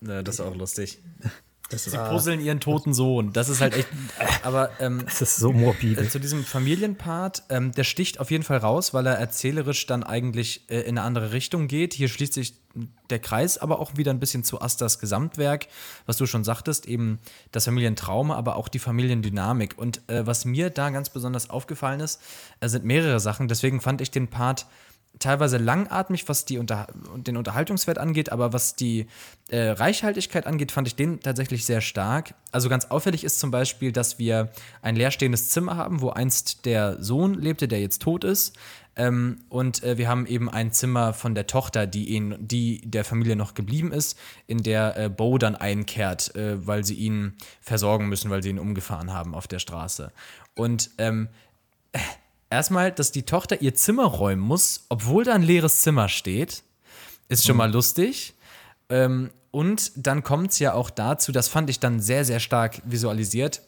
Ja, 0.00 0.22
das 0.22 0.36
ist 0.36 0.40
auch 0.40 0.54
lustig. 0.56 1.00
Das 1.70 1.84
Sie 1.84 1.96
puzzeln 1.96 2.40
ihren 2.40 2.60
toten 2.60 2.94
Sohn. 2.94 3.32
Das 3.32 3.48
ist 3.48 3.60
halt 3.60 3.74
echt. 3.74 3.88
Aber 4.42 4.70
ähm, 4.80 5.02
Das 5.04 5.20
ist 5.20 5.36
so 5.36 5.52
morbide. 5.52 6.00
äh, 6.00 6.08
zu 6.08 6.20
diesem 6.20 6.44
Familienpart, 6.44 7.42
ähm, 7.48 7.72
der 7.72 7.84
sticht 7.84 8.20
auf 8.20 8.30
jeden 8.30 8.44
Fall 8.44 8.58
raus, 8.58 8.94
weil 8.94 9.06
er 9.06 9.14
erzählerisch 9.14 9.86
dann 9.86 10.04
eigentlich 10.04 10.62
äh, 10.70 10.80
in 10.82 10.98
eine 10.98 11.02
andere 11.02 11.32
Richtung 11.32 11.66
geht. 11.66 11.92
Hier 11.94 12.08
schließt 12.08 12.34
sich 12.34 12.54
der 13.10 13.18
Kreis 13.18 13.58
aber 13.58 13.78
auch 13.80 13.96
wieder 13.96 14.12
ein 14.12 14.20
bisschen 14.20 14.44
zu 14.44 14.60
Asters 14.60 14.98
Gesamtwerk, 14.98 15.66
was 16.04 16.18
du 16.18 16.26
schon 16.26 16.44
sagtest, 16.44 16.86
eben 16.86 17.18
das 17.50 17.64
Familientrauma, 17.64 18.36
aber 18.36 18.56
auch 18.56 18.68
die 18.68 18.78
Familiendynamik. 18.78 19.78
Und 19.78 20.02
äh, 20.08 20.26
was 20.26 20.44
mir 20.44 20.70
da 20.70 20.90
ganz 20.90 21.08
besonders 21.08 21.50
aufgefallen 21.50 22.00
ist, 22.00 22.20
äh, 22.60 22.68
sind 22.68 22.84
mehrere 22.84 23.18
Sachen. 23.18 23.48
Deswegen 23.48 23.80
fand 23.80 24.00
ich 24.00 24.10
den 24.10 24.28
Part 24.28 24.66
teilweise 25.18 25.58
langatmig, 25.58 26.28
was 26.28 26.44
die 26.44 26.58
Unter 26.58 26.88
den 27.16 27.36
Unterhaltungswert 27.36 27.98
angeht, 27.98 28.30
aber 28.30 28.52
was 28.52 28.76
die 28.76 29.06
äh, 29.48 29.68
Reichhaltigkeit 29.68 30.46
angeht, 30.46 30.72
fand 30.72 30.88
ich 30.88 30.96
den 30.96 31.20
tatsächlich 31.20 31.64
sehr 31.64 31.80
stark. 31.80 32.34
Also 32.52 32.68
ganz 32.68 32.86
auffällig 32.86 33.24
ist 33.24 33.38
zum 33.38 33.50
Beispiel, 33.50 33.92
dass 33.92 34.18
wir 34.18 34.50
ein 34.82 34.96
leerstehendes 34.96 35.50
Zimmer 35.50 35.76
haben, 35.76 36.00
wo 36.00 36.10
einst 36.10 36.64
der 36.66 37.02
Sohn 37.02 37.34
lebte, 37.34 37.68
der 37.68 37.80
jetzt 37.80 38.02
tot 38.02 38.24
ist. 38.24 38.56
Ähm, 38.96 39.42
und 39.50 39.82
äh, 39.82 39.98
wir 39.98 40.08
haben 40.08 40.26
eben 40.26 40.48
ein 40.48 40.72
Zimmer 40.72 41.12
von 41.12 41.34
der 41.34 41.46
Tochter, 41.46 41.86
die 41.86 42.08
ihn, 42.08 42.36
die 42.40 42.80
der 42.82 43.04
Familie 43.04 43.36
noch 43.36 43.54
geblieben 43.54 43.92
ist, 43.92 44.18
in 44.46 44.62
der 44.62 44.96
äh, 44.96 45.08
Bo 45.10 45.36
dann 45.36 45.54
einkehrt, 45.54 46.34
äh, 46.34 46.66
weil 46.66 46.82
sie 46.84 46.94
ihn 46.94 47.34
versorgen 47.60 48.08
müssen, 48.08 48.30
weil 48.30 48.42
sie 48.42 48.50
ihn 48.50 48.58
umgefahren 48.58 49.12
haben 49.12 49.34
auf 49.34 49.46
der 49.46 49.58
Straße. 49.58 50.12
Und 50.54 50.90
ähm, 50.96 51.28
erstmal, 52.50 52.92
dass 52.92 53.12
die 53.12 53.24
Tochter 53.24 53.60
ihr 53.62 53.74
Zimmer 53.74 54.04
räumen 54.04 54.42
muss, 54.42 54.86
obwohl 54.88 55.24
da 55.24 55.34
ein 55.34 55.42
leeres 55.42 55.80
Zimmer 55.80 56.08
steht, 56.08 56.62
ist 57.28 57.46
schon 57.46 57.56
mal 57.56 57.72
lustig. 57.72 58.34
Ähm, 58.88 59.30
und 59.50 59.92
dann 59.96 60.22
kommt 60.22 60.52
es 60.52 60.58
ja 60.58 60.74
auch 60.74 60.90
dazu, 60.90 61.32
das 61.32 61.48
fand 61.48 61.70
ich 61.70 61.80
dann 61.80 62.00
sehr, 62.00 62.24
sehr 62.24 62.40
stark 62.40 62.82
visualisiert, 62.84 63.62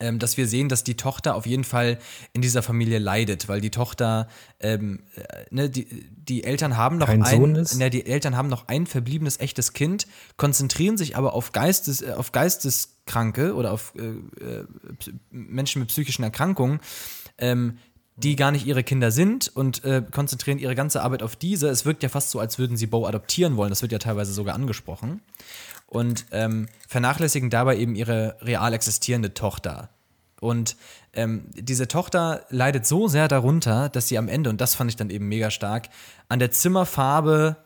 ähm, 0.00 0.18
dass 0.18 0.36
wir 0.36 0.46
sehen, 0.46 0.68
dass 0.68 0.84
die 0.84 0.96
Tochter 0.96 1.34
auf 1.34 1.46
jeden 1.46 1.64
Fall 1.64 1.98
in 2.32 2.40
dieser 2.40 2.62
Familie 2.62 2.98
leidet, 2.98 3.48
weil 3.48 3.60
die 3.60 3.70
Tochter, 3.70 4.28
ähm, 4.60 5.02
äh, 5.16 5.44
ne, 5.50 5.68
die, 5.70 5.86
die 6.14 6.44
Eltern 6.44 6.76
haben 6.76 6.98
noch 6.98 7.06
Kein 7.06 7.24
ein, 7.24 7.36
Sohn 7.36 7.56
ist? 7.56 7.76
Ne, 7.76 7.90
die 7.90 8.06
Eltern 8.06 8.36
haben 8.36 8.48
noch 8.48 8.68
ein 8.68 8.86
verbliebenes 8.86 9.40
echtes 9.40 9.72
Kind, 9.72 10.06
konzentrieren 10.36 10.96
sich 10.96 11.16
aber 11.16 11.32
auf 11.32 11.50
Geistes, 11.50 12.02
äh, 12.02 12.12
auf 12.12 12.30
Geisteskranke 12.30 13.54
oder 13.54 13.72
auf 13.72 13.94
äh, 13.96 14.02
äh, 14.44 14.64
Menschen 15.30 15.80
mit 15.80 15.88
psychischen 15.88 16.22
Erkrankungen, 16.22 16.80
ähm, 17.38 17.78
die 18.16 18.34
gar 18.34 18.50
nicht 18.50 18.66
ihre 18.66 18.82
Kinder 18.82 19.12
sind 19.12 19.48
und 19.54 19.84
äh, 19.84 20.02
konzentrieren 20.10 20.58
ihre 20.58 20.74
ganze 20.74 21.02
Arbeit 21.02 21.22
auf 21.22 21.36
diese. 21.36 21.68
Es 21.68 21.86
wirkt 21.86 22.02
ja 22.02 22.08
fast 22.08 22.30
so, 22.30 22.40
als 22.40 22.58
würden 22.58 22.76
sie 22.76 22.86
Bo 22.86 23.06
adoptieren 23.06 23.56
wollen. 23.56 23.70
Das 23.70 23.82
wird 23.82 23.92
ja 23.92 23.98
teilweise 23.98 24.32
sogar 24.32 24.56
angesprochen. 24.56 25.22
Und 25.86 26.26
ähm, 26.32 26.68
vernachlässigen 26.88 27.48
dabei 27.48 27.76
eben 27.76 27.94
ihre 27.94 28.36
real 28.40 28.74
existierende 28.74 29.34
Tochter. 29.34 29.88
Und 30.40 30.76
ähm, 31.12 31.46
diese 31.54 31.88
Tochter 31.88 32.44
leidet 32.50 32.86
so 32.86 33.08
sehr 33.08 33.28
darunter, 33.28 33.88
dass 33.88 34.08
sie 34.08 34.18
am 34.18 34.28
Ende, 34.28 34.50
und 34.50 34.60
das 34.60 34.74
fand 34.74 34.90
ich 34.90 34.96
dann 34.96 35.10
eben 35.10 35.28
mega 35.28 35.50
stark, 35.50 35.88
an 36.28 36.38
der 36.38 36.50
Zimmerfarbe, 36.50 37.56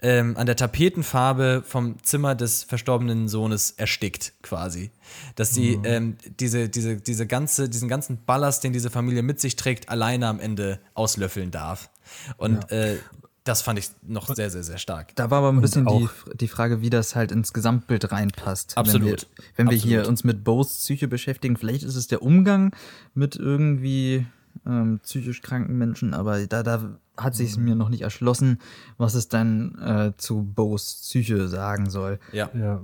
ähm, 0.00 0.36
an 0.36 0.46
der 0.46 0.56
Tapetenfarbe 0.56 1.62
vom 1.66 2.02
Zimmer 2.02 2.34
des 2.34 2.62
verstorbenen 2.62 3.28
Sohnes 3.28 3.72
erstickt, 3.72 4.32
quasi. 4.42 4.90
Dass 5.34 5.52
sie 5.52 5.78
ähm, 5.84 6.16
diese, 6.38 6.68
diese, 6.68 6.96
diese 6.96 7.26
ganze, 7.26 7.68
diesen 7.68 7.88
ganzen 7.88 8.24
Ballast, 8.24 8.62
den 8.62 8.72
diese 8.72 8.90
Familie 8.90 9.22
mit 9.22 9.40
sich 9.40 9.56
trägt, 9.56 9.88
alleine 9.88 10.28
am 10.28 10.38
Ende 10.38 10.78
auslöffeln 10.94 11.50
darf. 11.50 11.90
Und 12.36 12.70
äh, 12.70 12.98
das 13.42 13.62
fand 13.62 13.78
ich 13.78 13.90
noch 14.06 14.32
sehr, 14.34 14.50
sehr, 14.50 14.62
sehr 14.62 14.78
stark. 14.78 15.16
Da 15.16 15.30
war 15.30 15.38
aber 15.38 15.48
ein 15.48 15.60
bisschen 15.60 15.86
die, 15.86 16.08
die 16.34 16.48
Frage, 16.48 16.82
wie 16.82 16.90
das 16.90 17.16
halt 17.16 17.32
ins 17.32 17.52
Gesamtbild 17.52 18.12
reinpasst. 18.12 18.76
Absolut. 18.76 19.02
Wenn 19.02 19.10
wir, 19.10 19.26
wenn 19.56 19.70
wir 19.70 19.76
hier 19.76 19.98
Absolut. 20.00 20.08
uns 20.08 20.24
mit 20.24 20.44
Bo's 20.44 20.76
Psyche 20.76 21.08
beschäftigen, 21.08 21.56
vielleicht 21.56 21.82
ist 21.82 21.96
es 21.96 22.06
der 22.08 22.22
Umgang 22.22 22.74
mit 23.14 23.36
irgendwie 23.36 24.26
ähm, 24.66 25.00
psychisch 25.02 25.40
kranken 25.40 25.78
Menschen, 25.78 26.14
aber 26.14 26.46
da, 26.46 26.62
da 26.62 26.98
hat 27.18 27.34
sich 27.34 27.56
mir 27.58 27.74
noch 27.74 27.88
nicht 27.90 28.02
erschlossen, 28.02 28.58
was 28.96 29.14
es 29.14 29.28
dann 29.28 29.74
äh, 29.78 30.12
zu 30.16 30.42
Bo's 30.42 31.00
Psyche 31.02 31.48
sagen 31.48 31.90
soll. 31.90 32.18
Ja. 32.32 32.50
Ja, 32.54 32.80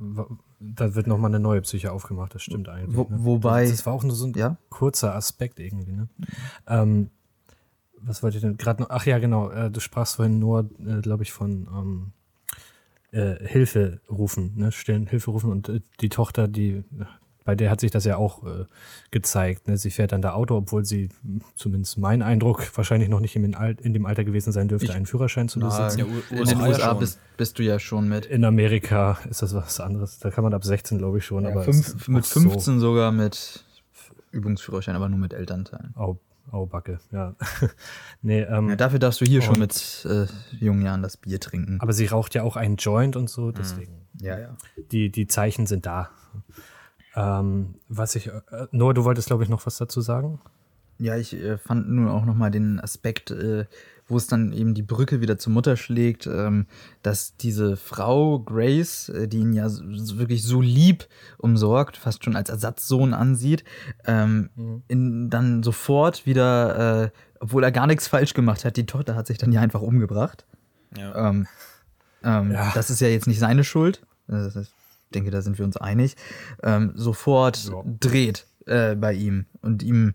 da 0.60 0.94
wird 0.94 1.06
nochmal 1.06 1.30
eine 1.30 1.40
neue 1.40 1.60
Psyche 1.62 1.92
aufgemacht, 1.92 2.34
das 2.34 2.42
stimmt 2.42 2.68
eigentlich. 2.68 2.96
Wo- 2.96 3.06
ne? 3.08 3.18
wobei- 3.24 3.62
Das, 3.62 3.70
das 3.70 3.86
war 3.86 3.92
auch 3.92 4.02
nur 4.04 4.14
so 4.14 4.26
ein 4.26 4.34
Ja? 4.34 4.56
kurzer 4.70 5.14
Aspekt 5.14 5.60
irgendwie, 5.60 5.92
ne? 5.92 6.08
Ähm, 6.66 7.10
was 8.06 8.22
wollte 8.22 8.36
ich 8.36 8.42
denn 8.42 8.56
gerade 8.58 8.82
noch? 8.82 8.90
Ach 8.90 9.06
ja, 9.06 9.18
genau, 9.18 9.50
äh, 9.50 9.70
du 9.70 9.80
sprachst 9.80 10.16
vorhin 10.16 10.38
nur, 10.38 10.68
äh, 10.86 11.00
glaube 11.00 11.22
ich, 11.22 11.32
von 11.32 11.68
ähm, 11.72 12.12
äh, 13.12 13.46
Hilfe 13.46 14.00
rufen, 14.10 14.52
ne? 14.56 14.72
Stillen 14.72 15.06
Hilfe 15.06 15.30
rufen 15.30 15.50
und 15.50 15.68
äh, 15.68 15.80
die 16.00 16.08
Tochter, 16.10 16.48
die 16.48 16.82
bei 17.44 17.54
der 17.54 17.70
hat 17.70 17.80
sich 17.80 17.90
das 17.90 18.04
ja 18.04 18.16
auch 18.16 18.42
äh, 18.44 18.64
gezeigt. 19.10 19.68
Ne? 19.68 19.76
Sie 19.76 19.90
fährt 19.90 20.12
dann 20.12 20.22
da 20.22 20.32
Auto, 20.32 20.56
obwohl 20.56 20.84
sie, 20.84 21.10
mh, 21.22 21.40
zumindest 21.54 21.98
mein 21.98 22.22
Eindruck, 22.22 22.66
wahrscheinlich 22.76 23.08
noch 23.10 23.20
nicht 23.20 23.36
in, 23.36 23.44
in 23.82 23.92
dem 23.92 24.06
Alter 24.06 24.24
gewesen 24.24 24.50
sein 24.52 24.68
dürfte, 24.68 24.86
Ich- 24.86 24.94
einen 24.94 25.06
Führerschein 25.06 25.48
zu 25.48 25.60
besitzen. 25.60 25.98
Ja, 25.98 26.04
in 26.30 26.38
USA 26.38 26.52
den 26.54 26.60
USA 26.62 26.92
bist, 26.94 27.18
bist 27.36 27.58
du 27.58 27.62
ja 27.62 27.78
schon 27.78 28.08
mit. 28.08 28.26
In 28.26 28.44
Amerika 28.44 29.18
ist 29.28 29.42
das 29.42 29.54
was 29.54 29.78
anderes. 29.80 30.18
Da 30.20 30.30
kann 30.30 30.42
man 30.44 30.54
ab 30.54 30.64
16, 30.64 30.98
glaube 30.98 31.18
ich, 31.18 31.24
schon. 31.26 31.44
Ja, 31.44 31.50
aber 31.50 31.64
fünf, 31.64 31.94
es 31.94 32.08
mit 32.08 32.22
auch 32.24 32.26
so- 32.26 32.40
15 32.40 32.80
sogar 32.80 33.12
mit 33.12 33.64
Übungsführerschein, 34.30 34.96
aber 34.96 35.08
nur 35.08 35.18
mit 35.18 35.32
Elternteilen. 35.32 35.92
Au, 35.96 36.18
au 36.50 36.66
Backe, 36.66 36.98
ja. 37.12 37.34
nee, 38.22 38.40
ähm, 38.42 38.70
Ja, 38.70 38.76
dafür 38.76 38.98
darfst 38.98 39.20
du 39.20 39.24
hier 39.26 39.42
schon 39.42 39.58
mit 39.58 40.06
äh, 40.10 40.26
jungen 40.58 40.82
Jahren 40.82 41.02
das 41.02 41.16
Bier 41.16 41.40
trinken. 41.40 41.78
aber 41.80 41.92
sie 41.92 42.06
raucht 42.06 42.34
ja 42.34 42.42
auch 42.42 42.56
einen 42.56 42.76
Joint 42.76 43.16
und 43.16 43.28
so, 43.30 43.52
deswegen. 43.52 43.92
ja, 44.20 44.38
ja. 44.38 44.56
Die, 44.90 45.10
die 45.10 45.26
Zeichen 45.26 45.66
sind 45.66 45.86
da. 45.86 46.10
Ähm, 47.16 47.74
was 47.88 48.14
ich, 48.16 48.26
äh, 48.28 48.40
Noah, 48.72 48.94
du 48.94 49.04
wolltest, 49.04 49.28
glaube 49.28 49.44
ich, 49.44 49.48
noch 49.48 49.64
was 49.66 49.76
dazu 49.76 50.00
sagen? 50.00 50.40
Ja, 50.98 51.16
ich 51.16 51.34
äh, 51.34 51.58
fand 51.58 51.88
nur 51.88 52.12
auch 52.12 52.24
nochmal 52.24 52.50
den 52.50 52.80
Aspekt, 52.80 53.30
äh, 53.30 53.66
wo 54.06 54.16
es 54.16 54.26
dann 54.26 54.52
eben 54.52 54.74
die 54.74 54.82
Brücke 54.82 55.20
wieder 55.20 55.38
zur 55.38 55.52
Mutter 55.52 55.76
schlägt, 55.76 56.26
ähm, 56.26 56.66
dass 57.02 57.36
diese 57.36 57.76
Frau 57.76 58.38
Grace, 58.38 59.08
äh, 59.08 59.26
die 59.26 59.38
ihn 59.38 59.52
ja 59.54 59.68
so, 59.68 59.82
so 59.94 60.18
wirklich 60.18 60.42
so 60.44 60.60
lieb 60.60 61.08
umsorgt, 61.38 61.96
fast 61.96 62.24
schon 62.24 62.36
als 62.36 62.50
Ersatzsohn 62.50 63.14
ansieht, 63.14 63.64
ähm, 64.04 64.82
in, 64.88 65.30
dann 65.30 65.62
sofort 65.62 66.26
wieder, 66.26 67.04
äh, 67.04 67.10
obwohl 67.40 67.64
er 67.64 67.72
gar 67.72 67.86
nichts 67.86 68.06
falsch 68.06 68.34
gemacht 68.34 68.64
hat, 68.64 68.76
die 68.76 68.86
Tochter 68.86 69.14
hat 69.16 69.26
sich 69.26 69.38
dann 69.38 69.52
ja 69.52 69.60
einfach 69.60 69.80
umgebracht. 69.82 70.44
Ja. 70.96 71.30
Ähm, 71.30 71.46
ähm, 72.22 72.52
Ja. 72.52 72.72
Das 72.74 72.90
ist 72.90 73.00
ja 73.00 73.08
jetzt 73.08 73.26
nicht 73.26 73.38
seine 73.40 73.64
Schuld. 73.64 74.02
Äh, 74.28 74.46
Ich 74.46 74.70
denke, 75.14 75.30
da 75.30 75.40
sind 75.42 75.58
wir 75.58 75.64
uns 75.64 75.76
einig. 75.76 76.16
Ähm, 76.62 76.92
sofort 76.94 77.64
Ja. 77.70 77.82
dreht 78.00 78.46
äh, 78.66 78.94
bei 78.96 79.12
ihm 79.12 79.46
und 79.60 79.82
ihm 79.82 80.14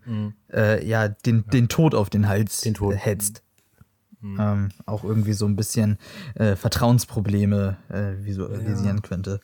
äh, 0.52 0.84
ja 0.86 1.08
den, 1.08 1.46
den 1.48 1.68
Tod 1.68 1.94
auf 1.94 2.10
den 2.10 2.28
Hals 2.28 2.60
Den 2.62 2.74
Tod. 2.74 2.94
äh, 2.94 2.96
hetzt. 2.96 3.42
Ähm, 4.22 4.68
auch 4.84 5.02
irgendwie 5.02 5.32
so 5.32 5.46
ein 5.46 5.56
bisschen 5.56 5.96
äh, 6.34 6.54
Vertrauensprobleme 6.54 7.78
äh, 7.88 8.22
visualisieren 8.24 9.00
könnte. 9.00 9.40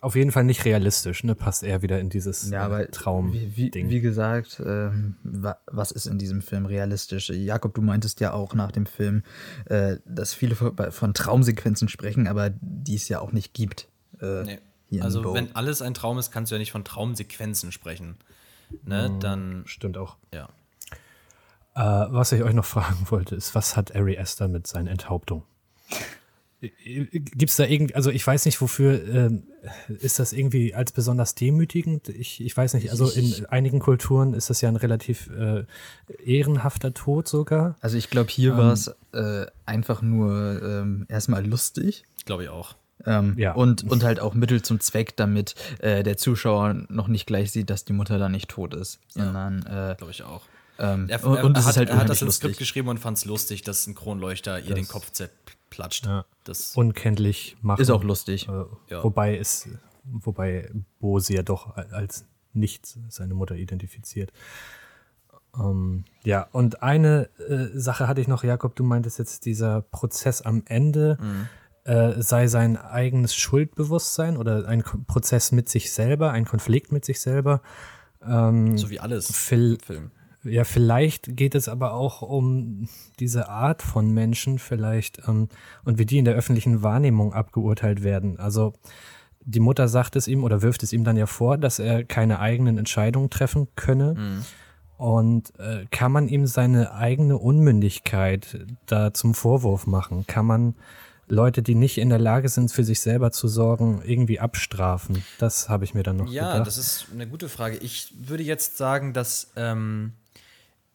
Auf 0.00 0.16
jeden 0.16 0.32
Fall 0.32 0.44
nicht 0.44 0.64
realistisch, 0.64 1.22
ne? 1.24 1.34
Passt 1.34 1.62
eher 1.62 1.82
wieder 1.82 2.00
in 2.00 2.08
dieses 2.08 2.50
Ja, 2.50 2.62
äh, 2.62 2.64
aber 2.64 2.90
Traum-Ding. 2.90 3.54
wie, 3.54 3.70
wie, 3.74 3.90
wie 3.90 4.00
gesagt, 4.00 4.60
ähm, 4.64 5.16
wa 5.22 5.58
was 5.66 5.90
ist 5.92 6.06
in 6.06 6.18
diesem 6.18 6.40
Film 6.40 6.64
realistisch? 6.66 7.28
Jakob, 7.28 7.74
du 7.74 7.82
meintest 7.82 8.18
ja 8.20 8.32
auch 8.32 8.54
nach 8.54 8.72
dem 8.72 8.86
Film, 8.86 9.22
äh, 9.66 9.98
dass 10.06 10.32
viele 10.34 10.56
von 10.56 11.14
Traumsequenzen 11.14 11.88
sprechen, 11.88 12.26
aber 12.26 12.50
die 12.60 12.94
es 12.96 13.08
ja 13.10 13.20
auch 13.20 13.32
nicht 13.32 13.52
gibt. 13.52 13.88
Äh, 14.20 14.44
Nee. 14.44 14.58
Also, 15.00 15.34
wenn 15.34 15.54
alles 15.54 15.82
ein 15.82 15.94
Traum 15.94 16.18
ist, 16.18 16.32
kannst 16.32 16.50
du 16.50 16.56
ja 16.56 16.58
nicht 16.58 16.72
von 16.72 16.84
Traumsequenzen 16.84 17.70
sprechen. 17.70 18.16
Ne, 18.84 19.16
dann, 19.20 19.62
Stimmt 19.66 19.96
auch. 19.96 20.16
ja. 20.34 20.48
Äh, 21.76 22.12
was 22.12 22.32
ich 22.32 22.42
euch 22.42 22.54
noch 22.54 22.64
fragen 22.64 23.06
wollte, 23.10 23.36
ist, 23.36 23.54
was 23.54 23.76
hat 23.76 23.94
Ari 23.94 24.18
Aster 24.18 24.48
mit 24.48 24.66
seinen 24.66 24.88
Enthauptungen? 24.88 25.44
Gibt 26.60 27.50
es 27.50 27.56
da 27.56 27.64
irgendwie, 27.64 27.94
also 27.94 28.10
ich 28.10 28.26
weiß 28.26 28.44
nicht, 28.44 28.60
wofür 28.60 29.02
ähm, 29.08 29.44
ist 29.88 30.18
das 30.18 30.34
irgendwie 30.34 30.74
als 30.74 30.92
besonders 30.92 31.34
demütigend? 31.34 32.10
Ich, 32.10 32.44
ich 32.44 32.54
weiß 32.54 32.74
nicht, 32.74 32.90
also 32.90 33.08
in 33.08 33.46
einigen 33.46 33.78
Kulturen 33.78 34.34
ist 34.34 34.50
das 34.50 34.60
ja 34.60 34.68
ein 34.68 34.76
relativ 34.76 35.30
äh, 35.30 35.64
ehrenhafter 36.22 36.92
Tod 36.92 37.28
sogar. 37.28 37.76
Also 37.80 37.96
ich 37.96 38.10
glaube, 38.10 38.30
hier 38.30 38.58
war 38.58 38.72
es 38.74 38.94
äh, 39.12 39.46
einfach 39.64 40.02
nur 40.02 40.60
ähm, 40.62 41.06
erstmal 41.08 41.46
lustig. 41.46 42.04
Glaube 42.26 42.42
ich 42.42 42.48
auch. 42.50 42.74
Ähm, 43.06 43.34
Ja. 43.38 43.52
und, 43.54 43.84
und 43.84 44.04
halt 44.04 44.20
auch 44.20 44.34
Mittel 44.34 44.62
zum 44.62 44.80
Zweck, 44.80 45.16
damit 45.16 45.54
äh, 45.78 46.02
der 46.02 46.16
Zuschauer 46.16 46.74
noch 46.88 47.08
nicht 47.08 47.26
gleich 47.26 47.50
sieht, 47.52 47.70
dass 47.70 47.84
die 47.84 47.92
Mutter 47.92 48.18
da 48.18 48.28
nicht 48.28 48.48
tot 48.48 48.74
ist, 48.74 49.00
sondern 49.08 49.60
äh, 49.66 49.94
Glaube 49.96 50.10
ich 50.10 50.22
auch. 50.22 50.42
ähm, 50.78 51.06
Er, 51.08 51.24
und, 51.24 51.36
er, 51.36 51.44
und 51.44 51.56
es 51.56 51.64
hat, 51.64 51.70
ist 51.72 51.76
halt 51.78 51.88
er 51.90 51.96
hat 51.98 52.08
das 52.10 52.22
ins 52.22 52.36
Skript 52.36 52.58
geschrieben 52.58 52.88
und 52.88 52.98
fand 52.98 53.16
es 53.18 53.24
lustig, 53.24 53.62
dass 53.62 53.86
ein 53.86 53.94
Kronleuchter 53.94 54.60
ihr 54.60 54.74
den 54.74 54.88
Kopf 54.88 55.10
zerplatscht. 55.12 56.06
Ja. 56.06 56.24
Das, 56.44 56.76
unkenntlich 56.76 57.56
machen. 57.62 57.80
Ist 57.80 57.90
auch 57.90 58.04
lustig. 58.04 58.48
Äh, 58.48 58.64
Ja. 58.88 59.02
Wobei 59.04 59.36
es, 59.38 59.68
wobei 60.04 60.70
Bo 60.98 61.18
sie 61.20 61.34
ja 61.36 61.42
doch 61.42 61.76
als 61.76 62.24
nicht 62.52 62.96
seine 63.08 63.34
Mutter 63.34 63.54
identifiziert. 63.56 64.32
Ähm, 65.58 66.04
ja, 66.24 66.46
und 66.52 66.82
eine 66.82 67.28
äh, 67.48 67.66
Sache 67.78 68.06
hatte 68.08 68.20
ich 68.20 68.28
noch, 68.28 68.44
Jakob, 68.44 68.76
du 68.76 68.84
meintest 68.84 69.18
jetzt 69.18 69.46
dieser 69.46 69.82
Prozess 69.82 70.42
am 70.42 70.62
Ende. 70.66 71.18
Äh, 71.84 72.20
sei 72.20 72.46
sein 72.46 72.76
eigenes 72.76 73.34
Schuldbewusstsein 73.34 74.36
oder 74.36 74.66
ein 74.68 74.82
Ko- 74.82 74.98
Prozess 75.06 75.52
mit 75.52 75.68
sich 75.68 75.92
selber, 75.92 76.30
ein 76.32 76.44
Konflikt 76.44 76.92
mit 76.92 77.04
sich 77.04 77.20
selber. 77.20 77.62
Ähm, 78.26 78.76
So 78.76 78.90
wie 78.90 79.00
alles 79.00 79.28
im 79.30 79.34
Film. 79.34 80.10
ja, 80.44 80.64
vielleicht 80.64 81.36
geht 81.36 81.54
es 81.54 81.68
aber 81.68 81.94
auch 81.94 82.22
um 82.22 82.88
diese 83.18 83.48
Art 83.48 83.82
von 83.82 84.10
Menschen 84.12 84.58
vielleicht 84.58 85.22
ähm, 85.28 85.48
und 85.84 85.98
wie 85.98 86.06
die 86.06 86.18
in 86.18 86.24
der 86.24 86.34
öffentlichen 86.34 86.82
Wahrnehmung 86.82 87.32
abgeurteilt 87.32 88.02
werden. 88.02 88.38
Also 88.38 88.74
die 89.42 89.60
Mutter 89.60 89.88
sagt 89.88 90.16
es 90.16 90.28
ihm 90.28 90.44
oder 90.44 90.60
wirft 90.60 90.82
es 90.82 90.92
ihm 90.92 91.02
dann 91.02 91.16
ja 91.16 91.24
vor, 91.26 91.56
dass 91.56 91.78
er 91.78 92.04
keine 92.04 92.40
eigenen 92.40 92.76
Entscheidungen 92.76 93.30
treffen 93.30 93.68
könne. 93.74 94.42
Und 94.98 95.58
äh, 95.58 95.86
kann 95.90 96.12
man 96.12 96.28
ihm 96.28 96.46
seine 96.46 96.92
eigene 96.92 97.38
Unmündigkeit 97.38 98.66
da 98.84 99.14
zum 99.14 99.32
Vorwurf 99.32 99.86
machen? 99.86 100.26
Kann 100.26 100.44
man 100.44 100.74
Leute, 101.30 101.62
die 101.62 101.74
nicht 101.74 101.98
in 101.98 102.08
der 102.08 102.18
Lage 102.18 102.48
sind, 102.48 102.72
für 102.72 102.84
sich 102.84 103.00
selber 103.00 103.30
zu 103.32 103.48
sorgen, 103.48 104.02
irgendwie 104.04 104.40
abstrafen? 104.40 105.24
Das 105.38 105.68
habe 105.68 105.84
ich 105.84 105.94
mir 105.94 106.02
dann 106.02 106.16
noch 106.16 106.30
Ja, 106.30 106.52
gedacht. 106.52 106.66
das 106.66 106.76
ist 106.76 107.06
eine 107.12 107.26
gute 107.26 107.48
Frage. 107.48 107.76
Ich 107.78 108.12
würde 108.18 108.42
jetzt 108.42 108.76
sagen, 108.76 109.12
dass 109.12 109.52
ähm, 109.56 110.12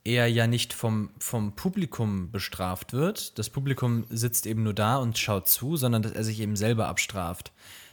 er 0.04 0.28
ja 0.28 0.46
nicht 0.48 0.74
vom, 0.74 1.10
vom 1.20 1.54
Publikum 1.56 2.32
bestraft 2.32 2.94
wird. 2.94 3.40
Das 3.40 3.50
Publikum 3.50 4.06
sitzt 4.10 4.46
eben 4.46 4.64
nur 4.64 4.74
da 4.74 4.98
und 4.98 5.18
schaut 5.18 5.48
zu, 5.48 5.78
sondern 5.78 6.02
dass 6.04 6.12
er 6.12 6.24
sich 6.24 6.40
eben 6.40 6.56
selber 6.56 6.88
abstraft. 6.88 7.52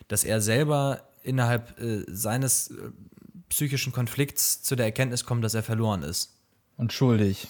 Dass 0.08 0.24
er 0.24 0.40
selber 0.40 1.02
innerhalb 1.22 1.80
äh, 1.80 2.04
seines 2.08 2.70
äh, 2.72 2.90
psychischen 3.48 3.92
Konflikts 3.92 4.62
zu 4.62 4.76
der 4.76 4.86
Erkenntnis 4.86 5.24
kommt, 5.24 5.44
dass 5.44 5.54
er 5.54 5.62
verloren 5.62 6.02
ist. 6.02 6.36
Und 6.76 6.92
schuldig. 6.92 7.48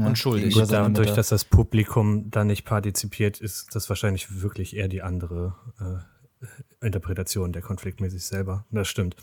Ja, 0.00 0.06
Und 0.06 0.18
schuldig. 0.18 0.54
seiner 0.54 0.66
dadurch, 0.66 1.08
Mutter. 1.08 1.16
dass 1.16 1.28
das 1.28 1.44
Publikum 1.44 2.30
da 2.30 2.44
nicht 2.44 2.64
partizipiert, 2.64 3.40
ist 3.40 3.74
das 3.74 3.88
wahrscheinlich 3.88 4.42
wirklich 4.42 4.76
eher 4.76 4.88
die 4.88 5.02
andere 5.02 5.54
äh, 5.78 6.46
Interpretation 6.86 7.52
der 7.52 7.62
Konflikt 7.62 8.00
mit 8.00 8.10
sich 8.10 8.24
selber. 8.24 8.64
Das 8.70 8.88
stimmt. 8.88 9.16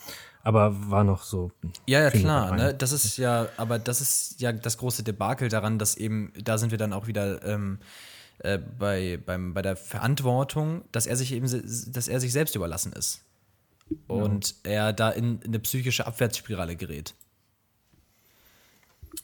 Aber 0.43 0.89
war 0.89 1.03
noch 1.03 1.23
so. 1.23 1.51
Ja, 1.87 2.01
ja, 2.01 2.11
mir 2.13 2.21
klar. 2.21 2.55
Ne? 2.55 2.73
Das 2.73 2.91
ist 2.91 3.17
ja, 3.17 3.49
aber 3.57 3.79
das 3.79 4.01
ist 4.01 4.39
ja 4.39 4.51
das 4.51 4.77
große 4.77 5.03
Debakel 5.03 5.49
daran, 5.49 5.79
dass 5.79 5.97
eben, 5.97 6.31
da 6.41 6.57
sind 6.57 6.71
wir 6.71 6.77
dann 6.77 6.93
auch 6.93 7.07
wieder 7.07 7.43
ähm, 7.43 7.79
äh, 8.39 8.57
bei, 8.57 9.19
beim, 9.25 9.53
bei 9.53 9.61
der 9.61 9.75
Verantwortung, 9.75 10.83
dass 10.91 11.07
er 11.07 11.15
sich 11.15 11.33
eben, 11.33 11.47
dass 11.47 12.07
er 12.07 12.19
sich 12.19 12.31
selbst 12.31 12.55
überlassen 12.55 12.93
ist. 12.93 13.23
Und 14.07 14.55
er 14.63 14.93
da 14.93 15.09
in, 15.09 15.39
in 15.41 15.47
eine 15.47 15.59
psychische 15.59 16.05
Abwärtsspirale 16.05 16.75
gerät. 16.75 17.15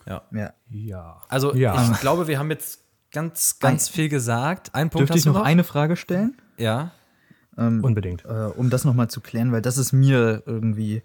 Ja. 0.06 0.24
Ja. 0.32 0.54
Ja. 0.70 1.22
Also 1.30 1.54
ja. 1.56 1.92
ich 1.92 2.00
glaube, 2.00 2.28
wir 2.28 2.40
haben 2.40 2.50
jetzt 2.50 2.84
ganz, 3.12 3.60
ganz 3.60 3.90
viel 3.90 4.10
gesagt. 4.10 4.74
Ein 4.74 4.90
Punkt 4.90 5.02
Dürfte 5.02 5.14
hast 5.14 5.20
ich 5.22 5.26
noch, 5.26 5.36
noch? 5.36 5.46
eine 5.46 5.64
Frage 5.64 5.96
stellen? 5.96 6.38
Ja. 6.58 6.92
Unbedingt. 7.56 8.26
Äh, 8.26 8.50
um 8.56 8.70
das 8.72 8.84
nochmal 8.84 9.10
zu 9.10 9.22
klären, 9.22 9.52
weil 9.52 9.62
das 9.62 9.78
ist 9.78 9.92
mir 9.94 10.42
irgendwie 10.48 11.04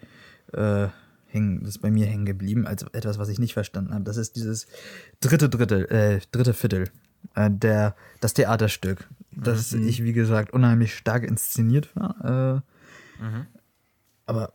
äh, 0.54 0.88
hängen, 1.26 1.60
das 1.60 1.76
ist 1.76 1.78
bei 1.78 1.90
mir 1.90 2.06
hängen 2.06 2.24
geblieben, 2.24 2.66
als 2.66 2.84
etwas, 2.92 3.18
was 3.18 3.28
ich 3.28 3.38
nicht 3.38 3.52
verstanden 3.52 3.92
habe. 3.92 4.04
Das 4.04 4.16
ist 4.16 4.34
dieses 4.36 4.66
dritte 5.20 5.48
Drittel, 5.48 5.84
äh, 5.90 6.20
dritte 6.32 6.54
Viertel, 6.54 6.90
äh, 7.34 7.50
der, 7.50 7.94
das 8.20 8.32
Theaterstück, 8.32 9.08
das 9.30 9.72
ich, 9.72 10.02
wie 10.02 10.14
gesagt, 10.14 10.52
unheimlich 10.52 10.94
stark 10.94 11.24
inszeniert 11.24 11.94
war. 11.94 12.62
Äh, 12.64 13.22
Aber 14.24 14.54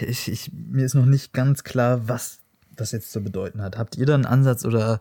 ich, 0.00 0.28
ich, 0.28 0.50
mir 0.52 0.86
ist 0.86 0.94
noch 0.94 1.06
nicht 1.06 1.32
ganz 1.32 1.64
klar, 1.64 2.08
was 2.08 2.38
das 2.76 2.92
jetzt 2.92 3.12
zu 3.12 3.20
bedeuten 3.20 3.62
hat. 3.62 3.78
Habt 3.78 3.96
ihr 3.96 4.06
da 4.06 4.14
einen 4.14 4.26
Ansatz 4.26 4.64
oder 4.64 5.00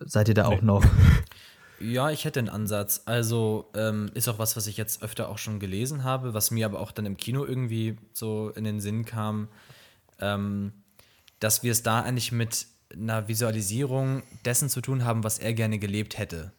seid 0.00 0.28
ihr 0.28 0.34
da 0.34 0.46
auch 0.46 0.62
noch? 0.62 0.84
Ja, 1.82 2.10
ich 2.10 2.24
hätte 2.24 2.38
einen 2.38 2.48
Ansatz. 2.48 3.02
Also 3.06 3.68
ähm, 3.74 4.08
ist 4.14 4.28
auch 4.28 4.38
was, 4.38 4.56
was 4.56 4.68
ich 4.68 4.76
jetzt 4.76 5.02
öfter 5.02 5.28
auch 5.28 5.38
schon 5.38 5.58
gelesen 5.58 6.04
habe, 6.04 6.32
was 6.32 6.52
mir 6.52 6.64
aber 6.64 6.78
auch 6.78 6.92
dann 6.92 7.06
im 7.06 7.16
Kino 7.16 7.44
irgendwie 7.44 7.96
so 8.12 8.50
in 8.50 8.62
den 8.62 8.80
Sinn 8.80 9.04
kam, 9.04 9.48
ähm, 10.20 10.72
dass 11.40 11.64
wir 11.64 11.72
es 11.72 11.82
da 11.82 12.00
eigentlich 12.02 12.30
mit 12.30 12.66
einer 12.92 13.26
Visualisierung 13.26 14.22
dessen 14.44 14.68
zu 14.68 14.80
tun 14.80 15.04
haben, 15.04 15.24
was 15.24 15.40
er 15.40 15.54
gerne 15.54 15.80
gelebt 15.80 16.18
hätte. 16.18 16.52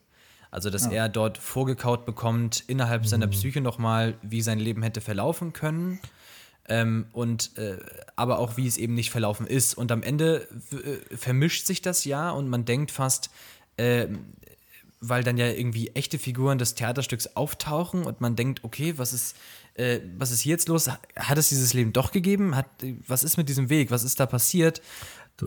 Also, 0.52 0.70
dass 0.70 0.86
er 0.86 1.10
dort 1.10 1.40
vorgekaut 1.40 2.06
bekommt, 2.06 2.64
innerhalb 2.68 3.08
seiner 3.08 3.26
Psyche 3.26 3.60
nochmal, 3.60 4.14
wie 4.22 4.42
sein 4.42 4.60
Leben 4.60 4.84
hätte 4.84 5.02
verlaufen 5.02 5.52
können. 5.52 6.00
Ähm, 6.70 7.08
und 7.12 7.58
äh, 7.58 7.78
aber 8.16 8.40
auch 8.40 8.56
wie 8.56 8.68
es 8.68 8.78
eben 8.78 8.94
nicht 8.94 9.12
verlaufen 9.12 9.46
ist. 9.48 9.74
Und 9.74 9.92
am 9.92 10.02
Ende 10.02 10.48
äh, 10.72 11.16
vermischt 11.16 11.66
sich 11.66 11.82
das 11.82 12.06
ja 12.06 12.32
und 12.32 12.48
man 12.48 12.64
denkt 12.64 12.92
fast, 12.92 13.30
äh, 13.76 14.08
weil 15.02 15.24
dann 15.24 15.38
ja 15.38 15.48
irgendwie 15.48 15.90
echte 15.90 16.18
Figuren 16.18 16.58
des 16.58 16.76
Theaterstücks 16.76 17.36
auftauchen 17.36 18.06
und 18.06 18.22
man 18.22 18.38
denkt, 18.38 18.64
okay, 18.64 18.94
was 18.98 19.12
ist, 19.12 19.36
äh, 19.74 20.00
was 20.18 20.32
ist 20.32 20.40
hier 20.40 20.52
jetzt 20.52 20.70
los? 20.70 20.90
Hat 21.18 21.38
es 21.38 21.50
dieses 21.50 21.74
Leben 21.74 21.92
doch 21.92 22.14
gegeben? 22.14 22.56
Hat, 22.56 22.68
was 23.08 23.26
ist 23.26 23.36
mit 23.36 23.50
diesem 23.50 23.70
Weg? 23.70 23.92
Was 23.92 24.04
ist 24.04 24.22
da 24.22 24.26
passiert? 24.26 24.82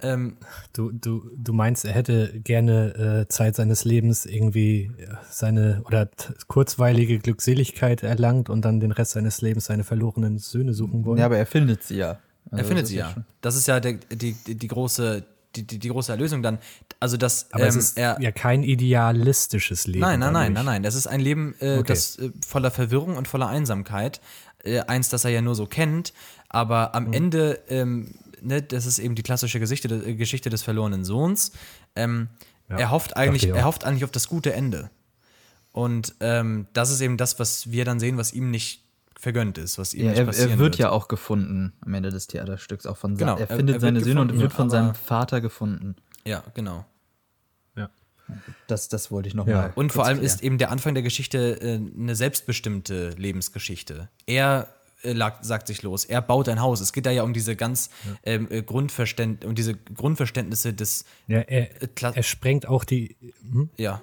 Ähm, 0.02 0.36
Du, 0.72 0.90
du, 0.92 1.30
du 1.36 1.52
meinst, 1.52 1.84
er 1.84 1.92
hätte 1.92 2.40
gerne 2.40 3.24
äh, 3.24 3.28
Zeit 3.28 3.56
seines 3.56 3.84
Lebens 3.84 4.26
irgendwie 4.26 4.90
seine 5.30 5.82
oder 5.86 6.08
kurzweilige 6.48 7.18
Glückseligkeit 7.18 8.02
erlangt 8.02 8.50
und 8.50 8.62
dann 8.64 8.80
den 8.80 8.92
Rest 8.92 9.12
seines 9.12 9.40
Lebens 9.40 9.66
seine 9.66 9.84
verlorenen 9.84 10.38
Söhne 10.38 10.74
suchen 10.74 11.04
wollen? 11.04 11.18
Ja, 11.18 11.26
aber 11.26 11.38
er 11.38 11.46
findet 11.46 11.82
sie 11.84 11.96
ja. 11.96 12.18
Also 12.50 12.62
er 12.62 12.64
findet 12.64 12.84
das 12.84 12.90
sie 12.90 12.96
ja. 12.96 13.10
schon- 13.10 13.24
Das 13.40 13.56
ist 13.56 13.66
ja 13.68 13.80
der, 13.80 13.94
die, 13.94 14.32
die, 14.34 14.54
die 14.56 14.68
große, 14.68 15.24
die, 15.54 15.66
die, 15.66 15.78
die 15.78 15.88
große 15.88 16.12
Erlösung 16.12 16.42
dann. 16.42 16.58
Also, 17.00 17.16
dass 17.16 17.50
aber 17.52 17.66
es 17.66 17.74
ähm, 17.74 17.80
ist 17.80 17.96
er, 17.98 18.20
ja 18.20 18.32
kein 18.32 18.62
idealistisches 18.62 19.86
Leben. 19.86 20.00
Nein, 20.00 20.20
nein, 20.20 20.32
nein, 20.32 20.52
nein, 20.52 20.64
nein. 20.64 20.82
Das 20.82 20.94
ist 20.94 21.06
ein 21.06 21.20
Leben, 21.20 21.54
äh, 21.60 21.78
Okay. 21.78 21.84
das 21.88 22.16
äh, 22.18 22.30
voller 22.46 22.70
Verwirrung 22.70 23.16
und 23.16 23.28
voller 23.28 23.48
Einsamkeit. 23.48 24.20
Äh, 24.64 24.80
eins, 24.80 25.08
das 25.08 25.24
er 25.24 25.30
ja 25.30 25.42
nur 25.42 25.54
so 25.54 25.66
kennt. 25.66 26.12
Aber 26.48 26.88
Mhm. 26.88 26.94
am 27.06 27.12
Ende, 27.12 27.58
ähm, 27.68 28.14
ne, 28.40 28.62
das 28.62 28.86
ist 28.86 28.98
eben 28.98 29.14
die 29.14 29.22
klassische 29.22 29.60
Geschichte, 29.60 29.88
äh, 29.88 30.14
Geschichte 30.14 30.50
des 30.50 30.62
verlorenen 30.62 31.04
Sohns. 31.04 31.52
Ähm, 31.94 32.28
Ja, 32.68 32.78
er 32.78 32.90
hofft 32.90 33.16
eigentlich, 33.16 33.46
er 33.48 33.64
hofft 33.64 33.84
eigentlich 33.84 34.04
auf 34.04 34.10
das 34.10 34.28
gute 34.28 34.52
Ende. 34.52 34.90
Und 35.72 36.14
ähm, 36.20 36.66
das 36.72 36.90
ist 36.90 37.00
eben 37.00 37.16
das, 37.16 37.38
was 37.38 37.70
wir 37.70 37.84
dann 37.84 38.00
sehen, 38.00 38.16
was 38.16 38.32
ihm 38.32 38.50
nicht 38.50 38.82
vergönnt 39.18 39.56
ist, 39.58 39.78
was 39.78 39.94
ihm 39.94 40.04
Ja, 40.04 40.10
nicht 40.10 40.18
er, 40.18 40.24
passieren 40.26 40.50
er 40.50 40.58
wird 40.58 40.76
ja 40.78 40.90
auch 40.90 41.08
gefunden 41.08 41.72
am 41.80 41.94
Ende 41.94 42.10
des 42.10 42.26
Theaterstücks, 42.26 42.86
auch 42.86 42.96
von 42.96 43.16
Genau, 43.16 43.36
er 43.36 43.48
er- 43.50 43.56
findet 43.56 43.76
er 43.76 43.82
wird 43.82 43.94
seine 43.94 44.00
Söhne 44.04 44.20
und 44.22 44.38
wird 44.38 44.52
von 44.52 44.68
seinem 44.70 44.94
Vater 44.94 45.40
gefunden. 45.40 45.96
Ja, 46.24 46.42
genau. 46.54 46.84
Ja. 47.76 47.90
Das, 48.66 48.88
das 48.88 49.10
wollte 49.10 49.28
ich 49.28 49.34
noch 49.34 49.46
Ja. 49.46 49.56
mal. 49.62 49.72
Und 49.74 49.92
vor 49.92 50.04
allem 50.06 50.18
klären. 50.18 50.26
ist 50.34 50.42
eben 50.42 50.58
der 50.58 50.70
Anfang 50.70 50.94
der 50.94 51.02
Geschichte 51.02 51.60
äh, 51.60 51.74
eine 51.76 52.16
selbstbestimmte 52.16 53.10
Lebensgeschichte. 53.10 54.08
Er 54.26 54.68
lag, 55.12 55.42
sagt 55.42 55.66
sich 55.66 55.82
los, 55.82 56.04
er 56.04 56.22
baut 56.22 56.48
ein 56.48 56.60
Haus. 56.60 56.80
Es 56.80 56.92
geht 56.92 57.06
da 57.06 57.10
ja 57.10 57.22
um 57.22 57.32
diese 57.32 57.56
ganz 57.56 57.90
ähm, 58.24 58.48
äh, 58.50 58.62
Grundverständ 58.62 59.44
um 59.44 59.54
diese 59.54 59.74
Grundverständnisse 59.74 60.72
des 60.74 61.04
Ja, 61.26 61.40
er, 61.40 61.82
Äh, 61.82 61.88
er 62.14 62.22
sprengt 62.22 62.66
auch 62.66 62.84
die, 62.84 63.16
hm? 63.52 63.70
ja 63.76 64.00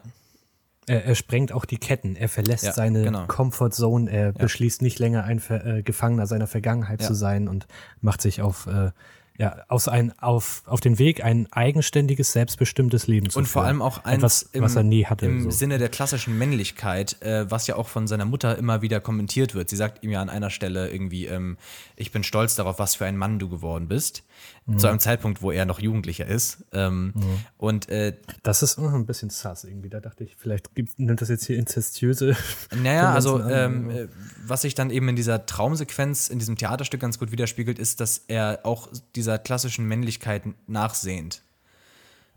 er, 0.88 1.06
er 1.06 1.16
sprengt 1.16 1.52
auch 1.52 1.66
die 1.66 1.78
Ketten. 1.78 2.16
Er 2.16 2.30
verlässt 2.30 2.66
Ja, 2.66 2.74
seine 2.74 3.04
genau. 3.04 3.26
Comfort 3.28 3.72
Zone. 3.72 4.12
Er 4.12 4.34
beschließt 4.34 4.82
nicht 4.82 5.00
länger 5.00 5.24
ein 5.24 5.40
Ver, 5.40 5.66
äh, 5.66 5.82
Gefangener 5.84 6.28
seiner 6.28 6.48
Vergangenheit 6.48 7.02
Ja. 7.02 7.08
zu 7.08 7.14
sein 7.14 7.48
und 7.48 7.68
macht 8.02 8.22
sich 8.22 8.42
auf, 8.42 8.68
äh, 8.68 8.92
ja, 9.38 9.64
aus 9.68 9.88
ein, 9.88 10.18
auf, 10.20 10.62
auf 10.68 10.80
den 10.80 11.00
Weg, 11.00 11.24
ein 11.24 11.48
eigenständiges, 11.52 12.34
selbstbestimmtes 12.34 13.08
Leben 13.08 13.30
zu 13.30 13.40
und 13.40 13.46
vor 13.46 13.64
führen. 13.64 13.68
allem 13.68 13.82
auch 13.82 14.04
eins 14.04 14.44
etwas, 14.44 14.50
was 14.54 14.76
er 14.76 14.84
nie 14.84 15.06
hatte. 15.06 15.26
im 15.26 15.44
so. 15.44 15.50
Sinne 15.50 15.80
der 15.80 15.90
klassischen 15.90 16.38
Männlichkeit, 16.38 17.20
äh, 17.22 17.50
was 17.50 17.66
ja 17.66 17.76
auch 17.76 17.88
von 17.88 18.06
seiner 18.06 18.26
Mutter 18.26 18.58
immer 18.58 18.84
wieder 18.84 19.00
kommentiert 19.00 19.56
wird. 19.56 19.70
Sie 19.70 19.76
sagt 19.76 20.04
ihm 20.04 20.12
ja 20.12 20.22
an 20.22 20.30
einer 20.30 20.52
Stelle 20.52 20.92
irgendwie, 20.92 21.26
ähm, 21.26 21.58
ich 21.96 22.12
bin 22.12 22.24
stolz 22.24 22.56
darauf, 22.56 22.78
was 22.78 22.96
für 22.96 23.06
ein 23.06 23.18
Mann 23.18 23.40
du 23.40 23.50
geworden 23.50 23.88
bist. 23.88 24.24
Mhm. 24.66 24.80
Zu 24.80 24.88
einem 24.88 25.00
Zeitpunkt, 25.00 25.42
wo 25.42 25.52
er 25.52 25.66
noch 25.66 25.80
Jugendlicher 25.80 26.26
ist. 26.26 26.64
Ähm, 26.72 27.14
Und 27.58 27.90
äh, 27.90 28.16
Das 28.44 28.64
ist 28.64 28.78
ein 28.80 29.06
bisschen 29.06 29.30
sass 29.30 29.66
irgendwie. 29.66 29.90
Da 29.90 30.00
dachte 30.00 30.24
ich, 30.24 30.36
vielleicht 30.38 30.74
gibt, 30.74 30.98
nimmt 31.00 31.22
das 31.22 31.28
jetzt 31.30 31.46
hier 31.46 31.58
inzestiöse. 31.58 32.36
Naja, 32.76 33.12
also 33.14 33.42
ähm, 33.44 33.90
äh, 33.90 34.08
was 34.46 34.62
sich 34.62 34.74
dann 34.74 34.90
eben 34.90 35.10
in 35.10 35.16
dieser 35.18 35.46
Traumsequenz, 35.46 36.30
in 36.30 36.40
diesem 36.40 36.56
Theaterstück 36.58 37.02
ganz 37.02 37.20
gut 37.20 37.32
widerspiegelt, 37.32 37.78
ist, 37.78 38.00
dass 38.00 38.24
er 38.28 38.62
auch 38.64 38.88
dieser 39.16 39.38
klassischen 39.38 39.86
Männlichkeit 39.86 40.44
nachsehnt. 40.68 41.42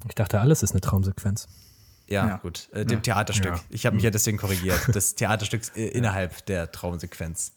Ich 0.09 0.15
dachte, 0.15 0.41
alles 0.41 0.63
ist 0.65 0.73
eine 0.73 0.81
Traumsequenz. 0.81 1.47
Ja, 2.09 2.27
Ja. 2.27 2.37
gut. 2.39 2.69
Äh, 2.73 2.85
dem 2.87 3.03
Theaterstück. 3.03 3.55
Ja. 3.57 3.61
Ich 3.71 3.87
habe 3.87 3.97
mich 3.97 4.05
ja 4.05 4.11
deswegen 4.11 4.37
korrigiert. 4.39 4.81
Das 4.93 5.15
Theaterstück 5.15 5.63
äh, 5.77 5.89
innerhalb 5.89 6.45
der 6.47 6.71
Traumsequenz. 6.73 7.53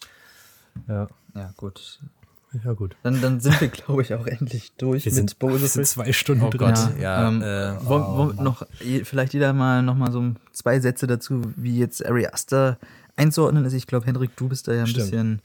Ja, 0.88 1.08
Ja, 1.36 1.54
gut. 1.58 2.00
Ja 2.64 2.74
gut. 2.74 2.96
Dann, 3.04 3.22
dann 3.22 3.40
sind 3.40 3.60
wir, 3.62 3.68
glaube 3.68 4.02
ich, 4.02 4.14
auch 4.14 4.26
endlich 4.26 4.72
durch 4.78 5.06
Wir 5.06 5.12
mit 5.12 5.16
sind, 5.16 5.36
wir 5.42 5.50
Bose 5.50 5.68
sind 5.68 5.86
zwei 5.86 6.12
Stunden 6.14 6.44
Oh 6.44 6.50
drin. 6.50 6.60
Gott. 6.60 7.00
Ja, 7.00 7.28
ähm, 7.28 7.42
äh, 7.42 7.86
wollen, 7.86 8.04
wollen 8.04 8.38
wir 8.38 8.44
noch 8.44 8.64
vielleicht 9.04 9.34
jeder 9.34 9.54
mal 9.54 9.82
noch 9.84 9.96
mal 9.96 10.12
so 10.12 10.34
zwei 10.52 10.80
Sätze 10.80 11.08
dazu, 11.08 11.42
wie 11.56 11.78
jetzt 11.78 12.06
Ari 12.06 12.28
Aster 12.28 12.78
einzuordnen 13.16 13.66
ist. 13.66 13.74
Ich 13.74 13.88
glaube, 13.88 14.06
Henrik, 14.06 14.36
du 14.38 14.48
bist 14.48 14.68
da 14.68 14.74
ja 14.74 14.82
ein 14.82 14.88
Stimmt. 14.88 15.06
bisschen 15.12 15.42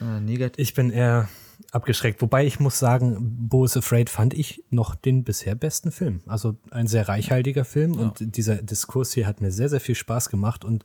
äh, 0.00 0.20
negativ. 0.20 0.62
Ich 0.62 0.74
bin 0.74 0.90
eher 0.90 1.28
abgeschreckt. 1.70 2.20
Wobei 2.20 2.44
ich 2.44 2.60
muss 2.60 2.78
sagen, 2.78 3.16
Bo 3.48 3.64
is 3.64 3.76
Afraid 3.76 4.10
fand 4.10 4.34
ich 4.34 4.62
noch 4.70 4.94
den 4.94 5.24
bisher 5.24 5.54
besten 5.54 5.92
Film. 5.92 6.20
Also 6.26 6.56
ein 6.70 6.86
sehr 6.86 7.08
reichhaltiger 7.08 7.64
Film 7.64 7.92
und 7.92 8.36
dieser 8.36 8.56
Diskurs 8.56 9.12
hier 9.12 9.26
hat 9.26 9.40
mir 9.40 9.52
sehr, 9.52 9.68
sehr 9.68 9.80
viel 9.80 9.94
Spaß 9.94 10.28
gemacht 10.28 10.64
und 10.64 10.82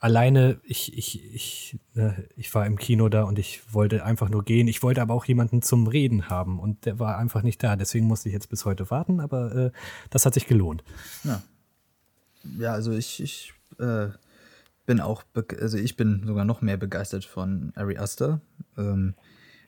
alleine, 0.00 0.58
ich, 0.64 0.96
ich, 0.96 1.34
ich, 1.34 1.78
äh, 1.94 2.12
ich 2.36 2.52
war 2.54 2.66
im 2.66 2.78
Kino 2.78 3.08
da 3.08 3.24
und 3.24 3.38
ich 3.38 3.72
wollte 3.72 4.04
einfach 4.04 4.30
nur 4.30 4.44
gehen. 4.44 4.66
Ich 4.66 4.82
wollte 4.82 5.02
aber 5.02 5.14
auch 5.14 5.26
jemanden 5.26 5.62
zum 5.62 5.86
Reden 5.86 6.28
haben 6.28 6.58
und 6.58 6.86
der 6.86 6.98
war 6.98 7.18
einfach 7.18 7.42
nicht 7.42 7.62
da. 7.62 7.76
Deswegen 7.76 8.06
musste 8.06 8.28
ich 8.28 8.32
jetzt 8.32 8.48
bis 8.48 8.64
heute 8.64 8.90
warten, 8.90 9.20
aber 9.20 9.54
äh, 9.54 9.70
das 10.08 10.26
hat 10.26 10.34
sich 10.34 10.46
gelohnt. 10.46 10.82
Ja. 11.22 11.42
Ja, 12.58 12.72
also 12.72 12.92
ich, 12.92 13.22
ich 13.22 13.52
äh, 13.78 14.08
bin 14.86 15.00
auch, 15.00 15.22
also 15.60 15.76
ich 15.76 15.96
bin 15.96 16.22
sogar 16.26 16.46
noch 16.46 16.62
mehr 16.62 16.78
begeistert 16.78 17.26
von 17.26 17.72
Ari 17.76 17.98
Aster. 17.98 18.40
Ähm, 18.78 19.14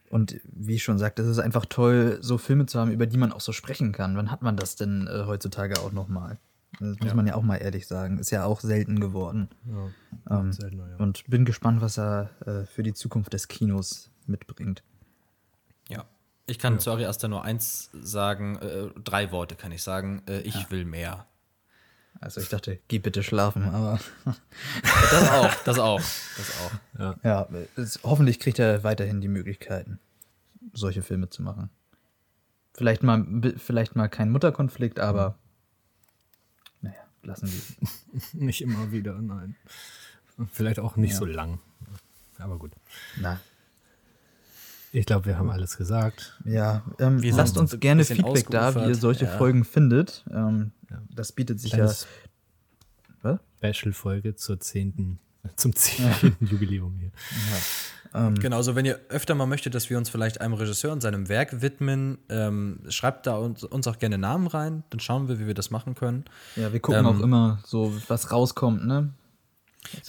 und 0.08 0.40
wie 0.44 0.76
ich 0.76 0.82
schon 0.82 0.98
sagte, 0.98 1.22
es 1.22 1.28
ist 1.28 1.38
einfach 1.38 1.66
toll, 1.66 2.18
so 2.22 2.38
Filme 2.38 2.66
zu 2.66 2.80
haben, 2.80 2.90
über 2.90 3.06
die 3.06 3.18
man 3.18 3.32
auch 3.32 3.40
so 3.40 3.52
sprechen 3.52 3.92
kann. 3.92 4.16
Wann 4.16 4.30
hat 4.30 4.40
man 4.42 4.56
das 4.56 4.76
denn 4.76 5.06
äh, 5.06 5.24
heutzutage 5.26 5.78
auch 5.80 5.92
noch 5.92 6.08
mal? 6.08 6.38
Das 6.80 6.98
muss 6.98 7.08
Ja. 7.08 7.14
man 7.14 7.26
ja 7.26 7.34
auch 7.34 7.42
mal 7.42 7.56
ehrlich 7.56 7.86
sagen. 7.86 8.18
Ist 8.18 8.30
ja 8.30 8.44
auch 8.44 8.60
selten 8.60 8.98
geworden. 9.00 9.48
Ja, 10.28 10.38
Ähm, 10.40 10.52
seltener, 10.52 10.88
ja. 10.88 10.96
Und 10.96 11.24
bin 11.28 11.44
gespannt, 11.44 11.80
was 11.80 11.98
er 11.98 12.30
äh, 12.46 12.64
für 12.66 12.82
die 12.82 12.94
Zukunft 12.94 13.32
des 13.32 13.48
Kinos 13.48 14.10
mitbringt. 14.26 14.82
Ja. 15.88 16.04
Ich 16.46 16.58
kann 16.58 16.78
zu 16.80 16.90
Ari 16.90 17.06
Aster 17.06 17.28
nur 17.28 17.44
eins 17.44 17.90
sagen, 17.92 18.56
äh, 18.58 18.88
drei 19.02 19.30
Worte 19.32 19.54
kann 19.54 19.70
ich 19.72 19.82
sagen. 19.82 20.22
Äh, 20.26 20.40
ich 20.40 20.70
will 20.70 20.84
mehr. 20.84 21.26
Also 22.20 22.40
ich 22.40 22.48
dachte, 22.48 22.78
geh 22.88 22.98
bitte 22.98 23.22
schlafen, 23.22 23.64
aber 23.64 23.98
Das 25.10 25.30
auch, 25.30 25.54
das 25.64 25.78
auch, 25.78 26.00
das 26.36 26.52
auch. 27.00 27.16
ja, 27.24 27.48
es, 27.76 28.00
hoffentlich 28.04 28.38
kriegt 28.38 28.58
er 28.60 28.84
weiterhin 28.84 29.20
die 29.20 29.28
Möglichkeiten, 29.28 29.98
solche 30.72 31.02
Filme 31.02 31.30
zu 31.30 31.42
machen. 31.42 31.70
Vielleicht 32.74 33.02
mal, 33.02 33.26
vielleicht 33.56 33.96
mal 33.96 34.08
kein 34.08 34.30
Mutterkonflikt, 34.30 35.00
aber 35.00 35.36
lassen 37.22 37.48
wir. 37.50 37.88
Nicht 38.32 38.62
immer 38.62 38.92
wieder, 38.92 39.20
nein. 39.20 39.56
Vielleicht 40.52 40.80
auch 40.80 40.96
nicht 40.96 41.12
Ja. 41.12 41.18
so 41.18 41.24
lang. 41.24 41.60
Aber 42.38 42.58
gut. 42.58 42.72
Na, 43.20 43.38
Ich 44.92 45.06
glaube, 45.06 45.26
wir 45.26 45.38
haben 45.38 45.50
alles 45.50 45.76
gesagt. 45.76 46.40
ja, 46.44 46.82
ähm, 46.98 47.22
Wir 47.22 47.32
lasst 47.34 47.56
uns 47.58 47.78
gerne 47.78 48.04
Feedback 48.04 48.48
da, 48.50 48.74
wie 48.74 48.88
ihr 48.88 48.94
solche 48.94 49.26
ja. 49.26 49.36
Folgen 49.38 49.64
findet. 49.64 50.24
Ähm, 50.30 50.72
Das 51.10 51.32
bietet 51.32 51.60
sich 51.60 51.72
ja. 51.72 51.78
Kleines 51.78 52.06
Was? 53.22 53.38
Special-Folge 53.58 54.34
zur 54.36 54.58
zehnten, 54.60 55.18
zum 55.56 55.74
zehnten 55.74 56.36
Jubiläum 56.46 56.96
hier. 56.98 57.10
Genauso, 58.40 58.74
wenn 58.76 58.84
ihr 58.84 59.00
öfter 59.08 59.34
mal 59.34 59.46
möchtet, 59.46 59.74
dass 59.74 59.88
wir 59.88 59.96
uns 59.96 60.10
vielleicht 60.10 60.42
einem 60.42 60.52
Regisseur 60.52 60.92
und 60.92 61.00
seinem 61.00 61.30
Werk 61.30 61.62
widmen, 61.62 62.18
ähm, 62.28 62.80
schreibt 62.90 63.26
da 63.26 63.36
uns, 63.38 63.64
uns 63.64 63.86
auch 63.86 63.98
gerne 63.98 64.18
Namen 64.18 64.46
rein, 64.48 64.84
dann 64.90 65.00
schauen 65.00 65.28
wir, 65.28 65.40
wie 65.40 65.46
wir 65.46 65.54
das 65.54 65.70
machen 65.70 65.94
können. 65.94 66.24
Ja, 66.56 66.74
wir 66.74 66.80
gucken 66.80 67.00
Ähm, 67.00 67.06
auch 67.06 67.20
immer 67.20 67.60
so, 67.64 67.92
was 68.08 68.30
rauskommt, 68.30 68.86
ne? 68.86 69.14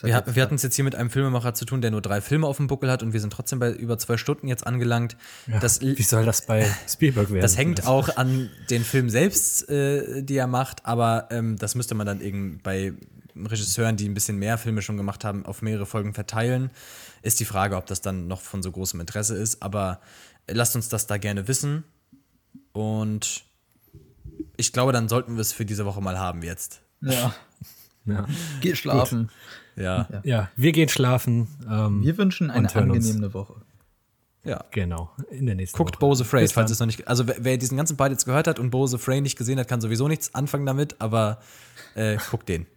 Wir, 0.02 0.16
hat- 0.16 0.36
wir 0.36 0.44
hatten 0.44 0.54
es 0.56 0.62
jetzt 0.64 0.76
hier 0.76 0.84
mit 0.84 0.94
einem 0.96 1.10
Filmemacher 1.10 1.54
zu 1.56 1.66
tun, 1.66 1.82
der 1.82 1.90
nur 1.92 2.02
drei 2.02 2.20
Filme 2.22 2.46
auf 2.46 2.58
dem 2.58 2.68
Buckel 2.68 2.92
hat 2.92 3.02
und 3.02 3.14
wir 3.14 3.20
sind 3.22 3.32
trotzdem 3.34 3.58
bei 3.60 3.72
über 3.72 3.98
zwei 3.98 4.18
Stunden 4.18 4.48
jetzt 4.48 4.68
angelangt. 4.68 5.16
das, 5.62 5.82
Wie 5.82 6.00
soll 6.04 6.26
das 6.26 6.46
bei 6.46 6.68
Spielberg 6.88 7.30
werden? 7.30 7.42
das 7.42 7.58
hängt 7.58 7.88
auch 7.88 8.18
an 8.18 8.50
den 8.70 8.84
Film 8.84 9.10
selbst, 9.10 9.68
äh, 9.70 10.22
die 10.24 10.36
er 10.36 10.46
macht, 10.48 10.86
aber 10.86 11.28
ähm, 11.32 11.58
das 11.58 11.74
müsste 11.74 11.96
man 11.96 12.06
dann 12.06 12.22
eben 12.22 12.60
bei 12.62 12.94
Regisseuren, 13.36 13.96
die 13.98 14.08
ein 14.08 14.14
bisschen 14.14 14.38
mehr 14.38 14.58
Filme 14.58 14.82
schon 14.82 14.98
gemacht 14.98 15.24
haben, 15.26 15.46
auf 15.46 15.62
mehrere 15.62 15.86
Folgen 15.86 16.14
verteilen. 16.14 16.70
Ist 17.22 17.40
die 17.40 17.46
Frage, 17.46 17.76
ob 17.78 17.86
das 17.86 18.02
dann 18.02 18.28
noch 18.28 18.42
von 18.42 18.62
so 18.64 18.72
großem 18.72 19.00
Interesse 19.00 19.36
ist, 19.36 19.62
aber 19.64 20.00
lasst 20.50 20.76
uns 20.76 20.90
das 20.90 21.08
da 21.08 21.18
gerne 21.18 21.48
wissen. 21.48 21.84
Und 22.72 23.44
ich 24.58 24.74
glaube, 24.74 24.92
dann 24.94 25.08
sollten 25.10 25.36
wir 25.36 25.42
es 25.42 25.54
für 25.54 25.66
diese 25.66 25.86
Woche 25.86 26.02
mal 26.02 26.18
haben 26.20 26.44
jetzt. 26.44 26.82
Ja, 27.02 27.34
Ja. 28.06 28.28
geh 28.60 28.76
schlafen. 28.76 29.30
Ja, 29.76 30.08
ja, 30.24 30.50
wir 30.56 30.72
gehen 30.74 30.90
schlafen. 30.90 31.48
Ähm, 31.70 32.04
Wir 32.04 32.18
wünschen 32.18 32.52
eine 32.52 32.74
angenehme 32.76 33.34
Woche. 33.34 33.56
ja. 34.44 34.64
Genau, 34.72 35.10
in 35.32 35.46
der 35.46 35.56
nächsten 35.56 35.78
Guckt 35.78 35.96
Woche. 35.96 36.00
Bose 36.00 36.24
Bis 36.26 36.52
falls 36.52 36.70
es 36.70 36.80
noch 36.80 36.86
nicht. 36.86 37.08
Also 37.08 37.28
wer, 37.28 37.38
wer 37.40 37.58
diesen 37.58 37.78
ganzen 37.78 37.96
Part 37.98 38.12
jetzt 38.12 38.26
gehört 38.26 38.48
hat 38.48 38.60
und 38.60 38.70
Bose 38.72 38.98
Afraid 38.98 39.24
nicht 39.24 39.38
gesehen 39.38 39.58
hat, 39.60 39.68
kann 39.70 39.80
sowieso 39.82 40.08
nichts 40.10 40.36
anfangen 40.36 40.66
damit, 40.66 41.00
aber 41.00 41.40
äh, 41.96 42.18
guckt 42.30 42.50
den. 42.50 42.68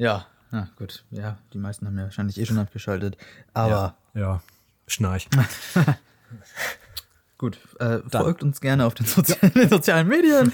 Ja, 0.00 0.26
na 0.50 0.66
gut. 0.76 1.04
Ja, 1.10 1.36
die 1.52 1.58
meisten 1.58 1.86
haben 1.86 1.98
ja 1.98 2.04
wahrscheinlich 2.04 2.40
eh 2.40 2.46
schon 2.46 2.58
abgeschaltet. 2.58 3.18
Aber 3.52 3.96
Ja, 4.14 4.40
Schnarch. 4.86 5.28
gut, 7.38 7.58
äh, 7.78 7.98
folgt 8.10 8.42
uns 8.42 8.62
gerne 8.62 8.86
auf 8.86 8.94
den 8.94 9.04
sozialen, 9.04 9.52
den 9.54 9.68
sozialen 9.68 10.08
Medien. 10.08 10.52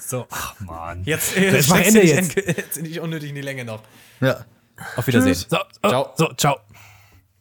So, 0.00 0.26
ach 0.28 0.58
man. 0.58 1.04
Jetzt, 1.04 1.36
ist 1.36 1.68
mal 1.70 1.82
Ende 1.82 2.04
jetzt. 2.04 2.34
jetzt 2.34 2.82
nicht 2.82 2.98
unnötig 2.98 3.28
in 3.28 3.36
die 3.36 3.42
Länge 3.42 3.64
noch. 3.64 3.84
Ja. 4.20 4.44
Auf 4.96 5.06
Wiedersehen. 5.06 5.36
So, 5.36 5.58
oh, 5.84 5.88
Ciao. 5.88 6.12
so, 6.16 6.32
ciao. 6.34 6.56